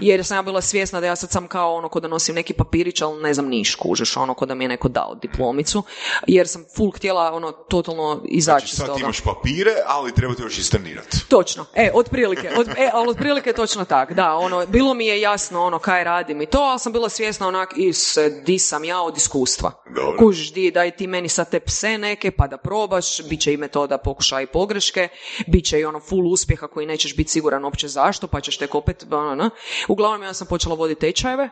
Jer 0.00 0.24
sam 0.24 0.36
ja 0.36 0.42
bila 0.42 0.60
svjesna 0.60 1.00
da 1.00 1.06
ja 1.06 1.16
sad 1.16 1.30
sam 1.30 1.48
kao 1.48 1.74
ono 1.74 1.88
ko 1.88 2.00
da 2.00 2.08
nosim 2.08 2.34
neki 2.34 2.52
papirić, 2.52 3.02
ali 3.02 3.22
ne 3.22 3.34
znam 3.34 3.46
niš, 3.46 3.74
kužeš, 3.74 4.16
ono 4.16 4.34
ko 4.34 4.46
da 4.46 4.54
mi 4.54 4.64
je 4.64 4.68
neko 4.68 4.88
dao 4.88 5.14
diplomicu, 5.14 5.82
jer 6.26 6.48
sam 6.48 6.64
full 6.76 6.90
htjela 6.90 7.32
ono 7.32 7.52
totalno 7.52 8.22
izaći 8.24 8.42
Znači 8.58 8.72
iz 8.72 8.76
sad 8.76 8.86
toga. 8.86 9.00
imaš 9.00 9.20
papire, 9.20 9.67
ali 9.86 10.14
trebate 10.14 10.42
još 10.42 10.58
istrenirati. 10.58 11.18
Točno, 11.28 11.66
e, 11.74 11.90
otprilike, 11.94 12.50
od, 12.58 12.68
e, 12.68 12.90
ali 12.92 13.08
otprilike 13.08 13.52
točno 13.52 13.84
tak, 13.84 14.12
da, 14.12 14.34
ono, 14.34 14.66
bilo 14.66 14.94
mi 14.94 15.06
je 15.06 15.20
jasno 15.20 15.62
ono 15.62 15.78
kaj 15.78 16.04
radim 16.04 16.42
i 16.42 16.46
to, 16.46 16.58
ali 16.58 16.78
sam 16.78 16.92
bila 16.92 17.08
svjesna 17.08 17.48
onak, 17.48 17.72
is, 17.76 18.18
di 18.44 18.58
sam 18.58 18.84
ja 18.84 19.00
od 19.02 19.16
iskustva. 19.16 19.72
Dobro. 19.94 20.18
Kužiš, 20.18 20.52
di, 20.52 20.70
daj 20.70 20.90
ti 20.90 21.06
meni 21.06 21.28
sad 21.28 21.50
te 21.50 21.60
pse 21.60 21.98
neke, 21.98 22.30
pa 22.30 22.46
da 22.46 22.56
probaš, 22.56 23.28
bit 23.28 23.40
će 23.40 23.52
i 23.52 23.56
metoda 23.56 23.98
pokušaj 23.98 24.42
i 24.42 24.46
pogreške, 24.46 25.08
bit 25.46 25.64
će 25.64 25.80
i 25.80 25.84
ono 25.84 26.00
full 26.00 26.32
uspjeha 26.32 26.66
koji 26.66 26.86
nećeš 26.86 27.16
biti 27.16 27.30
siguran 27.30 27.64
uopće 27.64 27.88
zašto, 27.88 28.26
pa 28.26 28.40
ćeš 28.40 28.56
tek 28.56 28.74
opet, 28.74 29.04
ono, 29.10 29.30
ono. 29.30 29.50
Uglavnom 29.88 30.22
ja 30.22 30.34
sam 30.34 30.46
počela 30.46 30.74
voditi 30.74 31.00
tečajeve, 31.00 31.50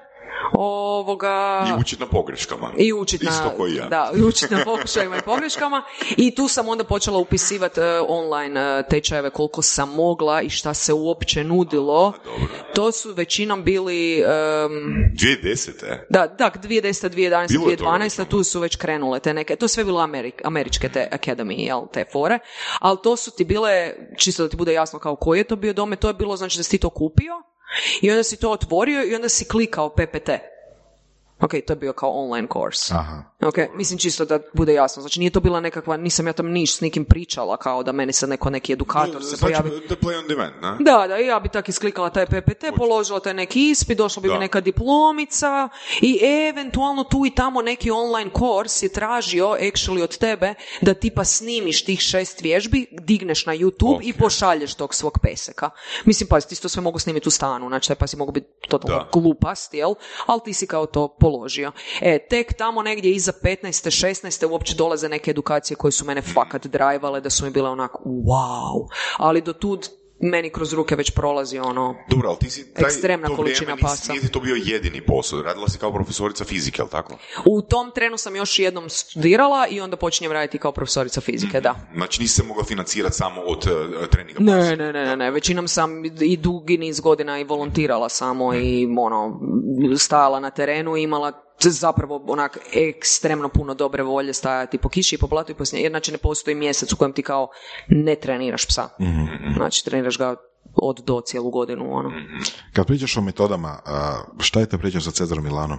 ovoga... 0.52 1.66
I 1.68 1.80
učiti 1.80 2.00
na 2.00 2.08
pogreškama. 2.08 2.72
I 2.76 2.92
učit 2.92 3.22
na, 3.22 3.30
Isto 3.30 3.52
koji 3.56 3.74
ja. 3.74 3.86
Da, 3.86 4.10
i 4.16 4.22
učit 4.22 4.50
na 4.50 4.64
pokušajima 4.64 5.16
i 5.16 5.22
pogreškama. 5.22 5.82
I 6.16 6.34
tu 6.34 6.48
sam 6.48 6.68
onda 6.68 6.84
počela 6.84 7.18
upisivati 7.18 7.80
online 8.08 8.60
e, 8.60 8.82
tečajeve 8.90 9.30
koliko 9.30 9.62
sam 9.62 9.94
mogla 9.94 10.42
i 10.42 10.50
šta 10.50 10.74
se 10.74 10.92
uopće 10.92 11.44
nudilo. 11.44 12.12
To 12.74 12.92
su 12.92 13.12
većinom 13.12 13.64
bili... 13.64 14.18
em, 14.18 14.96
2010. 15.14 15.70
da, 16.10 16.26
da, 16.38 16.50
2010, 16.62 17.10
2011, 17.10 17.48
Bilo 17.48 17.70
je 17.70 17.76
toga 17.76 17.90
2012, 17.90 18.28
tu 18.28 18.44
su 18.44 18.60
već 18.60 18.76
krenule 18.76 19.20
te 19.20 19.34
neke, 19.34 19.56
to 19.56 19.68
sve 19.68 19.84
bilo 19.84 20.00
Amerik, 20.00 20.34
američke 20.44 20.88
te 20.88 21.08
academy, 21.12 21.54
jel, 21.58 21.82
te 21.92 22.04
fore, 22.12 22.38
ali 22.80 22.98
to 23.02 23.16
su 23.16 23.30
ti 23.30 23.44
bile, 23.44 23.94
čisto 24.16 24.42
da 24.42 24.48
ti 24.48 24.56
bude 24.56 24.72
jasno 24.72 24.98
kao 24.98 25.16
koji 25.16 25.38
je 25.38 25.44
to 25.44 25.56
bio 25.56 25.72
dome, 25.72 25.96
to 25.96 26.08
je 26.08 26.14
bilo 26.14 26.36
znači 26.36 26.56
da 26.56 26.62
si 26.62 26.70
ti 26.70 26.78
to 26.78 26.90
kupio 26.90 27.42
I 28.02 28.10
onda 28.10 28.22
si 28.22 28.36
to 28.36 28.50
otvorio 28.50 29.04
i 29.04 29.14
onda 29.14 29.28
si 29.28 29.48
klikao 29.48 29.94
PPT. 29.94 30.30
Ok, 31.40 31.50
to 31.66 31.72
je 31.72 31.76
bio 31.76 31.92
kao 31.92 32.10
online 32.12 32.48
course. 32.52 32.94
Aha. 32.94 33.22
Ok, 33.40 33.54
mislim 33.74 33.98
čisto 33.98 34.24
da 34.24 34.38
bude 34.54 34.74
jasno. 34.74 35.00
Znači 35.02 35.20
nije 35.20 35.30
to 35.30 35.40
bila 35.40 35.60
nekakva, 35.60 35.96
nisam 35.96 36.26
ja 36.26 36.32
tam 36.32 36.46
niš 36.46 36.76
s 36.76 36.80
nikim 36.80 37.04
pričala 37.04 37.56
kao 37.56 37.82
da 37.82 37.92
meni 37.92 38.12
sad 38.12 38.28
neko 38.28 38.50
neki 38.50 38.72
edukator 38.72 39.22
se 39.22 39.36
Znači, 39.36 39.40
pojavi. 39.54 39.86
the 39.86 39.94
play 39.96 40.18
on 40.18 40.24
demand, 40.28 40.52
ne? 40.62 40.76
Da, 40.80 41.06
da, 41.08 41.18
i 41.18 41.26
ja 41.26 41.40
bi 41.40 41.48
tak 41.48 41.68
isklikala 41.68 42.10
taj 42.10 42.26
PPT, 42.26 42.64
položila 42.76 43.20
taj 43.20 43.34
neki 43.34 43.70
ispit, 43.70 43.98
došla 43.98 44.20
bi 44.20 44.28
mi 44.28 44.34
Da. 44.34 44.38
neka 44.40 44.60
diplomica 44.60 45.68
i 46.00 46.18
eventualno 46.48 47.04
tu 47.04 47.26
i 47.26 47.34
tamo 47.34 47.62
neki 47.62 47.90
online 47.90 48.30
kurs 48.30 48.82
je 48.82 48.88
tražio 48.88 49.46
actually 49.46 50.02
od 50.02 50.18
tebe 50.18 50.54
da 50.80 50.94
tipa 50.94 51.24
snimiš 51.24 51.84
tih 51.84 52.00
šest 52.00 52.40
vježbi, 52.40 52.86
digneš 52.92 53.46
na 53.46 53.54
YouTube 53.54 53.98
i 54.02 54.12
pošalješ 54.12 54.74
tog 54.74 54.94
svog 54.94 55.18
peseka. 55.22 55.70
Mislim, 56.04 56.28
pa 56.28 56.40
ti 56.40 56.62
to 56.62 56.68
sve 56.68 56.82
mogu 56.82 56.98
snimiti 56.98 57.28
u 57.28 57.32
stanu, 57.32 57.68
znači 57.68 57.88
taj 57.88 57.96
pas 57.96 58.12
je 58.12 58.18
mogu 58.18 58.32
biti 58.32 58.46
totalno 58.68 59.06
glupast, 59.12 59.74
jel? 59.74 59.94
Ali 60.26 60.40
ti 60.44 60.52
si 60.52 60.66
kao 60.66 60.86
to 60.86 61.08
položio. 61.26 61.72
E, 62.00 62.18
tek 62.18 62.52
tamo 62.52 62.82
negdje 62.82 63.12
iza 63.12 63.32
15. 63.42 63.90
16. 63.90 64.50
uopće 64.50 64.74
dolaze 64.74 65.08
neke 65.08 65.30
edukacije 65.30 65.76
koje 65.76 65.92
su 65.92 66.04
mene 66.04 66.22
fakat 66.22 66.66
drajvale, 66.66 67.20
da 67.20 67.30
su 67.30 67.44
mi 67.44 67.50
bile 67.50 67.70
onako 67.70 68.02
wow. 68.04 68.86
Ali 69.16 69.40
do 69.40 69.52
tud 69.52 69.88
meni 70.20 70.50
kroz 70.50 70.72
ruke 70.72 70.96
već 70.96 71.10
prolazi 71.10 71.58
ono 71.58 71.94
Dobro, 72.10 72.28
ali 72.28 72.38
ti 72.38 72.50
si 72.50 72.74
taj, 72.74 72.84
Ekstremna 72.84 73.28
to 73.28 73.36
količina 73.36 73.72
nisi- 73.74 73.82
pasa. 73.82 74.12
Nije 74.12 74.22
ti 74.22 74.32
to 74.32 74.40
bio 74.40 74.56
jedini 74.64 75.00
posao, 75.00 75.42
radila 75.42 75.68
si 75.68 75.78
kao 75.78 75.92
profesorica 75.92 76.44
fizike, 76.44 76.82
jel 76.82 76.88
tako? 76.88 77.18
U 77.44 77.62
tom 77.62 77.90
trenu 77.94 78.16
sam 78.16 78.36
još 78.36 78.58
jednom 78.58 78.88
studirala 78.88 79.66
i 79.70 79.80
onda 79.80 79.96
počinjem 79.96 80.32
raditi 80.32 80.58
kao 80.58 80.72
profesorica 80.72 81.20
fizike, 81.20 81.60
da. 81.60 81.74
Znači 81.94 82.22
nisi 82.22 82.34
se 82.34 82.42
mogla 82.42 82.64
financirati 82.64 83.14
samo 83.16 83.40
od 83.40 83.66
uh, 83.66 84.06
treninga 84.08 84.38
pasa. 84.38 84.70
Ne, 84.70 84.76
ne, 84.76 84.92
ne, 84.92 85.04
ne, 85.04 85.16
ne, 85.16 85.30
većinom 85.30 85.68
sam 85.68 86.04
i 86.04 86.36
dugi 86.36 86.78
niz 86.78 87.00
godina 87.00 87.40
i 87.40 87.44
volontirala 87.44 88.08
samo 88.08 88.54
i 88.54 88.88
ono, 88.98 89.40
stajala 89.98 90.40
na 90.40 90.50
terenu 90.50 90.96
i 90.96 91.02
imala 91.02 91.45
zapravo 91.60 92.24
onak 92.26 92.58
ekstremno 92.72 93.48
puno 93.48 93.74
dobre 93.74 94.02
volje 94.02 94.32
stajati 94.32 94.78
po 94.78 94.88
kiši 94.88 95.14
i 95.14 95.18
po 95.18 95.26
blatu 95.26 95.52
i 95.52 95.54
po 95.54 95.64
snijegu, 95.64 95.84
jer 95.84 95.92
znači 95.92 96.12
ne 96.12 96.18
postoji 96.18 96.54
mjesec 96.54 96.92
u 96.92 96.96
kojem 96.96 97.12
ti 97.12 97.22
kao 97.22 97.48
ne 97.88 98.14
treniraš 98.14 98.66
psa. 98.66 98.88
Znači 99.56 99.84
treniraš 99.84 100.18
ga 100.18 100.34
od 100.74 101.02
do 101.06 101.20
cijelu 101.20 101.50
godinu, 101.50 101.96
ono. 101.96 102.12
Kad 102.72 102.86
pričaš 102.86 103.16
o 103.16 103.20
metodama, 103.20 103.78
šta 104.40 104.60
je 104.60 104.66
te 104.68 104.78
priča 104.78 105.00
sa 105.00 105.10
Cezarom 105.10 105.44
Milanom? 105.44 105.78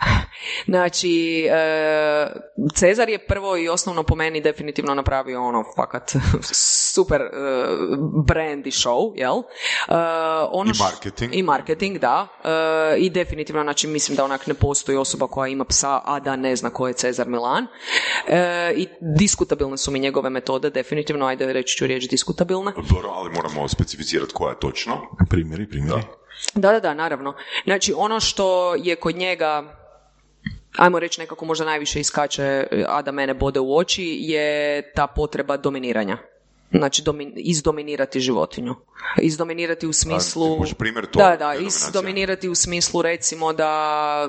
Znači, 0.66 1.44
e, 1.44 2.26
Cezar 2.74 3.08
je 3.08 3.18
prvo 3.18 3.56
i 3.56 3.68
osnovno 3.68 4.02
po 4.02 4.14
meni 4.14 4.40
definitivno 4.40 4.94
napravio 4.94 5.42
ono 5.42 5.64
fakat 5.76 6.12
super 6.94 7.20
e, 7.20 7.28
brand 8.26 8.66
i 8.66 8.70
show, 8.70 9.12
jel? 9.16 9.38
E, 9.38 9.42
ono 10.50 10.70
I 10.70 10.74
š- 10.74 10.82
marketing. 10.82 11.34
I 11.34 11.42
marketing, 11.42 11.98
da. 11.98 12.28
E, 12.44 12.96
I 12.98 13.10
definitivno, 13.10 13.62
znači 13.62 13.86
mislim 13.86 14.16
da 14.16 14.24
onak 14.24 14.46
ne 14.46 14.54
postoji 14.54 14.98
osoba 14.98 15.26
koja 15.26 15.48
ima 15.48 15.64
psa, 15.64 16.00
a 16.04 16.20
da 16.20 16.36
ne 16.36 16.56
zna 16.56 16.70
ko 16.70 16.88
je 16.88 16.94
Cezar 16.94 17.28
Milan. 17.28 17.66
E, 18.28 18.72
I 18.76 18.88
diskutabilne 19.18 19.76
su 19.78 19.90
mi 19.90 19.98
njegove 19.98 20.30
metode, 20.30 20.70
definitivno, 20.70 21.26
ajde 21.26 21.52
reći 21.52 21.76
ću 21.76 21.86
riječ 21.86 22.08
diskutabilne. 22.08 22.72
Dobro, 22.90 23.08
ali 23.08 23.30
moramo 23.30 23.68
specificirati 23.68 24.32
koja 24.34 24.50
je 24.50 24.58
točno. 24.60 24.96
Primjeri, 25.30 25.68
primjeri. 25.68 26.00
Da, 26.00 26.23
da, 26.54 26.80
da, 26.80 26.94
naravno. 26.94 27.34
Znači, 27.64 27.94
ono 27.96 28.20
što 28.20 28.74
je 28.74 28.96
kod 28.96 29.16
njega 29.16 29.62
ajmo 30.76 30.98
reći 30.98 31.20
nekako 31.20 31.44
možda 31.44 31.64
najviše 31.64 32.00
iskače, 32.00 32.66
a 32.88 33.02
da 33.02 33.12
mene 33.12 33.34
bode 33.34 33.60
u 33.60 33.76
oči, 33.76 34.16
je 34.20 34.82
ta 34.94 35.06
potreba 35.06 35.56
dominiranja. 35.56 36.18
Znači, 36.74 37.02
domin, 37.02 37.32
izdominirati 37.36 38.20
životinju. 38.20 38.74
Izdominirati 39.22 39.86
u 39.86 39.92
smislu... 39.92 40.58
primjer 40.78 41.06
Da, 41.18 41.36
da, 41.36 41.54
izdominirati 41.54 42.48
u 42.48 42.54
smislu 42.54 43.02
recimo 43.02 43.52
da, 43.52 44.28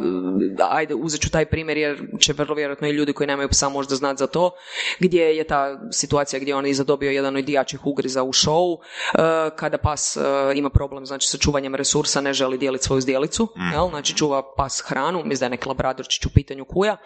da, 0.57 0.67
ajde, 0.71 0.95
uzet 0.95 1.21
ću 1.21 1.29
taj 1.29 1.45
primjer 1.45 1.77
jer 1.77 2.01
će 2.19 2.33
vrlo 2.33 2.55
vjerojatno 2.55 2.87
i 2.87 2.91
ljudi 2.91 3.13
koji 3.13 3.27
nemaju 3.27 3.49
psa 3.49 3.69
možda 3.69 3.95
znati 3.95 4.19
za 4.19 4.27
to, 4.27 4.51
gdje 4.99 5.21
je 5.21 5.43
ta 5.43 5.89
situacija 5.91 6.39
gdje 6.39 6.55
on 6.55 6.65
je 6.65 6.73
zadobio 6.73 7.11
jedan 7.11 7.35
od 7.35 7.49
jačih 7.49 7.85
ugriza 7.85 8.23
u 8.23 8.33
show, 8.33 8.77
e, 8.77 9.55
kada 9.55 9.77
pas 9.77 10.17
e, 10.17 10.21
ima 10.55 10.69
problem 10.69 11.05
znači 11.05 11.27
sa 11.27 11.37
čuvanjem 11.37 11.75
resursa, 11.75 12.21
ne 12.21 12.33
želi 12.33 12.57
dijeliti 12.57 12.83
svoju 12.83 13.01
zdjelicu, 13.01 13.47
jel? 13.73 13.89
znači 13.89 14.17
čuva 14.17 14.53
pas 14.57 14.83
hranu, 14.87 15.23
mislim 15.23 15.39
da 15.39 15.45
je 15.45 15.49
neki 15.49 15.67
labradorčić 15.67 16.25
u 16.25 16.29
pitanju 16.33 16.65
kuja, 16.65 16.97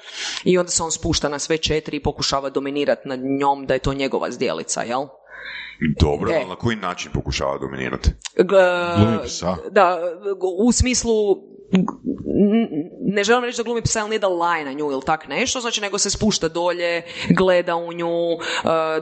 i 0.43 0.57
onda 0.57 0.71
se 0.71 0.83
on 0.83 0.91
spušta 0.91 1.29
na 1.29 1.39
sve 1.39 1.57
četiri 1.57 1.97
i 1.97 2.03
pokušava 2.03 2.49
dominirati 2.49 3.09
nad 3.09 3.19
njom 3.19 3.65
da 3.65 3.73
je 3.73 3.79
to 3.79 3.93
njegova 3.93 4.31
zdjelica, 4.31 4.81
jel? 4.81 5.07
Dobro, 5.99 6.31
E. 6.31 6.35
ali 6.35 6.45
na 6.45 6.55
koji 6.55 6.75
način 6.75 7.11
pokušava 7.13 7.57
dominirati? 7.57 8.09
G- 8.37 8.45
Glumi 8.97 9.17
psa. 9.25 9.55
Da, 9.71 9.99
u 10.59 10.71
smislu 10.71 11.13
ne 13.01 13.23
želim 13.23 13.43
reći 13.43 13.57
da 13.57 13.63
glumi 13.63 13.81
psa, 13.81 13.99
ali 13.99 14.09
nije 14.09 14.19
da 14.19 14.27
laje 14.27 14.65
na 14.65 14.73
nju 14.73 14.91
ili 14.91 15.01
tak 15.05 15.27
nešto, 15.27 15.59
znači 15.61 15.81
nego 15.81 15.97
se 15.97 16.09
spušta 16.09 16.47
dolje, 16.47 17.01
gleda 17.29 17.75
u 17.75 17.93
nju, 17.93 18.33
uh, 18.33 18.39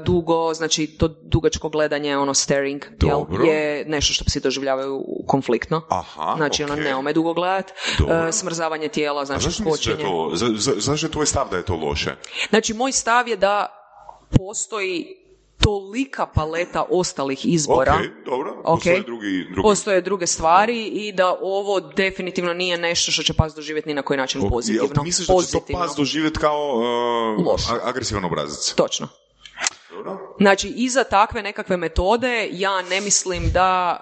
dugo, 0.06 0.54
znači 0.54 0.88
to 0.88 1.08
dugačko 1.08 1.70
gledanje, 1.70 2.18
ono 2.18 2.34
staring, 2.34 2.82
jel, 3.02 3.46
je 3.46 3.86
nešto 3.88 4.14
što 4.14 4.26
psi 4.26 4.40
doživljavaju 4.40 5.04
konfliktno. 5.28 5.82
Aha, 5.90 6.34
Znači, 6.38 6.64
ono, 6.64 6.74
okej. 6.74 6.84
ne 6.86 6.96
ome 6.96 7.14
dugo 7.14 7.34
gledat, 7.34 7.72
uh, 8.00 8.08
smrzavanje 8.32 8.88
tijela, 8.88 9.26
znači 9.26 9.52
skočenje. 9.52 10.04
to, 10.04 10.32
za, 10.34 10.48
za, 10.56 10.72
zašto 10.78 11.08
je 11.08 11.12
tvoj 11.12 11.26
stav 11.26 11.48
da 11.52 11.58
je 11.58 11.66
to 11.66 11.76
loše? 11.76 12.16
Znači, 12.50 12.74
moj 12.74 12.92
stav 12.92 13.28
je 13.28 13.36
da 13.38 13.66
postoji 14.38 15.06
tolika 15.62 16.26
paleta 16.26 16.86
ostalih 16.90 17.46
izbora. 17.46 17.94
Ok, 17.94 18.26
dobro, 18.26 18.62
postoje 18.64 19.02
drugi, 19.02 19.44
drugi. 19.52 19.62
Postoje 19.62 20.02
druge 20.02 20.28
stvari 20.28 20.86
i 20.86 21.12
da 21.12 21.38
ovo 21.42 21.80
definitivno 21.80 22.54
nije 22.54 22.78
nešto 22.78 23.12
što 23.12 23.24
će 23.24 23.34
pas 23.34 23.56
doživjeti 23.56 23.90
ni 23.90 23.96
na 23.96 24.02
koji 24.02 24.18
način 24.18 24.50
pozitivno. 24.50 24.88
ti 24.88 25.00
misliš 25.04 25.28
da 25.28 25.34
će 25.42 25.52
to 25.52 25.74
pas 25.74 25.96
doživjeti 25.98 26.40
kao 26.40 26.82
uh, 27.40 27.46
Loš. 27.46 27.62
agresivan 27.84 28.26
obrazac? 28.26 28.74
Točno. 28.74 29.08
Znači, 30.40 30.74
iza 30.76 31.04
takve 31.04 31.44
nekakve 31.44 31.78
metode 31.78 32.50
ja 32.52 32.82
ne 32.82 33.02
mislim 33.02 33.52
da 33.52 33.98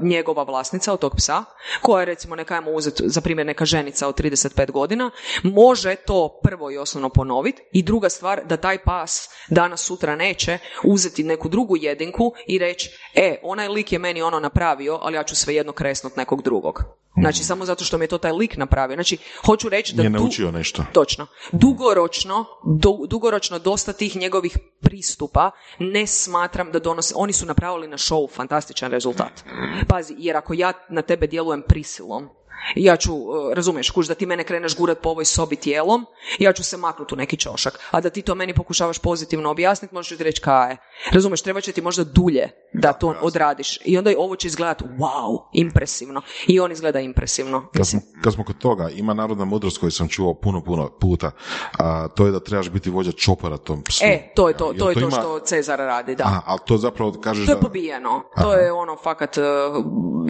e, 0.00 0.06
njegova 0.06 0.42
vlasnica 0.42 0.92
od 0.92 0.98
tog 0.98 1.16
psa, 1.16 1.44
koja 1.82 2.00
je 2.00 2.06
recimo 2.06 2.36
neka 2.36 2.54
ajmo 2.54 2.70
uzeti 2.70 3.02
za 3.06 3.20
primjer 3.20 3.46
neka 3.46 3.64
ženica 3.64 4.08
od 4.08 4.20
35 4.20 4.70
godina, 4.70 5.10
može 5.42 5.94
to 5.94 6.40
prvo 6.42 6.70
i 6.70 6.78
osnovno 6.78 7.08
ponoviti 7.08 7.62
i 7.72 7.82
druga 7.82 8.08
stvar 8.08 8.40
da 8.44 8.56
taj 8.56 8.78
pas 8.78 9.28
danas 9.48 9.80
sutra 9.80 10.16
neće 10.16 10.58
uzeti 10.84 11.24
neku 11.24 11.48
drugu 11.48 11.76
jedinku 11.76 12.32
i 12.46 12.58
reći 12.58 12.90
e, 13.14 13.36
onaj 13.42 13.68
lik 13.68 13.92
je 13.92 13.98
meni 13.98 14.22
ono 14.22 14.40
napravio, 14.40 14.98
ali 15.02 15.16
ja 15.16 15.24
ću 15.24 15.36
svejedno 15.36 15.72
kresnut 15.72 16.16
nekog 16.16 16.42
drugog. 16.42 16.82
Znači, 17.20 17.44
samo 17.44 17.64
zato 17.64 17.84
što 17.84 17.98
mi 17.98 18.04
je 18.04 18.08
to 18.08 18.18
taj 18.18 18.32
lik 18.32 18.56
napravio. 18.56 18.96
Znači, 18.96 19.18
hoću 19.46 19.68
reći 19.68 19.94
da 19.94 20.02
Nije 20.02 20.10
naučio 20.10 20.50
nešto. 20.50 20.84
Točno. 20.92 21.26
Dugoročno, 21.52 22.44
du- 22.66 23.06
dugoročno 23.08 23.58
dosta 23.58 23.92
tih 23.92 24.16
njegovih 24.16 24.58
pristupa 24.88 25.50
ne 25.78 26.06
smatram 26.06 26.72
da 26.72 26.78
donose, 26.78 27.14
oni 27.16 27.32
su 27.32 27.46
napravili 27.46 27.88
na 27.88 27.96
show 27.96 28.28
fantastičan 28.34 28.90
rezultat. 28.90 29.44
Pazi, 29.88 30.14
jer 30.18 30.36
ako 30.36 30.54
ja 30.54 30.72
na 30.88 31.02
tebe 31.02 31.26
djelujem 31.26 31.62
prisilom, 31.62 32.28
ja 32.76 32.96
ću, 32.96 33.14
uh, 33.14 33.52
razumiješ, 33.52 33.90
kuž 33.90 34.08
da 34.08 34.14
ti 34.14 34.26
mene 34.26 34.44
kreneš 34.44 34.76
gurat 34.76 34.98
po 35.02 35.08
ovoj 35.08 35.24
sobi 35.24 35.56
tijelom, 35.56 36.06
ja 36.38 36.52
ću 36.52 36.64
se 36.64 36.76
maknuti 36.76 37.14
u 37.14 37.16
neki 37.16 37.36
čošak. 37.36 37.80
A 37.90 38.00
da 38.00 38.10
ti 38.10 38.22
to 38.22 38.34
meni 38.34 38.54
pokušavaš 38.54 38.98
pozitivno 38.98 39.50
objasniti, 39.50 39.94
možeš 39.94 40.18
ti 40.18 40.24
reći 40.24 40.40
kaj 40.40 40.70
je. 40.70 40.76
Razumiješ, 41.12 41.42
treba 41.42 41.60
će 41.60 41.72
ti 41.72 41.80
možda 41.80 42.04
dulje 42.04 42.50
da 42.72 42.92
to 42.92 43.14
odradiš. 43.22 43.78
I 43.84 43.98
onda 43.98 44.10
ovo 44.18 44.36
će 44.36 44.48
izgledati 44.48 44.84
wow, 44.84 45.38
impresivno. 45.52 46.22
I 46.46 46.60
on 46.60 46.72
izgleda 46.72 47.00
impresivno. 47.00 47.68
Kad 47.76 47.86
smo, 47.86 48.00
kad 48.22 48.32
smo 48.32 48.44
kod 48.44 48.58
toga, 48.58 48.88
ima 48.88 49.14
narodna 49.14 49.44
mudrost 49.44 49.78
koju 49.78 49.90
sam 49.90 50.08
čuo 50.08 50.34
puno, 50.34 50.64
puno 50.64 50.90
puta, 51.00 51.30
a 51.78 52.08
to 52.08 52.26
je 52.26 52.32
da 52.32 52.40
trebaš 52.40 52.70
biti 52.70 52.90
vođa 52.90 53.12
čopora 53.12 53.56
tom 53.56 53.82
psu. 53.82 54.04
E, 54.04 54.32
to 54.34 54.48
je 54.48 54.56
to, 54.56 54.74
to 54.78 54.88
je 54.88 54.94
to 54.94 55.00
ima- 55.00 55.10
što 55.10 55.38
Cezar 55.38 55.78
radi, 55.78 56.14
da. 56.14 56.24
A, 56.24 56.40
ali 56.46 56.60
to 56.66 56.76
zapravo 56.76 57.12
kažeš 57.12 57.46
To 57.46 57.52
je 57.52 57.56
da... 57.56 57.60
pobijeno. 57.60 58.22
To 58.42 58.54
je 58.54 58.72
ono 58.72 58.96
fakat 58.96 59.36
uh, 59.36 59.44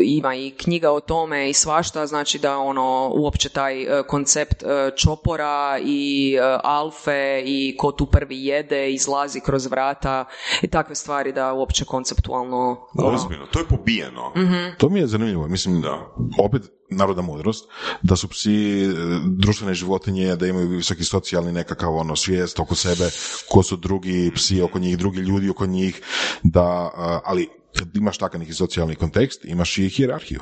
ima 0.00 0.34
i 0.34 0.50
knjiga 0.50 0.90
o 0.90 1.00
tome 1.00 1.50
i 1.50 1.52
svašta, 1.52 2.06
znači 2.06 2.17
da 2.42 2.58
ono 2.58 3.12
uopće 3.14 3.48
taj 3.48 3.82
uh, 3.82 4.06
koncept 4.06 4.62
uh, 4.62 4.68
čopora 4.96 5.78
i 5.84 6.36
uh, 6.38 6.60
alfe 6.64 7.42
i 7.44 7.76
ko 7.78 7.92
tu 7.92 8.06
prvi 8.06 8.44
jede, 8.46 8.92
izlazi 8.92 9.40
kroz 9.40 9.66
vrata 9.66 10.24
i 10.62 10.68
takve 10.68 10.94
stvari 10.94 11.32
da 11.32 11.52
uopće 11.52 11.84
konceptualno 11.84 12.88
ono, 12.94 13.14
Ozbiljno, 13.14 13.46
to 13.46 13.58
je 13.58 13.64
pobijeno. 13.64 14.32
To 14.78 14.88
mi 14.88 15.00
je 15.00 15.06
zanimljivo, 15.06 15.48
mislim, 15.48 15.80
Da. 15.80 16.14
opet 16.38 16.62
narodna 16.90 17.22
mudrost, 17.22 17.64
da 18.02 18.16
su 18.16 18.28
psi 18.28 18.84
e, 18.84 18.88
društvene 19.26 19.74
životinje, 19.74 20.36
da 20.36 20.46
imaju 20.46 20.68
visoki 20.68 21.04
socijalni 21.04 21.52
nekakav 21.52 21.96
ono 21.96 22.16
svijest 22.16 22.60
oko 22.60 22.74
sebe, 22.74 23.10
ko 23.50 23.62
su 23.62 23.76
drugi 23.76 24.30
psi 24.34 24.62
oko 24.62 24.78
njih, 24.78 24.98
drugi 24.98 25.20
ljudi 25.20 25.50
oko 25.50 25.66
njih, 25.66 26.02
da, 26.42 26.90
ali 27.24 27.48
kad 27.78 27.96
imaš 27.96 28.18
takav 28.18 28.40
neki 28.40 28.52
socijalni 28.52 28.94
kontekst, 28.94 29.44
imaš 29.44 29.78
i 29.78 29.88
hijerarhiju. 29.88 30.40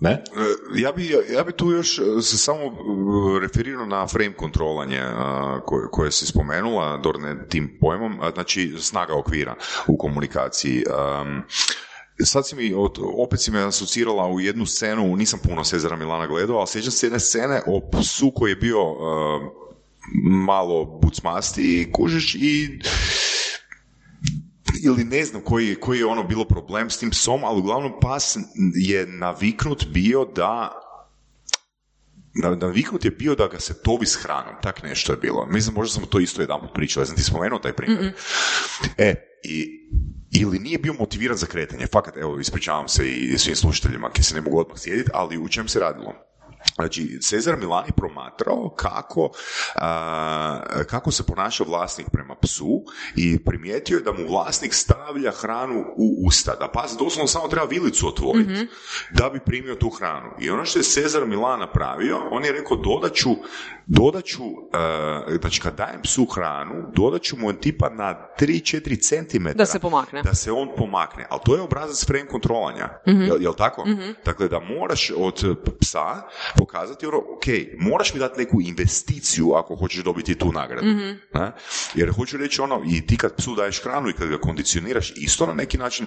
Ne? 0.00 0.10
E, 0.10 0.22
Ja 0.80 0.92
bi, 0.92 1.16
ja 1.30 1.44
bi 1.44 1.52
tu 1.52 1.70
još 1.70 1.98
e, 1.98 2.02
se 2.22 2.38
samo 2.38 2.60
e, 2.64 3.40
referirao 3.40 3.86
na 3.86 4.06
frame 4.06 4.36
kontrolanje 4.36 5.02
koje, 5.66 5.86
koje 5.92 6.12
si 6.12 6.26
spomenula, 6.26 6.96
Dorne, 6.96 7.48
tim 7.48 7.78
pojmom, 7.80 8.20
znači 8.34 8.74
snaga 8.78 9.14
okvira 9.14 9.54
u 9.86 9.98
komunikaciji. 9.98 10.84
Sad 12.24 12.48
si 12.48 12.56
mi, 12.56 12.74
opet 13.16 13.40
si 13.40 13.50
me 13.50 13.60
asocirala 13.60 14.28
u 14.28 14.40
jednu 14.40 14.66
scenu, 14.66 15.16
nisam 15.16 15.40
puno 15.48 15.64
Cezara 15.64 15.96
Milana 15.96 16.26
gledao, 16.26 16.56
ali 16.56 16.66
sjećam 16.66 16.90
se 16.92 17.06
jedne 17.06 17.20
scene 17.20 17.62
o 17.66 17.90
psu 17.90 18.32
koji 18.34 18.50
je 18.50 18.56
bio 18.56 18.80
malo 20.46 20.84
bucmasti 21.02 21.62
i 21.62 21.92
kužiš 21.92 22.34
i 22.34 22.78
ili 24.84 25.04
ne 25.04 25.24
znam 25.24 25.42
koji, 25.42 25.74
koji 25.74 25.98
je 25.98 26.06
ono 26.06 26.22
bilo 26.22 26.44
problem 26.44 26.90
s 26.90 26.98
tim 26.98 27.10
psom, 27.10 27.44
ali 27.44 27.58
uglavnom 27.58 27.92
pas 28.00 28.36
je 28.74 29.06
naviknut 29.06 29.86
bio 29.86 30.24
da 30.24 30.84
naviknut 32.60 33.04
je 33.04 33.10
bio 33.10 33.34
da 33.34 33.46
ga 33.46 33.60
se 33.60 33.82
tovi 33.82 34.06
s 34.06 34.16
hranom, 34.22 34.54
tak 34.62 34.82
nešto 34.82 35.12
je 35.12 35.16
bilo. 35.16 35.46
Mislim, 35.46 35.74
možda 35.74 35.94
sam 35.94 36.06
to 36.10 36.20
isto 36.20 36.42
jedan 36.42 36.60
pričao, 36.74 37.00
ja 37.00 37.06
sam 37.06 37.16
ti 37.16 37.22
spomenuo 37.22 37.58
taj 37.58 37.72
primjer. 37.72 38.12
E, 38.98 39.14
i 39.44 39.88
ili 40.30 40.58
nije 40.58 40.78
bio 40.78 40.92
motiviran 40.92 41.36
za 41.36 41.46
kretanje. 41.46 41.86
Fakat, 41.86 42.16
evo, 42.16 42.40
ispričavam 42.40 42.88
se 42.88 43.10
i 43.10 43.38
svim 43.38 43.56
slušateljima 43.56 44.10
koji 44.10 44.24
se 44.24 44.34
ne 44.34 44.40
mogu 44.40 44.58
odmah 44.58 44.78
sjediti, 44.78 45.10
ali 45.14 45.38
u 45.38 45.48
čem 45.48 45.68
se 45.68 45.80
radilo? 45.80 46.14
Znači, 46.74 47.18
Cezar 47.22 47.56
Milan 47.56 47.84
je 47.86 47.92
promatrao 47.92 48.74
kako, 48.76 49.30
kako 50.86 51.10
se 51.10 51.26
ponaša 51.26 51.64
vlasnik 51.64 52.06
prema 52.12 52.34
psu 52.34 52.82
i 53.16 53.44
primijetio 53.44 53.96
je 53.96 54.02
da 54.02 54.12
mu 54.12 54.28
vlasnik 54.28 54.74
stavlja 54.74 55.30
hranu 55.30 55.84
u 55.96 56.26
usta, 56.26 56.54
da 56.60 56.68
pas 56.68 56.96
doslovno 56.98 57.28
samo 57.28 57.48
treba 57.48 57.66
vilicu 57.66 58.08
otvoriti 58.08 58.52
mhm. 58.52 58.64
da 59.10 59.30
bi 59.30 59.40
primio 59.40 59.74
tu 59.74 59.90
hranu. 59.90 60.30
I 60.40 60.50
ono 60.50 60.64
što 60.64 60.78
je 60.78 60.82
Cezar 60.82 61.26
Milan 61.26 61.60
napravio, 61.60 62.18
on 62.30 62.44
je 62.44 62.52
rekao 62.52 62.76
dodaću, 62.76 63.30
dodaću 63.86 64.42
znači 65.40 65.60
kad 65.60 65.76
dajem 65.76 66.02
psu 66.02 66.26
hranu, 66.26 66.74
dodaću 66.96 67.36
mu 67.36 67.52
tipa 67.52 67.88
na 67.88 68.28
3-4 68.40 69.28
cm 69.28 69.48
da 69.54 69.66
se 69.66 69.78
pomakne. 69.78 70.22
Da 70.22 70.34
se 70.34 70.52
on 70.52 70.68
pomakne. 70.76 71.26
Ali 71.30 71.40
to 71.44 71.54
je 71.54 71.62
obrazac 71.62 72.06
frame 72.06 72.26
kontrolanja. 72.26 72.88
mm 73.06 73.22
Jel, 73.22 73.42
jel 73.42 73.54
tako? 73.54 73.84
mm 73.86 74.14
Dakle, 74.24 74.48
da 74.48 74.60
moraš 74.60 75.10
od 75.16 75.56
psa 75.80 76.22
pokazati 76.58 77.06
ono, 77.06 77.18
ok, 77.18 77.46
moraš 77.78 78.14
mi 78.14 78.20
dati 78.20 78.40
neku 78.40 78.60
investiciju 78.60 79.52
ako 79.52 79.76
hoćeš 79.76 80.04
dobiti 80.04 80.34
tu 80.34 80.52
nagradu. 80.52 80.86
mm 80.86 81.18
Jer 81.94 82.10
hoću 82.10 82.36
reći 82.36 82.60
ono, 82.60 82.82
i 82.90 83.06
ti 83.06 83.16
kad 83.16 83.36
psu 83.36 83.54
daješ 83.54 83.82
hranu 83.82 84.08
i 84.08 84.12
kad 84.12 84.28
ga 84.28 84.38
kondicioniraš, 84.38 85.12
isto 85.16 85.46
na 85.46 85.54
neki 85.54 85.78
način 85.78 86.06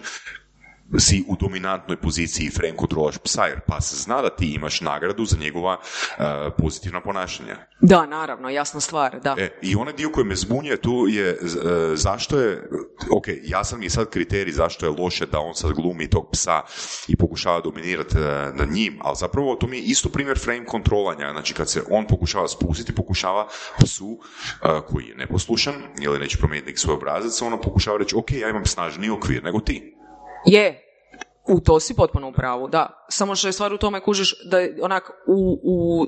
si 1.00 1.24
u 1.28 1.36
dominantnoj 1.36 1.98
poziciji 1.98 2.50
frame 2.50 2.76
kontrolaš 2.76 3.18
psa, 3.18 3.46
jer 3.46 3.60
pas 3.68 3.94
zna 3.94 4.22
da 4.22 4.36
ti 4.36 4.54
imaš 4.54 4.82
nagradu 4.82 5.26
za 5.26 5.38
njegova 5.38 5.78
uh, 5.80 6.26
pozitivna 6.58 7.02
ponašanja. 7.02 7.58
Da, 7.82 8.06
naravno, 8.06 8.50
jasna 8.50 8.80
stvar, 8.80 9.20
da. 9.20 9.36
E, 9.38 9.60
I 9.62 9.76
onaj 9.76 9.94
dio 9.94 10.10
koji 10.10 10.26
me 10.26 10.36
zbunjuje 10.36 10.82
tu 10.82 11.08
je 11.10 11.38
uh, 11.42 11.50
zašto 11.94 12.40
je, 12.40 12.70
ok, 13.12 13.26
jasan 13.44 13.80
mi 13.80 13.86
je 13.86 13.90
sad 13.90 14.10
kriterij 14.10 14.54
zašto 14.54 14.86
je 14.86 14.96
loše 15.00 15.26
da 15.26 15.40
on 15.40 15.56
sad 15.56 15.72
glumi 15.72 16.10
tog 16.10 16.30
psa 16.32 16.62
i 17.08 17.16
pokušava 17.16 17.62
dominirati 17.62 18.18
uh, 18.18 18.24
na 18.56 18.66
njim, 18.72 19.00
ali 19.02 19.16
zapravo 19.20 19.56
to 19.56 19.68
mi 19.68 19.78
je 19.78 19.84
isto 19.84 20.10
primjer 20.10 20.40
frame 20.40 20.66
kontrolanja, 20.66 21.32
znači 21.32 21.54
kad 21.54 21.70
se 21.70 21.84
on 21.90 22.08
pokušava 22.08 22.48
spustiti, 22.48 22.96
pokušava 22.96 23.48
psu 23.80 24.20
koji 24.88 25.06
je 25.06 25.16
neposlušan 25.16 25.74
ili 26.02 26.20
neće 26.20 26.38
promijeniti 26.38 26.78
svoj 26.78 26.96
obrazac, 26.96 27.42
ono 27.42 27.62
pokušava 27.62 27.98
reći, 27.98 28.16
ok, 28.16 28.32
ja 28.32 28.50
imam 28.50 28.66
snažniji 28.66 29.10
okvir 29.10 29.44
nego 29.44 29.60
ti. 29.60 30.01
Je, 30.46 30.76
u 31.48 31.60
to 31.60 31.80
si 31.80 31.94
potpuno 31.94 32.30
u 32.30 32.32
pravu, 32.32 32.68
da. 32.68 33.06
Samo 33.10 33.36
što 33.36 33.48
je 33.48 33.52
stvar 33.52 33.74
u 33.74 33.78
tome 33.78 34.00
kužiš 34.00 34.36
da 34.46 34.58
onak 34.82 35.12
u, 35.28 35.60
u 35.64 36.06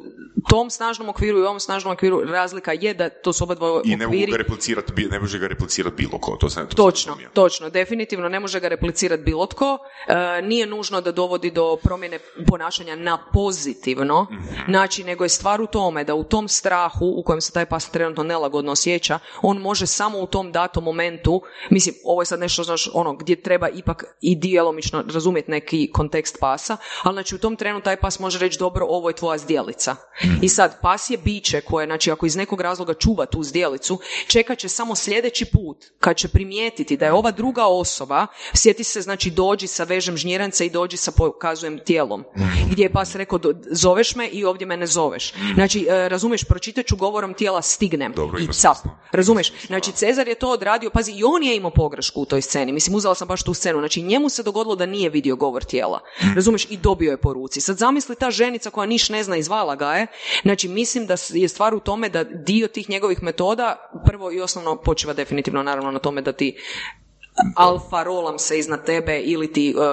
tom 0.50 0.70
snažnom 0.70 1.10
okviru 1.10 1.40
i 1.40 1.42
ovom 1.42 1.60
snažnom 1.60 1.94
okviru 1.94 2.22
razlika 2.22 2.72
je 2.74 2.94
da 2.94 3.10
to 3.10 3.34
su 3.34 3.44
oba 3.44 3.56
dva 3.56 3.78
okviri... 3.78 3.94
I 3.94 3.98
ne, 3.98 4.08
mogu 4.08 4.32
ga 4.32 4.38
replicirati, 4.38 5.08
ne 5.12 5.20
može 5.20 5.40
ga 5.40 5.48
replicirati 5.48 5.96
bilo 5.96 6.20
ko, 6.20 6.38
to 6.40 6.50
sam 6.50 6.68
Točno, 6.68 7.18
točno, 7.34 7.70
definitivno 7.70 8.30
ne 8.30 8.40
može 8.40 8.60
ga 8.60 8.68
replicirati 8.68 9.24
bilo 9.24 9.46
tko. 9.46 9.78
E, 10.08 10.42
nije 10.42 10.66
nužno 10.66 11.02
da 11.02 11.12
dovodi 11.12 11.52
do 11.52 11.78
promjene 11.84 12.20
ponašanja 12.48 12.96
na 12.96 13.18
pozitivno, 13.34 14.28
mm 14.32 14.44
znači 14.68 15.04
nego 15.04 15.26
je 15.26 15.30
stvar 15.30 15.62
u 15.62 15.68
tome 15.68 16.04
da 16.04 16.16
u 16.16 16.24
tom 16.24 16.48
strahu 16.48 17.06
u 17.18 17.24
kojem 17.24 17.42
se 17.42 17.52
taj 17.52 17.66
pas 17.66 17.90
trenutno 17.90 18.24
nelagodno 18.24 18.72
osjeća, 18.72 19.20
on 19.42 19.58
može 19.58 19.88
samo 19.88 20.20
u 20.20 20.28
tom 20.28 20.52
datom 20.52 20.84
momentu, 20.84 21.42
mislim, 21.70 21.96
ovo 22.06 22.22
je 22.22 22.26
sad 22.26 22.40
nešto 22.40 22.64
znaš, 22.64 22.90
ono, 22.94 23.14
gdje 23.14 23.42
treba 23.42 23.70
ipak 23.70 24.04
i 24.22 24.36
djelomično 24.36 25.04
razumjeti 25.24 25.52
neki 25.52 25.92
kontekst 25.92 26.38
pasa, 26.40 26.78
ali 27.04 27.16
znači 27.16 27.36
u 27.36 27.38
tom 27.38 27.56
trenu 27.56 27.82
taj 27.82 27.96
pas 27.96 28.20
može 28.20 28.40
reći 28.40 28.60
dobro, 28.60 28.86
ovo 28.90 29.10
je 29.10 29.16
tvoja 29.16 29.38
zdjelica. 29.38 29.96
I 30.42 30.50
sad, 30.50 30.82
pas 30.82 31.10
je 31.10 31.18
biće 31.18 31.62
koje, 31.62 31.86
znači 31.86 32.12
ako 32.12 32.26
iz 32.26 32.36
nekog 32.36 32.62
razloga 32.62 32.94
čuva 32.94 33.26
tu 33.26 33.44
zdjelicu, 33.44 34.00
čekat 34.28 34.60
će 34.60 34.70
samo 34.70 34.96
sljedeći 34.96 35.46
put 35.46 35.86
kad 36.00 36.18
će 36.18 36.28
primijetiti 36.28 36.98
da 36.98 37.06
je 37.06 37.14
ova 37.14 37.32
druga 37.32 37.66
osoba, 37.66 38.28
sjeti 38.54 38.84
se, 38.84 39.02
znači 39.02 39.32
dođi 39.32 39.68
sa 39.68 39.84
vežem 39.84 40.18
žnjiranca 40.18 40.64
i 40.64 40.70
dođi 40.70 40.98
sa 40.98 41.12
pokazujem 41.12 41.80
tijelom. 41.86 42.24
Gdje 42.72 42.84
je 42.84 42.92
pas 42.92 43.16
rekao, 43.16 43.40
zoveš 43.72 44.16
me 44.16 44.28
i 44.28 44.46
ovdje 44.46 44.68
me 44.68 44.78
ne 44.78 44.88
zoveš. 44.88 45.34
Znači, 45.54 45.88
e, 45.90 46.10
razumiješ, 46.10 46.44
pročitat 46.44 46.86
ću 46.86 46.96
govorom 46.96 47.34
tijela 47.34 47.62
stignem 47.62 48.14
Dobro, 48.16 48.40
i 48.40 48.48
cap. 48.54 48.78
Razumiješ? 49.12 49.54
Znači, 49.68 49.92
Cezar 49.92 50.28
je 50.28 50.36
to 50.36 50.50
odradio, 50.50 50.90
pazi, 50.90 51.12
i 51.12 51.24
on 51.24 51.44
je 51.44 51.56
imao 51.56 51.72
pogrešku 51.72 52.22
u 52.22 52.26
toj 52.26 52.42
sceni. 52.42 52.72
Mislim, 52.72 52.96
uzela 52.96 53.16
sam 53.16 53.28
baš 53.28 53.44
tu 53.44 53.54
scenu. 53.54 53.80
Znači, 53.80 54.02
njemu 54.02 54.30
se 54.30 54.44
dogodilo 54.44 54.76
da 54.76 54.86
nije 54.86 55.10
vidio 55.14 55.36
govor 55.36 55.64
tijela. 55.64 56.00
Razumiješ? 56.36 56.68
I 56.70 56.78
dobio 56.78 57.12
je 57.12 57.18
po 57.18 57.34
ruci. 57.34 57.62
Sad 57.62 57.78
zamisli 57.78 58.16
ta 58.16 58.32
ženica 58.32 58.70
koja 58.70 58.86
niš 58.86 59.10
ne 59.10 59.24
zna, 59.24 59.38
izvala 59.38 59.76
ga 59.76 59.94
je. 59.94 60.08
Znači, 60.42 60.68
mislim 60.68 61.06
da 61.06 61.16
je 61.30 61.48
stvar 61.48 61.76
u 61.76 61.80
tome 61.80 62.10
da 62.10 62.24
dio 62.24 62.68
tih 62.68 62.90
njegovih 62.90 63.24
metoda 63.24 63.92
prvo 64.06 64.32
i 64.32 64.42
osnovno 64.42 64.76
počiva 64.76 65.14
definitivno 65.14 65.64
naravno 65.64 65.92
na 65.92 66.00
tome 66.00 66.22
da 66.22 66.32
ti 66.32 66.56
alfa 67.56 68.04
rolam 68.04 68.40
se 68.40 68.60
iznad 68.60 68.86
tebe 68.86 69.20
ili 69.20 69.54
ti 69.54 69.76
uh, 69.78 69.84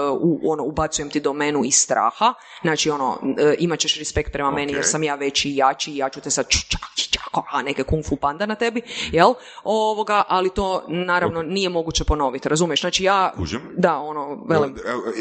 ono, 0.44 0.64
ubacujem 0.64 1.10
ti 1.10 1.20
domenu 1.20 1.64
iz 1.64 1.74
straha, 1.74 2.34
znači 2.62 2.90
ono, 2.90 3.08
uh, 3.10 3.36
imat 3.58 3.78
ćeš 3.78 3.98
respekt 3.98 4.32
prema 4.32 4.50
meni 4.50 4.72
jer 4.72 4.84
sam 4.84 5.02
ja 5.02 5.14
veći 5.14 5.50
i 5.50 5.56
jači 5.56 5.92
i 5.92 5.96
ja 5.96 6.08
ću 6.08 6.20
te 6.20 6.30
sad 6.30 6.46
a 7.52 7.62
neke 7.62 7.82
kung 7.82 8.04
fu 8.04 8.16
panda 8.16 8.46
na 8.46 8.54
tebi, 8.54 8.82
jel? 9.12 9.34
Ovoga, 9.64 10.22
ali 10.28 10.50
to 10.50 10.84
naravno 10.88 11.42
nije 11.42 11.68
moguće 11.68 12.04
ponoviti, 12.04 12.48
razumiješ? 12.48 12.80
Znači 12.80 13.04
ja, 13.04 13.32
da, 13.76 13.98
ono, 13.98 14.44
velim. 14.48 14.76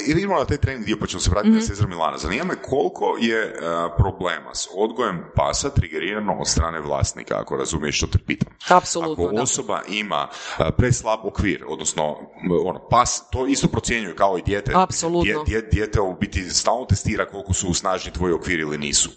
Idemo 0.07 0.35
na 0.35 0.45
taj 0.45 0.57
trening 0.57 0.85
dio, 0.85 0.97
pa 0.99 1.07
ćemo 1.07 1.21
se 1.21 1.29
vratiti 1.29 1.49
mm-hmm. 1.49 1.61
na 1.61 1.67
Cezar 1.67 1.87
Milana. 1.87 2.17
Zanima 2.17 2.43
me 2.43 2.55
koliko 2.61 3.17
je 3.19 3.45
uh, 3.45 3.91
problema 3.97 4.55
s 4.55 4.67
odgojem 4.77 5.23
pasa 5.35 5.69
trigerirano 5.69 6.37
od 6.39 6.47
strane 6.47 6.79
vlasnika, 6.79 7.39
ako 7.39 7.57
razumiješ 7.57 7.97
što 7.97 8.07
te 8.07 8.17
pitam. 8.27 8.53
Apsolutno, 8.69 9.25
Ako 9.25 9.41
osoba 9.41 9.81
ima 9.87 10.27
uh, 10.31 10.65
preslab 10.77 11.19
okvir, 11.23 11.65
odnosno 11.67 12.17
ono, 12.65 12.87
pas, 12.89 13.29
to 13.31 13.47
isto 13.47 13.67
procjenjuje 13.67 14.15
kao 14.15 14.37
i 14.37 14.41
dijete. 14.41 14.71
Apsolutno. 14.75 15.43
Dijete 15.71 16.01
u 16.01 16.15
biti 16.19 16.49
stalno 16.49 16.85
testira 16.85 17.25
koliko 17.25 17.53
su 17.53 17.73
snažni 17.73 18.13
tvoji 18.13 18.33
okviri 18.33 18.61
ili 18.61 18.77
nisu. 18.77 19.09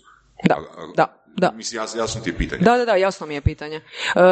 Da, 0.45 0.57
da. 0.97 1.22
Da. 1.37 1.53
Mislim, 1.57 1.83
jasno, 1.83 2.01
jasno 2.01 2.21
ti 2.21 2.31
je 2.31 2.37
pitanje. 2.37 2.63
Da, 2.63 2.77
da, 2.77 2.85
da, 2.85 2.97
jasno 2.97 3.27
mi 3.27 3.35
je 3.35 3.41
pitanje. 3.41 3.77
Uh, 3.77 4.23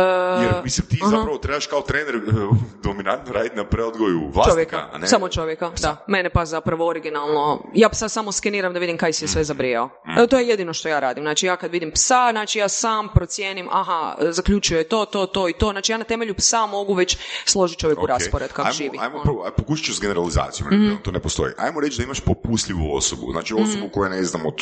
Jer, 0.42 0.54
mislim, 0.64 0.86
ti 0.86 0.98
uh 1.04 1.10
zapravo 1.10 1.38
trebaš 1.38 1.66
kao 1.66 1.80
trener 1.82 2.16
uh, 2.16 2.56
dominantno 2.82 3.32
raditi 3.32 3.56
na 3.56 3.64
preodgoju 3.64 4.18
vlasnika, 4.18 4.50
čovjeka, 4.50 4.88
a 4.92 4.98
ne... 4.98 5.06
Samo 5.06 5.28
čovjeka, 5.28 5.70
da. 5.82 6.04
Mene 6.06 6.30
pa 6.30 6.44
zapravo 6.44 6.86
originalno, 6.86 7.64
ja 7.74 7.88
psa 7.88 8.08
samo 8.08 8.32
skeniram 8.32 8.72
da 8.72 8.78
vidim 8.78 8.96
kaj 8.98 9.12
si 9.12 9.24
je 9.24 9.28
sve 9.28 9.40
mm. 9.40 9.44
zabrijao. 9.44 9.86
Mm. 9.86 10.26
To 10.30 10.38
je 10.38 10.48
jedino 10.48 10.72
što 10.72 10.88
ja 10.88 11.00
radim. 11.00 11.24
Znači, 11.24 11.46
ja 11.46 11.56
kad 11.56 11.70
vidim 11.70 11.90
psa, 11.90 12.28
znači 12.30 12.58
ja 12.58 12.68
sam 12.68 13.08
procijenim, 13.14 13.68
aha, 13.70 14.16
zaključio 14.20 14.78
je 14.78 14.84
to, 14.84 15.04
to, 15.04 15.26
to 15.26 15.48
i 15.48 15.52
to. 15.52 15.70
Znači, 15.70 15.92
ja 15.92 15.98
na 15.98 16.04
temelju 16.04 16.34
psa 16.34 16.66
mogu 16.66 16.94
već 16.94 17.18
složiti 17.44 17.80
čovjeku 17.80 18.02
okay. 18.02 18.08
raspored 18.08 18.52
kako 18.52 18.68
ajmo, 18.68 18.72
živi. 18.72 18.98
Ajmo, 19.00 19.14
ono. 19.14 19.24
prvo, 19.24 19.50
pokušat 19.56 19.86
ću 19.86 19.94
s 19.94 20.00
generalizacijom, 20.00 20.68
mm 20.70 20.98
to 21.02 21.10
ne 21.10 21.20
postoji. 21.20 21.52
Ajmo 21.58 21.80
reći 21.80 21.96
da 21.96 22.04
imaš 22.04 22.20
popusljivu 22.20 22.94
osobu. 22.94 23.32
Znači, 23.32 23.54
osobu 23.54 23.86
mm 23.86 23.90
koja, 23.92 24.10
ne 24.10 24.24
znam, 24.24 24.46
od, 24.46 24.54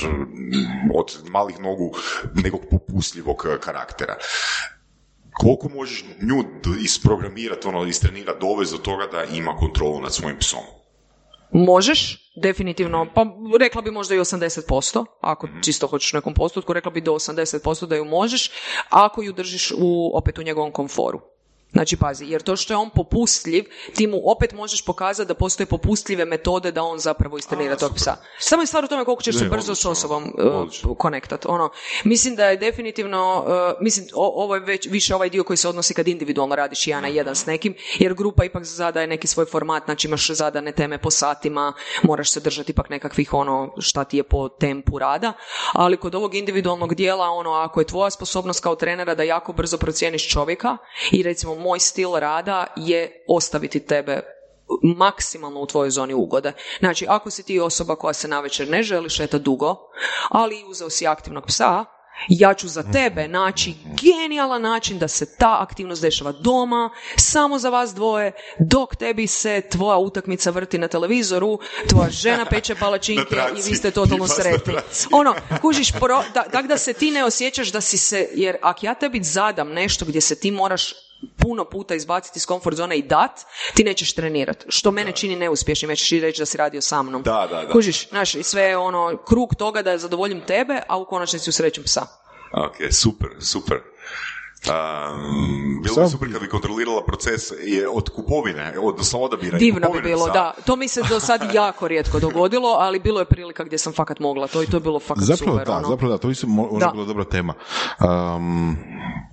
od 0.95 1.31
malih 1.31 1.61
nogu 1.61 1.93
nekog 2.35 2.61
popustljivog 2.71 3.47
e, 3.47 3.61
karaktera. 3.61 4.17
Koliko 5.33 5.69
možeš 5.69 6.05
nju 6.23 6.45
isprogramirati, 6.85 7.69
ono, 7.69 7.85
istrenirati, 7.85 8.41
dovesti 8.41 8.77
do 8.77 8.83
toga 8.83 9.07
da 9.07 9.25
ima 9.25 9.57
kontrolu 9.57 10.01
nad 10.01 10.15
svojim 10.15 10.39
psom? 10.39 10.61
Možeš, 11.53 12.31
definitivno, 12.43 13.07
pa 13.15 13.27
rekla 13.61 13.83
bi 13.83 13.91
možda 13.91 14.15
i 14.15 14.19
80%, 14.19 15.05
ako 15.21 15.47
mm 15.47 15.63
čisto 15.65 15.87
hoćeš 15.87 16.13
u 16.13 16.17
nekom 16.17 16.35
postotku, 16.35 16.73
rekla 16.73 16.91
bi 16.91 17.01
do 17.01 17.13
80% 17.13 17.87
da 17.87 17.97
ju 17.97 18.05
možeš, 18.05 18.51
ako 18.89 19.23
ju 19.23 19.33
držiš 19.33 19.73
u, 19.79 20.11
opet 20.19 20.39
u 20.39 20.43
njegovom 20.43 20.73
komforu. 20.73 21.21
Znači, 21.73 21.97
pazi, 21.97 22.25
jer 22.27 22.43
to 22.43 22.57
što 22.57 22.73
je 22.73 22.77
on 22.77 22.91
popustljiv, 22.91 23.65
ti 23.95 24.07
mu 24.07 24.21
opet 24.31 24.53
možeš 24.53 24.85
pokazati 24.85 25.29
da 25.29 25.35
postoje 25.35 25.67
popustljive 25.67 26.25
metode 26.25 26.73
da 26.73 26.83
on 26.83 26.99
zapravo 26.99 27.39
istrenira 27.39 27.77
tog 27.77 27.95
psa. 27.95 28.17
Samo 28.39 28.63
je 28.63 28.67
stvar 28.67 28.85
u 28.85 28.89
tome 28.89 29.05
koliko 29.05 29.23
ćeš 29.23 29.39
se 29.39 29.45
brzo 29.45 29.75
s 29.75 29.85
osobom 29.85 30.25
uh, 30.83 30.97
konektat. 30.99 31.47
Ono, 31.47 31.71
mislim 32.05 32.37
da 32.37 32.47
je 32.47 32.57
definitivno, 32.57 33.45
uh, 33.47 33.83
mislim, 33.83 34.07
ovo 34.15 34.55
je 34.55 34.61
već 34.61 34.87
više 34.87 35.15
ovaj 35.15 35.31
dio 35.31 35.45
koji 35.45 35.57
se 35.57 35.69
odnosi 35.69 35.95
kad 35.95 36.09
individualno 36.09 36.57
radiš 36.57 36.87
jedan 36.87 37.03
na 37.03 37.09
jedan 37.09 37.37
s 37.37 37.47
nekim, 37.47 37.75
jer 37.99 38.15
grupa 38.15 38.45
ipak 38.45 38.65
zadaje 38.65 39.07
neki 39.07 39.27
svoj 39.27 39.47
format, 39.47 39.85
znači 39.85 40.07
imaš 40.07 40.31
zadane 40.31 40.73
teme 40.73 40.99
po 40.99 41.11
satima, 41.11 41.73
moraš 42.03 42.31
se 42.31 42.41
držati 42.41 42.73
ipak 42.73 42.91
nekakvih 42.91 43.35
ono 43.35 43.75
šta 43.79 44.05
ti 44.05 44.17
je 44.17 44.23
po 44.23 44.49
tempu 44.49 44.99
rada, 44.99 45.33
ali 45.73 45.97
kod 45.97 46.15
ovog 46.15 46.35
individualnog 46.35 46.95
dijela, 46.95 47.31
ono, 47.31 47.53
ako 47.53 47.81
je 47.81 47.87
tvoja 47.87 48.11
sposobnost 48.11 48.63
kao 48.63 48.75
trenera 48.75 49.15
da 49.15 49.23
jako 49.23 49.53
brzo 49.53 49.79
procijeniš 49.79 50.29
čovjeka 50.29 50.77
i 51.11 51.23
recimo 51.23 51.58
moj 51.59 51.81
stil 51.81 52.15
rada 52.15 52.67
je 52.77 53.25
ostaviti 53.29 53.81
tebe 53.81 54.21
maksimalno 54.83 55.61
u 55.61 55.67
tvojoj 55.67 55.91
zoni 55.91 56.15
ugode. 56.15 56.53
Znači, 56.79 57.07
ako 57.09 57.31
si 57.31 57.43
ti 57.43 57.61
osoba 57.61 57.97
koja 57.97 58.13
se 58.13 58.29
navečer 58.29 58.69
ne 58.69 58.83
želi 58.83 59.11
šetati 59.11 59.45
dugo, 59.45 59.77
ali 60.29 60.65
uzeo 60.69 60.91
si 60.91 61.07
aktivnog 61.07 61.47
psa, 61.47 61.85
ja 62.29 62.55
ću 62.55 62.69
za 62.69 62.83
tebe 62.83 63.29
naći 63.29 63.75
genijalan 64.03 64.63
način 64.63 64.99
da 64.99 65.09
se 65.09 65.37
ta 65.37 65.57
aktivnost 65.61 66.03
dešava 66.03 66.33
doma, 66.33 66.91
samo 67.17 67.59
za 67.59 67.71
vas 67.71 67.95
dvoje, 67.95 68.33
dok 68.59 68.97
tebi 68.97 69.27
se 69.27 69.63
tvoja 69.71 69.99
utakmica 69.99 70.51
vrti 70.51 70.79
na 70.79 70.89
televizoru, 70.89 71.59
tvoja 71.89 72.11
žena 72.11 72.45
peče 72.45 72.75
palačinke 72.81 73.37
i 73.59 73.69
vi 73.69 73.75
ste 73.75 73.91
totalno 73.91 74.27
sretni. 74.27 74.75
Ono, 75.13 75.35
kužiš, 75.61 75.93
tak 76.53 76.67
da 76.67 76.79
se 76.79 76.93
ti 76.93 77.11
ne 77.11 77.25
osjećaš 77.25 77.73
da 77.73 77.81
si 77.81 77.99
se, 77.99 78.29
jer 78.35 78.57
ako 78.63 78.87
ja 78.87 78.95
tebi 78.95 79.23
zadam 79.23 79.69
nešto 79.69 80.05
gdje 80.05 80.21
se 80.21 80.41
ti 80.41 80.51
moraš 80.51 80.95
puno 81.39 81.65
puta 81.65 81.95
izbaciti 81.95 82.39
iz 82.39 82.47
komfort 82.47 82.77
zone 82.77 82.99
i 82.99 83.03
dat, 83.03 83.41
ti 83.75 83.85
nećeš 83.85 84.13
trenirati. 84.13 84.67
Što 84.69 84.91
mene 84.91 85.13
čini 85.13 85.37
neuspješnim, 85.37 85.89
nećeš 85.89 86.11
reći 86.11 86.41
da 86.41 86.47
si 86.47 86.59
radio 86.59 86.81
sa 86.81 87.03
mnom. 87.03 87.23
Da, 87.23 87.47
da, 87.51 87.63
da. 87.63 87.73
Kužiš, 87.73 88.09
znaš, 88.09 88.35
i 88.35 88.43
sve 88.43 88.77
ono, 88.77 89.17
krug 89.29 89.55
toga 89.55 89.83
da 89.83 89.99
zadovoljim 89.99 90.41
tebe, 90.41 90.81
a 90.89 90.99
u 90.99 91.07
konačnici 91.07 91.51
usrećem 91.51 91.85
psa. 91.85 92.07
Ok, 92.53 92.77
super, 92.93 93.29
super. 93.41 93.79
Um, 94.67 95.83
bilo 95.83 96.05
bi 96.05 96.11
super 96.11 96.33
kad 96.33 96.41
bi 96.41 96.49
kontrolirala 96.49 97.05
proces 97.05 97.51
je 97.65 97.89
od 97.89 98.09
kupovine, 98.09 98.75
odnosno 98.83 99.19
odabira 99.19 99.59
Divno 99.59 99.91
bi 99.91 100.01
bilo, 100.01 100.29
da. 100.29 100.55
To 100.67 100.77
mi 100.77 100.89
se 100.89 101.03
do 101.09 101.21
sad 101.21 101.41
jako 101.55 101.89
rijetko 101.89 102.21
dogodilo, 102.21 102.69
ali 102.69 103.01
bilo 103.01 103.21
je 103.21 103.25
prilika 103.25 103.65
gdje 103.65 103.79
sam 103.79 103.93
fakat 103.93 104.21
mogla 104.21 104.47
to 104.47 104.63
i 104.63 104.67
to 104.67 104.77
je 104.77 104.81
bilo 104.81 105.01
fakat 105.01 105.25
zapravo 105.25 105.53
super. 105.53 105.67
Da, 105.67 105.77
ono. 105.77 105.89
Zapravo 105.89 106.13
da, 106.13 106.19
to 106.19 106.29
bi 106.29 106.35
se 106.35 106.47
možda 106.47 106.91
bila 106.93 107.05
dobra 107.05 107.25
tema. 107.25 107.55
Um, 108.37 108.77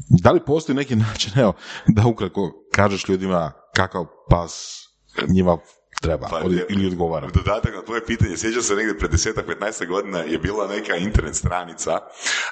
da 0.09 0.31
li 0.31 0.39
postoji 0.45 0.75
neki 0.75 0.95
način, 1.05 1.39
evo, 1.39 1.53
da 1.87 2.07
ukratko 2.07 2.51
kažeš 2.71 3.09
ljudima 3.09 3.51
kakav 3.75 4.05
pas 4.29 4.81
njima 5.27 5.57
treba 6.05 6.27
pa, 6.27 6.41
ili 6.69 6.87
odgovara. 6.87 7.27
Dodatak 7.33 7.75
na 7.75 7.81
tvoje 7.81 8.05
pitanje, 8.05 8.37
sjećam 8.37 8.61
se 8.61 8.75
negdje 8.75 8.97
pred 8.97 9.11
10-15 9.11 9.87
godina 9.87 10.19
je 10.19 10.37
bila 10.37 10.67
neka 10.67 10.95
internet 10.95 11.35
stranica 11.35 11.99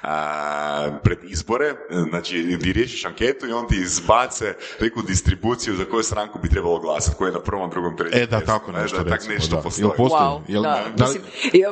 a, 0.02 0.90
pred 1.04 1.18
izbore, 1.24 1.76
znači 2.10 2.58
ti 2.62 2.74
riješiš 2.74 3.06
anketu 3.06 3.48
i 3.48 3.52
on 3.52 3.68
ti 3.68 3.76
izbace 3.76 4.54
neku 4.82 5.02
distribuciju 5.02 5.76
za 5.76 5.86
koju 5.86 6.04
stranku 6.04 6.40
bi 6.40 6.50
trebalo 6.50 6.80
glasati, 6.80 7.18
koja 7.18 7.28
je 7.28 7.34
na 7.34 7.40
prvom, 7.40 7.70
drugom, 7.70 7.98
trećem. 7.98 8.22
E 8.22 8.26
da, 8.26 8.40
tako 8.40 8.72
nešto, 8.72 9.04
da, 9.04 9.10
tak 9.10 9.28
nešto 9.30 9.56
da. 9.56 9.62
postoji. 9.62 9.84
Jel 9.84 9.92
postoji? 9.98 10.22
Wow, 10.22 10.42
Jel, 10.48 10.64
da. 10.64 10.84
da, 10.96 11.06
Mislim, 11.06 11.24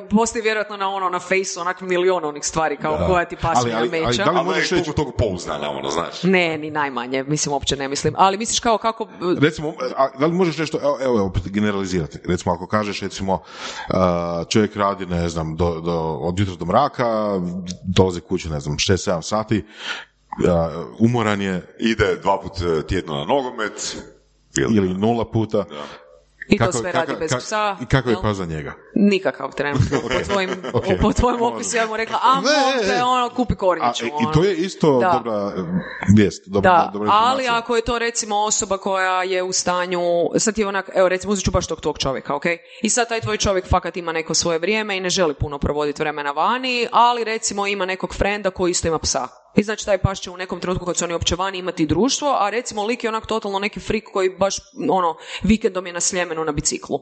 postoji 0.09 0.41
vjerojatno 0.41 0.77
na 0.77 0.89
ono, 0.89 1.09
na 1.09 1.19
face 1.19 1.59
onak 1.59 1.81
milion 1.81 2.25
onih 2.25 2.45
stvari 2.45 2.77
kao 2.77 2.97
da. 2.97 3.07
koja 3.07 3.25
ti 3.25 3.35
pasuje 3.41 3.73
ali, 3.75 3.89
ali, 3.89 4.05
meća. 4.05 4.23
Ali, 4.23 4.35
da 4.35 4.41
li 4.41 4.45
možeš 4.45 4.69
reći 4.69 4.91
toga 4.93 5.11
pouzdana, 5.17 5.69
ono, 5.69 5.89
znaš? 5.89 6.23
Ne, 6.23 6.57
ni 6.57 6.71
najmanje, 6.71 7.23
mislim, 7.23 7.53
uopće 7.53 7.75
ne 7.75 7.87
mislim. 7.87 8.13
Ali 8.17 8.37
misliš 8.37 8.59
kao 8.59 8.77
kako... 8.77 9.07
Recimo, 9.41 9.73
a, 9.97 10.19
da 10.19 10.25
li 10.25 10.33
možeš 10.33 10.57
nešto, 10.57 10.79
evo, 10.81 10.97
evo, 11.01 11.25
opet 11.25 11.47
generalizirati, 11.71 12.19
recimo 12.25 12.53
ako 12.53 12.67
kažeš 12.67 13.01
recimo 13.01 13.33
uh, 13.33 14.47
čovjek 14.49 14.75
radi 14.75 15.05
ne 15.05 15.29
znam 15.29 15.55
do, 15.55 15.81
do, 15.81 15.99
od 16.01 16.39
jutra 16.39 16.55
do 16.55 16.65
mraka 16.65 17.39
dolazi 17.83 18.21
kući 18.21 18.49
ne 18.49 18.59
znam 18.59 18.75
6-7 18.75 19.21
sati 19.21 19.65
uh, 20.45 20.85
umoran 20.99 21.41
je 21.41 21.75
ide 21.79 22.15
dva 22.21 22.41
put 22.41 22.51
tjedno 22.87 23.13
na 23.15 23.25
nogomet 23.25 23.97
ili, 24.57 24.77
ili 24.77 24.93
nula 24.93 25.31
puta 25.31 25.57
da. 25.57 26.10
I 26.51 26.57
to 26.57 26.71
sve 26.71 26.91
radi 26.91 27.13
bez 27.19 27.31
psa. 27.39 27.77
I 27.81 27.85
kako 27.85 28.09
je 28.09 28.15
pas 28.21 28.37
za 28.37 28.45
njega? 28.45 28.73
Nikakav 28.95 29.51
trenutno. 29.51 30.01
Po 30.01 30.23
tvojim, 30.23 30.49
okay. 30.73 31.01
po 31.01 31.13
tvojim 31.13 31.41
opisu 31.41 31.77
ja 31.77 31.87
mu 31.87 31.97
rekla, 31.97 32.19
a 32.23 32.41
ne, 32.87 33.03
ono, 33.03 33.29
kupi 33.29 33.55
kornjaču. 33.55 34.05
I 34.05 34.33
to 34.33 34.43
je 34.43 34.55
isto 34.55 34.99
da. 34.99 35.11
dobra 35.13 35.51
vijest. 36.17 36.47
Dobra, 36.47 36.71
da, 36.71 36.89
dobra 36.93 37.09
ali 37.13 37.47
ako 37.47 37.75
je 37.75 37.81
to 37.81 37.99
recimo 37.99 38.35
osoba 38.35 38.77
koja 38.77 39.23
je 39.23 39.43
u 39.43 39.53
stanju, 39.53 40.01
sad 40.37 40.57
je 40.57 40.67
onak, 40.67 40.89
evo 40.95 41.09
recimo 41.09 41.33
uzet 41.33 41.45
ću 41.45 41.51
baš 41.51 41.67
tog 41.67 41.81
tog 41.81 41.97
čovjeka, 41.97 42.35
ok? 42.35 42.45
I 42.81 42.89
sad 42.89 43.09
taj 43.09 43.21
tvoj 43.21 43.37
čovjek 43.37 43.67
fakat 43.67 43.97
ima 43.97 44.11
neko 44.11 44.33
svoje 44.33 44.59
vrijeme 44.59 44.97
i 44.97 44.99
ne 44.99 45.09
želi 45.09 45.33
puno 45.33 45.59
provoditi 45.59 46.01
vremena 46.01 46.31
vani, 46.31 46.87
ali 46.91 47.23
recimo 47.23 47.67
ima 47.67 47.85
nekog 47.85 48.15
frenda 48.15 48.51
koji 48.51 48.71
isto 48.71 48.87
ima 48.87 48.99
psa. 48.99 49.40
I 49.55 49.63
znači 49.63 49.85
taj 49.85 49.97
pas 49.97 50.19
će 50.19 50.31
u 50.31 50.37
nekom 50.37 50.59
trenutku 50.59 50.85
kad 50.85 50.97
su 50.97 51.05
oni 51.05 51.13
opće 51.13 51.35
vani 51.35 51.57
imati 51.57 51.85
društvo, 51.85 52.37
a 52.39 52.49
recimo 52.49 52.83
lik 52.83 53.03
je 53.03 53.09
onak 53.09 53.25
totalno 53.25 53.59
neki 53.59 53.79
frik 53.79 54.03
koji 54.13 54.29
baš 54.29 54.55
ono 54.89 55.17
vikendom 55.43 55.87
je 55.87 55.93
na 55.93 55.99
Sljemenu 55.99 56.45
na 56.45 56.51
biciklu. 56.51 56.99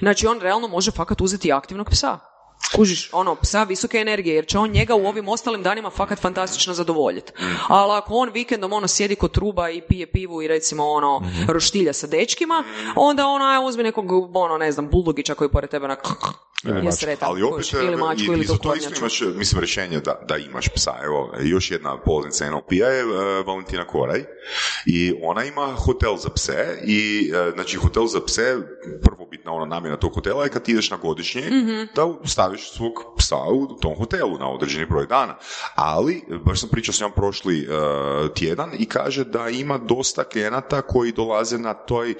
Znači 0.00 0.26
on 0.26 0.40
realno 0.40 0.68
može 0.68 0.90
fakat 0.90 1.20
uzeti 1.20 1.52
aktivnog 1.52 1.90
psa. 1.90 2.18
Kužiš, 2.76 3.08
ono, 3.12 3.34
psa 3.34 3.64
visoke 3.64 3.98
energije, 3.98 4.34
jer 4.34 4.46
će 4.46 4.58
on 4.58 4.70
njega 4.70 4.94
u 4.94 5.06
ovim 5.06 5.28
ostalim 5.28 5.62
danima 5.62 5.90
fakat 5.90 6.18
fantastično 6.18 6.74
zadovoljiti. 6.74 7.32
Ali 7.68 7.92
ako 7.92 8.14
on 8.14 8.30
vikendom 8.30 8.72
ono 8.72 8.88
sjedi 8.88 9.14
kod 9.16 9.32
truba 9.32 9.70
i 9.70 9.80
pije 9.80 10.12
pivu 10.12 10.42
i 10.42 10.48
recimo 10.48 10.84
ono 10.84 11.22
roštilja 11.48 11.92
sa 11.92 12.06
dečkima, 12.06 12.64
onda 12.96 13.26
ono, 13.26 13.44
aj 13.44 13.66
uzmi 13.66 13.82
nekog, 13.82 14.36
ono, 14.36 14.58
ne 14.58 14.72
znam, 14.72 14.88
buldogića 14.88 15.34
koji 15.34 15.50
pored 15.50 15.70
tebe 15.70 15.88
na 15.88 15.96
je 16.64 16.92
sretan, 16.92 17.28
ali 17.28 17.42
opet, 17.42 17.72
ili 17.72 17.96
mačku, 17.96 18.32
i, 18.32 18.34
ili 18.34 18.40
i 18.40 18.46
za 18.46 18.56
to 18.56 18.74
isto 18.74 18.98
imaš, 18.98 19.20
mislim, 19.20 19.60
rješenje 19.60 20.00
da, 20.00 20.20
da 20.28 20.36
imaš 20.36 20.68
psa. 20.68 20.94
Evo, 21.02 21.34
još 21.40 21.70
jedna 21.70 22.00
polaznica 22.00 22.50
NLP-a 22.50 22.86
je 22.86 23.04
uh, 23.04 23.46
Valentina 23.46 23.86
Koraj 23.86 24.24
i 24.86 25.14
ona 25.22 25.44
ima 25.44 25.74
hotel 25.86 26.16
za 26.16 26.28
pse 26.28 26.78
i, 26.86 27.30
uh, 27.32 27.54
znači, 27.54 27.76
hotel 27.76 28.06
za 28.06 28.20
pse, 28.26 28.56
prvo 29.02 29.26
bitna 29.30 29.52
ona 29.52 29.66
namjena 29.66 29.96
tog 29.96 30.14
hotela 30.14 30.44
je 30.44 30.50
kad 30.50 30.62
ti 30.62 30.72
ideš 30.72 30.90
na 30.90 30.96
godišnji, 30.96 31.42
mm-hmm. 31.42 31.88
da 31.94 32.06
staviš 32.50 32.70
svog 32.70 32.92
psa 33.16 33.36
u 33.36 33.66
tom 33.80 33.94
hotelu 33.94 34.38
na 34.38 34.50
određeni 34.50 34.86
broj 34.86 35.06
dana. 35.06 35.36
Ali, 35.74 36.24
baš 36.44 36.60
sam 36.60 36.68
pričao 36.68 36.92
s 36.92 37.00
njom 37.00 37.12
prošli 37.12 37.68
uh, 37.68 38.34
tjedan 38.34 38.70
i 38.78 38.86
kaže 38.86 39.24
da 39.24 39.48
ima 39.48 39.78
dosta 39.78 40.24
klijenata 40.24 40.82
koji 40.82 41.12
dolaze 41.12 41.58
na 41.58 41.74
toj 41.74 42.14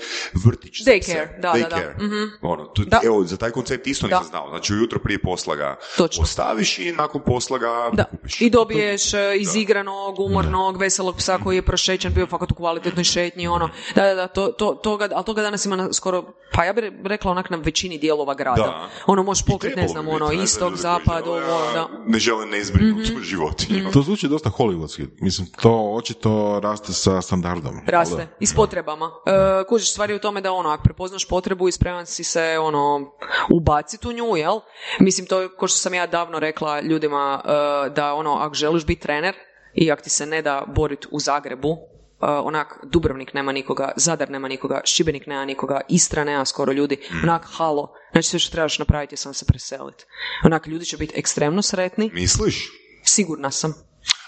vrtić 0.45 0.83
za 0.83 0.93
pse. 1.01 1.13
Daycare, 1.13 1.41
da, 1.41 1.53
da, 1.53 1.69
da. 1.69 2.05
Mm-hmm. 2.05 2.31
Ono, 2.43 2.65
tu, 2.65 2.85
da. 2.85 3.01
Evo, 3.05 3.25
za 3.25 3.37
taj 3.37 3.51
koncept 3.51 3.87
isto 3.87 4.07
nisam 4.07 4.25
znao. 4.25 4.49
Znači, 4.49 4.73
ujutro 4.73 4.99
prije 4.99 5.19
posla 5.23 5.57
ga 5.57 5.77
Točno. 5.97 6.23
ostaviš 6.23 6.79
i 6.79 6.93
nakon 6.93 7.23
posla 7.27 7.59
ga 7.59 7.91
da. 7.93 8.05
kupiš. 8.05 8.41
I 8.41 8.51
dobiješ 8.51 9.11
da. 9.11 9.33
izigranog, 9.33 10.21
umornog, 10.21 10.77
veselog 10.77 11.17
psa 11.17 11.39
koji 11.45 11.57
je 11.57 11.63
prošećen, 11.63 12.15
bio 12.15 12.27
fakat 12.27 12.53
u 12.53 12.55
kvalitetnoj 12.55 13.05
šetnji, 13.05 13.49
ono. 13.49 13.69
Da, 13.95 14.03
da, 14.03 14.15
da, 14.15 14.27
to, 14.27 14.47
to, 14.49 14.75
toga, 14.75 15.09
ali 15.15 15.25
toga 15.25 15.43
danas 15.43 15.65
ima 15.65 15.77
na 15.77 15.93
skoro, 15.93 16.25
pa 16.53 16.65
ja 16.65 16.73
bih 16.73 16.85
rekla 17.05 17.31
onak 17.31 17.51
na 17.51 17.57
većini 17.57 17.99
dijelova 17.99 18.35
grada. 18.35 18.63
Da. 18.63 18.89
Ono, 19.07 19.23
možeš 19.23 19.47
pokriti, 19.47 19.81
ne 19.81 19.89
znam, 19.89 20.09
ono, 20.09 20.20
biti, 20.29 20.43
istog, 20.43 20.71
ne 20.71 20.77
zapad, 20.77 21.29
ovo, 21.29 21.41
da. 21.75 21.89
Ne 22.07 22.19
žele 22.19 22.47
neizbrinuti 22.47 23.13
mm-hmm. 23.13 23.25
životinju. 23.25 23.91
To 23.93 24.03
zvuči 24.03 24.29
dosta 24.29 24.51
hollywoodski. 24.51 25.07
Mislim, 25.21 25.47
to 25.63 25.93
očito 25.95 26.61
raste 26.63 26.93
sa 26.93 27.23
standardom. 27.23 27.81
Raste. 27.87 28.29
I 28.41 28.47
s 28.47 28.55
potrebama. 28.55 29.11
E, 29.27 29.65
kužiš, 29.69 29.91
stvari 29.91 30.15
u 30.15 30.19
tome 30.19 30.41
da 30.41 30.53
ono, 30.53 30.69
ako 30.69 30.83
prepoznaš 30.83 31.29
potrebu 31.29 31.69
i 31.69 31.73
spreman 31.73 32.07
si 32.07 32.25
se, 32.25 32.59
ono, 32.61 33.13
ubaciti 33.51 34.09
u 34.09 34.13
nju, 34.13 34.37
jel? 34.37 34.61
Mislim, 35.01 35.27
to 35.27 35.41
je, 35.41 35.49
ko 35.49 35.69
što 35.69 35.79
sam 35.79 35.95
ja 35.95 36.07
davno 36.07 36.39
rekla 36.39 36.81
ljudima, 36.81 37.43
e, 37.45 37.91
da 37.91 38.15
ono, 38.15 38.35
ako 38.35 38.55
želiš 38.55 38.87
biti 38.87 39.03
trener 39.03 39.35
i 39.75 39.93
ako 39.93 40.03
ti 40.03 40.11
se 40.11 40.27
ne 40.27 40.43
da 40.43 40.65
boriti 40.67 41.07
u 41.11 41.21
Zagrebu, 41.21 41.90
onak 42.21 42.79
Dubrovnik 42.83 43.35
nema 43.35 43.53
nikoga, 43.53 43.93
Zadar 43.97 44.31
nema 44.31 44.49
nikoga, 44.49 44.81
Šibenik 44.85 45.27
nema 45.27 45.45
nikoga, 45.45 45.81
Istra 45.89 46.25
nema 46.25 46.45
skoro 46.45 46.73
ljudi, 46.73 46.97
onak 47.23 47.47
halo, 47.53 47.95
znači 48.13 48.29
sve 48.29 48.39
što 48.39 48.53
trebaš 48.53 48.79
napraviti 48.79 49.13
je 49.13 49.17
sam 49.17 49.35
se 49.35 49.45
preseliti. 49.45 50.05
Onak 50.45 50.67
ljudi 50.67 50.85
će 50.85 50.97
biti 50.97 51.15
ekstremno 51.17 51.63
sretni. 51.63 52.11
Misliš? 52.15 52.71
Sigurna 53.05 53.51
sam. 53.51 53.75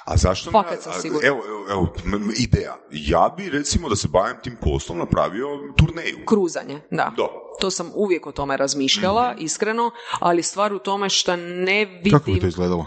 A 0.04 0.16
zašto 0.16 0.50
ne? 0.50 0.52
Fakat 0.52 0.82
sam 0.82 0.92
sigurna. 1.00 1.28
Evo, 1.28 1.40
evo, 1.48 1.66
evo, 1.70 1.94
ideja. 2.38 2.76
Ja 2.90 3.34
bi 3.36 3.50
recimo 3.50 3.88
da 3.88 3.96
se 3.96 4.08
bavim 4.08 4.36
tim 4.42 4.56
poslom 4.60 4.98
napravio 4.98 5.46
turneju. 5.78 6.24
Kruzanje, 6.26 6.80
da. 6.90 7.12
Da. 7.16 7.28
To 7.60 7.70
sam 7.70 7.90
uvijek 7.94 8.26
o 8.26 8.32
tome 8.32 8.56
razmišljala, 8.56 9.34
iskreno, 9.38 9.90
ali 10.20 10.42
stvar 10.42 10.72
u 10.72 10.78
tome 10.78 11.08
što 11.08 11.36
ne 11.36 11.84
vidim... 11.84 12.12
Kako 12.12 12.30
bi 12.30 12.40
to 12.40 12.46
izgledalo? 12.46 12.86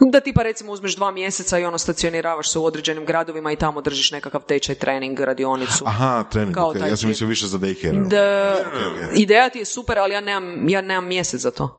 Da 0.00 0.20
ti 0.20 0.32
pa 0.32 0.42
recimo 0.42 0.72
uzmeš 0.72 0.96
dva 0.96 1.10
mjeseca 1.10 1.58
i 1.58 1.64
ono 1.64 1.78
stacioniravaš 1.78 2.52
se 2.52 2.58
u 2.58 2.64
određenim 2.64 3.04
gradovima 3.04 3.52
i 3.52 3.56
tamo 3.56 3.80
držiš 3.80 4.10
nekakav 4.10 4.42
tečaj, 4.42 4.74
trening, 4.74 5.20
radionicu. 5.20 5.84
Aha, 5.86 6.24
trening, 6.30 6.54
Kao 6.54 6.72
okay. 6.72 6.78
taj 6.78 6.90
ja 6.90 6.96
sam 6.96 7.08
mislio 7.08 7.28
više 7.28 7.46
za 7.46 7.58
daycare. 7.58 8.08
Da, 8.08 8.56
ideja 9.14 9.48
ti 9.48 9.58
je 9.58 9.64
super, 9.64 9.98
ali 9.98 10.14
ja 10.14 10.20
nemam, 10.20 10.68
ja 10.68 10.80
nemam 10.80 11.06
mjesec 11.06 11.40
za 11.40 11.50
to. 11.50 11.78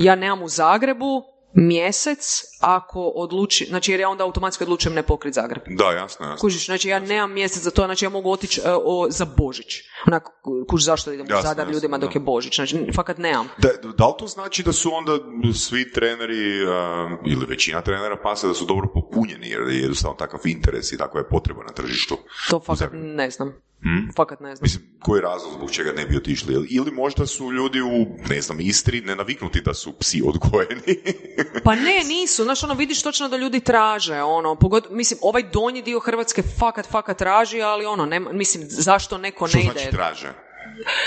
Ja 0.00 0.14
nemam 0.14 0.42
u 0.42 0.48
Zagrebu 0.48 1.22
mjesec 1.52 2.44
ako 2.60 3.00
odluči, 3.00 3.66
znači 3.68 3.90
jer 3.90 4.00
ja 4.00 4.08
onda 4.08 4.24
automatski 4.24 4.64
odlučujem 4.64 4.94
ne 4.94 5.02
pokrit 5.02 5.34
Zagreb. 5.34 5.62
Da, 5.66 5.92
jasno, 5.92 6.26
jasno. 6.26 6.40
Kužiš, 6.40 6.66
znači 6.66 6.88
ja 6.88 6.98
nemam 6.98 7.32
mjesec 7.32 7.62
za 7.62 7.70
to, 7.70 7.84
znači 7.84 8.04
ja 8.04 8.08
mogu 8.08 8.30
otići 8.30 8.60
e, 8.60 8.70
o, 8.84 9.06
za 9.10 9.26
Božić. 9.36 9.74
Onak, 10.06 10.28
kužiš 10.68 10.84
zašto 10.84 11.12
idem 11.12 11.26
u 11.26 11.30
Jasno, 11.30 11.48
Zadar 11.48 11.66
jasno, 11.66 11.72
ljudima 11.72 11.98
dok 11.98 12.12
da. 12.12 12.18
je 12.18 12.20
Božić, 12.20 12.54
znači 12.54 12.86
fakat 12.94 13.18
nemam. 13.18 13.48
Da, 13.58 13.68
da 13.98 14.06
li 14.06 14.14
to 14.18 14.26
znači 14.26 14.62
da 14.62 14.72
su 14.72 14.90
onda 14.94 15.12
svi 15.54 15.92
treneri 15.92 16.62
um, 16.62 17.18
ili 17.26 17.46
većina 17.46 17.82
trenera 17.82 18.16
pasa 18.22 18.46
da 18.46 18.54
su 18.54 18.64
dobro 18.64 18.88
popunjeni 18.94 19.48
jer 19.48 19.60
je 19.60 19.78
jednostavno 19.78 20.16
takav 20.16 20.40
interes 20.44 20.92
i 20.92 20.98
takva 20.98 21.20
je 21.20 21.28
potreba 21.28 21.62
na 21.62 21.72
tržištu? 21.72 22.18
To 22.50 22.60
fakat 22.60 22.90
ne 22.92 23.30
znam. 23.30 23.54
Hmm? 23.82 24.10
Fakat 24.16 24.40
ne 24.40 24.56
znam. 24.56 24.62
Mislim, 24.64 24.84
koji 25.00 25.18
je 25.18 25.22
razlog 25.22 25.52
zbog 25.52 25.70
čega 25.70 25.92
ne 25.92 26.06
bi 26.06 26.16
otišli? 26.16 26.54
Ili- 26.70 26.90
možda 26.92 27.26
su 27.26 27.52
ljudi 27.52 27.80
u, 27.80 28.06
ne 28.28 28.40
znam, 28.40 28.60
Istri 28.60 29.00
nenaviknuti 29.00 29.60
da 29.60 29.74
su 29.74 29.92
psi 29.98 30.22
odgojeni? 30.26 30.98
Pa 31.64 31.74
ne, 31.74 32.04
nisu. 32.08 32.44
Znaš, 32.44 32.64
ono, 32.64 32.74
vidiš 32.74 33.02
točno 33.02 33.28
da 33.28 33.36
ljudi 33.36 33.60
traže, 33.60 34.22
ono, 34.22 34.54
pogod, 34.54 34.86
mislim, 34.90 35.20
ovaj 35.22 35.42
donji 35.42 35.82
dio 35.82 36.00
Hrvatske 36.00 36.42
fakat, 36.58 36.86
fakat 36.90 37.18
traži, 37.18 37.62
ali 37.62 37.86
ono, 37.86 38.06
nema, 38.06 38.32
mislim, 38.32 38.64
zašto 38.68 39.18
neko 39.18 39.48
Što 39.48 39.58
ne 39.58 39.64
znači 39.64 39.82
ide? 39.82 39.90
traže? 39.90 40.32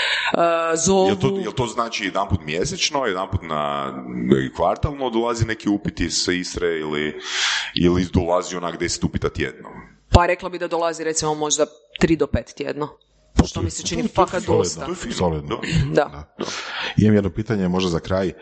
zovu. 0.86 1.06
Jel 1.08 1.16
to, 1.16 1.38
jel 1.42 1.52
to 1.52 1.66
znači 1.66 2.04
jedan 2.04 2.28
put 2.28 2.40
mjesečno, 2.44 3.06
jedan 3.06 3.30
put 3.30 3.40
na 3.42 3.92
kvartalno 4.56 5.10
dolazi 5.10 5.46
neki 5.46 5.68
upit 5.68 6.00
iz 6.00 6.28
Istre 6.28 6.78
ili, 6.78 7.20
ili 7.74 8.06
dolazi 8.12 8.56
onak 8.56 8.78
deset 8.78 9.04
upita 9.04 9.28
tjedno? 9.28 9.68
Pa 10.10 10.26
rekla 10.26 10.48
bi 10.48 10.58
da 10.58 10.68
dolazi 10.68 11.04
recimo 11.04 11.34
možda 11.34 11.66
3 12.02 12.18
do 12.18 12.26
5 12.26 12.54
tjedno. 12.54 12.88
Što 13.46 13.62
mi 13.62 13.70
se 13.70 13.82
čini 13.82 14.08
fakat 14.14 14.46
dosta. 14.46 14.86
Solidno. 15.18 15.60
Da. 15.92 16.34
Imam 16.96 17.14
jedno 17.14 17.30
pitanje, 17.30 17.68
možda 17.68 17.90
za 17.90 18.00
kraj, 18.00 18.32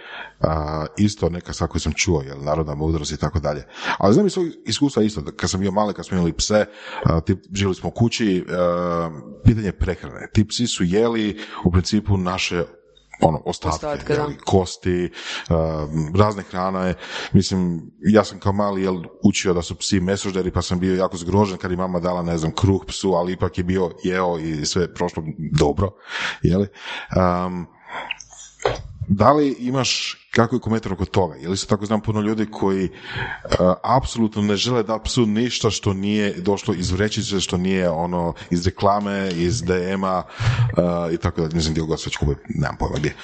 a, 0.41 0.87
isto 0.99 1.29
neka 1.29 1.53
stvar 1.53 1.71
koju 1.71 1.81
sam 1.81 1.93
čuo, 1.93 2.23
jel, 2.23 2.39
narodna 2.43 2.75
mudrost 2.75 3.13
i 3.13 3.17
tako 3.17 3.41
dalje. 3.41 3.65
Ali 3.99 4.15
znam 4.15 4.27
iz 4.27 4.33
svog 4.33 4.47
iskustva 4.67 5.03
isto, 5.03 5.21
da 5.21 5.33
kad 5.33 5.51
sam 5.51 5.61
bio 5.61 5.71
mali, 5.73 5.95
kad 5.95 6.07
smo 6.07 6.17
imali 6.17 6.33
pse, 6.33 6.65
a, 7.05 7.21
ti, 7.21 7.37
živjeli 7.53 7.75
smo 7.75 7.89
u 7.89 7.93
kući, 7.93 8.45
a, 8.49 9.11
pitanje 9.45 9.73
prehrane. 9.73 10.31
Ti 10.33 10.49
psi 10.49 10.67
su 10.67 10.85
jeli 10.85 11.41
u 11.65 11.73
principu 11.73 12.17
naše 12.17 12.65
ono, 13.23 13.43
ostatke, 13.45 13.75
Ostatke, 13.75 14.13
jel, 14.13 14.29
da. 14.29 14.45
kosti, 14.45 15.11
uh, 15.51 15.57
razne 16.19 16.43
hrane. 16.43 16.95
Mislim, 17.33 17.91
ja 18.01 18.25
sam 18.25 18.41
kao 18.41 18.53
mali 18.53 18.83
jel, 18.83 19.03
učio 19.25 19.55
da 19.55 19.63
su 19.63 19.75
psi 19.75 20.01
mesožderi, 20.01 20.51
pa 20.51 20.63
sam 20.63 20.81
bio 20.81 20.97
jako 20.97 21.17
zgrožen 21.17 21.59
kad 21.59 21.71
je 21.71 21.77
mama 21.77 22.01
dala, 22.01 22.23
ne 22.23 22.39
znam, 22.39 22.53
kruh 22.55 22.85
psu, 22.87 23.13
ali 23.13 23.33
ipak 23.33 23.59
je 23.59 23.65
bio 23.65 23.91
jeo 24.05 24.39
i 24.39 24.67
sve 24.67 24.83
je 24.83 24.95
prošlo 24.95 25.23
dobro, 25.59 25.91
jeli? 26.43 26.69
Um, 27.17 27.67
da 29.09 29.33
li 29.33 29.57
imaš 29.59 30.22
kako 30.33 30.57
je 30.57 30.61
komentar 30.61 30.93
oko 30.93 31.05
toga? 31.05 31.35
Je 31.37 31.49
li 31.49 31.57
se 31.57 31.67
tako 31.67 31.87
znam 31.87 32.01
puno 32.01 32.21
ljudi 32.21 32.47
koji 32.51 32.85
uh, 32.85 33.51
apsolutno 33.83 34.43
ne 34.43 34.57
žele 34.57 34.83
dati 34.83 35.05
psu 35.05 35.27
ništa 35.27 35.71
što 35.71 35.93
nije 35.95 36.33
došlo 36.33 36.75
iz 36.75 36.91
vrećice, 36.91 37.41
što 37.41 37.57
nije 37.57 37.91
ono 37.91 38.35
iz 38.51 38.67
reklame, 38.67 39.31
iz 39.37 39.63
DM-a 39.63 40.23
i 41.13 41.17
tako 41.17 41.41
da, 41.41 41.57
mislim 41.57 41.75
gdje 41.75 41.83
god 41.83 42.01
već 42.05 42.19
nemam 42.49 42.77
pojma 42.79 42.97
gdje. 42.99 43.15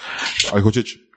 Ali 0.52 0.62
hoću 0.62 0.80
reći, 0.80 1.07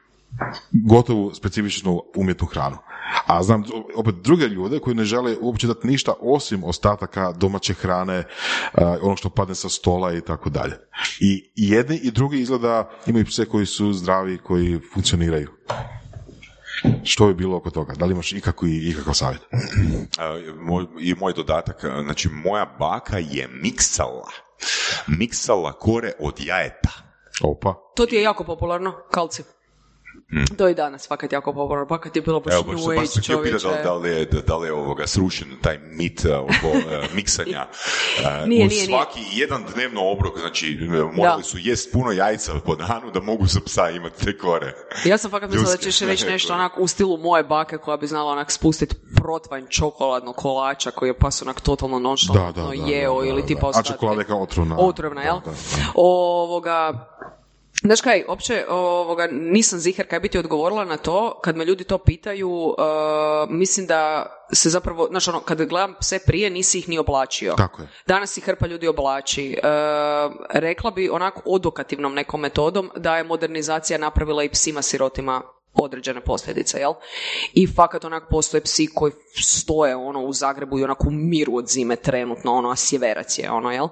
gotovu 0.72 1.34
specifičnu 1.34 2.04
umjetnu 2.16 2.48
hranu. 2.48 2.78
A 3.26 3.44
znam 3.44 3.64
opet 3.96 4.16
druge 4.16 4.46
ljude 4.46 4.80
koji 4.80 4.96
ne 4.96 5.04
žele 5.04 5.38
uopće 5.42 5.68
dati 5.68 5.88
ništa 5.88 6.14
osim 6.22 6.64
ostataka 6.64 7.32
domaće 7.32 7.74
hrane, 7.74 8.20
uh, 8.20 8.84
ono 9.02 9.16
što 9.16 9.30
padne 9.30 9.56
sa 9.56 9.70
stola 9.70 10.14
i 10.14 10.22
tako 10.22 10.50
dalje. 10.50 10.74
I 11.20 11.52
i 11.56 11.70
jedni 11.70 11.96
i 12.04 12.12
drugi 12.12 12.40
izgleda 12.40 12.90
imaju 13.06 13.26
pse 13.26 13.46
koji 13.46 13.66
su 13.66 13.94
zdravi, 13.94 14.38
koji 14.38 14.80
funkcioniraju. 14.94 15.50
Što 17.04 17.28
bi 17.28 17.34
bilo 17.34 17.58
oko 17.58 17.70
toga? 17.70 17.94
Da 17.94 18.06
li 18.06 18.12
imaš 18.12 18.32
ikakvi, 18.34 18.90
ikakav 18.90 19.14
savjet? 19.14 19.42
A, 20.18 20.40
moj, 20.60 20.86
I 21.00 21.14
moj 21.14 21.34
dodatak, 21.34 21.84
a, 21.84 22.02
znači 22.04 22.30
moja 22.30 22.76
baka 22.80 23.18
je 23.18 23.50
miksala, 23.64 24.30
miksala 25.08 25.74
kore 25.74 26.12
od 26.20 26.40
jajeta. 26.40 26.92
Opa. 27.44 27.76
To 27.96 28.06
ti 28.06 28.16
je 28.16 28.22
jako 28.22 28.44
popularno, 28.44 28.94
kalci. 29.12 29.44
To 30.58 30.66
je 30.68 30.72
i 30.72 30.76
danas 30.76 31.08
fakat 31.08 31.32
jako 31.34 31.54
popularno, 31.54 31.88
pa 31.88 32.00
kad 32.00 32.16
je 32.16 32.22
bilo 32.22 32.40
baš 32.40 32.54
Evo, 32.54 32.64
new 32.68 32.78
sam 32.78 32.92
age 32.92 33.02
pitati 33.02 33.24
čovječe. 33.24 33.68
da, 33.68 33.84
da 33.84 33.94
li 33.94 34.10
je, 34.10 34.26
da 34.26 34.58
li 34.58 34.68
je 34.68 34.74
ovoga 34.74 35.08
srušen 35.08 35.48
taj 35.62 35.78
mit 35.80 36.26
a, 36.26 36.42
oko 36.42 36.52
a, 36.90 37.04
miksanja. 37.16 37.68
A, 38.26 38.30
Nije, 38.30 38.46
nije, 38.46 38.68
nije. 38.68 38.86
svaki 38.86 39.20
jedan 39.32 39.64
dnevno 39.74 40.02
obrok, 40.04 40.40
znači 40.40 40.78
morali 41.14 41.38
Da. 41.38 41.44
su 41.44 41.58
jest 41.60 41.92
puno 41.92 42.12
jajca 42.12 42.52
po 42.66 42.76
danu 42.76 43.12
da 43.12 43.22
mogu 43.22 43.46
za 43.46 43.60
psa 43.66 43.90
imati 43.90 44.26
te 44.26 44.38
kore. 44.38 44.74
Ja 45.06 45.18
sam 45.18 45.32
fakat 45.32 45.50
mislila 45.50 45.72
da 45.72 45.78
ćeš 45.78 46.00
reći 46.00 46.26
nešto 46.26 46.54
onak 46.54 46.72
u 46.78 46.88
stilu 46.88 47.18
moje 47.18 47.44
bake 47.44 47.78
koja 47.78 47.98
bi 47.98 48.08
znala 48.08 48.32
onak 48.32 48.52
spustiti 48.52 48.96
protvanj 49.16 49.64
čokoladnog 49.70 50.36
kolača 50.36 50.92
koji 50.92 51.10
je 51.10 51.18
pas 51.18 51.42
onak 51.42 51.62
totalno 51.62 51.92
Da, 51.92 52.02
da, 52.02 52.10
nonšalantno 52.10 52.68
da, 52.68 52.74
jeo 52.88 53.16
da, 53.16 53.22
da, 53.22 53.28
ili 53.28 53.46
tipa 53.46 53.66
A 53.66 53.70
ostatke. 53.70 53.92
čokolada 53.92 54.22
je 54.22 54.26
kao 54.26 54.42
otrovna. 54.42 54.76
Otrovna, 54.80 55.22
jel? 55.22 55.36
Da, 55.36 55.42
da, 55.46 55.52
da. 55.52 55.92
Ovoga, 55.96 57.08
Znaš 57.84 58.02
kaj, 58.02 58.24
opće 58.28 58.66
ovoga, 58.70 59.28
nisam 59.32 59.80
zihar 59.80 60.08
kaj 60.08 60.20
bi 60.20 60.30
ti 60.30 60.38
odgovorila 60.38 60.86
na 60.86 60.98
to, 60.98 61.40
kad 61.44 61.56
me 61.58 61.66
ljudi 61.66 61.84
to 61.84 61.98
pitaju, 61.98 62.50
uh, 62.50 62.76
mislim 63.50 63.88
da 63.88 64.26
se 64.54 64.70
zapravo, 64.70 65.08
znaš 65.10 65.28
ono, 65.28 65.40
kad 65.40 65.66
gledam 65.66 65.96
pse 66.00 66.20
prije, 66.26 66.50
nisi 66.50 66.80
ih 66.80 66.90
ni 66.90 66.98
oblačio. 66.98 67.54
Tako 67.58 67.82
je. 67.82 67.88
Danas 68.08 68.38
ih 68.38 68.44
hrpa 68.44 68.68
ljudi 68.68 68.88
oblači. 68.88 69.58
Uh, 69.58 70.36
rekla 70.50 70.92
bi 70.92 71.10
onako 71.10 71.42
odokativnom 71.46 72.14
nekom 72.14 72.42
metodom 72.42 72.92
da 72.96 73.18
je 73.18 73.24
modernizacija 73.24 74.00
napravila 74.00 74.44
i 74.44 74.50
psima 74.50 74.82
sirotima 74.82 75.42
određene 75.74 76.22
posljedice, 76.22 76.80
jel? 76.80 76.94
I 77.54 77.68
fakat 77.68 78.06
onak 78.06 78.24
postoje 78.30 78.62
psi 78.62 78.88
koji 78.96 79.12
stoje 79.44 79.96
ono 79.96 80.26
u 80.26 80.34
Zagrebu 80.34 80.80
i 80.80 80.84
onako 80.84 81.10
miru 81.10 81.56
od 81.56 81.68
zime 81.68 81.96
trenutno, 81.96 82.54
ono, 82.54 82.70
a 82.70 82.76
sjeverac 82.76 83.40
je, 83.40 83.52
ono, 83.52 83.72
jel? 83.72 83.88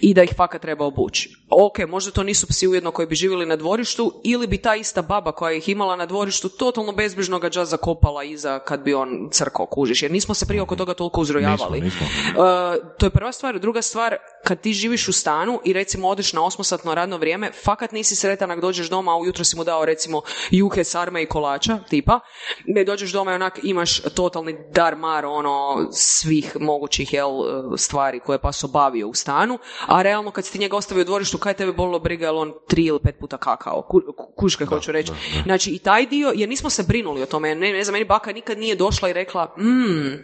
I 0.00 0.14
da 0.14 0.22
ih 0.22 0.34
fakat 0.36 0.62
treba 0.62 0.84
obući. 0.84 1.36
Ok, 1.50 1.78
možda 1.88 2.10
to 2.10 2.22
nisu 2.22 2.46
psi 2.46 2.68
ujedno 2.68 2.90
koji 2.90 3.06
bi 3.06 3.14
živjeli 3.14 3.46
na 3.46 3.56
dvorištu 3.56 4.20
ili 4.24 4.46
bi 4.46 4.58
ta 4.58 4.74
ista 4.74 5.02
baba 5.02 5.32
koja 5.32 5.52
ih 5.52 5.68
imala 5.68 5.96
na 5.96 6.06
dvorištu 6.06 6.48
totalno 6.48 6.92
bezbrižno 6.92 7.38
ga 7.38 7.50
dža 7.50 7.64
zakopala 7.64 8.24
iza 8.24 8.58
kad 8.58 8.80
bi 8.80 8.94
on 8.94 9.28
crkao, 9.32 9.66
kužiš, 9.66 10.02
jer 10.02 10.12
nismo 10.12 10.34
se 10.34 10.46
prije 10.46 10.62
oko 10.62 10.76
toga 10.76 10.94
toliko 10.94 11.20
uzrojavali. 11.20 11.80
Nismo, 11.80 12.06
nismo. 12.06 12.42
Uh, 12.42 12.96
to 12.98 13.06
je 13.06 13.10
prva 13.10 13.32
stvar. 13.32 13.58
Druga 13.58 13.82
stvar, 13.82 14.16
kad 14.44 14.60
ti 14.60 14.72
živiš 14.72 15.08
u 15.08 15.12
stanu 15.12 15.60
i 15.64 15.72
recimo 15.72 16.08
odeš 16.08 16.32
na 16.32 16.44
osmosatno 16.44 16.94
radno 16.94 17.16
vrijeme, 17.16 17.52
fakat 17.64 17.92
nisi 17.92 18.16
sretan 18.16 18.50
ako 18.50 18.60
dođeš 18.60 18.90
doma, 18.90 19.12
a 19.12 19.16
ujutro 19.16 19.44
si 19.44 19.56
mu 19.56 19.64
dao 19.64 19.84
recimo 19.84 20.22
juhe, 20.50 20.84
sarme 21.02 21.22
i 21.22 21.26
kolača, 21.26 21.78
tipa, 21.88 22.20
ne 22.66 22.84
dođeš 22.84 23.12
doma 23.12 23.32
i 23.32 23.34
onak 23.34 23.58
imaš 23.62 24.00
totalni 24.00 24.56
darmar 24.70 25.26
ono 25.26 25.88
svih 25.92 26.56
mogućih 26.60 27.12
jel, 27.12 27.30
stvari 27.76 28.20
koje 28.20 28.34
je 28.34 28.40
pas 28.40 28.64
obavio 28.64 29.08
u 29.08 29.14
stanu, 29.14 29.58
a 29.86 30.02
realno 30.02 30.30
kad 30.30 30.44
si 30.44 30.52
ti 30.52 30.58
njega 30.58 30.76
ostavio 30.76 31.02
u 31.02 31.04
dvorištu, 31.04 31.38
kaj 31.38 31.54
tebe 31.54 31.72
bolilo 31.72 31.98
briga, 31.98 32.26
jel 32.26 32.38
on 32.38 32.52
tri 32.68 32.84
ili 32.84 33.00
pet 33.00 33.18
puta 33.20 33.36
kakao, 33.36 33.82
Ku, 33.82 34.00
ku- 34.16 34.32
kužiš 34.36 34.56
kaj 34.56 34.66
hoću 34.66 34.92
reći. 34.92 35.12
Znači 35.44 35.70
i 35.70 35.78
taj 35.78 36.06
dio, 36.06 36.32
jer 36.34 36.48
nismo 36.48 36.70
se 36.70 36.82
brinuli 36.82 37.22
o 37.22 37.26
tome, 37.26 37.54
ne, 37.54 37.72
ne 37.72 37.84
znam, 37.84 37.92
meni 37.92 38.04
baka 38.04 38.32
nikad 38.32 38.58
nije 38.58 38.74
došla 38.76 39.08
i 39.08 39.12
rekla, 39.12 39.54
mm, 39.58 40.22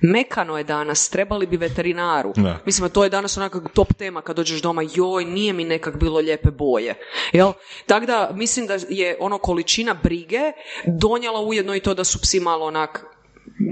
Mekano 0.00 0.58
je 0.58 0.64
danas, 0.64 1.08
trebali 1.08 1.46
bi 1.46 1.56
veterinaru. 1.56 2.32
Da. 2.36 2.58
Mislim, 2.66 2.90
to 2.90 3.04
je 3.04 3.10
danas 3.10 3.36
onaka 3.36 3.60
top 3.74 3.94
tema 3.94 4.22
kad 4.22 4.36
dođeš 4.36 4.62
doma, 4.62 4.82
joj, 4.94 5.24
nije 5.24 5.52
mi 5.52 5.64
nekak 5.64 5.96
bilo 5.96 6.18
lijepe 6.18 6.50
boje. 6.50 6.94
Jel? 7.32 7.52
Tako 7.86 8.06
da, 8.06 8.30
mislim 8.34 8.66
da 8.66 8.78
je 8.88 9.16
ono 9.20 9.38
količina 9.38 9.94
brige 10.02 10.52
donijela 10.86 11.40
ujedno 11.40 11.74
i 11.74 11.80
to 11.80 11.94
da 11.94 12.04
su 12.04 12.20
psi 12.20 12.40
malo 12.40 12.66
onak, 12.66 13.04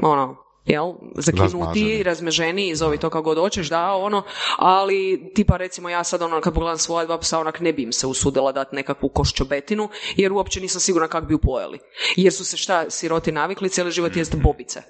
ono, 0.03 0.45
jel, 0.65 0.93
zakinuti, 1.15 2.03
razmeženi, 2.03 2.77
zovi 2.77 2.99
to 2.99 3.11
kako 3.11 3.23
god 3.23 3.39
hoćeš, 3.39 3.69
da, 3.69 3.95
ono, 3.95 4.23
ali 4.59 5.31
tipa 5.35 5.57
recimo 5.57 5.89
ja 5.89 6.05
sad 6.05 6.23
ono, 6.23 6.41
kad 6.41 6.55
pogledam 6.55 6.79
svoja 6.79 7.07
dva 7.07 7.19
psa, 7.19 7.39
onak 7.39 7.61
ne 7.61 7.73
bi 7.73 7.83
im 7.83 7.93
se 7.93 8.07
usudila 8.07 8.53
dati 8.53 8.77
nekakvu 8.77 9.09
koščobetinu, 9.09 9.89
jer 10.17 10.33
uopće 10.33 10.61
nisam 10.61 10.81
sigurna 10.81 11.09
kako 11.09 11.27
bi 11.27 11.35
ju 11.35 11.39
pojeli. 11.39 11.79
Jer 12.17 12.33
su 12.33 12.45
se 12.45 12.57
šta 12.57 12.91
siroti 12.91 13.33
navikli 13.33 13.69
cijeli 13.69 13.91
život 13.91 14.17
jest 14.17 14.37
bobice. 14.37 14.83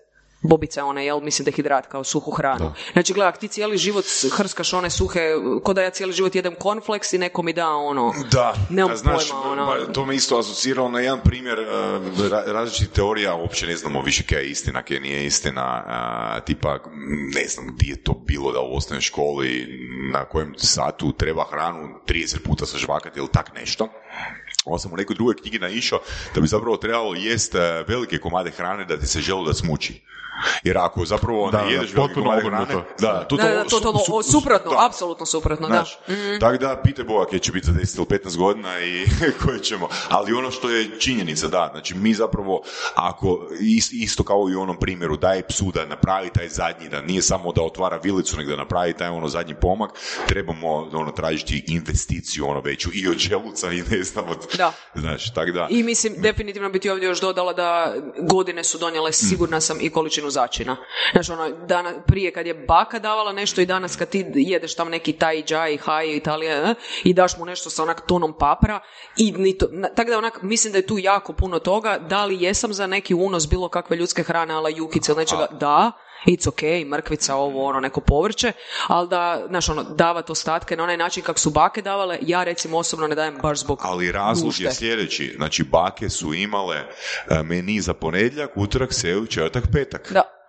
Bobice 0.48 0.82
one, 0.82 1.06
jel, 1.06 1.20
mislim 1.20 1.44
dehidrat 1.44 1.86
kao 1.86 2.04
suhu 2.04 2.30
hranu. 2.30 2.72
Znači, 2.92 3.12
gledaj, 3.12 3.32
ti 3.32 3.48
cijeli 3.48 3.78
život 3.78 4.04
hrskaš 4.36 4.72
one 4.72 4.90
suhe, 4.90 5.20
ko 5.62 5.72
da 5.72 5.82
ja 5.82 5.90
cijeli 5.90 6.12
život 6.12 6.34
jedem 6.34 6.54
cornflakes 6.62 7.12
i 7.12 7.18
neko 7.18 7.42
mi 7.42 7.52
da 7.52 7.68
ono... 7.68 8.14
Da, 8.32 8.54
Nemam 8.70 8.92
a 8.92 8.96
znaš, 8.96 9.30
pojma, 9.30 9.50
ono. 9.50 9.66
ba- 9.66 9.92
to 9.92 10.06
me 10.06 10.14
isto 10.14 10.38
asociralo 10.38 10.88
na 10.88 11.00
jedan 11.00 11.20
primjer 11.24 11.58
uh, 11.60 11.66
ra- 12.30 12.52
različitih 12.52 12.88
teorija, 12.94 13.34
uopće 13.34 13.66
ne 13.66 13.76
znamo 13.76 14.02
više 14.02 14.22
kaj 14.22 14.38
je 14.38 14.50
istina, 14.50 14.82
kaj 14.82 15.00
nije 15.00 15.26
istina, 15.26 15.62
a, 15.86 16.40
tipa, 16.40 16.78
ne 17.34 17.48
znam 17.48 17.66
gdje 17.76 17.90
je 17.90 18.02
to 18.02 18.12
bilo 18.26 18.52
da 18.52 18.60
u 18.60 18.76
osnovnoj 18.76 19.00
školi, 19.00 19.66
na 20.12 20.24
kojem 20.24 20.54
satu 20.56 21.12
treba 21.12 21.44
hranu 21.50 21.88
30 22.08 22.38
puta 22.38 22.66
sažvakati 22.66 23.18
ili 23.18 23.28
tak 23.32 23.54
nešto. 23.54 23.88
Ovo 24.64 24.78
sam 24.78 24.92
u 24.92 24.96
nekoj 24.96 25.14
drugoj 25.16 25.36
knjigi 25.36 25.58
naišao 25.58 25.98
da 26.34 26.40
bi 26.40 26.46
zapravo 26.46 26.76
trebalo 26.76 27.14
jest 27.14 27.54
e, 27.54 27.84
velike 27.88 28.18
komade 28.18 28.50
hrane 28.50 28.84
da 28.84 28.98
ti 28.98 29.06
se 29.06 29.20
želudac 29.20 29.62
muči. 29.62 30.02
Jer 30.62 30.78
ako 30.78 31.05
zapravo 31.05 31.51
Da, 31.51 31.59
ne 31.59 31.65
da, 31.65 31.70
jedeš 31.70 31.93
velike 31.93 32.15
potpuno 32.15 32.40
hrane, 32.40 32.66
da, 32.98 33.24
to, 33.24 33.36
Da, 33.36 33.43
da, 33.43 33.65
totalno, 33.65 34.01
o, 34.09 34.23
suprotno, 34.23 34.70
da. 34.70 34.86
apsolutno 34.86 35.27
suprotno, 35.27 35.66
Znaš, 35.66 35.98
da. 36.09 36.15
Mhm. 36.15 36.39
Tako 36.40 36.59
da, 36.59 36.81
pitaj 36.85 37.05
Boga 37.05 37.27
kje 37.27 37.39
će 37.39 37.52
biti 37.52 37.66
za 37.66 37.73
10 37.73 37.97
ili 37.98 38.06
15 38.20 38.36
godina 38.36 38.81
i 38.81 39.06
koje 39.43 39.61
ćemo. 39.61 39.89
Ali 40.09 40.32
ono 40.32 40.51
što 40.51 40.70
je 40.70 41.01
činjenica, 41.01 41.48
da, 41.48 41.69
znači 41.73 41.94
mi 41.94 42.15
zapravo, 42.15 42.62
ako 42.94 43.48
is- 43.52 43.93
isto 43.93 44.23
kao 44.23 44.48
i 44.51 44.56
u 44.56 44.61
onom 44.61 44.77
primjeru, 44.77 45.16
daj 45.16 45.43
psu 45.43 45.70
da 45.74 45.86
napravi 45.86 46.31
taj 46.31 46.48
zadnji, 46.48 46.89
da 46.89 47.01
nije 47.02 47.23
samo 47.23 47.52
da 47.52 47.62
otvara 47.62 47.97
vilicu, 47.97 48.36
nego 48.36 48.51
da 48.51 48.56
napravi 48.56 48.93
taj 48.93 49.09
ono 49.09 49.28
zadnji 49.28 49.55
pomak, 49.55 49.90
trebamo 50.27 50.69
ono 50.93 51.11
tražiti 51.11 51.65
investiciju 51.66 52.47
ono 52.47 52.61
veću 52.61 52.90
i 52.94 53.09
od 53.09 53.19
želuca 53.19 53.73
i 53.73 53.82
ne 53.90 54.02
znam 54.02 54.24
od... 54.28 54.39
Da. 54.56 54.73
Znaš, 54.94 55.35
tako 55.35 55.51
da... 55.51 55.66
I 55.70 55.82
mislim, 55.82 56.15
definitivno 56.19 56.69
bi 56.69 56.78
ti 56.78 56.90
ovdje 56.90 57.06
još 57.06 57.20
dodala 57.20 57.52
da 57.52 57.94
godine 58.20 58.65
su 58.65 58.78
donijele, 58.78 59.12
sigurna 59.12 59.61
sam, 59.61 59.78
i 59.81 59.90
količinu 59.90 60.23
začina. 60.30 60.76
Znači, 61.12 61.32
ono, 61.32 61.51
dana, 61.51 61.92
prije 62.06 62.32
kad 62.32 62.46
je 62.46 62.55
baka 62.55 62.98
davala 62.98 63.32
nešto 63.32 63.60
i 63.60 63.66
danas 63.66 63.96
kad 63.96 64.09
ti 64.09 64.26
jedeš 64.34 64.74
tam 64.74 64.88
neki 64.88 65.12
taj 65.12 65.42
džaj, 65.42 65.76
haj, 65.76 66.16
Italija, 66.16 66.70
eh, 66.70 66.74
i 67.05 67.14
daš 67.14 67.38
mu 67.38 67.44
nešto 67.44 67.70
sa 67.70 67.82
onak 67.82 68.01
tonom 68.06 68.38
papra, 68.38 68.80
i 69.16 69.32
ni 69.32 69.59
to, 69.59 69.66
na- 69.70 69.88
tako 69.88 70.10
da 70.10 70.18
onak, 70.18 70.42
mislim 70.42 70.72
da 70.72 70.78
je 70.78 70.86
tu 70.86 70.98
jako 70.98 71.32
puno 71.32 71.59
toga, 71.59 71.98
da 71.98 72.24
li 72.24 72.42
jesam 72.42 72.72
za 72.72 72.86
neki 72.86 73.14
unos 73.14 73.48
bilo 73.48 73.68
kakve 73.68 73.96
ljudske 73.96 74.22
hrane, 74.22 74.55
ala 74.55 74.68
jukice 74.68 75.12
ili 75.12 75.18
nečega, 75.18 75.46
da, 75.51 75.92
it's 76.26 76.48
ok, 76.48 76.88
mrkvica, 76.90 77.34
ovo, 77.34 77.64
ono, 77.64 77.80
neko 77.80 78.01
povrće, 78.01 78.52
ali 78.86 79.09
da, 79.09 79.44
znaš, 79.48 79.68
ono, 79.68 79.82
davat 79.82 80.30
ostatke 80.30 80.76
na 80.76 80.82
onaj 80.82 80.96
način 80.96 81.22
kako 81.22 81.38
su 81.38 81.51
bake 81.51 81.82
davale, 81.82 82.18
ja 82.22 82.44
recimo 82.44 82.78
osobno 82.78 83.06
ne 83.06 83.14
dajem 83.14 83.38
baš 83.42 83.60
zbog 83.60 83.80
Ali 83.82 84.12
razlog 84.12 84.60
je 84.60 84.72
sljedeći, 84.72 85.34
znači 85.36 85.64
bake 85.64 86.09
su 86.09 86.34
imale 86.34 86.76
e, 86.76 87.42
meni 87.42 87.80
za 87.80 87.94
ponedjeljak, 87.94 88.51
utorak, 88.56 88.94
srijedu, 88.94 89.26
četvrtak, 89.26 89.64
petak. 89.72 90.12
Da. 90.12 90.43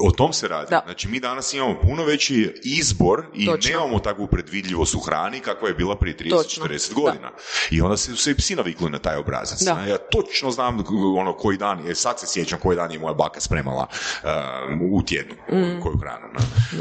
O 0.00 0.10
tom 0.10 0.32
se 0.32 0.48
radi. 0.48 0.66
Da. 0.70 0.82
Znači, 0.84 1.08
mi 1.08 1.20
danas 1.20 1.54
imamo 1.54 1.80
puno 1.80 2.04
veći 2.04 2.54
izbor 2.64 3.24
i 3.34 3.46
Točno. 3.46 3.70
nemamo 3.70 3.98
takvu 3.98 4.26
predvidljivost 4.26 4.94
u 4.94 5.00
hrani 5.00 5.40
kakva 5.40 5.68
je 5.68 5.74
bila 5.74 5.96
prije 5.98 6.16
Točno. 6.16 6.64
30-40 6.64 6.94
godina. 6.94 7.30
I 7.70 7.80
onda 7.80 7.96
se, 7.96 8.16
su 8.16 8.30
i 8.30 8.34
psi 8.34 8.54
navikli 8.56 8.90
na 8.90 8.98
taj 8.98 9.16
obrazac. 9.16 9.62
Da. 9.62 9.84
Ja 9.88 9.96
točno 9.98 10.50
znam 10.50 10.84
ono 11.18 11.32
koji 11.36 11.58
dan, 11.58 11.86
jer 11.86 11.96
sad 11.96 12.20
se 12.20 12.26
sjećam 12.26 12.58
koji 12.58 12.76
dan 12.76 12.92
je 12.92 12.98
moja 12.98 13.14
baka 13.14 13.40
spremala 13.40 13.86
uh, 14.22 14.28
u 14.92 15.02
tjednu 15.02 15.34
Mm. 15.52 15.80
koju 15.82 15.96
hranu. 15.98 16.26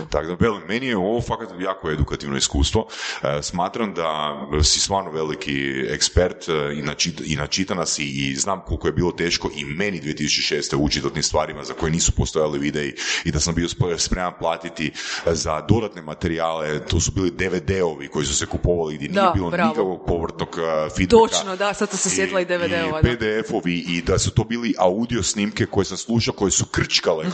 Tako 0.10 0.27
da, 0.27 0.35
velim, 0.39 0.61
meni 0.68 0.88
je 0.88 0.98
ovo 0.98 1.22
fakat 1.22 1.49
jako 1.60 1.91
edukativno 1.91 2.38
iskustvo. 2.38 2.81
Uh, 2.81 3.30
smatram 3.41 3.94
da 3.94 4.38
si 4.64 4.80
stvarno 4.80 5.11
veliki 5.11 5.85
ekspert 5.89 6.48
uh, 6.48 6.56
i, 6.77 6.81
načita, 6.81 7.23
i 7.26 7.35
načitana 7.35 7.85
si 7.85 8.03
i 8.03 8.35
znam 8.35 8.61
koliko 8.65 8.88
je 8.88 8.91
bilo 8.94 9.11
teško 9.11 9.49
i 9.56 9.65
meni 9.65 10.02
2006. 10.02 10.76
učiti 10.76 11.07
o 11.07 11.10
tim 11.10 11.23
stvarima 11.23 11.64
za 11.64 11.73
koje 11.73 11.91
nisu 11.91 12.11
postojali 12.11 12.60
videi 12.60 12.94
i 13.24 13.32
da 13.32 13.40
sam 13.40 13.56
bio 13.56 13.68
sp- 13.68 13.98
spreman 13.98 14.34
platiti 14.40 14.92
za 15.26 15.62
dodatne 15.62 16.02
materijale, 16.02 16.48
to 16.82 17.00
su 17.00 17.12
bili 17.12 17.32
DVD-ovi 17.32 18.08
koji 18.08 18.26
su 18.26 18.36
se 18.36 18.46
kupovali 18.46 18.96
gdje 18.96 19.08
nije 19.08 19.14
Da, 19.18 19.32
bilo 19.36 19.50
bravo. 19.50 19.70
nikakvog 19.70 20.06
povrtnog 20.08 20.50
uh, 20.50 20.64
feedbacka. 20.88 21.08
Točno, 21.38 21.56
da, 21.56 21.74
sad 21.74 21.90
sam 21.90 21.98
se 22.00 22.10
sjetila 22.10 22.42
i 22.42 22.46
DVD-ova, 22.46 23.00
I 23.00 23.04
da. 23.04 23.10
PDF-ovi 23.10 23.86
i 23.90 24.02
da 24.02 24.20
su 24.20 24.32
to 24.32 24.44
bili 24.44 24.74
audio 24.78 25.24
snimke 25.24 25.66
koje 25.66 25.86
sam 25.86 25.98
slušao, 25.98 26.34
koje 26.34 26.52
su 26.52 26.66
krčkale. 26.66 27.26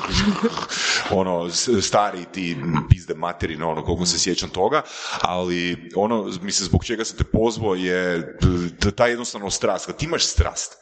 ono, 1.12 1.50
stari 1.82 2.26
ti 2.34 2.58
pizde 2.90 3.14
materine, 3.14 3.66
ono, 3.66 3.84
koliko 3.84 4.06
se 4.06 4.20
sjećam 4.20 4.50
toga, 4.50 4.82
ali 5.22 5.90
ono, 5.95 6.24
mislim, 6.24 6.66
zbog 6.66 6.86
čega 6.86 7.06
sam 7.06 7.18
te 7.18 7.24
pozvao 7.24 7.76
je 7.76 8.38
t- 8.80 8.91
ta 8.91 9.08
jednostavno 9.08 9.50
strast. 9.50 9.86
Kad 9.86 9.98
ti 9.98 10.06
imaš 10.06 10.24
strast, 10.26 10.74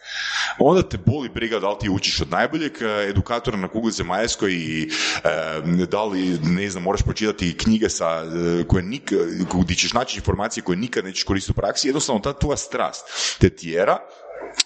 onda 0.60 0.90
te 0.90 0.98
boli 0.98 1.30
briga 1.30 1.60
da 1.60 1.70
li 1.70 1.76
ti 1.80 1.90
učiš 1.90 2.22
od 2.22 2.32
najboljeg 2.32 2.72
eh, 2.82 3.10
edukatora 3.10 3.58
na 3.58 3.68
kugli 3.68 3.92
zemaljskoj 3.92 4.54
i 4.54 4.90
eh, 5.24 5.86
da 5.86 6.04
li, 6.04 6.40
ne 6.44 6.70
znam, 6.70 6.84
moraš 6.84 7.02
pročitati 7.02 7.58
knjige 7.58 7.90
sa, 7.90 8.24
eh, 8.26 8.64
koje 8.68 8.84
nik, 8.84 9.14
gdje 9.54 9.76
ćeš 9.76 9.94
naći 9.94 10.18
informacije 10.18 10.64
koje 10.64 10.78
nikad 10.78 11.06
nećeš 11.06 11.24
koristiti 11.24 11.52
u 11.52 11.62
praksi, 11.62 11.88
jednostavno 11.88 12.22
ta 12.22 12.34
tvoja 12.34 12.58
strast 12.58 13.06
te 13.40 13.50
tjera 13.50 13.98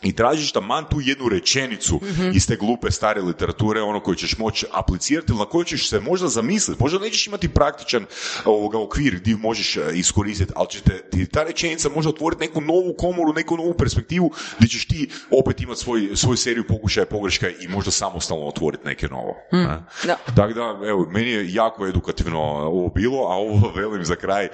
i 0.04 0.16
tražiš 0.16 0.52
taman 0.52 0.86
tu 0.90 0.98
jednu 1.02 1.30
rečenicu 1.30 2.00
iz 2.34 2.48
te 2.48 2.56
glupe 2.56 2.92
stare 2.92 3.22
literature, 3.22 3.82
ono 3.82 4.00
koju 4.00 4.16
ćeš 4.16 4.38
moći 4.38 4.66
aplicirati 4.74 5.32
ili 5.32 5.40
na 5.40 5.46
koju 5.46 5.64
ćeš 5.64 5.90
se 5.90 6.00
možda 6.00 6.28
zamisliti. 6.28 6.84
Možda 6.84 7.00
nećeš 7.00 7.28
imati 7.28 7.50
praktičan 7.50 8.06
ovoga 8.46 8.80
okvir 8.80 9.16
gdje 9.16 9.36
možeš 9.36 9.78
e, 9.78 9.82
iskoristiti, 9.94 10.54
ali 10.56 10.68
će 10.70 10.82
te, 10.82 11.10
ti 11.10 11.26
ta 11.26 11.44
rečenica 11.44 11.90
može 11.96 12.10
otvoriti 12.10 12.42
neku 12.42 12.62
novu 12.62 12.96
komoru, 12.98 13.34
neku 13.34 13.58
novu 13.58 13.74
perspektivu 13.74 14.32
gdje 14.58 14.70
ćeš 14.70 14.88
ti 14.88 15.10
opet 15.32 15.62
imati 15.62 15.80
svoj, 15.80 16.10
svoju 16.16 16.38
seriju 16.38 16.68
pokušaja 16.68 17.06
pogreška 17.06 17.50
i 17.50 17.68
možda 17.68 17.92
samostalno 17.92 18.46
otvoriti 18.46 18.86
neke 18.86 19.08
novo. 19.08 19.36
ne? 19.52 19.84
Da. 20.06 20.18
Tako 20.36 20.54
da, 20.54 20.80
evo, 20.88 21.08
meni 21.12 21.30
je 21.30 21.54
jako 21.54 21.88
edukativno 21.88 22.40
ovo 22.42 22.90
bilo, 22.90 23.18
a 23.18 23.36
ovo 23.36 23.72
velim 23.80 24.06
za 24.06 24.16
kraj, 24.16 24.46
e, 24.46 24.50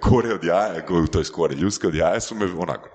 kore 0.00 0.34
od 0.34 0.44
jaja, 0.44 0.86
to 1.12 1.18
je 1.18 1.24
kore 1.32 1.54
ljudske 1.54 1.86
od 1.86 1.94
jaja 1.94 2.20
su 2.20 2.34
me 2.34 2.44
onako, 2.44 2.88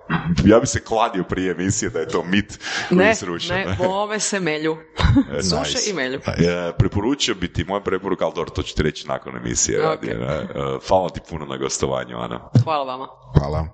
ja 0.46 0.60
bi 0.60 0.68
se 0.68 0.80
kladio 0.80 1.13
prije 1.24 1.52
emisije 1.52 1.90
da 1.90 2.00
je 2.00 2.08
to 2.08 2.24
mit 2.24 2.60
koji 2.90 3.00
Ne, 3.00 3.16
srušen. 3.16 3.56
ne, 3.58 3.78
ove 3.88 4.20
se 4.20 4.40
melju. 4.40 4.78
E, 5.40 5.44
Suše 5.44 5.60
nice. 5.60 5.90
i 5.90 5.94
melju. 5.94 6.20
E, 6.28 6.72
preporučio 6.78 7.36
bi 7.36 7.54
ti, 7.54 7.64
moja 7.64 7.82
preporuka, 7.82 8.26
ali 8.26 8.34
dobro, 8.36 8.50
to 8.52 8.64
ću 8.64 8.76
ti 8.76 8.84
reći 8.84 9.08
nakon 9.08 9.38
emisije. 9.38 9.80
Ok. 9.82 9.86
radi, 9.86 10.08
ne? 10.08 10.26
E, 10.26 10.46
hvala 10.88 11.10
ti 11.10 11.20
puno 11.30 11.46
na 11.46 11.58
gostovanju, 11.58 12.18
Ana. 12.18 12.50
Hvala 12.64 12.84
vama. 12.84 13.08
Hvala. 13.34 13.68